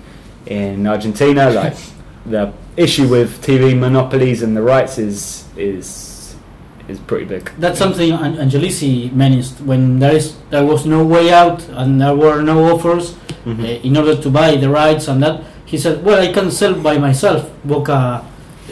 in 0.45 0.88
Argentina. 0.88 1.49
Like 1.49 1.76
the 2.26 2.51
issue 2.78 3.07
with 3.07 3.41
TV 3.45 3.78
monopolies 3.78 4.41
and 4.43 4.55
the 4.55 4.61
rights 4.61 4.97
is 4.97 5.43
is 5.57 6.09
is 6.89 6.99
pretty 6.99 7.25
big. 7.25 7.51
That's 7.59 7.77
something 7.79 8.11
An- 8.11 8.37
Angelici 8.37 9.11
mentioned 9.13 9.65
when 9.67 9.99
there 9.99 10.15
is 10.15 10.35
there 10.49 10.65
was 10.65 10.85
no 10.85 11.03
way 11.05 11.31
out 11.31 11.67
and 11.69 12.01
there 12.01 12.15
were 12.15 12.41
no 12.41 12.73
offers 12.73 13.15
Mhm. 13.45 13.63
uh, 13.63 13.87
in 13.87 13.95
order 13.97 14.15
to 14.21 14.29
buy 14.29 14.55
the 14.57 14.69
rights 14.69 15.07
and 15.07 15.21
that 15.23 15.41
he 15.65 15.77
said, 15.77 16.03
well, 16.03 16.19
I 16.21 16.31
can 16.33 16.49
sell 16.51 16.73
by 16.73 16.97
myself 16.97 17.49
Boca 17.63 17.93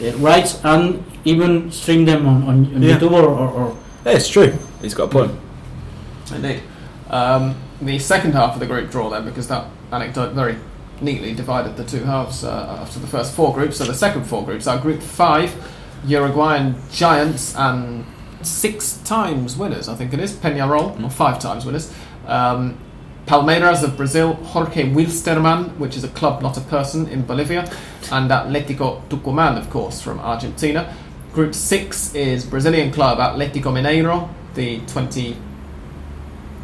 uh, 0.02 0.12
rights 0.18 0.60
and 0.64 1.02
even 1.24 1.70
stream 1.70 2.04
them 2.04 2.26
on, 2.26 2.42
on, 2.42 2.74
on 2.74 2.82
Yeah. 2.82 2.98
YouTube 2.98 3.12
or, 3.12 3.26
or, 3.28 3.48
or 3.48 3.76
Yeah, 4.04 4.12
it's 4.12 4.28
true. 4.28 4.52
He's 4.82 4.94
got 4.94 5.04
a 5.04 5.08
point. 5.08 5.32
Indeed. 6.34 6.60
Um, 7.10 7.54
the 7.80 7.98
second 7.98 8.32
half 8.32 8.54
of 8.54 8.60
the 8.60 8.66
group 8.66 8.90
draw, 8.90 9.08
then, 9.10 9.24
because 9.24 9.48
that 9.48 9.64
anecdote 9.92 10.32
very 10.34 10.56
neatly 11.00 11.32
divided 11.34 11.76
the 11.76 11.84
two 11.84 12.04
halves 12.04 12.42
uh, 12.44 12.78
after 12.82 12.98
the 12.98 13.06
first 13.06 13.32
four 13.34 13.54
groups. 13.54 13.76
So 13.78 13.84
the 13.84 13.94
second 13.94 14.24
four 14.24 14.44
groups 14.44 14.66
are 14.66 14.78
Group 14.78 15.00
Five, 15.00 15.54
Uruguayan 16.06 16.76
giants 16.92 17.54
and 17.56 18.04
six 18.42 18.98
times 19.04 19.56
winners. 19.56 19.88
I 19.88 19.94
think 19.96 20.12
it 20.14 20.20
is 20.20 20.32
Peñarol, 20.32 21.02
or 21.02 21.10
five 21.10 21.38
times 21.40 21.64
winners. 21.66 21.92
Um, 22.26 22.76
Palmeiras 23.26 23.82
of 23.82 23.96
Brazil, 23.96 24.34
Jorge 24.34 24.84
Wilstermann, 24.90 25.76
which 25.76 25.96
is 25.96 26.04
a 26.04 26.08
club, 26.08 26.40
not 26.42 26.56
a 26.56 26.62
person, 26.62 27.06
in 27.08 27.22
Bolivia, 27.26 27.70
and 28.10 28.30
Atletico 28.30 29.02
Tucumán, 29.08 29.58
of 29.58 29.68
course, 29.68 30.00
from 30.00 30.18
Argentina. 30.20 30.94
Group 31.34 31.54
six 31.54 32.14
is 32.14 32.46
Brazilian 32.46 32.90
club 32.90 33.18
Atletico 33.18 33.64
Mineiro, 33.70 34.28
the 34.54 34.80
20, 34.86 35.36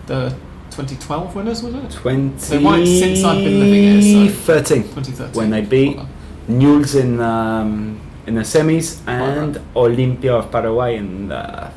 the 0.07 0.31
2012 0.71 1.35
winners, 1.37 1.63
was 1.63 1.75
it? 1.75 1.91
Twenty. 1.91 2.39
So 2.39 2.61
why- 2.61 2.85
since 2.85 3.23
I've 3.25 3.45
been 3.45 3.61
living 3.61 4.03
here, 4.03 4.29
so- 4.29 4.35
thirteen 4.35 4.83
2013. 4.85 5.35
when 5.35 5.51
they 5.51 5.61
beat 5.61 5.99
Newell's 6.49 6.95
in 6.95 7.21
um, 7.21 8.01
in 8.27 8.35
the 8.35 8.43
semis 8.43 9.01
and 9.07 9.57
Olimpia 9.75 10.39
of 10.39 10.51
Paraguay 10.51 10.97
in 10.97 11.29
the 11.29 11.71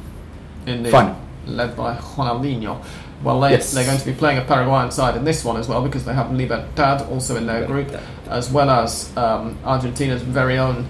in 0.65 0.83
the 0.83 0.89
final. 0.89 1.15
led 1.45 1.75
by 1.75 1.93
Juan 1.95 2.41
Ronaldinho. 2.41 2.83
Well, 3.23 3.39
they, 3.41 3.51
Yes. 3.51 3.73
they're 3.73 3.85
going 3.85 3.97
to 3.97 4.05
be 4.05 4.13
playing 4.13 4.37
a 4.37 4.43
Paraguayan 4.45 4.91
side 4.91 5.15
in 5.17 5.23
this 5.25 5.43
one 5.43 5.57
as 5.57 5.67
well 5.67 5.81
because 5.81 6.05
they 6.05 6.13
have 6.13 6.31
Libertad 6.31 7.01
also 7.09 7.35
in 7.35 7.47
their 7.47 7.65
group, 7.65 7.89
as 8.29 8.51
well 8.51 8.69
as 8.69 9.09
um, 9.17 9.57
Argentina's 9.65 10.21
very 10.21 10.57
own 10.59 10.85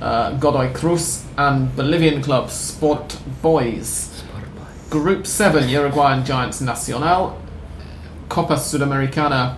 uh, 0.00 0.32
Godoy 0.38 0.72
Cruz 0.72 1.24
and 1.36 1.74
Bolivian 1.74 2.22
club 2.22 2.50
Sport 2.50 3.18
Boys. 3.42 4.22
Group 4.90 5.26
7, 5.26 5.68
Uruguayan 5.68 6.24
Giants 6.24 6.60
Nacional, 6.60 7.36
Copa 8.28 8.54
Sudamericana 8.54 9.56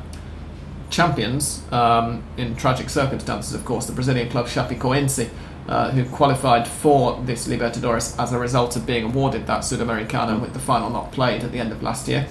champions 0.91 1.63
um, 1.73 2.23
in 2.37 2.55
tragic 2.57 2.89
circumstances, 2.89 3.55
of 3.55 3.65
course, 3.65 3.87
the 3.87 3.93
Brazilian 3.93 4.29
club 4.29 4.47
Chapecoense, 4.47 5.29
uh, 5.69 5.91
who 5.91 6.05
qualified 6.05 6.67
for 6.67 7.21
this 7.25 7.49
Libertadores 7.49 8.19
as 8.23 8.33
a 8.33 8.39
result 8.39 8.77
of 8.77 8.87
being 8.87 9.05
awarded 9.05 9.47
that 9.47 9.63
Sudamericana 9.63 10.41
with 10.41 10.53
the 10.53 10.59
final 10.59 10.91
not 10.91 11.11
played 11.13 11.43
at 11.43 11.53
the 11.53 11.59
end 11.59 11.73
of 11.73 11.83
last 11.83 12.07
year. 12.09 12.27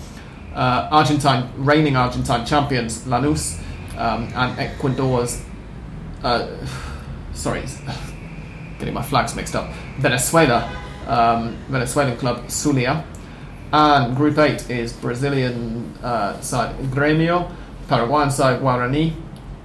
Uh, 0.53 0.87
Argentine, 0.89 1.51
reigning 1.57 1.97
Argentine 1.97 2.45
champions 2.45 3.01
Lanús 3.01 3.59
um, 3.97 4.31
and 4.35 4.57
Ecuador's, 4.57 5.43
uh, 6.23 6.47
sorry, 7.33 7.63
getting 8.79 8.93
my 8.93 9.03
flags 9.03 9.35
mixed 9.35 9.55
up, 9.55 9.69
Venezuela, 9.99 10.71
um, 11.07 11.57
Venezuelan 11.67 12.17
club 12.17 12.49
Zulia. 12.49 13.03
And 13.73 14.15
Group 14.15 14.37
8 14.37 14.69
is 14.69 14.93
Brazilian 14.93 15.93
uh, 16.01 16.39
side 16.39 16.73
Grêmio, 16.85 17.51
Paraguayan 17.87 18.31
side 18.31 18.59
Guarani, 18.61 19.13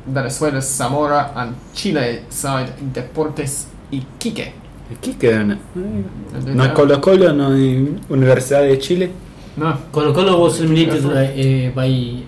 Venezuela's 0.06 0.68
Zamora, 0.68 1.32
and 1.36 1.54
Chile 1.74 2.24
side 2.28 2.72
Deportes 2.92 3.66
Iquique. 3.92 4.52
Iquique, 4.92 5.44
¿no? 5.44 5.56
And 5.74 6.46
No 6.56 6.64
hay 6.64 6.74
Colo 6.74 7.00
Colo, 7.00 7.32
no 7.32 7.52
hay 7.52 7.98
Universidad 8.08 8.62
de 8.62 8.78
Chile. 8.78 9.10
No, 9.56 9.76
Colo 9.92 10.12
Colo 10.12 10.38
was 10.40 10.60
eliminated 10.60 11.02
Yeah, 11.04 11.68
uh, 11.70 11.74
by 11.74 12.22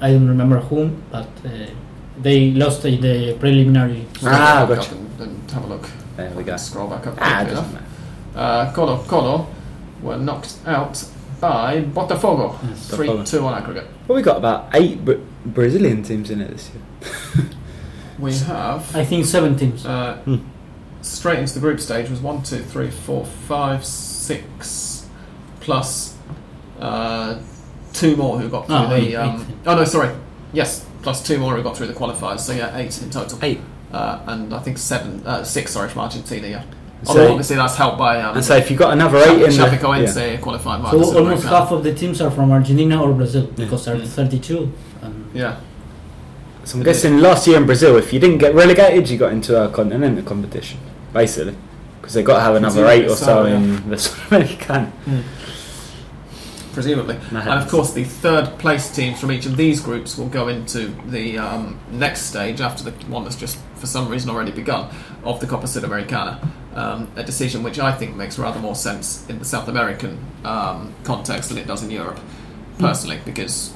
I 0.00 0.12
don't 0.12 0.28
remember 0.28 0.58
whom, 0.60 1.02
but 1.10 1.26
uh, 1.44 1.48
they 2.20 2.50
lost 2.52 2.84
in 2.84 3.00
the 3.00 3.34
preliminary. 3.40 4.06
Ah, 4.24 4.64
Scroll 4.64 4.66
back 4.66 4.68
gotcha. 4.78 4.90
up 4.94 4.98
and, 4.98 5.20
and 5.20 5.50
have 5.50 5.64
a 5.64 5.66
look. 5.68 5.88
There 6.16 6.30
we 6.36 6.42
go. 6.44 6.56
Scroll 6.56 6.88
back 6.88 7.06
up. 7.06 7.14
Ah, 7.20 7.36
quickly 7.44 7.54
doesn't 7.54 7.72
matter. 7.72 7.86
Uh, 8.36 8.72
Colo 8.72 9.02
Colo 9.04 9.46
were 10.02 10.16
knocked 10.18 10.58
out 10.66 11.02
by 11.40 11.80
Botafogo, 11.82 12.56
Yes. 12.68 12.88
3 12.90 13.06
Botafogo. 13.08 13.30
2 13.30 13.46
on 13.46 13.54
aggregate. 13.54 13.86
Well, 14.06 14.16
we 14.16 14.22
got 14.22 14.36
about 14.36 14.68
eight 14.74 15.04
Bra- 15.04 15.16
Brazilian 15.46 16.02
teams 16.02 16.30
in 16.30 16.40
it 16.40 16.50
this 16.50 16.70
year. 16.70 17.46
We 18.18 18.32
have. 18.32 18.94
I 18.94 19.04
think 19.04 19.24
seven 19.26 19.56
teams. 19.56 19.84
Uh, 19.84 20.18
Hmm. 20.24 20.36
straight 21.02 21.40
into 21.40 21.54
the 21.54 21.60
group 21.60 21.80
stage 21.80 22.08
was 22.08 22.20
one, 22.20 22.42
two, 22.44 22.60
three, 22.62 22.88
four, 22.88 23.26
five, 23.26 23.84
six, 23.84 25.06
plus 25.58 26.16
uh, 26.78 27.40
two 27.92 28.14
more 28.16 28.38
who 28.38 28.48
got 28.48 28.66
through 28.66 28.76
Oh, 28.76 28.88
the. 29.00 29.16
um, 29.16 29.46
oh 29.66 29.74
no, 29.74 29.84
sorry. 29.84 30.14
Yes, 30.52 30.86
plus 31.02 31.26
two 31.26 31.38
more 31.38 31.56
who 31.56 31.62
got 31.64 31.76
through 31.76 31.88
the 31.88 31.92
qualifiers. 31.92 32.40
So 32.40 32.52
yeah, 32.52 32.76
eight 32.76 33.02
in 33.02 33.10
total. 33.10 33.36
Eight. 33.42 33.60
Uh, 33.92 34.20
and 34.28 34.54
I 34.54 34.60
think 34.60 34.78
seven, 34.78 35.26
uh, 35.26 35.42
six. 35.42 35.72
Sorry, 35.72 35.88
from 35.88 36.02
Argentina. 36.02 36.46
Yeah. 36.46 36.64
So- 37.02 37.28
obviously 37.30 37.56
that's 37.56 37.76
helped 37.76 37.98
by. 37.98 38.20
Um, 38.22 38.36
And 38.36 38.44
so 38.44 38.56
if 38.56 38.70
you've 38.70 38.78
got 38.78 38.92
another 38.92 39.18
eight 39.18 39.34
in 39.34 39.40
the, 39.42 39.48
Chapecoense 39.48 40.16
yeah. 40.16 40.36
qualified. 40.38 40.82
by 40.82 40.90
So 40.90 40.98
the 40.98 41.18
almost 41.18 41.44
half 41.44 41.70
of 41.70 41.82
the 41.84 41.92
teams 41.92 42.20
are 42.22 42.30
from 42.30 42.50
Argentina 42.52 43.02
or 43.02 43.12
Brazil 43.12 43.42
Yeah. 43.42 43.64
because 43.64 43.84
there 43.84 43.94
are 43.94 43.98
Mm. 43.98 44.06
32. 44.08 44.72
And 45.02 45.26
Yeah. 45.34 45.56
So 46.64 46.78
I'm 46.78 46.84
guessing 46.84 47.18
last 47.18 47.46
year 47.46 47.58
in 47.58 47.66
Brazil, 47.66 47.96
if 47.98 48.10
you 48.12 48.18
didn't 48.18 48.38
get 48.38 48.54
relegated, 48.54 49.10
you 49.10 49.18
got 49.18 49.32
into 49.32 49.62
a 49.62 49.68
continental 49.68 50.22
competition, 50.24 50.78
basically, 51.12 51.54
because 52.00 52.14
they've 52.14 52.24
got 52.24 52.36
to 52.36 52.40
have 52.40 52.54
another 52.54 52.82
Presumably 52.84 53.04
eight 53.04 53.10
or 53.10 53.16
so, 53.16 53.24
so 53.26 53.46
yeah. 53.46 53.56
in 53.56 53.90
the 53.90 53.96
Sudamericana. 54.04 54.86
presumably. 56.72 57.16
That 57.32 57.46
And 57.46 57.62
of 57.62 57.68
course, 57.68 57.92
the 57.92 58.04
third 58.04 58.58
place 58.58 58.90
teams 58.90 59.20
from 59.20 59.30
each 59.30 59.44
of 59.46 59.56
these 59.56 59.80
groups 59.80 60.16
will 60.18 60.28
go 60.28 60.48
into 60.48 60.94
the 61.06 61.38
um, 61.38 61.78
next 61.92 62.22
stage 62.22 62.60
after 62.62 62.82
the 62.82 62.90
one 63.08 63.24
that's 63.24 63.36
just, 63.36 63.58
for 63.76 63.86
some 63.86 64.08
reason, 64.08 64.30
already 64.30 64.50
begun 64.50 64.88
of 65.22 65.40
the 65.40 65.46
Copa 65.46 65.66
Sudamericana. 65.66 66.38
Um, 66.74 67.08
a 67.14 67.22
decision 67.22 67.62
which 67.62 67.78
I 67.78 67.92
think 67.92 68.16
makes 68.16 68.36
rather 68.38 68.58
more 68.58 68.74
sense 68.74 69.24
in 69.28 69.38
the 69.38 69.44
South 69.44 69.68
American 69.68 70.18
um, 70.44 70.92
context 71.04 71.48
than 71.50 71.58
it 71.58 71.68
does 71.68 71.84
in 71.84 71.90
Europe, 71.90 72.18
personally, 72.78 73.20
because 73.24 73.72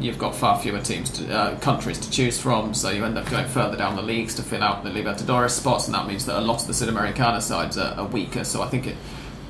you've 0.00 0.18
got 0.18 0.34
far 0.34 0.58
fewer 0.58 0.80
teams, 0.80 1.10
to, 1.10 1.30
uh, 1.30 1.58
countries 1.60 1.98
to 1.98 2.10
choose 2.10 2.40
from, 2.40 2.72
so 2.72 2.88
you 2.90 3.04
end 3.04 3.18
up 3.18 3.28
going 3.30 3.46
further 3.46 3.76
down 3.76 3.96
the 3.96 4.02
leagues 4.02 4.34
to 4.36 4.42
fill 4.42 4.62
out 4.62 4.82
the 4.82 4.88
Libertadores 4.90 5.50
spots, 5.50 5.86
and 5.86 5.94
that 5.94 6.06
means 6.06 6.24
that 6.24 6.38
a 6.38 6.40
lot 6.40 6.60
of 6.62 6.66
the 6.66 6.72
Sudamericana 6.72 7.42
sides 7.42 7.76
are, 7.76 7.92
are 7.98 8.06
weaker. 8.06 8.44
So 8.44 8.62
I 8.62 8.68
think 8.68 8.86
it 8.86 8.96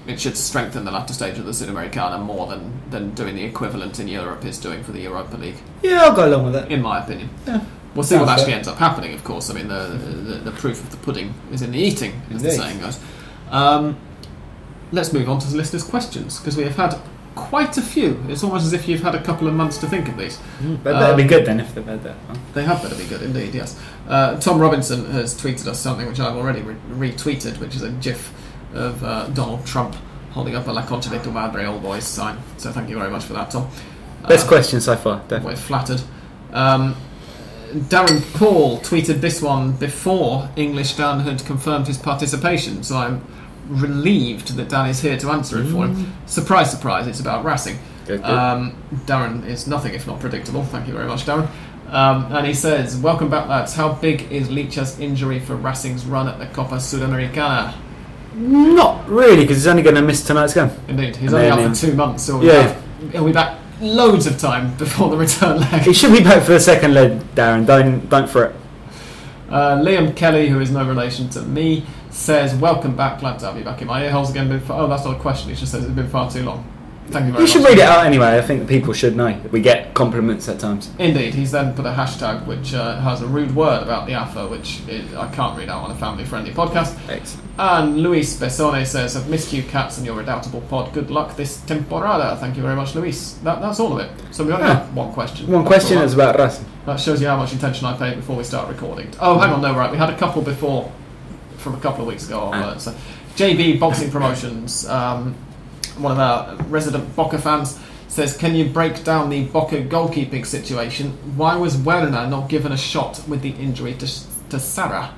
it 0.04 0.20
should 0.20 0.36
strengthen 0.36 0.84
the 0.84 0.90
latter 0.90 1.12
stage 1.14 1.38
of 1.38 1.44
the 1.44 1.52
Sudamericana 1.52 2.20
more 2.20 2.48
than, 2.48 2.72
than 2.90 3.14
doing 3.14 3.36
the 3.36 3.44
equivalent 3.44 4.00
in 4.00 4.08
Europe 4.08 4.44
is 4.44 4.58
doing 4.58 4.82
for 4.82 4.90
the 4.90 5.00
Europa 5.02 5.36
League, 5.36 5.54
Yeah, 5.80 6.02
I'll 6.02 6.16
go 6.16 6.26
along 6.26 6.44
with 6.46 6.54
that. 6.54 6.72
in 6.72 6.82
my 6.82 6.98
opinion. 7.04 7.30
Yeah. 7.46 7.60
We'll 7.94 8.04
see 8.04 8.16
what 8.16 8.28
actually 8.28 8.46
fair. 8.46 8.54
ends 8.56 8.68
up 8.68 8.78
happening, 8.78 9.12
of 9.14 9.22
course. 9.24 9.50
I 9.50 9.54
mean, 9.54 9.68
the, 9.68 9.88
the, 9.88 10.34
the 10.38 10.52
proof 10.52 10.82
of 10.82 10.90
the 10.90 10.96
pudding 10.98 11.34
is 11.52 11.60
in 11.62 11.72
the 11.72 11.78
eating, 11.78 12.20
as 12.32 12.42
the 12.42 12.50
saying 12.50 12.80
goes. 12.80 12.98
Um, 13.50 13.96
let's 14.92 15.12
move 15.12 15.28
on 15.28 15.38
to 15.40 15.46
the 15.50 15.56
listeners' 15.56 15.84
questions, 15.84 16.38
because 16.38 16.56
we 16.56 16.64
have 16.64 16.76
had 16.76 16.98
quite 17.34 17.76
a 17.78 17.82
few. 17.82 18.22
It's 18.28 18.42
almost 18.44 18.64
as 18.64 18.72
if 18.72 18.88
you've 18.88 19.02
had 19.02 19.14
a 19.14 19.22
couple 19.22 19.46
of 19.48 19.54
months 19.54 19.78
to 19.78 19.86
think 19.86 20.08
of 20.08 20.16
these. 20.16 20.38
But 20.82 20.98
that'd 20.98 21.16
be 21.16 21.22
Um, 21.22 21.28
good 21.28 21.46
then 21.46 21.60
if 21.60 21.74
they've 21.74 21.84
had 21.84 22.02
that. 22.04 22.16
huh? 22.28 22.34
They 22.54 22.64
have 22.64 22.82
better 22.82 22.94
be 22.94 23.04
good 23.04 23.22
indeed, 23.22 23.54
yes. 23.54 23.78
Uh, 24.08 24.36
Tom 24.38 24.58
Robinson 24.58 25.10
has 25.12 25.34
tweeted 25.34 25.66
us 25.66 25.78
something 25.80 26.06
which 26.06 26.20
I've 26.20 26.36
already 26.36 26.60
re- 26.62 27.10
retweeted, 27.10 27.58
which 27.58 27.74
is 27.76 27.82
a 27.82 27.90
gif 27.90 28.32
of 28.74 29.02
uh, 29.04 29.26
Donald 29.28 29.64
Trump 29.66 29.96
holding 30.32 30.56
up 30.56 30.66
a 30.66 30.72
La 30.72 30.84
Concha 30.86 31.10
de 31.10 31.18
tu 31.22 31.30
Madre 31.30 31.66
Old 31.66 31.82
Boys 31.82 32.04
sign. 32.04 32.38
So 32.56 32.70
thank 32.72 32.88
you 32.88 32.98
very 32.98 33.10
much 33.10 33.24
for 33.24 33.34
that, 33.34 33.50
Tom. 33.50 33.68
Best 34.28 34.46
Uh, 34.46 34.48
question 34.48 34.80
so 34.80 34.96
far, 34.96 35.16
We're 35.16 35.28
definitely. 35.28 35.56
flattered. 35.56 36.02
Um, 36.52 36.96
Darren 37.72 38.20
Paul 38.34 38.78
tweeted 38.80 39.20
this 39.20 39.40
one 39.40 39.72
before 39.72 40.50
English 40.56 40.94
Dan 40.96 41.20
had 41.20 41.44
confirmed 41.44 41.86
his 41.86 41.96
participation, 41.96 42.82
so 42.82 42.96
I'm 42.96 43.24
relieved 43.68 44.56
that 44.56 44.68
Dan 44.68 44.88
is 44.90 45.00
here 45.00 45.16
to 45.18 45.30
answer 45.30 45.60
it 45.60 45.66
for 45.68 45.86
him. 45.86 46.12
Surprise, 46.26 46.70
surprise, 46.70 47.06
it's 47.06 47.20
about 47.20 47.44
Racing. 47.44 47.78
Good, 48.06 48.20
good. 48.22 48.30
Um, 48.30 48.76
Darren 49.06 49.46
is 49.46 49.66
nothing 49.66 49.94
if 49.94 50.06
not 50.06 50.20
predictable. 50.20 50.64
Thank 50.64 50.86
you 50.86 50.92
very 50.92 51.06
much, 51.06 51.24
Darren. 51.24 51.48
Um, 51.88 52.34
and 52.34 52.46
he 52.46 52.54
says, 52.54 52.96
Welcome 52.96 53.30
back, 53.30 53.48
lads. 53.48 53.74
How 53.74 53.92
big 53.92 54.30
is 54.32 54.50
Licha's 54.50 54.98
injury 54.98 55.40
for 55.40 55.56
Racing's 55.56 56.04
run 56.04 56.28
at 56.28 56.38
the 56.38 56.46
Copa 56.46 56.76
Sudamericana? 56.76 57.74
Not 58.34 59.08
really, 59.08 59.42
because 59.42 59.58
he's 59.58 59.66
only 59.66 59.82
going 59.82 59.96
to 59.96 60.02
miss 60.02 60.24
tonight's 60.24 60.54
game. 60.54 60.70
Indeed, 60.88 61.16
he's 61.16 61.32
And 61.32 61.42
only 61.42 61.56
then, 61.56 61.70
out 61.70 61.76
for 61.76 61.86
two 61.86 61.94
months, 61.94 62.24
so 62.24 62.40
yeah. 62.42 62.80
he'll 63.12 63.26
be 63.26 63.32
back 63.32 63.58
loads 63.82 64.26
of 64.26 64.38
time 64.38 64.74
before 64.76 65.10
the 65.10 65.16
return 65.16 65.60
leg. 65.60 65.82
He 65.82 65.92
should 65.92 66.12
be 66.12 66.22
back 66.22 66.42
for 66.44 66.52
the 66.52 66.60
second 66.60 66.94
leg, 66.94 67.20
Darren. 67.34 67.66
Don't 67.66 68.08
don't 68.08 68.28
fret. 68.28 68.54
Uh, 69.50 69.76
Liam 69.76 70.16
Kelly, 70.16 70.48
who 70.48 70.60
is 70.60 70.70
no 70.70 70.86
relation 70.86 71.28
to 71.30 71.42
me, 71.42 71.84
says, 72.10 72.54
"Welcome 72.54 72.96
back. 72.96 73.20
Glad 73.20 73.38
to 73.40 73.46
have 73.46 73.58
you 73.58 73.64
back 73.64 73.82
in 73.82 73.88
my 73.88 74.04
ear 74.04 74.10
holes 74.10 74.30
again." 74.30 74.48
Been 74.48 74.62
oh, 74.70 74.88
that's 74.88 75.04
not 75.04 75.16
a 75.16 75.20
question. 75.20 75.50
He 75.50 75.56
just 75.56 75.72
says 75.72 75.84
it's 75.84 75.92
been 75.92 76.08
far 76.08 76.30
too 76.30 76.42
long. 76.42 76.64
Thank 77.10 77.26
you 77.26 77.32
very 77.32 77.34
You 77.34 77.40
much. 77.40 77.50
should 77.50 77.64
read 77.64 77.78
it 77.78 77.84
out 77.84 78.06
anyway. 78.06 78.38
I 78.38 78.40
think 78.42 78.66
people 78.68 78.94
should 78.94 79.14
know. 79.16 79.38
We 79.50 79.60
get 79.60 79.92
compliments 79.92 80.48
at 80.48 80.58
times. 80.60 80.90
Indeed, 80.98 81.34
he's 81.34 81.50
then 81.50 81.74
put 81.74 81.84
a 81.84 81.90
hashtag 81.92 82.46
which 82.46 82.72
uh, 82.72 83.00
has 83.00 83.20
a 83.20 83.26
rude 83.26 83.54
word 83.54 83.82
about 83.82 84.06
the 84.06 84.14
AFA, 84.14 84.46
which 84.48 84.80
is, 84.88 85.12
I 85.14 85.28
can't 85.34 85.58
read 85.58 85.68
out 85.68 85.84
on 85.84 85.90
a 85.90 85.94
family-friendly 85.94 86.52
podcast. 86.52 86.96
Excellent. 87.10 87.48
And 87.58 87.98
Luis 87.98 88.38
Besone 88.40 88.86
says, 88.86 89.14
"I've 89.14 89.28
missed 89.28 89.52
you, 89.52 89.62
cats, 89.62 89.98
and 89.98 90.06
your 90.06 90.16
redoubtable 90.16 90.62
pod. 90.62 90.92
Good 90.94 91.10
luck 91.10 91.36
this 91.36 91.58
temporada." 91.62 92.36
Thank 92.40 92.56
you 92.56 92.62
very 92.62 92.76
much, 92.76 92.94
Luis. 92.94 93.32
That, 93.44 93.60
that's 93.60 93.78
all 93.78 93.92
of 93.92 93.98
it. 93.98 94.10
So 94.34 94.44
we 94.44 94.52
only 94.52 94.66
Yeah. 94.66 94.74
have 94.84 94.96
one 94.96 95.12
question. 95.12 95.50
One 95.50 95.66
question 95.66 95.98
is 95.98 96.14
about 96.14 96.38
Racing. 96.38 96.64
That 96.86 96.98
shows 96.98 97.20
you 97.20 97.26
how 97.28 97.36
much 97.36 97.52
attention 97.52 97.86
I 97.86 97.94
paid 97.96 98.16
before 98.16 98.36
we 98.36 98.44
start 98.44 98.68
recording. 98.68 99.08
Oh, 99.20 99.38
hang 99.38 99.52
on, 99.52 99.60
no, 99.60 99.74
right. 99.74 99.90
We 99.90 99.98
had 99.98 100.08
a 100.08 100.16
couple 100.16 100.40
before, 100.40 100.90
from 101.58 101.74
a 101.74 101.80
couple 101.80 102.02
of 102.02 102.08
weeks 102.08 102.26
ago. 102.26 102.50
Ah. 102.54 102.70
Uh, 102.70 102.78
so 102.78 102.94
JB 103.36 103.78
Boxing 103.78 104.10
Promotions, 104.10 104.88
um, 104.88 105.34
one 105.98 106.12
of 106.12 106.18
our 106.18 106.56
resident 106.68 107.14
Boca 107.16 107.38
fans, 107.38 107.78
says, 108.08 108.36
"Can 108.36 108.54
you 108.54 108.66
break 108.66 109.04
down 109.04 109.30
the 109.30 109.44
Boca 109.44 109.82
goalkeeping 109.82 110.44
situation? 110.46 111.12
Why 111.36 111.56
was 111.56 111.76
Werner 111.76 112.26
not 112.26 112.48
given 112.48 112.72
a 112.72 112.76
shot 112.76 113.20
with 113.28 113.42
the 113.42 113.50
injury 113.60 113.94
to 113.94 114.06
to 114.50 114.58
Sara?" 114.60 115.10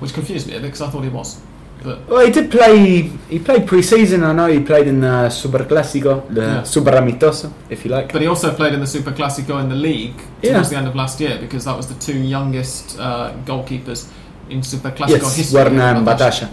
Which 0.00 0.12
confused 0.12 0.46
me 0.46 0.52
a 0.54 0.60
bit 0.60 0.66
because 0.72 0.82
I 0.82 0.88
thought 0.90 1.04
he 1.04 1.08
was, 1.08 1.40
but 1.82 2.06
Well, 2.08 2.24
he 2.26 2.30
did 2.30 2.50
play. 2.50 3.10
He 3.30 3.38
played 3.38 3.66
pre-season. 3.66 4.24
I 4.24 4.32
know 4.32 4.46
he 4.46 4.60
played 4.60 4.86
in 4.88 5.00
the 5.00 5.30
Super 5.30 5.60
Clásico, 5.64 6.22
the 6.34 6.40
Yeah. 6.42 6.62
Super 6.64 6.90
Amistoso, 6.92 7.50
if 7.70 7.82
you 7.84 7.90
like. 7.90 8.12
but 8.12 8.20
he 8.20 8.28
also 8.28 8.52
played 8.52 8.74
in 8.74 8.80
the 8.80 8.86
Super 8.86 9.12
Classico 9.12 9.58
in 9.60 9.68
the 9.70 9.74
league 9.74 10.14
Yeah. 10.42 10.52
towards 10.52 10.68
the 10.70 10.76
end 10.76 10.86
of 10.86 10.94
last 10.94 11.18
year 11.20 11.38
because 11.40 11.64
that 11.64 11.76
was 11.76 11.86
the 11.86 11.94
two 11.94 12.18
youngest 12.18 12.98
uh, 13.00 13.30
goalkeepers 13.46 14.06
in 14.50 14.62
Super 14.62 14.90
Classico 14.90 15.08
yes, 15.22 15.36
history. 15.36 15.62
Werner 15.62 15.96
and 15.96 16.06
Batalla. 16.06 16.48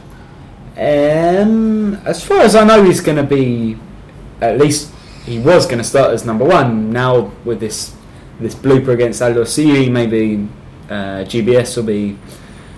Um, 0.78 1.96
as 2.06 2.24
far 2.26 2.40
as 2.42 2.56
I 2.56 2.64
know, 2.64 2.84
he's 2.84 3.02
going 3.02 3.18
to 3.18 3.24
be. 3.24 3.78
At 4.42 4.58
least 4.58 4.92
he 5.26 5.40
was 5.40 5.66
going 5.66 5.78
to 5.78 5.84
start 5.84 6.12
as 6.12 6.26
number 6.26 6.44
one. 6.46 6.92
Now 6.92 7.32
with 7.46 7.60
this 7.60 7.96
this 8.40 8.56
blooper 8.56 8.90
against 8.90 9.22
Aldosivi, 9.22 9.90
maybe 9.92 10.48
uh, 10.90 11.24
GBS 11.30 11.78
will 11.78 11.84
be 11.84 12.18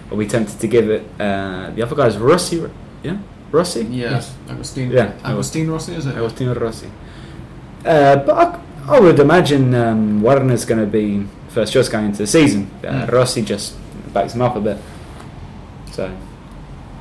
will 0.09 0.17
be 0.17 0.27
tempted 0.27 0.59
to 0.59 0.67
give 0.67 0.89
it. 0.89 1.03
Uh, 1.19 1.71
the 1.71 1.81
other 1.81 1.95
guy's 1.95 2.17
Rossi, 2.17 2.63
yeah, 3.03 3.17
Rossi. 3.51 3.83
Yeah, 3.85 4.11
Yes. 4.11 4.35
Agustin. 4.49 4.91
Yeah. 4.91 5.13
Agustin 5.23 5.71
Rossi, 5.71 5.93
is 5.95 6.05
it? 6.05 6.15
Agostino 6.15 6.53
Rossi. 6.53 6.87
Uh, 7.85 8.17
but 8.17 8.29
I, 8.87 8.95
I 8.95 8.99
would 8.99 9.19
imagine 9.19 9.73
um, 9.73 10.21
Werner's 10.21 10.65
going 10.65 10.81
to 10.81 10.87
be 10.87 11.25
first 11.49 11.71
choice 11.73 11.87
going 11.89 12.05
into 12.05 12.17
the 12.19 12.27
season. 12.27 12.69
Uh, 12.83 12.87
Mm. 13.05 13.11
Rossi 13.11 13.41
just 13.41 13.75
backs 14.13 14.35
him 14.35 14.41
up 14.41 14.55
a 14.55 14.59
bit. 14.59 14.77
So 15.91 16.11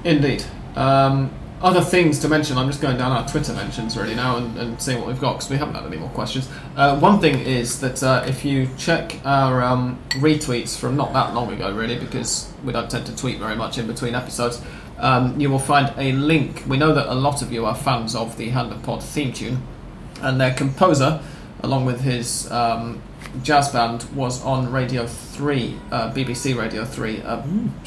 Indeed. 0.05 0.45
Um, 0.75 1.31
other 1.65 1.81
things 1.81 2.19
to 2.19 2.29
mention. 2.29 2.59
I'm 2.59 2.67
just 2.67 2.83
going 2.83 2.99
down 2.99 3.11
our 3.11 3.27
Twitter 3.27 3.55
mentions 3.55 3.97
really 3.97 4.15
now 4.15 4.37
and, 4.37 4.59
and 4.59 4.83
seeing 4.83 4.99
what 4.99 5.07
we've 5.07 5.21
got 5.21 5.35
because 5.35 5.49
we 5.49 5.57
haven't 5.57 5.75
had 5.75 5.87
any 5.87 5.97
more 5.97 6.11
questions. 6.11 6.47
Uh, 6.77 6.99
one 6.99 7.21
thing 7.21 7.39
is 7.41 7.81
that 7.81 8.03
uh, 8.03 8.23
if 8.27 8.45
you 8.45 8.69
check 8.77 9.19
our 9.25 9.63
um, 9.63 9.99
retweets 10.11 10.79
from 10.79 10.95
not 10.95 11.15
that 11.15 11.33
long 11.33 11.51
ago, 11.53 11.75
really, 11.75 11.99
because 11.99 12.53
we 12.65 12.73
don't 12.73 12.91
tend 12.91 13.07
to 13.07 13.17
tweet 13.17 13.39
very 13.39 13.57
much 13.57 13.79
in 13.79 13.87
between 13.87 14.15
episodes, 14.15 14.61
um, 14.99 15.41
you 15.41 15.49
will 15.49 15.59
find 15.59 15.93
a 15.97 16.13
link. 16.13 16.65
We 16.69 16.77
know 16.77 16.93
that 16.93 17.11
a 17.11 17.15
lot 17.15 17.41
of 17.41 17.51
you 17.51 17.65
are 17.65 17.75
fans 17.75 18.15
of 18.15 18.37
the 18.37 18.51
Hand 18.51 18.71
of 18.71 18.83
Pod 18.83 19.03
theme 19.03 19.33
tune, 19.33 19.63
and 20.21 20.39
their 20.39 20.53
composer, 20.53 21.23
along 21.63 21.87
with 21.87 22.03
his 22.03 22.51
um, 22.53 23.01
jazz 23.43 23.69
band, 23.71 24.05
was 24.15 24.43
on 24.45 24.71
Radio 24.73 25.07
3, 25.07 25.79
uh, 25.91 26.11
BBC 26.13 26.57
Radio 26.57 26.85
3, 26.85 27.23
uh, 27.23 27.43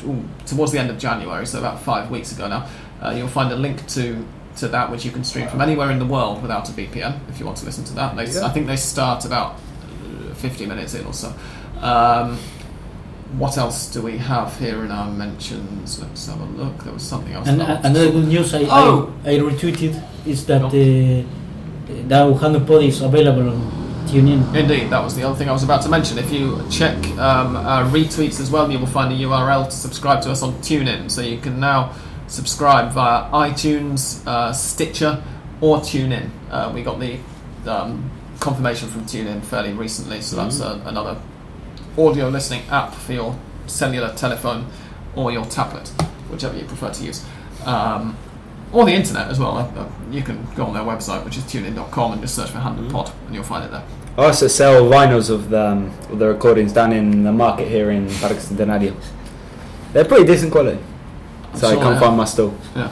ooh, 0.05 0.23
towards 0.45 0.71
the 0.71 0.79
end 0.79 0.89
of 0.89 0.97
January, 0.97 1.45
so 1.45 1.59
about 1.59 1.81
five 1.81 2.09
weeks 2.11 2.31
ago 2.31 2.47
now. 2.47 2.67
Uh, 3.01 3.11
you'll 3.11 3.27
find 3.27 3.51
a 3.51 3.55
link 3.55 3.85
to 3.87 4.25
to 4.57 4.67
that 4.67 4.89
which 4.89 5.05
you 5.05 5.11
can 5.11 5.23
stream 5.23 5.47
from 5.47 5.61
anywhere 5.61 5.91
in 5.91 5.99
the 5.99 6.05
world 6.05 6.41
without 6.41 6.67
a 6.67 6.71
VPN 6.71 7.15
if 7.29 7.39
you 7.39 7.45
want 7.45 7.55
to 7.59 7.65
listen 7.65 7.83
to 7.83 7.93
that. 7.93 8.15
They, 8.15 8.25
Yeah. 8.25 8.43
I 8.43 8.49
think 8.49 8.65
they 8.65 8.75
start 8.75 9.23
about 9.23 9.53
uh, 9.53 10.33
50 10.33 10.65
minutes 10.65 10.95
in 10.95 11.05
or 11.05 11.13
so. 11.13 11.31
Um, 11.79 12.39
what 13.37 13.55
else 13.55 13.91
do 13.93 14.01
we 14.01 14.17
have 14.17 14.57
here 14.57 14.83
in 14.83 14.89
our 14.89 15.11
mentions? 15.11 15.99
Let's 16.01 16.25
have 16.25 16.41
a 16.41 16.45
look. 16.45 16.83
There 16.83 16.91
was 16.93 17.03
something 17.03 17.33
else. 17.33 17.47
And 17.47 17.59
that 17.61 17.69
I 17.69 17.73
wanted 17.73 17.85
another 17.85 18.11
good 18.13 18.27
news 18.29 18.53
I, 18.55 18.63
Oh! 18.67 19.13
I, 19.23 19.35
I 19.35 19.37
retweeted 19.39 20.01
is 20.25 20.43
that 20.47 20.61
No. 20.61 20.67
uh, 20.69 20.71
the 20.71 22.37
Hand 22.39 22.55
of 22.55 22.65
Pod 22.65 22.81
is 22.81 22.99
available 23.01 23.49
on 23.49 23.86
TuneIn. 24.07 24.55
Indeed, 24.55 24.89
that 24.89 25.03
was 25.03 25.15
the 25.15 25.23
other 25.23 25.35
thing 25.35 25.49
I 25.49 25.51
was 25.51 25.63
about 25.63 25.81
to 25.83 25.89
mention. 25.89 26.17
If 26.17 26.31
you 26.31 26.63
check 26.71 26.97
um, 27.17 27.55
our 27.55 27.83
retweets 27.83 28.39
as 28.39 28.49
well, 28.49 28.71
you 28.71 28.79
will 28.79 28.87
find 28.87 29.13
a 29.13 29.15
URL 29.15 29.65
to 29.65 29.71
subscribe 29.71 30.21
to 30.23 30.31
us 30.31 30.41
on 30.41 30.53
TuneIn. 30.55 31.11
So 31.11 31.21
you 31.21 31.37
can 31.37 31.59
now 31.59 31.93
subscribe 32.27 32.91
via 32.93 33.29
iTunes, 33.31 34.25
uh, 34.25 34.53
Stitcher, 34.53 35.21
or 35.61 35.77
TuneIn. 35.79 36.29
Uh, 36.49 36.71
we 36.73 36.83
got 36.83 36.99
the 36.99 37.19
um, 37.65 38.09
confirmation 38.39 38.87
from 38.87 39.01
TuneIn 39.01 39.43
fairly 39.43 39.73
recently, 39.73 40.21
so 40.21 40.35
that's 40.37 40.61
uh, 40.61 40.81
another 40.85 41.19
audio 41.97 42.29
listening 42.29 42.61
app 42.69 42.93
for 42.93 43.13
your 43.13 43.37
cellular 43.65 44.13
telephone 44.15 44.67
or 45.15 45.31
your 45.31 45.45
tablet, 45.45 45.87
whichever 46.29 46.57
you 46.57 46.65
prefer 46.65 46.91
to 46.91 47.03
use. 47.03 47.25
Um, 47.65 48.17
or 48.71 48.85
the 48.85 48.93
internet 48.93 49.27
as 49.29 49.39
well. 49.39 49.57
Uh, 49.57 49.63
uh, 49.75 49.89
you 50.11 50.21
can 50.21 50.45
go 50.55 50.65
on 50.65 50.73
their 50.73 50.83
website, 50.83 51.23
which 51.23 51.37
is 51.37 51.43
tunein.com, 51.43 52.13
and 52.13 52.21
just 52.21 52.35
search 52.35 52.49
for 52.49 52.59
Hand 52.59 52.79
of 52.79 52.91
Pod, 52.91 53.11
and 53.25 53.35
you'll 53.35 53.43
find 53.43 53.65
it 53.65 53.71
there. 53.71 53.83
I 54.17 54.25
also 54.25 54.47
sell 54.47 54.83
vinyls 54.83 55.29
of 55.29 55.49
the, 55.49 55.61
um, 55.61 55.85
of 56.09 56.19
the 56.19 56.27
recordings 56.27 56.73
down 56.73 56.91
in 56.91 57.23
the 57.23 57.31
market 57.31 57.67
here 57.67 57.91
in 57.91 58.07
Parque 58.15 58.37
Centenario. 58.37 58.95
They're 59.93 60.05
pretty 60.05 60.25
decent 60.25 60.51
quality, 60.51 60.79
I'm 61.53 61.59
so 61.59 61.69
sure 61.69 61.79
I 61.79 61.81
can't 61.81 61.95
they 61.95 61.99
find 61.99 62.17
my 62.17 62.25
stall. 62.25 62.57
Yeah. 62.75 62.91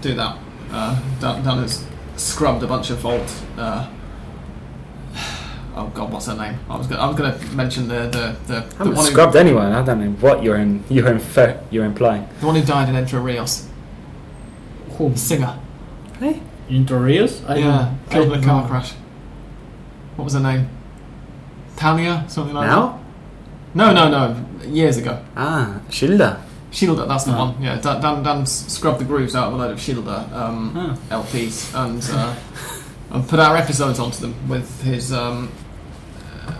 Do 0.00 0.14
that. 0.14 0.38
Uh, 0.70 1.00
Dan, 1.20 1.44
Dan 1.44 1.58
has 1.58 1.86
scrubbed 2.16 2.62
a 2.62 2.66
bunch 2.66 2.90
of 2.90 3.04
old. 3.04 3.30
Uh, 3.56 3.88
oh 5.76 5.90
God, 5.94 6.12
what's 6.12 6.26
her 6.26 6.36
name? 6.36 6.58
I 6.68 6.76
was 6.76 6.86
gonna, 6.86 7.02
I 7.02 7.06
was 7.06 7.16
going 7.16 7.38
to 7.38 7.46
mention 7.54 7.88
the 7.88 8.08
the 8.08 8.36
the, 8.46 8.56
I 8.56 8.60
haven't 8.78 8.94
one 8.94 9.04
who, 9.04 9.10
scrubbed 9.10 9.36
anyone. 9.36 9.72
I 9.72 9.84
don't 9.84 10.00
know 10.00 10.10
what 10.20 10.42
you're 10.42 10.56
in. 10.56 10.82
You're 10.88 11.08
in. 11.08 11.58
You're 11.70 11.84
implying. 11.84 12.28
the 12.40 12.46
one 12.46 12.56
who 12.56 12.62
died 12.62 12.88
in 12.88 12.96
Entre 12.96 13.20
Rios. 13.20 13.69
Who? 15.00 15.16
Singer. 15.16 15.54
Entre 16.68 16.98
Rios? 16.98 17.42
I 17.48 17.56
yeah, 17.56 17.64
don't- 17.64 18.10
killed 18.10 18.32
in 18.34 18.40
I 18.40 18.42
a 18.42 18.44
car 18.44 18.68
crash. 18.68 18.92
What 20.16 20.24
was 20.24 20.34
her 20.34 20.40
name? 20.40 20.68
Tanya, 21.76 22.24
something 22.28 22.54
like 22.54 22.68
Now? 22.68 22.98
that. 23.74 23.74
No, 23.74 23.92
no, 23.94 24.08
no. 24.10 24.36
Years 24.68 24.98
ago. 24.98 25.18
Ah, 25.34 25.80
Gilda. 25.90 26.36
Gilda, 26.70 27.06
that's 27.06 27.24
the 27.24 27.32
Ah. 27.32 27.38
one. 27.46 27.54
Yeah, 27.62 27.76
Dan, 27.80 28.00
Dan, 28.02 28.22
Dan 28.22 28.44
scrubbed 28.46 29.00
the 29.00 29.04
grooves 29.06 29.34
out 29.34 29.48
of 29.48 29.54
a 29.54 29.56
load 29.56 29.70
of 29.72 29.78
Gilda 29.80 30.28
um, 30.34 30.74
Ah. 30.76 30.96
LPs 31.22 31.74
and 31.74 32.02
uh, 32.12 32.34
and 33.12 33.26
put 33.26 33.40
our 33.40 33.56
episodes 33.56 33.98
onto 33.98 34.20
them 34.20 34.34
with 34.48 34.82
his 34.82 35.12
um, 35.12 35.48
uh, 36.46 36.52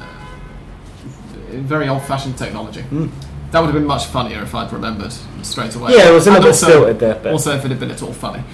very 1.52 1.88
old-fashioned 1.88 2.36
technology. 2.38 2.82
Mm. 2.90 3.10
That 3.50 3.60
would 3.60 3.66
have 3.66 3.74
been 3.74 3.86
much 3.86 4.06
funnier 4.06 4.42
if 4.42 4.54
I'd 4.54 4.72
remembered 4.72 5.12
straight 5.42 5.74
away. 5.74 5.92
Yeah, 5.92 6.10
it 6.10 6.12
was 6.12 6.26
a 6.26 6.30
And 6.30 6.44
little 6.44 6.50
bit 6.50 6.54
also, 6.54 6.66
stilted 6.66 6.98
there, 7.00 7.14
but 7.16 7.32
Also, 7.32 7.54
if 7.56 7.64
it 7.64 7.68
had 7.70 7.80
been 7.80 7.90
at 7.90 8.02
all 8.02 8.12
funny. 8.12 8.44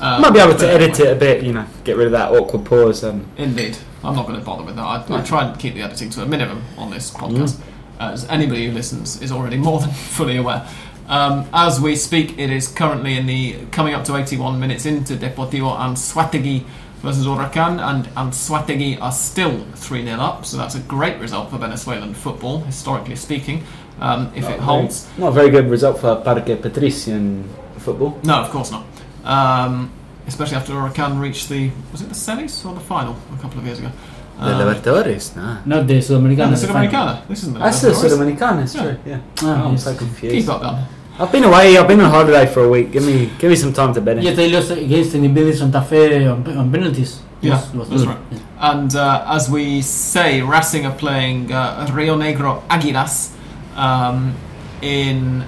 Um, 0.00 0.22
might 0.22 0.32
be 0.32 0.40
able 0.40 0.54
to 0.56 0.68
edit 0.68 0.98
anyway. 1.00 1.10
it 1.10 1.16
a 1.16 1.18
bit. 1.20 1.42
You 1.42 1.52
know, 1.54 1.66
get 1.84 1.96
rid 1.96 2.06
of 2.06 2.12
that 2.12 2.30
awkward 2.32 2.64
pause. 2.64 3.02
Um, 3.04 3.26
Indeed. 3.36 3.76
I'm 4.04 4.14
not 4.14 4.26
going 4.26 4.38
to 4.38 4.44
bother 4.44 4.62
with 4.62 4.76
that. 4.76 4.82
I, 4.82 5.04
I 5.10 5.22
try 5.22 5.44
and 5.46 5.58
keep 5.58 5.74
the 5.74 5.82
editing 5.82 6.10
to 6.10 6.22
a 6.22 6.26
minimum 6.26 6.62
on 6.78 6.90
this 6.90 7.10
podcast, 7.10 7.58
as 7.98 8.24
anybody 8.28 8.66
who 8.66 8.72
listens 8.72 9.20
is 9.22 9.32
already 9.32 9.56
more 9.56 9.80
than 9.80 9.90
fully 10.16 10.36
aware. 10.36 10.68
Um, 11.08 11.48
as 11.52 11.80
we 11.80 11.96
speak, 11.96 12.38
it 12.38 12.50
is 12.50 12.68
currently 12.68 13.16
in 13.16 13.26
the 13.26 13.66
coming 13.72 13.94
up 13.94 14.04
to 14.04 14.16
81 14.16 14.58
minutes 14.60 14.86
into 14.86 15.14
Deportivo 15.16 15.76
Anzoátegui 15.76 16.64
versus 17.02 17.26
Huracan, 17.26 17.80
and 17.80 18.06
Anzoátegui 18.16 19.00
are 19.00 19.12
still 19.12 19.64
3 19.76 20.04
0 20.04 20.18
up, 20.20 20.44
so 20.44 20.56
that's 20.56 20.74
a 20.74 20.80
great 20.80 21.18
result 21.20 21.50
for 21.50 21.58
Venezuelan 21.58 22.12
football, 22.14 22.60
historically 22.60 23.16
speaking, 23.16 23.64
um, 24.00 24.30
if 24.34 24.42
Not 24.42 24.50
it 24.50 24.56
very- 24.56 24.60
holds. 24.60 25.06
Not 25.18 25.28
a 25.28 25.32
very 25.32 25.50
good 25.50 25.70
result 25.70 25.98
for 26.00 26.16
Parque 26.16 26.60
Patricios 26.60 27.42
football. 27.78 28.18
No, 28.24 28.34
of 28.42 28.50
course 28.50 28.70
not. 28.70 28.84
Um, 29.24 29.90
especially 30.26 30.56
after 30.56 30.72
Huracan 30.72 31.20
reached 31.20 31.48
the 31.48 31.70
was 31.92 32.02
it 32.02 32.08
the 32.08 32.14
semis 32.14 32.64
or 32.66 32.74
the 32.74 32.80
final 32.80 33.16
a 33.36 33.40
couple 33.42 33.58
of 33.60 33.66
years 33.66 33.78
ago. 33.78 33.90
The 34.38 34.52
Um, 34.52 34.60
Libertadores, 34.60 35.34
no. 35.34 35.58
Not 35.64 35.86
the 35.86 35.94
no, 35.94 36.00
Sudamericana. 36.00 36.50
the 36.60 36.66
Sudamericana. 36.66 37.26
This 37.28 37.38
isn't 37.42 37.54
the 37.54 37.60
That's 37.60 37.80
the 37.80 37.88
Libertadores. 37.88 38.36
Sudamericana, 38.36 38.62
it's 38.64 38.74
Yeah. 38.74 38.82
true, 38.82 38.96
yeah. 39.06 39.18
Ah, 39.42 39.64
I'm 39.64 39.72
yes. 39.72 39.84
so 39.84 39.90
Keep 39.90 39.98
confused. 39.98 40.48
up, 40.50 40.60
Dan. 40.62 40.76
I've 41.18 41.32
been 41.32 41.44
away, 41.44 41.78
I've 41.78 41.88
been 41.88 42.00
on 42.02 42.10
holiday 42.10 42.44
for 42.46 42.64
a 42.64 42.68
week. 42.68 42.92
Give 42.92 43.02
me 43.06 43.30
give 43.38 43.48
me 43.48 43.56
some 43.56 43.72
time 43.72 43.94
to 43.94 44.00
bed 44.02 44.18
in. 44.18 44.24
Yes, 44.24 44.36
they 44.36 44.50
lost 44.52 44.70
against 44.72 45.14
Independiente 45.14 45.56
Santa 45.56 45.80
Fe 45.80 46.26
on, 46.28 46.44
on 46.58 46.70
penalties. 46.70 47.20
Yeah, 47.40 47.52
Was- 47.54 47.72
was 47.74 47.88
that's 47.88 48.02
good. 48.02 48.08
right. 48.08 48.18
And 48.60 48.94
uh, 48.94 49.24
as 49.36 49.48
we 49.48 49.80
say, 49.82 50.42
Racing 50.42 50.84
are 50.84 50.92
playing 50.94 51.50
uh, 51.52 51.86
Rio 51.94 52.16
Negro 52.18 52.60
Aguilas 52.68 53.30
um, 53.76 54.34
in 54.82 55.46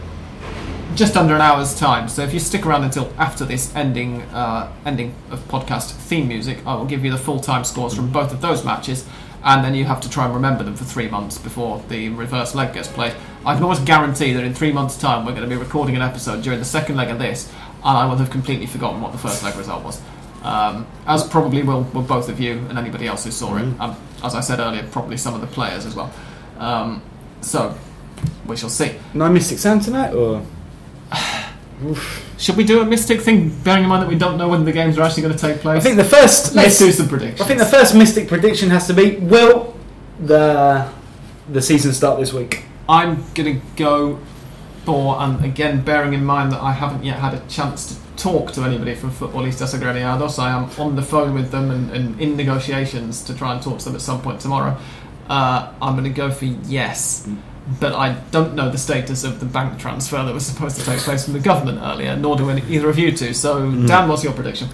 just 0.94 1.16
under 1.16 1.34
an 1.34 1.40
hour's 1.40 1.78
time. 1.78 2.08
So 2.08 2.22
if 2.22 2.32
you 2.32 2.40
stick 2.40 2.66
around 2.66 2.84
until 2.84 3.12
after 3.18 3.44
this 3.44 3.74
ending 3.74 4.22
uh, 4.22 4.72
ending 4.84 5.14
of 5.30 5.40
podcast 5.48 5.92
theme 5.92 6.28
music, 6.28 6.58
I 6.66 6.74
will 6.74 6.86
give 6.86 7.04
you 7.04 7.10
the 7.10 7.18
full 7.18 7.40
time 7.40 7.64
scores 7.64 7.94
from 7.94 8.10
both 8.10 8.32
of 8.32 8.40
those 8.40 8.64
matches. 8.64 9.06
And 9.44 9.64
then 9.64 9.76
you 9.76 9.84
have 9.84 10.00
to 10.00 10.10
try 10.10 10.24
and 10.24 10.34
remember 10.34 10.64
them 10.64 10.74
for 10.74 10.84
three 10.84 11.08
months 11.08 11.38
before 11.38 11.82
the 11.88 12.08
reverse 12.08 12.56
leg 12.56 12.74
gets 12.74 12.88
played. 12.88 13.14
I 13.46 13.54
can 13.54 13.62
almost 13.62 13.84
guarantee 13.84 14.32
that 14.32 14.42
in 14.42 14.52
three 14.52 14.72
months' 14.72 14.96
time 14.96 15.24
we're 15.24 15.32
going 15.32 15.48
to 15.48 15.48
be 15.48 15.56
recording 15.56 15.94
an 15.94 16.02
episode 16.02 16.42
during 16.42 16.58
the 16.58 16.64
second 16.64 16.96
leg 16.96 17.08
of 17.08 17.20
this, 17.20 17.50
and 17.84 17.96
I 17.96 18.04
will 18.06 18.16
have 18.16 18.30
completely 18.30 18.66
forgotten 18.66 19.00
what 19.00 19.12
the 19.12 19.18
first 19.18 19.44
leg 19.44 19.54
result 19.56 19.84
was. 19.84 20.02
Um, 20.42 20.86
as 21.06 21.22
probably 21.22 21.62
will, 21.62 21.82
will 21.94 22.02
both 22.02 22.28
of 22.28 22.40
you 22.40 22.58
and 22.68 22.78
anybody 22.78 23.06
else 23.06 23.24
who 23.24 23.30
saw 23.30 23.56
it. 23.56 23.80
Um, 23.80 23.96
as 24.24 24.34
I 24.34 24.40
said 24.40 24.58
earlier, 24.58 24.82
probably 24.90 25.16
some 25.16 25.34
of 25.34 25.40
the 25.40 25.46
players 25.46 25.86
as 25.86 25.94
well. 25.94 26.12
Um, 26.58 27.00
so 27.40 27.78
we 28.46 28.56
shall 28.56 28.70
see. 28.70 28.94
No 29.14 29.28
Mystic 29.30 29.58
Sam 29.58 29.80
tonight, 29.80 30.12
or 30.12 30.44
Should 32.38 32.56
we 32.56 32.64
do 32.64 32.80
a 32.80 32.84
mystic 32.84 33.20
thing, 33.20 33.50
bearing 33.62 33.84
in 33.84 33.88
mind 33.88 34.02
that 34.02 34.08
we 34.08 34.16
don't 34.16 34.36
know 34.36 34.48
when 34.48 34.64
the 34.64 34.72
games 34.72 34.96
are 34.96 35.02
actually 35.02 35.22
going 35.22 35.36
to 35.36 35.40
take 35.40 35.60
place? 35.60 35.80
I 35.80 35.80
think 35.80 35.96
the 35.96 36.04
first 36.04 36.54
Let's 36.54 36.56
let's 36.56 36.78
do 36.78 36.92
some 36.92 37.08
predictions. 37.08 37.40
I 37.40 37.44
think 37.46 37.58
the 37.58 37.66
first 37.66 37.94
Mystic 37.94 38.28
prediction 38.28 38.70
has 38.70 38.86
to 38.86 38.94
be 38.94 39.16
will 39.16 39.76
the 40.20 40.88
the 41.48 41.62
season 41.62 41.92
start 41.92 42.20
this 42.20 42.32
week? 42.32 42.64
I'm 42.88 43.24
going 43.34 43.60
to 43.60 43.66
go 43.76 44.18
for, 44.84 45.20
and 45.20 45.44
again, 45.44 45.82
bearing 45.82 46.14
in 46.14 46.24
mind 46.24 46.52
that 46.52 46.62
I 46.62 46.72
haven't 46.72 47.04
yet 47.04 47.18
had 47.18 47.34
a 47.34 47.40
chance 47.48 47.86
to 47.88 48.08
talk 48.16 48.52
to 48.52 48.62
anybody 48.62 48.94
from 48.94 49.10
Futbolistas 49.10 49.78
Agremiados, 49.78 50.38
I 50.38 50.50
am 50.50 50.70
on 50.78 50.96
the 50.96 51.02
phone 51.02 51.34
with 51.34 51.50
them 51.50 51.70
and, 51.70 51.90
and 51.90 52.20
in 52.20 52.36
negotiations 52.36 53.22
to 53.24 53.34
try 53.34 53.52
and 53.54 53.62
talk 53.62 53.78
to 53.80 53.84
them 53.86 53.94
at 53.94 54.00
some 54.00 54.20
point 54.22 54.40
tomorrow. 54.40 54.76
Uh, 55.28 55.72
I'm 55.82 55.94
going 55.94 56.04
to 56.04 56.10
go 56.10 56.30
for 56.30 56.46
yes. 56.46 57.28
But 57.80 57.92
I 57.92 58.14
don't 58.30 58.54
know 58.54 58.70
the 58.70 58.78
status 58.78 59.24
of 59.24 59.40
the 59.40 59.46
bank 59.46 59.78
transfer 59.78 60.24
that 60.24 60.32
was 60.32 60.46
supposed 60.46 60.76
to 60.78 60.84
take 60.84 61.00
place 61.00 61.24
from 61.24 61.34
the 61.34 61.40
government 61.40 61.80
earlier, 61.82 62.16
nor 62.16 62.36
do 62.36 62.48
any, 62.48 62.62
either 62.68 62.88
of 62.88 62.98
you 62.98 63.12
two. 63.12 63.34
So, 63.34 63.70
Dan, 63.70 64.08
what's 64.08 64.24
your 64.24 64.32
prediction? 64.32 64.68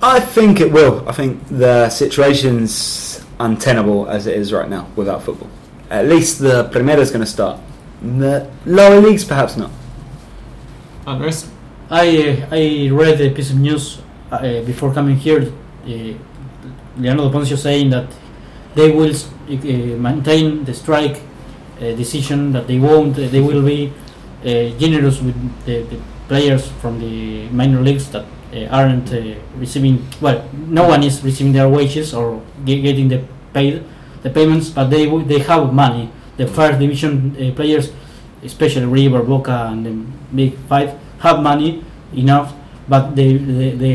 I 0.00 0.20
think 0.20 0.60
it 0.60 0.70
will. 0.70 1.08
I 1.08 1.12
think 1.12 1.42
the 1.48 1.88
situation's 1.90 3.24
untenable 3.40 4.08
as 4.08 4.26
it 4.26 4.36
is 4.36 4.52
right 4.52 4.68
now 4.68 4.88
without 4.94 5.22
football. 5.22 5.50
At 5.90 6.06
least 6.06 6.38
the 6.38 6.68
Primera 6.70 6.98
is 6.98 7.10
going 7.10 7.24
to 7.24 7.30
start. 7.30 7.60
The 8.02 8.48
lower 8.64 9.00
leagues, 9.00 9.24
perhaps 9.24 9.56
not. 9.56 9.70
Andres? 11.06 11.50
I 11.90 12.06
uh, 12.18 12.48
I 12.50 12.90
read 12.90 13.20
a 13.20 13.30
piece 13.30 13.50
of 13.50 13.58
news 13.58 14.00
uh, 14.30 14.62
before 14.62 14.92
coming 14.92 15.16
here. 15.16 15.52
Uh, 15.84 16.14
Leonardo 16.98 17.30
Ponzio 17.30 17.56
saying 17.56 17.90
that 17.90 18.08
they 18.74 18.90
will 18.90 19.14
uh, 19.14 19.96
maintain 19.98 20.64
the 20.64 20.74
strike 20.74 21.20
decision 21.94 22.52
that 22.52 22.66
they 22.66 22.78
won't. 22.78 23.18
Uh, 23.18 23.28
they 23.28 23.40
will 23.40 23.62
be 23.62 23.92
uh, 24.42 24.70
generous 24.78 25.20
with 25.20 25.36
the, 25.66 25.82
the 25.82 26.00
players 26.28 26.68
from 26.80 26.98
the 26.98 27.48
minor 27.50 27.80
leagues 27.80 28.10
that 28.10 28.24
uh, 28.54 28.66
aren't 28.70 29.12
uh, 29.12 29.34
receiving. 29.56 30.06
Well, 30.20 30.48
no 30.52 30.88
one 30.88 31.02
is 31.02 31.22
receiving 31.22 31.52
their 31.52 31.68
wages 31.68 32.14
or 32.14 32.40
ge- 32.64 32.82
getting 32.82 33.08
the 33.08 33.24
paid 33.52 33.84
the 34.22 34.30
payments, 34.30 34.70
but 34.70 34.90
they 34.90 35.06
they 35.24 35.38
have 35.40 35.72
money. 35.72 36.10
The 36.36 36.46
first 36.46 36.78
division 36.78 37.36
uh, 37.36 37.54
players, 37.54 37.92
especially 38.42 38.86
River, 38.86 39.22
Boca, 39.22 39.68
and 39.72 39.86
the 39.86 39.92
big 40.34 40.56
five, 40.68 40.98
have 41.20 41.40
money 41.40 41.84
enough, 42.12 42.52
but 42.88 43.14
the 43.16 43.36
the, 43.38 43.70
the 43.76 43.94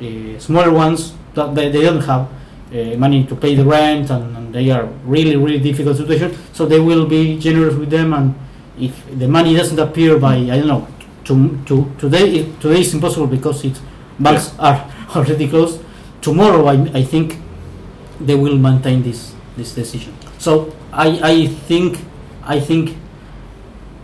uh, 0.00 0.38
smaller 0.38 0.72
ones 0.72 1.14
that 1.34 1.54
they, 1.54 1.70
they 1.70 1.82
don't 1.82 2.02
have 2.02 2.28
uh, 2.72 2.96
money 2.96 3.24
to 3.24 3.34
pay 3.36 3.54
the 3.54 3.64
rent, 3.64 4.10
and, 4.10 4.36
and 4.36 4.54
they 4.54 4.70
are 4.70 4.84
really 5.04 5.36
really 5.36 5.58
difficult 5.58 5.96
situation. 5.96 6.36
So 6.52 6.66
they 6.66 6.80
will 6.80 7.06
be 7.06 7.38
generous 7.38 7.74
with 7.74 7.90
them, 7.90 8.12
and 8.14 8.34
if 8.78 8.94
the 9.18 9.28
money 9.28 9.54
doesn't 9.56 9.78
appear 9.78 10.18
by 10.18 10.36
I 10.36 10.58
don't 10.58 10.68
know 10.68 10.88
to, 11.24 11.58
to 11.66 11.90
today 11.98 12.40
it, 12.40 12.60
today 12.60 12.80
is 12.80 12.94
impossible 12.94 13.26
because 13.26 13.64
it 13.64 13.78
banks 14.18 14.52
are 14.58 14.90
already 15.16 15.48
closed. 15.48 15.80
Tomorrow 16.22 16.66
I, 16.66 16.74
I 16.98 17.02
think 17.02 17.36
they 18.20 18.34
will 18.34 18.56
maintain 18.58 19.02
this 19.02 19.34
this 19.56 19.74
decision. 19.74 20.14
So 20.38 20.72
I 20.92 21.08
I 21.22 21.46
think 21.68 21.98
I 22.44 22.60
think 22.60 22.96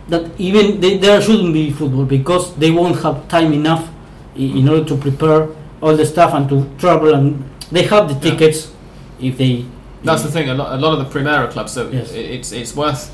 that 0.09 0.31
even 0.39 0.79
they, 0.79 0.97
there 0.97 1.21
shouldn't 1.21 1.53
be 1.53 1.71
football 1.71 2.05
because 2.05 2.55
they 2.55 2.71
won't 2.71 3.01
have 3.03 3.27
time 3.27 3.51
enough 3.53 3.89
i- 4.35 4.39
in 4.39 4.69
order 4.69 4.85
to 4.85 4.95
prepare 4.95 5.49
all 5.81 5.95
the 5.95 6.05
stuff 6.05 6.33
and 6.33 6.47
to 6.49 6.65
travel 6.77 7.13
and 7.13 7.43
they 7.71 7.83
have 7.83 8.07
the 8.07 8.13
Yeah. 8.15 8.31
tickets 8.31 8.71
if 9.19 9.37
they 9.37 9.65
That's 10.03 10.21
the 10.23 10.31
thing. 10.31 10.49
A 10.49 10.53
lot, 10.53 10.73
a 10.73 10.77
lot 10.77 10.93
of 10.97 10.99
the 10.99 11.19
Primera 11.19 11.49
clubs. 11.51 11.71
So 11.73 11.89
Yes. 11.89 12.11
it, 12.11 12.25
it's 12.25 12.51
it's 12.51 12.75
worth 12.75 13.11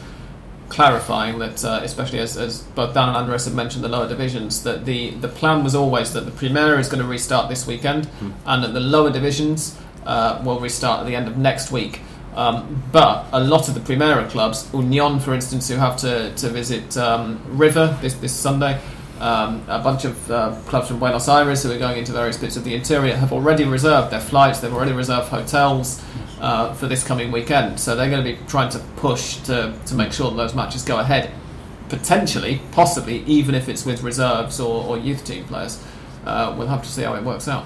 clarifying 0.69 1.39
that, 1.39 1.63
uh, 1.63 1.79
especially 1.83 2.19
as, 2.19 2.35
as 2.37 2.59
both 2.75 2.93
Dan 2.93 3.09
and 3.09 3.17
Andres 3.17 3.45
have 3.45 3.53
mentioned, 3.53 3.83
the 3.83 3.89
lower 3.89 4.07
divisions, 4.07 4.63
that 4.63 4.85
the 4.85 5.11
the 5.21 5.27
plan 5.27 5.63
was 5.63 5.75
always 5.75 6.13
that 6.13 6.25
the 6.25 6.31
Primera 6.31 6.79
is 6.79 6.87
going 6.89 7.01
to 7.01 7.07
restart 7.07 7.47
this 7.49 7.65
weekend, 7.67 8.07
and 8.45 8.63
that 8.63 8.73
the 8.73 8.79
lower 8.79 9.09
divisions 9.11 9.75
uh, 10.05 10.41
will 10.43 10.59
restart 10.59 10.99
at 11.01 11.05
the 11.05 11.15
end 11.15 11.27
of 11.27 11.37
next 11.37 11.71
week. 11.71 12.01
Um, 12.35 12.83
but 12.91 13.25
a 13.31 13.39
lot 13.43 13.67
of 13.69 13.75
the 13.75 13.79
Primera 13.79 14.27
clubs, 14.29 14.67
Union, 14.73 15.19
for 15.19 15.33
instance, 15.35 15.69
who 15.69 15.75
have 15.75 15.95
to, 15.97 16.33
to 16.35 16.49
visit 16.49 16.97
um, 16.97 17.39
River 17.47 17.95
this, 18.01 18.15
this 18.15 18.33
Sunday, 18.33 18.79
um, 19.23 19.63
a 19.69 19.79
bunch 19.79 20.03
of 20.03 20.29
uh, 20.29 20.53
clubs 20.67 20.89
from 20.89 20.99
Buenos 20.99 21.29
Aires 21.29 21.63
who 21.63 21.71
are 21.71 21.77
going 21.77 21.97
into 21.97 22.11
various 22.11 22.37
bits 22.37 22.57
of 22.57 22.65
the 22.65 22.75
interior 22.75 23.15
have 23.15 23.31
already 23.31 23.63
reserved 23.63 24.11
their 24.11 24.19
flights, 24.19 24.59
they've 24.59 24.73
already 24.73 24.91
reserved 24.91 25.29
hotels 25.29 26.03
uh, 26.41 26.73
for 26.73 26.87
this 26.87 27.05
coming 27.05 27.31
weekend. 27.31 27.79
So 27.79 27.95
they're 27.95 28.09
going 28.09 28.21
to 28.23 28.35
be 28.35 28.37
trying 28.47 28.69
to 28.71 28.79
push 28.97 29.37
to, 29.43 29.73
to 29.85 29.95
make 29.95 30.11
sure 30.11 30.29
that 30.29 30.35
those 30.35 30.53
matches 30.53 30.83
go 30.83 30.99
ahead. 30.99 31.31
Potentially, 31.87 32.61
possibly, 32.73 33.23
even 33.23 33.55
if 33.55 33.69
it's 33.69 33.85
with 33.85 34.03
reserves 34.03 34.59
or, 34.59 34.83
or 34.83 34.97
youth 34.97 35.23
team 35.23 35.45
players. 35.45 35.81
Uh, 36.25 36.53
we'll 36.57 36.67
have 36.67 36.83
to 36.83 36.89
see 36.89 37.03
how 37.03 37.13
it 37.15 37.23
works 37.23 37.47
out. 37.47 37.65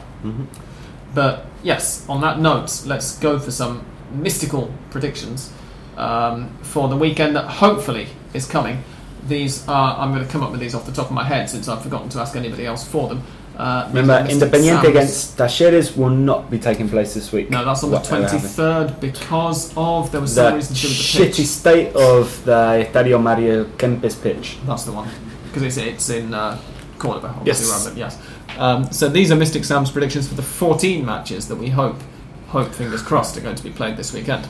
But 1.16 1.48
yes, 1.64 2.08
on 2.08 2.22
that 2.22 2.40
note, 2.40 2.84
let's 2.86 3.18
go 3.18 3.40
for 3.40 3.50
some 3.50 3.84
mystical 4.12 4.72
predictions 4.92 5.52
um, 5.96 6.56
for 6.62 6.88
the 6.88 6.98
weekend 6.98 7.36
that 7.36 7.46
hopefully 7.46 8.10
is 8.36 8.46
coming. 8.46 8.84
These 9.28 9.68
are, 9.68 9.98
I'm 10.00 10.14
going 10.14 10.26
to 10.26 10.32
come 10.32 10.44
up 10.44 10.52
with 10.52 10.60
these 10.60 10.74
off 10.76 10.86
the 10.86 10.92
top 10.92 11.08
of 11.08 11.12
my 11.12 11.24
head 11.24 11.50
since 11.50 11.68
I've 11.68 11.82
forgotten 11.82 12.10
to 12.10 12.20
ask 12.20 12.36
anybody 12.36 12.66
else 12.66 12.88
for 12.88 13.08
them. 13.10 13.24
Uh, 13.58 13.86
Remember, 13.92 14.14
Independiente 14.32 14.84
Sounds. 14.84 14.88
against 14.88 15.38
Talleres 15.38 15.98
will 15.98 16.12
not 16.12 16.52
be 16.52 16.60
taking 16.60 16.88
place 16.88 17.16
this 17.16 17.32
week. 17.32 17.50
No, 17.50 17.66
that's 17.66 17.84
on 17.84 17.90
the 17.90 17.98
23rd 17.98 19.00
because 19.00 19.74
of, 19.76 20.12
there 20.12 20.22
was 20.22 20.36
The 20.36 20.44
some 20.50 20.56
reason 20.56 20.76
to 20.76 20.82
do 20.84 20.88
with 20.90 20.98
the 20.98 21.26
pitch. 21.26 21.36
shitty 21.36 21.46
state 21.46 21.96
of 21.96 22.46
the 22.46 22.86
Estadio 22.88 23.22
Mario 23.22 23.66
Kempes 23.66 24.22
pitch. 24.22 24.58
That's 24.66 24.84
the 24.84 24.92
one. 24.92 25.10
Because 25.48 25.64
it's, 25.64 25.78
it's 25.78 26.10
in 26.10 26.34
uh, 26.36 26.60
Cordoba, 27.00 27.30
obviously, 27.30 27.66
Yes. 27.68 27.86
rather 27.86 27.98
yes. 28.00 28.22
Um, 28.60 28.92
so 28.92 29.10
these 29.10 29.32
are 29.32 29.36
Mystic 29.36 29.66
Sam's 29.66 29.90
predictions 29.90 30.28
for 30.28 30.36
the 30.36 30.42
14 30.44 31.04
matches 31.04 31.48
that 31.48 31.56
we 31.56 31.70
hope, 31.70 31.98
hope, 32.50 32.72
fingers 32.74 33.02
crossed, 33.02 33.38
are 33.38 33.42
going 33.42 33.56
to 33.56 33.64
be 33.64 33.72
played 33.72 33.98
this 33.98 34.14
weekend. 34.14 34.48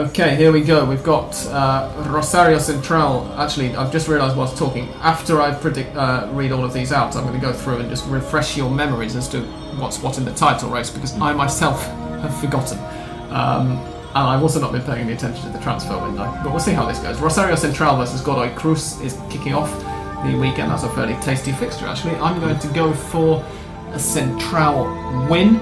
Okay, 0.00 0.34
here 0.34 0.50
we 0.50 0.62
go. 0.62 0.86
We've 0.86 1.02
got 1.02 1.46
uh, 1.48 2.06
Rosario 2.08 2.56
Central. 2.58 3.30
Actually, 3.34 3.76
I've 3.76 3.92
just 3.92 4.08
realised 4.08 4.34
whilst 4.34 4.56
talking. 4.56 4.88
After 5.02 5.42
I 5.42 5.52
predict, 5.52 5.94
uh, 5.94 6.26
read 6.32 6.52
all 6.52 6.64
of 6.64 6.72
these 6.72 6.90
out, 6.90 7.14
I'm 7.16 7.24
going 7.24 7.38
to 7.38 7.46
go 7.46 7.52
through 7.52 7.80
and 7.80 7.90
just 7.90 8.06
refresh 8.06 8.56
your 8.56 8.70
memories 8.70 9.14
as 9.14 9.28
to 9.28 9.42
what's 9.76 10.02
what 10.02 10.16
in 10.16 10.24
the 10.24 10.32
title 10.32 10.70
race 10.70 10.88
because 10.88 11.20
I 11.20 11.34
myself 11.34 11.84
have 11.84 12.34
forgotten. 12.40 12.78
Um, 13.30 13.72
and 13.72 14.26
I've 14.26 14.40
also 14.40 14.58
not 14.58 14.72
been 14.72 14.84
paying 14.84 15.02
any 15.02 15.12
attention 15.12 15.44
to 15.44 15.50
the 15.50 15.62
transfer 15.62 15.98
window. 15.98 16.34
But 16.42 16.50
we'll 16.50 16.60
see 16.60 16.72
how 16.72 16.86
this 16.86 16.98
goes. 17.00 17.20
Rosario 17.20 17.54
Central 17.54 17.98
versus 17.98 18.22
Godoy 18.22 18.54
Cruz 18.54 18.98
is 19.02 19.20
kicking 19.28 19.52
off 19.52 19.70
the 20.24 20.34
weekend. 20.34 20.70
That's 20.70 20.84
a 20.84 20.88
fairly 20.94 21.16
tasty 21.16 21.52
fixture, 21.52 21.86
actually. 21.86 22.14
I'm 22.16 22.40
going 22.40 22.58
to 22.58 22.68
go 22.68 22.94
for 22.94 23.44
a 23.92 23.98
Central 23.98 24.84
win. 25.28 25.60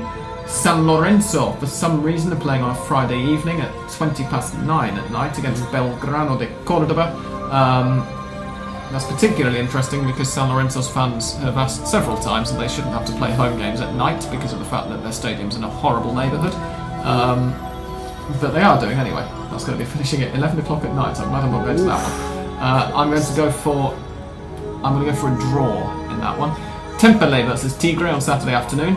San 0.48 0.86
Lorenzo, 0.86 1.52
for 1.52 1.66
some 1.66 2.02
reason, 2.02 2.32
are 2.32 2.40
playing 2.40 2.62
on 2.62 2.70
a 2.70 2.80
Friday 2.86 3.22
evening 3.22 3.60
at 3.60 3.90
20 3.90 4.24
past 4.24 4.56
9 4.56 4.94
at 4.98 5.10
night 5.10 5.38
against 5.38 5.62
Belgrano 5.64 6.38
de 6.38 6.46
Cordoba. 6.64 7.12
Um, 7.52 7.98
that's 8.90 9.04
particularly 9.04 9.58
interesting 9.58 10.06
because 10.06 10.32
San 10.32 10.48
Lorenzo's 10.48 10.88
fans 10.88 11.34
have 11.36 11.58
asked 11.58 11.86
several 11.86 12.16
times 12.16 12.50
that 12.50 12.58
they 12.58 12.68
shouldn't 12.68 12.94
have 12.94 13.04
to 13.06 13.12
play 13.12 13.30
home 13.30 13.58
games 13.58 13.82
at 13.82 13.94
night 13.94 14.26
because 14.30 14.54
of 14.54 14.58
the 14.58 14.64
fact 14.64 14.88
that 14.88 15.02
their 15.02 15.12
stadium's 15.12 15.56
in 15.56 15.64
a 15.64 15.68
horrible 15.68 16.14
neighbourhood. 16.14 16.54
Um, 17.04 17.52
but 18.40 18.52
they 18.52 18.62
are 18.62 18.80
doing 18.80 18.98
anyway. 18.98 19.28
That's 19.50 19.64
going 19.64 19.78
to 19.78 19.84
be 19.84 19.90
finishing 19.96 20.22
at 20.22 20.34
11 20.34 20.58
o'clock 20.60 20.84
at 20.84 20.94
night. 20.94 21.20
I'm 21.20 21.28
glad 21.28 21.44
I'm 21.44 21.52
not 21.52 21.64
going 21.66 21.76
to 21.76 21.82
that 21.84 22.02
one. 22.02 22.58
Uh, 22.58 22.92
I'm 22.94 23.10
going 23.10 23.22
to 23.22 23.36
go 23.36 23.52
for 23.52 23.94
I'm 24.82 24.94
going 24.94 25.04
to 25.04 25.12
go 25.12 25.16
for 25.16 25.32
a 25.32 25.38
draw 25.38 26.10
in 26.10 26.20
that 26.20 26.38
one. 26.38 26.52
Temperley 26.98 27.44
versus 27.46 27.76
Tigre 27.76 28.08
on 28.08 28.20
Saturday 28.20 28.54
afternoon. 28.54 28.96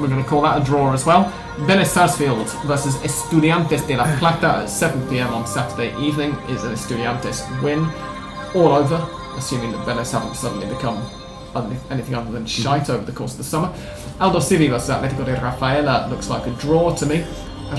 We're 0.00 0.08
going 0.08 0.22
to 0.22 0.28
call 0.28 0.42
that 0.42 0.60
a 0.60 0.64
draw 0.64 0.92
as 0.92 1.06
well. 1.06 1.32
Vélez 1.60 1.86
Sarsfield 1.86 2.48
versus 2.66 2.96
Estudiantes 2.96 3.86
de 3.86 3.96
La 3.96 4.04
Plata 4.18 4.62
at 4.62 4.68
7 4.68 5.08
pm 5.08 5.32
on 5.32 5.46
Saturday 5.46 5.96
evening 5.98 6.32
is 6.50 6.64
an 6.64 6.72
Estudiantes 6.72 7.40
win 7.62 7.88
all 8.54 8.72
over, 8.72 8.96
assuming 9.36 9.72
that 9.72 9.86
Vélez 9.86 10.12
haven't 10.12 10.34
suddenly 10.34 10.66
become 10.66 11.02
anything 11.90 12.14
other 12.14 12.30
than 12.30 12.44
shite 12.44 12.90
over 12.90 13.04
the 13.04 13.12
course 13.12 13.32
of 13.32 13.38
the 13.38 13.44
summer. 13.44 13.72
Aldosivi 14.20 14.68
versus 14.68 14.90
Atletico 14.90 15.24
de 15.24 15.40
Rafaela 15.40 16.08
looks 16.10 16.28
like 16.28 16.46
a 16.46 16.50
draw 16.60 16.94
to 16.94 17.06
me. 17.06 17.24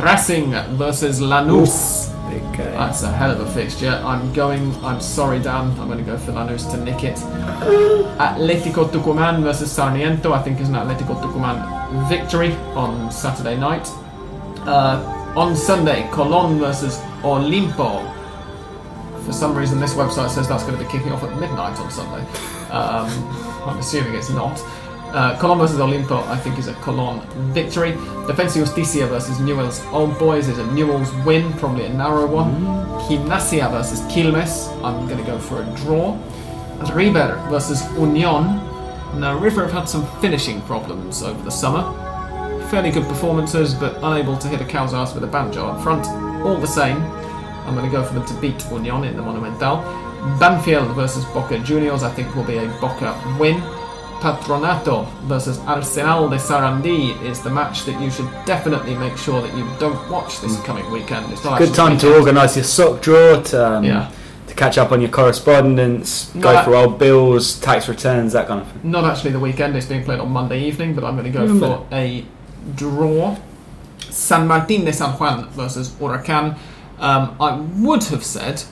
Racing 0.01 0.51
versus 0.77 1.21
Lanús. 1.21 2.13
Game. 2.29 2.71
That's 2.71 3.03
a 3.03 3.11
hell 3.11 3.31
of 3.31 3.39
a 3.39 3.49
fixture. 3.51 4.01
I'm 4.03 4.33
going. 4.33 4.75
I'm 4.83 4.99
sorry, 4.99 5.39
Dan. 5.39 5.71
I'm 5.79 5.87
going 5.87 5.99
to 5.99 6.03
go 6.03 6.17
for 6.17 6.33
Lanús 6.33 6.69
to 6.71 6.77
nick 6.77 7.03
it. 7.03 7.15
Atletico 8.19 8.89
Tucumán 8.89 9.43
versus 9.43 9.71
Sarmiento. 9.71 10.33
I 10.33 10.41
think 10.41 10.59
is 10.59 10.67
an 10.67 10.75
Atletico 10.75 11.21
Tucumán 11.21 11.76
victory 12.07 12.53
on 12.75 13.11
Saturday 13.11 13.57
night. 13.57 13.87
Uh, 14.67 15.33
on 15.35 15.55
Sunday, 15.55 16.03
Colón 16.11 16.59
versus 16.59 16.97
Olimpo. 17.21 18.13
For 19.25 19.33
some 19.33 19.55
reason, 19.55 19.79
this 19.79 19.93
website 19.93 20.29
says 20.29 20.47
that's 20.47 20.63
going 20.63 20.77
to 20.77 20.83
be 20.83 20.89
kicking 20.89 21.11
off 21.11 21.23
at 21.23 21.37
midnight 21.39 21.77
on 21.79 21.91
Sunday. 21.91 22.21
Um, 22.71 23.09
I'm 23.67 23.77
assuming 23.77 24.15
it's 24.15 24.29
not. 24.29 24.59
Uh, 25.13 25.37
Colón 25.39 25.59
versus 25.59 25.79
Olimpo, 25.79 26.25
I 26.27 26.37
think, 26.37 26.57
is 26.57 26.67
a 26.67 26.73
Colón 26.75 27.25
victory. 27.53 27.91
Defensa 28.27 28.59
Justicia 28.59 29.07
versus 29.07 29.39
Newell's 29.39 29.83
Old 29.87 30.17
Boys 30.19 30.47
is 30.47 30.57
a 30.59 30.65
Newell's 30.73 31.13
win, 31.25 31.53
probably 31.53 31.85
a 31.85 31.93
narrow 31.93 32.27
one. 32.27 32.51
Gimnasia 33.07 33.69
versus 33.71 34.01
Quilmes, 34.11 34.67
I'm 34.83 35.07
going 35.07 35.23
to 35.23 35.25
go 35.25 35.39
for 35.39 35.61
a 35.61 35.65
draw. 35.77 36.17
River 36.93 37.41
versus 37.49 37.83
Union. 37.97 38.66
Now, 39.17 39.35
River 39.37 39.63
have 39.63 39.71
had 39.71 39.89
some 39.89 40.05
finishing 40.21 40.61
problems 40.61 41.23
over 41.23 41.41
the 41.41 41.49
summer. 41.49 41.83
Fairly 42.69 42.91
good 42.91 43.07
performances, 43.07 43.73
but 43.73 43.97
unable 44.03 44.37
to 44.37 44.47
hit 44.47 44.61
a 44.61 44.65
cow's 44.65 44.93
ass 44.93 45.15
with 45.15 45.23
a 45.23 45.27
banjo 45.27 45.67
up 45.67 45.81
front. 45.81 46.05
All 46.45 46.57
the 46.57 46.67
same, 46.67 46.97
I'm 46.97 47.73
going 47.73 47.85
to 47.85 47.91
go 47.91 48.03
for 48.03 48.13
them 48.13 48.25
to 48.27 48.33
beat 48.35 48.63
Union 48.71 49.03
in 49.05 49.15
the 49.15 49.23
Monumental. 49.23 49.77
Banfield 50.39 50.93
versus 50.95 51.25
Boca 51.25 51.57
Juniors, 51.59 52.03
I 52.03 52.11
think, 52.11 52.35
will 52.35 52.43
be 52.43 52.57
a 52.57 52.67
Boca 52.79 53.19
win. 53.39 53.59
Patronato 54.19 55.07
versus 55.23 55.59
Arsenal 55.59 56.27
de 56.29 56.37
Sarandi 56.37 57.19
is 57.23 57.41
the 57.41 57.49
match 57.49 57.85
that 57.85 57.99
you 58.01 58.09
should 58.11 58.29
definitely 58.45 58.95
make 58.95 59.15
sure 59.17 59.41
that 59.41 59.55
you 59.55 59.67
don't 59.79 60.09
watch 60.09 60.41
this 60.41 60.59
coming 60.61 60.89
weekend. 60.91 61.31
It's 61.31 61.43
not 61.43 61.59
Good 61.59 61.73
time 61.73 61.97
to 61.99 62.15
organise 62.15 62.55
your 62.55 62.65
sock 62.65 63.01
draw, 63.01 63.41
to, 63.41 63.77
um, 63.77 63.83
Yeah. 63.83 64.09
To 64.47 64.55
catch 64.55 64.77
up 64.77 64.91
on 64.91 65.01
your 65.01 65.09
correspondence, 65.09 66.33
No, 66.33 66.41
go 66.41 66.63
for 66.63 66.75
old 66.75 66.99
bills, 66.99 67.59
tax 67.59 67.87
returns, 67.87 68.33
that 68.33 68.47
kind 68.47 68.61
of 68.61 68.71
thing. 68.71 68.91
Not 68.91 69.03
actually 69.03 69.31
the 69.31 69.39
weekend, 69.39 69.75
it's 69.75 69.85
being 69.85 70.03
played 70.03 70.19
on 70.19 70.31
Monday 70.31 70.63
evening, 70.63 70.95
but 70.95 71.03
I'm 71.03 71.15
going 71.15 71.31
to 71.31 71.37
go 71.37 71.43
Even 71.43 71.59
for 71.59 71.87
a 71.91 72.25
draw. 72.75 73.37
San 74.09 74.47
Martin 74.47 74.85
de 74.85 74.93
San 74.93 75.11
Juan 75.13 75.47
versus 75.49 75.89
Huracan. 75.91 76.57
Um, 76.99 77.35
I 77.39 77.59
would 77.77 78.03
have 78.05 78.23
said 78.23 78.63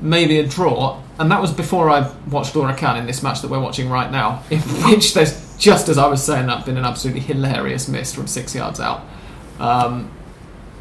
maybe 0.00 0.38
a 0.38 0.46
draw, 0.46 1.00
and 1.18 1.30
that 1.30 1.40
was 1.40 1.52
before 1.52 1.90
I 1.90 2.12
watched 2.28 2.54
Huracan 2.54 2.98
in 2.98 3.06
this 3.06 3.22
match 3.22 3.40
that 3.42 3.50
we're 3.50 3.60
watching 3.60 3.88
right 3.88 4.10
now, 4.10 4.42
in 4.50 4.60
which 4.60 5.14
there's, 5.14 5.56
just 5.58 5.88
as 5.88 5.96
I 5.96 6.08
was 6.08 6.22
saying 6.24 6.46
that, 6.46 6.66
been 6.66 6.76
an 6.76 6.84
absolutely 6.84 7.20
hilarious 7.20 7.88
miss 7.88 8.12
from 8.12 8.26
six 8.26 8.54
yards 8.54 8.80
out. 8.80 9.02
Um, 9.60 10.10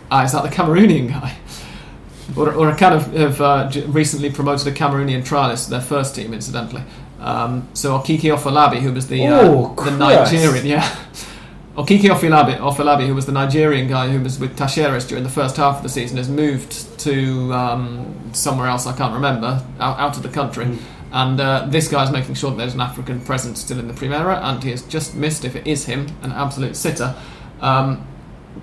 ah, 0.10 0.24
is 0.24 0.32
that 0.32 0.44
the 0.44 0.50
Cameroonian 0.50 1.10
guy? 1.10 1.38
Or, 2.38 2.54
or 2.54 2.74
kind 2.76 2.94
of 2.96 3.14
have 3.14 3.42
uh, 3.42 3.72
recently 3.88 4.30
promoted 4.30 4.68
a 4.68 4.72
Cameroonian 4.72 5.26
trialist 5.26 5.66
to 5.66 5.72
their 5.72 5.82
first 5.82 6.16
team, 6.16 6.34
incidentally. 6.34 6.84
Um, 7.20 7.68
so 7.74 7.98
Okiki 7.98 8.34
Afolabi, 8.34 8.80
who 8.80 8.94
was 8.94 9.08
the 9.08 9.28
Oh, 9.28 9.76
uh, 9.78 9.86
the 9.86 9.98
Nigerian, 9.98 10.66
yeah, 10.66 10.96
Okiki 11.76 12.10
Afolabi, 12.10 12.58
Afolabi, 12.58 13.08
who 13.08 13.16
was 13.16 13.26
the 13.26 13.32
Nigerian 13.32 13.88
guy 13.88 14.10
who 14.10 14.22
was 14.22 14.40
with 14.40 14.58
Talleres 14.58 15.08
during 15.08 15.24
the 15.24 15.30
first 15.30 15.58
half 15.58 15.78
of 15.78 15.84
the 15.84 15.90
season, 15.90 16.18
has 16.18 16.30
moved 16.30 17.00
to 17.00 17.54
um, 17.54 18.32
somewhere 18.34 18.68
else 18.68 18.86
I 18.86 18.96
can't 18.96 19.14
remember, 19.14 19.64
out, 19.80 20.00
out 20.00 20.18
of 20.18 20.24
the 20.24 20.30
country. 20.30 20.66
Mm. 20.66 20.80
And 21.12 21.42
uh, 21.42 21.66
this 21.70 21.88
guy's 21.88 22.12
making 22.12 22.36
sure 22.36 22.52
that 22.52 22.58
there's 22.58 22.74
an 22.74 22.82
African 22.82 23.22
presence 23.22 23.60
still 23.60 23.80
in 23.80 23.88
the 23.88 23.94
Primera, 23.94 24.42
and 24.44 24.64
he 24.64 24.72
has 24.72 24.84
just 24.84 25.16
missed, 25.16 25.44
if 25.46 25.56
it 25.56 25.66
is 25.66 25.86
him, 25.86 26.08
an 26.22 26.32
absolute 26.32 26.76
sitter. 26.76 27.16
Um, 27.62 28.06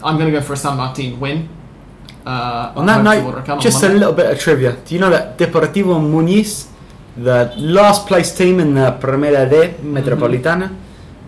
I'm 0.04 0.18
going 0.18 0.30
to 0.32 0.38
go 0.38 0.40
for 0.40 0.52
a 0.52 0.56
San 0.56 0.76
Martin 0.76 1.18
win. 1.18 1.48
Uh, 2.26 2.72
On 2.74 2.84
that 2.86 2.96
to 2.98 3.02
note, 3.04 3.22
Huracan 3.22 3.48
on 3.50 3.60
just 3.60 3.84
a 3.84 3.88
little 3.88 4.12
bit 4.12 4.26
of 4.26 4.38
trivia. 4.40 4.72
Do 4.84 4.94
you 4.94 5.00
know 5.00 5.10
that 5.10 5.38
Deportivo 5.38 5.94
Muniz, 6.02 6.66
the 7.16 7.54
last 7.56 8.08
place 8.08 8.36
team 8.36 8.58
in 8.58 8.74
the 8.74 8.98
Primera 9.00 9.48
D 9.48 9.80
Metropolitana, 9.80 10.74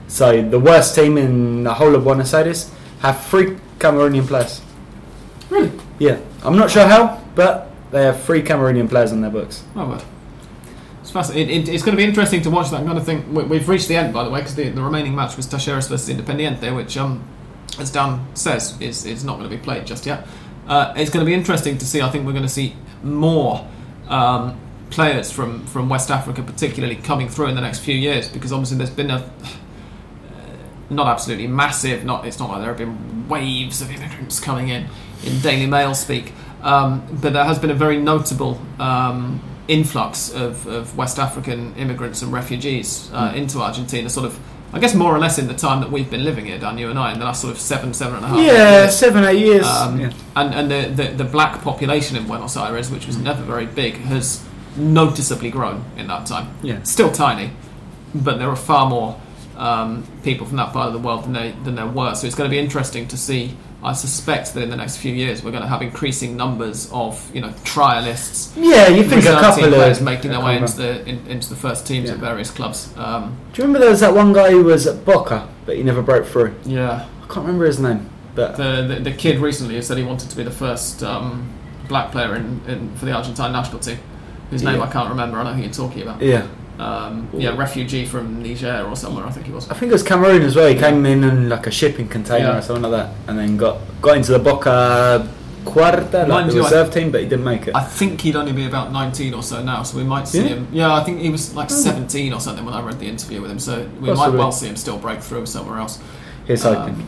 so 0.08 0.42
the 0.42 0.58
worst 0.58 0.96
team 0.96 1.16
in 1.16 1.62
the 1.62 1.72
whole 1.72 1.94
of 1.94 2.02
Buenos 2.02 2.34
Aires, 2.34 2.74
have 2.98 3.24
three 3.26 3.56
Cameroonian 3.78 4.26
players? 4.26 4.60
Really? 5.50 5.70
Yeah, 6.00 6.18
I'm 6.42 6.56
not 6.56 6.68
sure 6.68 6.86
how, 6.86 7.22
but 7.36 7.70
they 7.92 8.02
have 8.02 8.20
three 8.24 8.42
Cameroonian 8.42 8.88
players 8.88 9.12
on 9.12 9.20
their 9.20 9.30
books. 9.30 9.62
Oh, 9.76 9.88
well. 9.88 10.04
It's 11.00 11.12
fascinating. 11.12 11.62
It, 11.62 11.68
it, 11.68 11.74
it's 11.74 11.84
going 11.84 11.96
to 11.96 12.02
be 12.02 12.08
interesting 12.08 12.42
to 12.42 12.50
watch 12.50 12.70
that 12.70 12.84
kind 12.84 12.98
of 12.98 13.06
thing. 13.06 13.32
We, 13.32 13.44
we've 13.44 13.68
reached 13.68 13.86
the 13.86 13.96
end, 13.96 14.12
by 14.12 14.24
the 14.24 14.30
way, 14.30 14.40
because 14.40 14.56
the, 14.56 14.68
the 14.68 14.82
remaining 14.82 15.14
match 15.14 15.36
was 15.36 15.46
Talleres 15.46 15.88
versus 15.88 16.08
Independiente, 16.08 16.74
which, 16.74 16.96
um, 16.98 17.22
as 17.78 17.90
Dan 17.92 18.26
says, 18.34 18.76
is, 18.80 19.06
is 19.06 19.22
not 19.24 19.38
going 19.38 19.48
to 19.48 19.56
be 19.56 19.62
played 19.62 19.86
just 19.86 20.04
yet. 20.04 20.26
Uh, 20.68 20.92
it's 20.96 21.10
going 21.10 21.24
to 21.24 21.28
be 21.28 21.34
interesting 21.34 21.78
to 21.78 21.86
see. 21.86 22.02
I 22.02 22.10
think 22.10 22.26
we're 22.26 22.32
going 22.32 22.44
to 22.44 22.48
see 22.48 22.76
more 23.02 23.66
um, 24.08 24.60
players 24.90 25.30
from, 25.32 25.66
from 25.66 25.88
West 25.88 26.10
Africa, 26.10 26.42
particularly, 26.42 26.96
coming 26.96 27.28
through 27.28 27.46
in 27.46 27.54
the 27.54 27.60
next 27.60 27.80
few 27.80 27.96
years, 27.96 28.28
because 28.28 28.52
obviously 28.52 28.76
there's 28.76 28.90
been 28.90 29.10
a. 29.10 29.30
Not 30.90 31.06
absolutely 31.06 31.48
massive. 31.48 32.04
Not 32.04 32.26
it's 32.26 32.38
not 32.38 32.48
like 32.48 32.60
there 32.60 32.68
have 32.68 32.78
been 32.78 33.28
waves 33.28 33.82
of 33.82 33.90
immigrants 33.90 34.40
coming 34.40 34.68
in 34.68 34.86
in 35.22 35.38
Daily 35.40 35.66
Mail 35.66 35.94
speak, 35.94 36.32
um, 36.62 37.06
but 37.20 37.34
there 37.34 37.44
has 37.44 37.58
been 37.58 37.70
a 37.70 37.74
very 37.74 37.98
notable 37.98 38.58
um, 38.78 39.42
influx 39.68 40.30
of, 40.32 40.66
of 40.66 40.96
West 40.96 41.18
African 41.18 41.74
immigrants 41.76 42.22
and 42.22 42.32
refugees 42.32 43.10
uh, 43.12 43.32
into 43.36 43.58
Argentina. 43.58 44.08
Sort 44.08 44.24
of, 44.24 44.40
I 44.72 44.80
guess, 44.80 44.94
more 44.94 45.14
or 45.14 45.18
less 45.18 45.38
in 45.38 45.46
the 45.46 45.54
time 45.54 45.80
that 45.80 45.90
we've 45.90 46.10
been 46.10 46.24
living 46.24 46.46
here, 46.46 46.58
Dan, 46.58 46.76
you 46.76 46.90
and 46.90 46.98
I, 46.98 47.12
in 47.12 47.18
the 47.18 47.24
last 47.24 47.40
sort 47.40 47.54
of 47.54 47.60
seven, 47.60 47.94
seven 47.94 48.16
and 48.16 48.24
a 48.24 48.28
half. 48.28 48.38
Yeah, 48.38 48.82
years. 48.82 48.96
seven, 48.96 49.24
eight 49.24 49.38
years. 49.38 49.66
Um, 49.66 50.00
yeah. 50.00 50.12
And 50.36 50.54
and 50.54 50.70
the, 50.70 51.02
the 51.02 51.10
the 51.16 51.24
black 51.24 51.62
population 51.62 52.16
in 52.16 52.26
Buenos 52.26 52.56
Aires, 52.56 52.90
which 52.90 53.06
was 53.06 53.16
never 53.16 53.42
very 53.42 53.66
big, 53.66 53.94
has 53.94 54.44
noticeably 54.76 55.50
grown 55.50 55.84
in 55.96 56.06
that 56.08 56.26
time. 56.26 56.54
Yeah. 56.62 56.82
Still 56.82 57.10
tiny, 57.10 57.50
but 58.14 58.38
there 58.38 58.48
are 58.48 58.56
far 58.56 58.88
more 58.88 59.18
um, 59.56 60.06
people 60.22 60.46
from 60.46 60.56
that 60.58 60.72
part 60.72 60.86
of 60.88 60.92
the 60.92 61.00
world 61.00 61.24
than, 61.24 61.32
they, 61.32 61.50
than 61.64 61.74
there 61.74 61.86
were. 61.86 62.14
So 62.14 62.26
it's 62.26 62.36
going 62.36 62.48
to 62.48 62.54
be 62.54 62.60
interesting 62.60 63.08
to 63.08 63.16
see. 63.16 63.56
I 63.82 63.92
suspect 63.92 64.54
that 64.54 64.62
in 64.62 64.70
the 64.70 64.76
next 64.76 64.96
few 64.96 65.12
years 65.14 65.42
we're 65.44 65.52
going 65.52 65.62
to 65.62 65.68
have 65.68 65.82
increasing 65.82 66.36
numbers 66.36 66.90
of 66.92 67.30
you 67.34 67.40
know 67.40 67.50
trialists, 67.64 68.52
Yeah, 68.56 68.88
you 68.88 69.04
think 69.04 69.24
a 69.24 69.28
couple 69.40 69.72
of 69.72 70.02
making 70.02 70.30
their 70.32 70.40
way 70.40 70.56
into 70.56 70.76
the 70.76 71.06
in, 71.08 71.24
into 71.28 71.48
the 71.48 71.56
first 71.56 71.86
teams 71.86 72.08
Yeah. 72.08 72.14
at 72.14 72.18
various 72.20 72.50
clubs. 72.50 72.92
Um, 72.96 73.36
Do 73.52 73.62
you 73.62 73.66
remember 73.66 73.78
there 73.78 73.90
was 73.90 74.00
that 74.00 74.14
one 74.14 74.32
guy 74.32 74.50
who 74.50 74.64
was 74.64 74.86
at 74.86 75.04
Boca, 75.04 75.48
but 75.64 75.76
he 75.76 75.82
never 75.82 76.02
broke 76.02 76.26
through? 76.26 76.54
yeah, 76.64 77.06
I 77.22 77.26
can't 77.26 77.46
remember 77.46 77.66
his 77.66 77.78
name, 77.78 78.08
but 78.34 78.56
the, 78.56 78.82
the 78.88 79.00
the 79.10 79.12
kid 79.12 79.38
recently 79.38 79.76
has 79.76 79.86
said 79.86 79.96
he 79.96 80.04
wanted 80.04 80.28
to 80.30 80.36
be 80.36 80.42
the 80.42 80.50
first 80.50 81.02
um, 81.04 81.48
black 81.88 82.10
player 82.10 82.34
in, 82.34 82.60
in 82.66 82.94
for 82.96 83.04
the 83.06 83.12
Argentine 83.12 83.52
national 83.52 83.78
team. 83.78 83.98
Whose 84.50 84.62
name 84.62 84.76
Yeah. 84.78 84.84
I 84.84 84.90
can't 84.90 85.08
remember. 85.10 85.38
I 85.38 85.44
know 85.44 85.52
who 85.52 85.62
you're 85.62 85.70
talking 85.70 86.02
about. 86.02 86.20
yeah, 86.22 86.46
Um, 86.78 87.28
yeah, 87.36 87.56
refugee 87.56 88.04
from 88.06 88.40
Niger 88.42 88.86
or 88.88 88.94
somewhere. 88.94 89.26
I 89.26 89.30
think 89.30 89.46
he 89.46 89.52
was. 89.52 89.68
I 89.68 89.74
think 89.74 89.90
it 89.90 89.92
was 89.94 90.02
Cameroon 90.04 90.42
as 90.42 90.54
well. 90.54 90.68
He 90.68 90.76
came 90.78 91.04
in 91.06 91.24
in 91.24 91.48
like 91.48 91.66
a 91.66 91.70
shipping 91.72 92.08
container 92.08 92.46
Yeah. 92.50 92.58
or 92.58 92.62
something 92.62 92.82
like 92.88 92.92
that, 92.92 93.14
and 93.26 93.36
then 93.38 93.56
got 93.56 93.78
got 94.00 94.16
into 94.16 94.30
the 94.32 94.38
Boca 94.38 95.28
Quarta, 95.64 96.18
like 96.20 96.28
Mind 96.28 96.50
the 96.50 96.54
you, 96.54 96.60
I- 96.60 96.64
reserve 96.64 96.94
team, 96.94 97.10
but 97.10 97.20
he 97.22 97.28
didn't 97.28 97.44
make 97.44 97.66
it. 97.66 97.74
I 97.74 97.82
think 97.82 98.20
he'd 98.20 98.36
only 98.36 98.52
be 98.52 98.64
about 98.66 98.92
19 98.92 99.34
or 99.34 99.42
so 99.42 99.60
now, 99.62 99.82
so 99.82 99.98
we 99.98 100.04
might 100.04 100.28
see 100.28 100.42
Yeah? 100.42 100.48
him. 100.48 100.68
Yeah, 100.72 100.94
I 100.94 101.02
think 101.02 101.20
he 101.20 101.30
was 101.30 101.54
like 101.54 101.68
Oh. 101.70 101.74
17 101.74 102.32
or 102.32 102.40
something 102.40 102.64
when 102.64 102.74
I 102.74 102.80
read 102.80 103.00
the 103.00 103.08
interview 103.08 103.42
with 103.42 103.50
him, 103.50 103.58
so 103.58 103.86
we 104.00 104.12
might 104.12 104.32
well 104.32 104.52
see 104.52 104.68
him 104.68 104.76
still 104.76 104.98
break 104.98 105.20
through 105.20 105.46
somewhere 105.46 105.78
else. 105.78 105.98
Here's 106.46 106.64
Um, 106.64 106.74
hoping. 106.76 107.06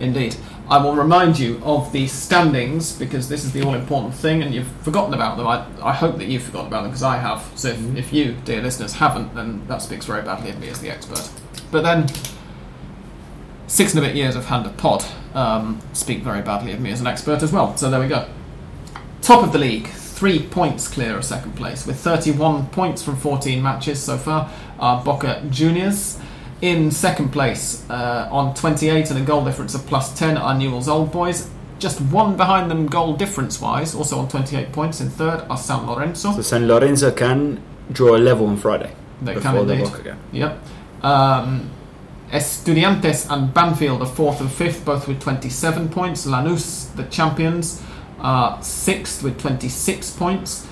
Indeed. 0.00 0.36
I 0.68 0.82
will 0.82 0.96
remind 0.96 1.38
you 1.38 1.60
of 1.64 1.92
the 1.92 2.08
standings 2.08 2.92
because 2.92 3.28
this 3.28 3.44
is 3.44 3.52
the 3.52 3.62
all 3.62 3.74
important 3.74 4.14
thing 4.14 4.42
and 4.42 4.52
you've 4.52 4.70
forgotten 4.82 5.14
about 5.14 5.36
them. 5.36 5.46
I, 5.46 5.64
I 5.80 5.92
hope 5.92 6.18
that 6.18 6.26
you've 6.26 6.42
forgotten 6.42 6.66
about 6.66 6.82
them 6.82 6.90
because 6.90 7.04
I 7.04 7.18
have. 7.18 7.52
So 7.54 7.68
if, 7.68 7.96
if 7.96 8.12
you, 8.12 8.36
dear 8.44 8.60
listeners, 8.62 8.94
haven't, 8.94 9.34
then 9.36 9.64
that 9.68 9.80
speaks 9.80 10.06
very 10.06 10.22
badly 10.22 10.50
of 10.50 10.58
me 10.58 10.68
as 10.68 10.80
the 10.80 10.90
expert. 10.90 11.30
But 11.70 11.82
then, 11.82 12.08
six 13.68 13.94
and 13.94 14.04
a 14.04 14.06
bit 14.06 14.16
years 14.16 14.34
of 14.34 14.46
hand 14.46 14.66
of 14.66 14.76
pod 14.76 15.04
um, 15.34 15.80
speak 15.92 16.22
very 16.22 16.42
badly 16.42 16.72
of 16.72 16.80
me 16.80 16.90
as 16.90 17.00
an 17.00 17.06
expert 17.06 17.44
as 17.44 17.52
well. 17.52 17.76
So 17.76 17.88
there 17.88 18.00
we 18.00 18.08
go. 18.08 18.28
Top 19.22 19.44
of 19.44 19.52
the 19.52 19.58
league, 19.58 19.86
three 19.88 20.42
points 20.42 20.88
clear 20.88 21.16
of 21.16 21.24
second 21.24 21.54
place 21.54 21.86
with 21.86 21.98
31 22.00 22.68
points 22.68 23.02
from 23.02 23.16
14 23.16 23.62
matches 23.62 24.02
so 24.02 24.16
far. 24.18 24.50
Are 24.80 25.04
Boca 25.04 25.44
Juniors. 25.48 26.18
In 26.62 26.90
second 26.90 27.30
place, 27.32 27.84
uh, 27.90 28.28
on 28.32 28.54
28 28.54 29.10
and 29.10 29.18
a 29.18 29.22
goal 29.22 29.44
difference 29.44 29.74
of 29.74 29.86
plus 29.86 30.18
10, 30.18 30.38
are 30.38 30.56
Newell's 30.56 30.88
Old 30.88 31.12
Boys. 31.12 31.50
Just 31.78 32.00
one 32.00 32.36
behind 32.36 32.70
them 32.70 32.86
goal 32.86 33.14
difference 33.14 33.60
wise, 33.60 33.94
also 33.94 34.18
on 34.18 34.28
28 34.28 34.72
points. 34.72 35.00
In 35.02 35.10
third 35.10 35.44
are 35.50 35.58
San 35.58 35.86
Lorenzo. 35.86 36.32
So 36.32 36.40
San 36.40 36.66
Lorenzo 36.66 37.10
can 37.10 37.62
draw 37.92 38.16
a 38.16 38.18
level 38.18 38.46
on 38.46 38.56
Friday 38.56 38.90
They 39.20 39.34
before 39.34 39.52
can 39.52 39.66
the 39.66 39.74
indeed. 39.74 40.04
Game. 40.04 40.18
Yep. 40.32 40.58
Um, 41.02 41.70
Estudiantes 42.30 43.30
and 43.30 43.52
Banfield 43.52 44.00
are 44.00 44.06
fourth 44.06 44.40
and 44.40 44.50
fifth, 44.50 44.84
both 44.84 45.06
with 45.06 45.20
27 45.20 45.90
points. 45.90 46.26
Lanús, 46.26 46.94
the 46.96 47.04
champions, 47.04 47.82
are 48.18 48.60
sixth 48.62 49.22
with 49.22 49.38
26 49.38 50.10
points. 50.12 50.66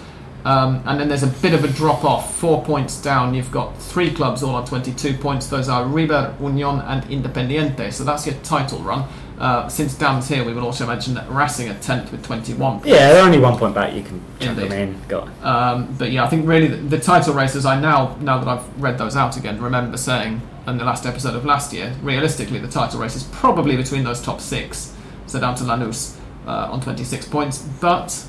Um, 0.45 0.83
and 0.85 1.01
then 1.01 1.09
there's 1.09 1.23
a 1.23 1.29
bit 1.29 1.55
of 1.55 1.65
a 1.65 1.69
drop 1.69 2.05
off, 2.05 2.37
four 2.37 2.63
points 2.63 3.01
down. 3.01 3.33
You've 3.33 3.51
got 3.51 3.77
three 3.81 4.13
clubs 4.13 4.43
all 4.43 4.55
on 4.55 4.67
22 4.67 5.15
points. 5.15 5.47
Those 5.47 5.71
are 5.71 5.87
River, 5.87 6.37
Union, 6.39 6.81
and 6.81 7.03
Independiente. 7.05 7.93
So 7.93 8.05
that's 8.05 8.27
your 8.27 8.35
title 8.37 8.81
run. 8.81 9.09
Uh, 9.39 9.69
since 9.69 9.95
Dan's 9.95 10.29
here, 10.29 10.45
we 10.45 10.53
will 10.53 10.65
also 10.65 10.87
mention 10.87 11.15
that 11.15 11.29
Racing 11.31 11.69
are 11.69 11.75
10th 11.75 12.13
with 12.13 12.25
21 12.25 12.73
points. 12.75 12.87
Yeah, 12.87 13.13
they're 13.13 13.25
only 13.25 13.39
one 13.39 13.59
point 13.59 13.75
back. 13.75 13.95
You 13.95 14.03
can 14.03 14.23
chuck 14.39 14.55
them 14.55 14.71
in. 14.71 15.01
Go 15.09 15.23
on. 15.23 15.33
Um, 15.43 15.95
but 15.99 16.13
yeah, 16.13 16.25
I 16.25 16.29
think 16.29 16.47
really 16.47 16.69
the, 16.69 16.77
the 16.77 17.01
title 17.01 17.35
races. 17.35 17.65
I 17.65 17.81
now, 17.81 18.17
now 18.21 18.39
that 18.39 18.47
I've 18.47 18.83
read 18.83 18.99
those 18.99 19.17
out 19.17 19.37
again, 19.37 19.61
remember 19.61 19.97
saying 19.97 20.41
in 20.67 20.79
the 20.79 20.85
last 20.85 21.07
episode 21.07 21.35
of 21.35 21.45
last 21.45 21.73
year, 21.73 21.95
realistically, 22.03 22.59
the 22.59 22.69
title 22.69 23.01
race 23.01 23.17
is 23.17 23.25
probably 23.25 23.77
between 23.77 24.05
those 24.05 24.21
top 24.21 24.41
six. 24.41 24.95
So 25.27 25.41
down 25.41 25.55
to 25.57 25.65
Lanús 25.65 26.17
uh, 26.47 26.69
on 26.71 26.81
26 26.81 27.27
points, 27.29 27.59
but 27.81 28.27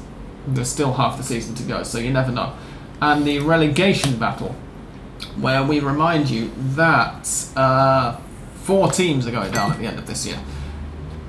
there's 0.48 0.70
still 0.70 0.94
half 0.94 1.18
the 1.18 1.24
season 1.24 1.56
to 1.56 1.64
go, 1.64 1.84
so 1.84 1.98
you 1.98 2.12
never 2.12 2.32
know. 2.32 2.54
And 3.02 3.26
the 3.26 3.40
relegation 3.40 4.18
battle, 4.18 4.56
where 5.40 5.64
we 5.64 5.80
remind 5.80 6.30
you 6.30 6.52
that 6.76 7.28
uh, 7.56 8.18
four 8.64 8.92
teams 8.92 9.28
are 9.28 9.32
going 9.32 9.52
down 9.52 9.72
at 9.72 9.80
the 9.80 9.86
end 9.86 10.00
of 10.00 10.08
this 10.08 10.26
year. 10.26 10.40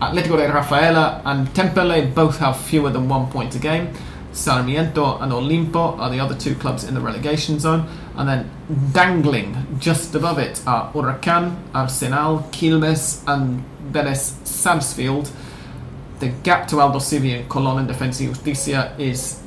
Atletico 0.01 0.37
de 0.37 0.53
Rafaela 0.53 1.23
and 1.25 1.49
Temperley 1.49 2.15
both 2.15 2.39
have 2.39 2.61
fewer 2.61 2.91
than 2.91 3.09
one 3.09 3.31
point 3.31 3.55
a 3.55 3.59
game. 3.59 3.95
Sarmiento 4.33 5.19
and 5.19 5.33
Olimpo 5.33 5.99
are 5.99 6.11
the 6.11 6.21
other 6.21 6.35
two 6.35 6.55
clubs 6.55 6.85
in 6.85 6.95
the 6.95 7.01
relegation 7.01 7.59
zone. 7.59 7.89
And 8.15 8.29
then 8.29 8.51
dangling 8.93 9.79
just 9.79 10.15
above 10.15 10.39
it 10.39 10.63
are 10.67 10.93
Huracan, 10.93 11.57
Arsenal, 11.75 12.41
Quilmes, 12.53 13.23
and 13.27 13.65
Vélez 13.91 14.35
Sarsfield. 14.47 15.31
The 16.19 16.29
gap 16.29 16.69
to 16.69 16.77
Aldosivi 16.77 17.39
and 17.39 17.49
Colón 17.49 17.79
and 17.79 17.89
Defensa 17.89 18.27
Justicia 18.27 18.95
is 18.99 19.43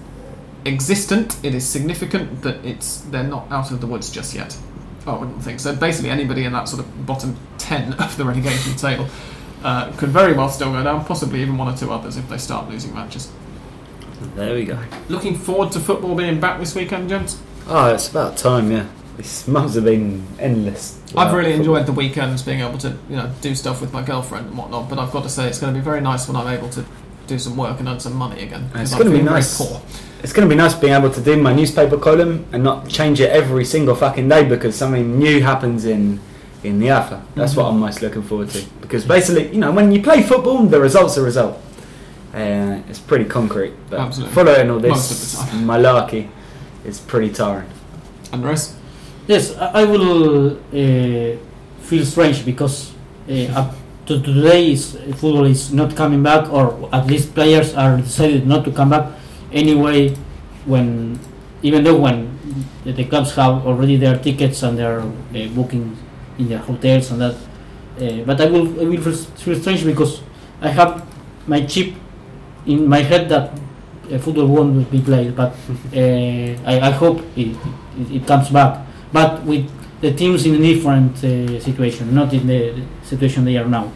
existent, 0.66 1.38
it 1.44 1.56
is 1.56 1.68
significant, 1.68 2.42
but 2.42 2.56
it's 2.64 3.02
they're 3.02 3.24
not 3.24 3.52
out 3.52 3.72
of 3.72 3.82
the 3.82 3.88
woods 3.88 4.12
just 4.12 4.36
yet. 4.36 4.58
I 5.08 5.18
wouldn't 5.18 5.42
think 5.44 5.60
so. 5.60 5.76
Basically, 5.76 6.10
anybody 6.10 6.44
in 6.46 6.54
that 6.54 6.68
sort 6.68 6.82
of 6.82 7.06
bottom 7.06 7.36
10 7.58 7.94
of 8.00 8.16
the 8.18 8.26
relegation 8.26 8.76
table 8.76 9.08
uh, 9.64 9.92
could 9.94 10.10
very 10.10 10.34
well 10.34 10.50
still 10.50 10.72
go 10.72 10.84
down, 10.84 11.06
possibly 11.06 11.42
even 11.42 11.58
one 11.58 11.74
or 11.74 11.78
two 11.78 11.92
others 11.92 12.18
if 12.18 12.28
they 12.30 12.38
start 12.38 12.70
losing 12.70 12.94
matches. 12.94 13.32
There 14.36 14.54
we 14.54 14.66
go. 14.66 14.80
Looking 15.08 15.36
forward 15.36 15.72
to 15.74 15.80
football 15.80 16.16
being 16.16 16.40
back 16.40 16.60
this 16.60 16.76
weekend, 16.76 17.10
gents. 17.10 17.42
Oh, 17.68 17.94
it's 17.94 18.10
about 18.10 18.38
time. 18.38 18.72
Yeah, 18.72 18.88
these 19.18 19.48
months 19.48 19.76
have 19.76 19.86
been 19.86 20.26
endless. 20.40 20.99
I've 21.18 21.34
really 21.34 21.54
enjoyed 21.54 21.86
the 21.86 21.92
weekends 21.92 22.44
being 22.44 22.60
able 22.62 22.78
to, 22.80 22.90
you 23.10 23.16
know, 23.16 23.32
do 23.42 23.56
stuff 23.56 23.82
with 23.82 23.92
my 23.94 24.04
girlfriend 24.04 24.48
and 24.48 24.58
whatnot. 24.58 24.90
But 24.90 25.00
I've 25.00 25.12
got 25.12 25.24
to 25.24 25.30
say, 25.30 25.48
it's 25.48 25.60
going 25.60 25.74
to 25.74 25.80
be 25.80 25.84
very 25.84 26.02
nice 26.02 26.28
when 26.28 26.36
I'm 26.38 26.48
able 26.48 26.70
to 26.70 26.86
do 27.28 27.40
some 27.40 27.58
work 27.58 27.80
and 27.80 27.88
earn 27.88 28.00
some 28.00 28.16
money 28.16 28.42
again. 28.44 28.70
It's 28.76 28.94
gonna 28.96 29.12
be 29.12 29.22
nice. 29.22 29.58
Poor. 29.58 29.82
It's 30.24 30.34
going 30.34 30.48
to 30.48 30.54
be 30.54 30.58
nice 30.58 30.74
being 30.74 30.94
able 30.94 31.12
to 31.12 31.22
do 31.22 31.38
my 31.42 31.54
newspaper 31.54 31.98
column 31.98 32.46
and 32.52 32.64
not 32.64 32.88
change 32.90 33.22
it 33.22 33.30
every 33.32 33.66
single 33.66 33.96
fucking 33.96 34.28
day 34.30 34.44
because 34.46 34.76
something 34.76 35.18
new 35.20 35.42
happens 35.42 35.86
in 35.86 36.20
in 36.62 36.78
the 36.80 36.90
AFA. 36.90 37.22
That's 37.36 37.56
what 37.56 37.68
Mhm. 37.68 37.70
I'm 37.74 37.80
most 37.80 38.02
looking 38.02 38.22
forward 38.22 38.50
to. 38.50 38.62
Because 38.82 39.06
basically, 39.06 39.48
you 39.54 39.60
know, 39.62 39.72
when 39.72 39.94
you 39.94 40.02
play 40.02 40.22
football, 40.24 40.64
the 40.66 40.80
result's 40.82 41.16
a 41.16 41.22
result. 41.22 41.58
Uh, 42.36 42.80
it's 42.90 43.00
pretty 43.00 43.24
concrete. 43.26 43.74
But 43.90 44.02
Absolutely. 44.02 44.36
following 44.36 44.70
all 44.70 44.80
this 44.80 45.36
malarkey 45.54 46.28
is 46.84 47.00
pretty 47.00 47.30
tiring. 47.30 47.68
Andres? 48.34 48.76
Yes, 49.30 49.54
I 49.62 49.86
will 49.86 50.58
uh, 50.74 51.38
feel 51.86 52.02
strange 52.02 52.42
because 52.42 52.98
uh, 53.30 53.46
up 53.54 53.76
to 54.10 54.18
today 54.26 54.72
is, 54.74 54.98
football 55.22 55.46
is 55.46 55.72
not 55.72 55.96
coming 55.96 56.24
back, 56.24 56.50
or 56.50 56.90
at 56.92 57.06
least 57.06 57.36
players 57.36 57.76
are 57.76 57.98
decided 57.98 58.48
not 58.48 58.66
to 58.66 58.72
come 58.72 58.90
back 58.90 59.06
anyway. 59.54 60.18
When 60.66 61.20
even 61.62 61.84
though 61.84 62.02
when 62.02 62.26
the, 62.84 63.06
clubs 63.06 63.36
have 63.36 63.68
already 63.70 63.98
their 63.98 64.18
tickets 64.18 64.64
and 64.64 64.76
their 64.76 65.02
uh, 65.02 65.48
booking 65.54 65.96
in 66.40 66.50
their 66.50 66.66
hotels 66.66 67.12
and 67.12 67.22
that, 67.22 67.36
uh, 68.02 68.26
but 68.26 68.42
I 68.42 68.50
will 68.50 68.66
I 68.82 68.90
will 68.90 68.98
feel, 68.98 69.14
feel 69.14 69.62
strange 69.62 69.86
because 69.86 70.24
I 70.60 70.70
have 70.70 71.06
my 71.46 71.62
chip 71.68 71.94
in 72.66 72.90
my 72.90 73.06
head 73.06 73.30
that 73.30 73.54
uh, 74.10 74.18
football 74.18 74.48
won't 74.48 74.90
be 74.90 75.00
played, 75.02 75.36
but 75.36 75.54
uh, 75.94 76.50
I, 76.66 76.82
I 76.82 76.90
hope 76.90 77.22
it, 77.38 77.54
it, 77.94 78.26
it 78.26 78.26
comes 78.26 78.50
back. 78.50 78.89
But 79.12 79.44
with 79.44 79.70
the 80.02 80.14
teams 80.14 80.46
in 80.46 80.56
a 80.56 80.58
different 80.58 81.24
uh, 81.24 81.60
situation, 81.60 82.14
not 82.14 82.34
in 82.34 82.48
the 82.48 82.84
situation 83.04 83.46
they 83.46 83.58
are 83.58 83.66
now. 83.66 83.92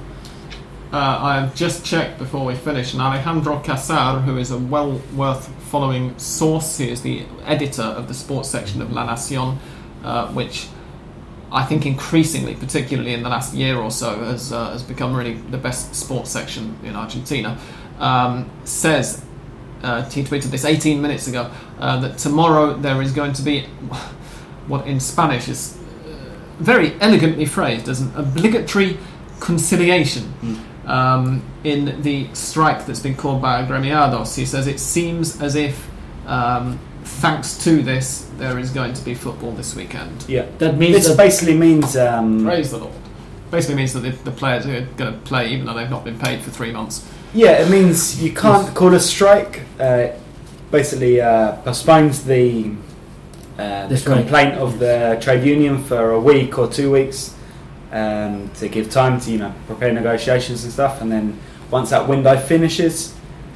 Uh, 0.91 1.17
I 1.21 1.39
have 1.39 1.55
just 1.55 1.85
checked 1.85 2.19
before 2.19 2.45
we 2.45 2.55
finish, 2.55 2.93
and 2.93 3.01
Alejandro 3.01 3.59
Casar, 3.59 4.21
who 4.21 4.37
is 4.37 4.51
a 4.51 4.57
well 4.57 5.01
worth 5.15 5.47
following 5.71 6.17
source, 6.19 6.77
he 6.77 6.91
is 6.91 7.01
the 7.01 7.25
editor 7.45 7.81
of 7.81 8.07
the 8.07 8.13
sports 8.13 8.49
section 8.49 8.81
of 8.81 8.91
La 8.91 9.07
Nacion, 9.07 9.57
uh, 10.03 10.27
which 10.33 10.67
I 11.51 11.65
think 11.65 11.85
increasingly, 11.85 12.55
particularly 12.55 13.13
in 13.13 13.23
the 13.23 13.29
last 13.29 13.55
year 13.55 13.77
or 13.77 13.89
so, 13.89 14.23
has, 14.25 14.51
uh, 14.51 14.71
has 14.71 14.83
become 14.83 15.15
really 15.15 15.33
the 15.33 15.57
best 15.57 15.95
sports 15.95 16.29
section 16.29 16.77
in 16.83 16.95
Argentina, 16.95 17.57
um, 17.99 18.49
says, 18.63 19.25
uh, 19.81 20.07
he 20.09 20.23
tweeted 20.23 20.51
this 20.51 20.65
18 20.65 21.01
minutes 21.01 21.27
ago, 21.27 21.49
uh, 21.79 21.99
that 22.01 22.17
tomorrow 22.19 22.75
there 22.75 23.01
is 23.01 23.11
going 23.13 23.33
to 23.33 23.41
be 23.41 23.65
what 24.67 24.87
in 24.87 24.99
Spanish 24.99 25.47
is 25.47 25.77
uh, 25.77 26.15
very 26.59 26.95
elegantly 27.01 27.45
phrased 27.45 27.87
as 27.89 28.01
an 28.01 28.11
obligatory 28.15 28.97
conciliation 29.39 30.33
um, 30.85 31.43
in 31.63 32.01
the 32.01 32.33
strike 32.33 32.85
that's 32.85 32.99
been 32.99 33.15
called 33.15 33.41
by 33.41 33.63
Agremiados. 33.63 34.35
He 34.35 34.45
says 34.45 34.67
it 34.67 34.79
seems 34.79 35.41
as 35.41 35.55
if, 35.55 35.89
um, 36.25 36.79
thanks 37.03 37.57
to 37.63 37.81
this, 37.81 38.29
there 38.37 38.57
is 38.59 38.69
going 38.69 38.93
to 38.93 39.03
be 39.03 39.13
football 39.13 39.51
this 39.51 39.75
weekend. 39.75 40.25
Yeah. 40.27 40.45
That 40.59 40.77
means 40.77 40.95
This 40.95 41.07
that 41.09 41.17
basically 41.17 41.57
means 41.57 41.95
um, 41.97 42.43
Praise 42.43 42.71
the 42.71 42.77
Lord. 42.77 42.93
Basically 43.51 43.75
means 43.75 43.93
that 43.93 43.99
the, 43.99 44.11
the 44.11 44.31
players 44.31 44.65
are 44.65 44.81
going 44.81 45.13
to 45.13 45.19
play 45.25 45.49
even 45.49 45.65
though 45.65 45.73
they've 45.73 45.89
not 45.89 46.03
been 46.03 46.17
paid 46.17 46.41
for 46.41 46.49
three 46.49 46.71
months. 46.71 47.07
Yeah, 47.33 47.63
it 47.63 47.69
means 47.69 48.21
you 48.23 48.31
can't 48.31 48.73
call 48.75 48.93
a 48.93 48.99
strike. 48.99 49.61
Uh, 49.79 50.09
basically, 50.71 51.19
uh, 51.19 51.57
postpones 51.63 52.23
the 52.23 52.71
uh, 53.57 53.83
the 53.83 53.89
The 53.89 53.97
strike. 53.97 54.19
complaint 54.19 54.55
of 54.55 54.79
the 54.79 55.17
trade 55.21 55.43
union 55.45 55.83
for 55.83 56.11
a 56.11 56.19
week 56.19 56.57
or 56.57 56.67
two 56.67 56.91
weeks 56.91 57.35
um, 57.91 58.49
to 58.55 58.67
give 58.67 58.89
time 58.89 59.19
to 59.21 59.31
you 59.31 59.37
know 59.37 59.53
prepare 59.67 59.93
negotiations 59.93 60.63
and 60.63 60.73
stuff. 60.73 61.01
And 61.01 61.11
then 61.11 61.37
once 61.71 61.89
that 61.91 62.07
window 62.07 62.37
finishes, 62.37 63.13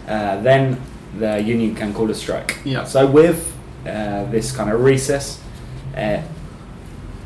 uh, 0.07 0.39
then 0.41 0.79
the 1.19 1.41
union 1.41 1.75
can 1.75 1.93
call 1.93 2.09
a 2.11 2.15
strike. 2.15 2.57
Yeah. 2.63 2.83
So 2.85 3.05
with 3.07 3.55
uh, 3.85 4.25
this 4.25 4.51
kind 4.55 4.69
of 4.69 4.81
recess, 4.81 5.41
uh, 5.95 6.21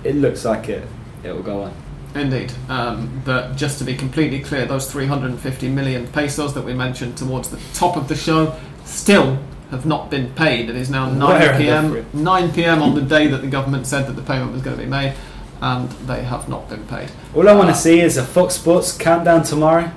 it 0.03 0.15
looks 0.15 0.45
like 0.45 0.69
it 0.69 0.87
it 1.23 1.31
will 1.33 1.43
go 1.43 1.63
on. 1.63 1.73
Indeed. 2.15 2.51
Um, 2.67 3.21
but 3.23 3.55
just 3.55 3.77
to 3.79 3.85
be 3.85 3.95
completely 3.95 4.39
clear, 4.41 4.65
those 4.65 4.91
350 4.91 5.69
million 5.69 6.07
pesos 6.07 6.53
that 6.55 6.63
we 6.65 6.73
mentioned 6.73 7.17
towards 7.17 7.49
the 7.49 7.59
top 7.73 7.95
of 7.95 8.07
the 8.09 8.15
show 8.15 8.53
still 8.83 9.37
have 9.71 9.85
not 9.85 10.09
been 10.09 10.31
paid. 10.33 10.69
It 10.69 10.75
is 10.75 10.89
now 10.89 11.09
9 11.09 11.19
Where 11.19 11.53
are 11.53 11.57
they 11.57 11.63
p.m. 11.65 12.05
9 12.13 12.51
p.m. 12.51 12.81
on 12.83 12.93
the 12.95 13.01
day 13.01 13.27
that 13.27 13.41
the 13.41 13.47
government 13.47 13.87
said 13.87 14.05
that 14.07 14.13
the 14.13 14.21
payment 14.21 14.51
was 14.51 14.61
going 14.61 14.77
to 14.77 14.83
be 14.83 14.89
made, 14.89 15.13
and 15.61 15.89
they 16.07 16.23
have 16.23 16.47
not 16.49 16.69
been 16.69 16.85
paid. 16.87 17.09
All 17.35 17.47
I 17.47 17.53
want 17.53 17.69
Uh, 17.69 17.73
to 17.73 17.79
see 17.79 17.99
is 18.01 18.17
a 18.17 18.23
Fox 18.23 18.55
Sports 18.55 18.95
countdown 18.97 19.43
tomorrow, 19.43 19.89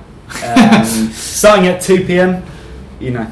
um, 0.43 0.83
starting 1.13 1.67
at 1.67 1.81
two 1.81 2.05
p.m. 2.05 2.43
You 2.99 3.11
know, 3.11 3.27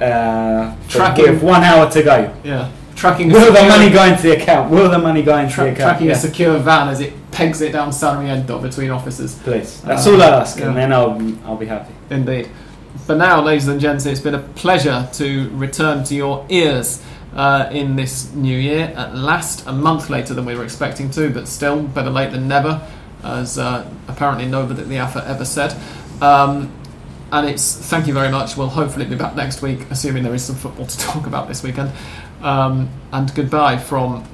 uh, 0.00 0.76
Tracking- 0.88 1.30
with 1.32 1.42
one 1.42 1.62
hour 1.64 1.90
to 1.90 2.02
go. 2.02 2.34
Yeah. 2.44 2.70
Tracking 2.94 3.30
Will 3.32 3.52
the 3.52 3.62
money 3.64 3.90
go 3.90 4.04
into 4.04 4.22
the 4.22 4.36
account? 4.40 4.70
Will 4.70 4.88
the 4.88 4.98
money 4.98 5.22
go 5.22 5.36
into 5.36 5.52
tra- 5.52 5.64
the 5.64 5.70
account? 5.72 5.88
tracking 5.90 6.06
Yeah, 6.08 6.12
a 6.12 6.16
secure 6.18 6.58
van 6.58 6.88
as 6.88 7.00
it 7.00 7.12
pegs 7.32 7.60
it 7.60 7.72
down 7.72 7.90
Sarmiento 7.92 8.60
between 8.60 8.90
offices. 8.90 9.34
please. 9.42 9.80
That's 9.80 10.06
Uh, 10.06 10.12
all 10.12 10.22
I 10.22 10.26
ask, 10.26 10.58
yeah. 10.58 10.68
and 10.68 10.76
then 10.76 10.92
I'll 10.92 11.18
I'll 11.46 11.56
be 11.56 11.66
happy. 11.66 11.94
Indeed. 12.10 12.48
For 13.06 13.14
now, 13.16 13.42
ladies 13.42 13.68
and 13.68 13.80
gents, 13.80 14.06
it's 14.06 14.20
been 14.20 14.34
a 14.34 14.38
pleasure 14.38 15.08
to 15.14 15.48
return 15.50 16.04
to 16.04 16.14
your 16.14 16.46
ears 16.48 17.02
uh, 17.34 17.68
in 17.72 17.96
this 17.96 18.32
new 18.34 18.56
year. 18.56 18.92
At 18.96 19.16
last, 19.16 19.66
a 19.66 19.72
month 19.72 20.08
later 20.10 20.34
than 20.34 20.44
we 20.44 20.54
were 20.54 20.64
expecting 20.64 21.10
to, 21.12 21.30
but 21.30 21.48
still 21.48 21.82
better 21.82 22.10
late 22.10 22.30
than 22.32 22.46
never. 22.48 22.86
as 23.24 23.58
uh, 23.58 23.88
apparently 24.08 24.46
nobody 24.46 24.82
at 24.82 24.88
the 24.88 24.98
AFA 24.98 25.26
ever 25.26 25.44
said. 25.44 25.74
Um, 26.20 26.70
and 27.32 27.48
it's 27.48 27.74
thank 27.88 28.06
you 28.06 28.12
very 28.14 28.30
much. 28.30 28.56
We'll 28.56 28.68
hopefully 28.68 29.06
be 29.06 29.16
back 29.16 29.34
next 29.34 29.62
week, 29.62 29.86
assuming 29.90 30.22
there 30.22 30.34
is 30.34 30.44
some 30.44 30.56
football 30.56 30.86
to 30.86 30.98
talk 31.10 31.26
about 31.26 31.48
this 31.48 31.62
weekend. 31.62 31.90
Um, 32.42 32.88
and 33.12 33.32
goodbye 33.34 33.78
from 33.78 34.24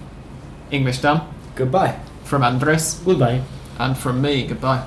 English 0.71 0.99
Dan, 1.01 1.21
Goodbye. 1.55 1.99
from 2.25 2.43
Andres, 2.43 3.01
Goodbye. 3.05 3.43
and 3.79 3.97
from 3.97 4.21
me. 4.21 4.47
Goodbye. 4.47 4.85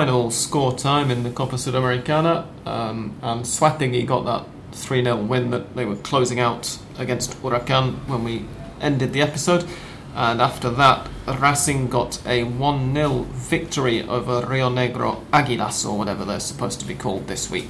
Final 0.00 0.30
score 0.30 0.74
time 0.74 1.10
in 1.10 1.24
the 1.24 1.30
Copa 1.30 1.56
Sudamericana, 1.56 2.46
um, 2.66 3.14
Anzoátegui 3.22 4.06
got 4.06 4.24
that 4.24 4.46
3 4.72 5.04
0 5.04 5.16
win 5.24 5.50
that 5.50 5.76
they 5.76 5.84
were 5.84 5.96
closing 5.96 6.40
out 6.40 6.78
against 6.96 7.32
Huracan 7.42 8.08
when 8.08 8.24
we 8.24 8.46
ended 8.80 9.12
the 9.12 9.20
episode. 9.20 9.68
And 10.14 10.40
after 10.40 10.70
that, 10.70 11.06
Racing 11.38 11.88
got 11.88 12.18
a 12.26 12.44
1 12.44 12.94
0 12.94 13.26
victory 13.32 14.02
over 14.02 14.46
Rio 14.46 14.70
Negro 14.70 15.22
Aguilas, 15.34 15.86
or 15.86 15.98
whatever 15.98 16.24
they're 16.24 16.40
supposed 16.40 16.80
to 16.80 16.86
be 16.86 16.94
called 16.94 17.26
this 17.26 17.50
week. 17.50 17.68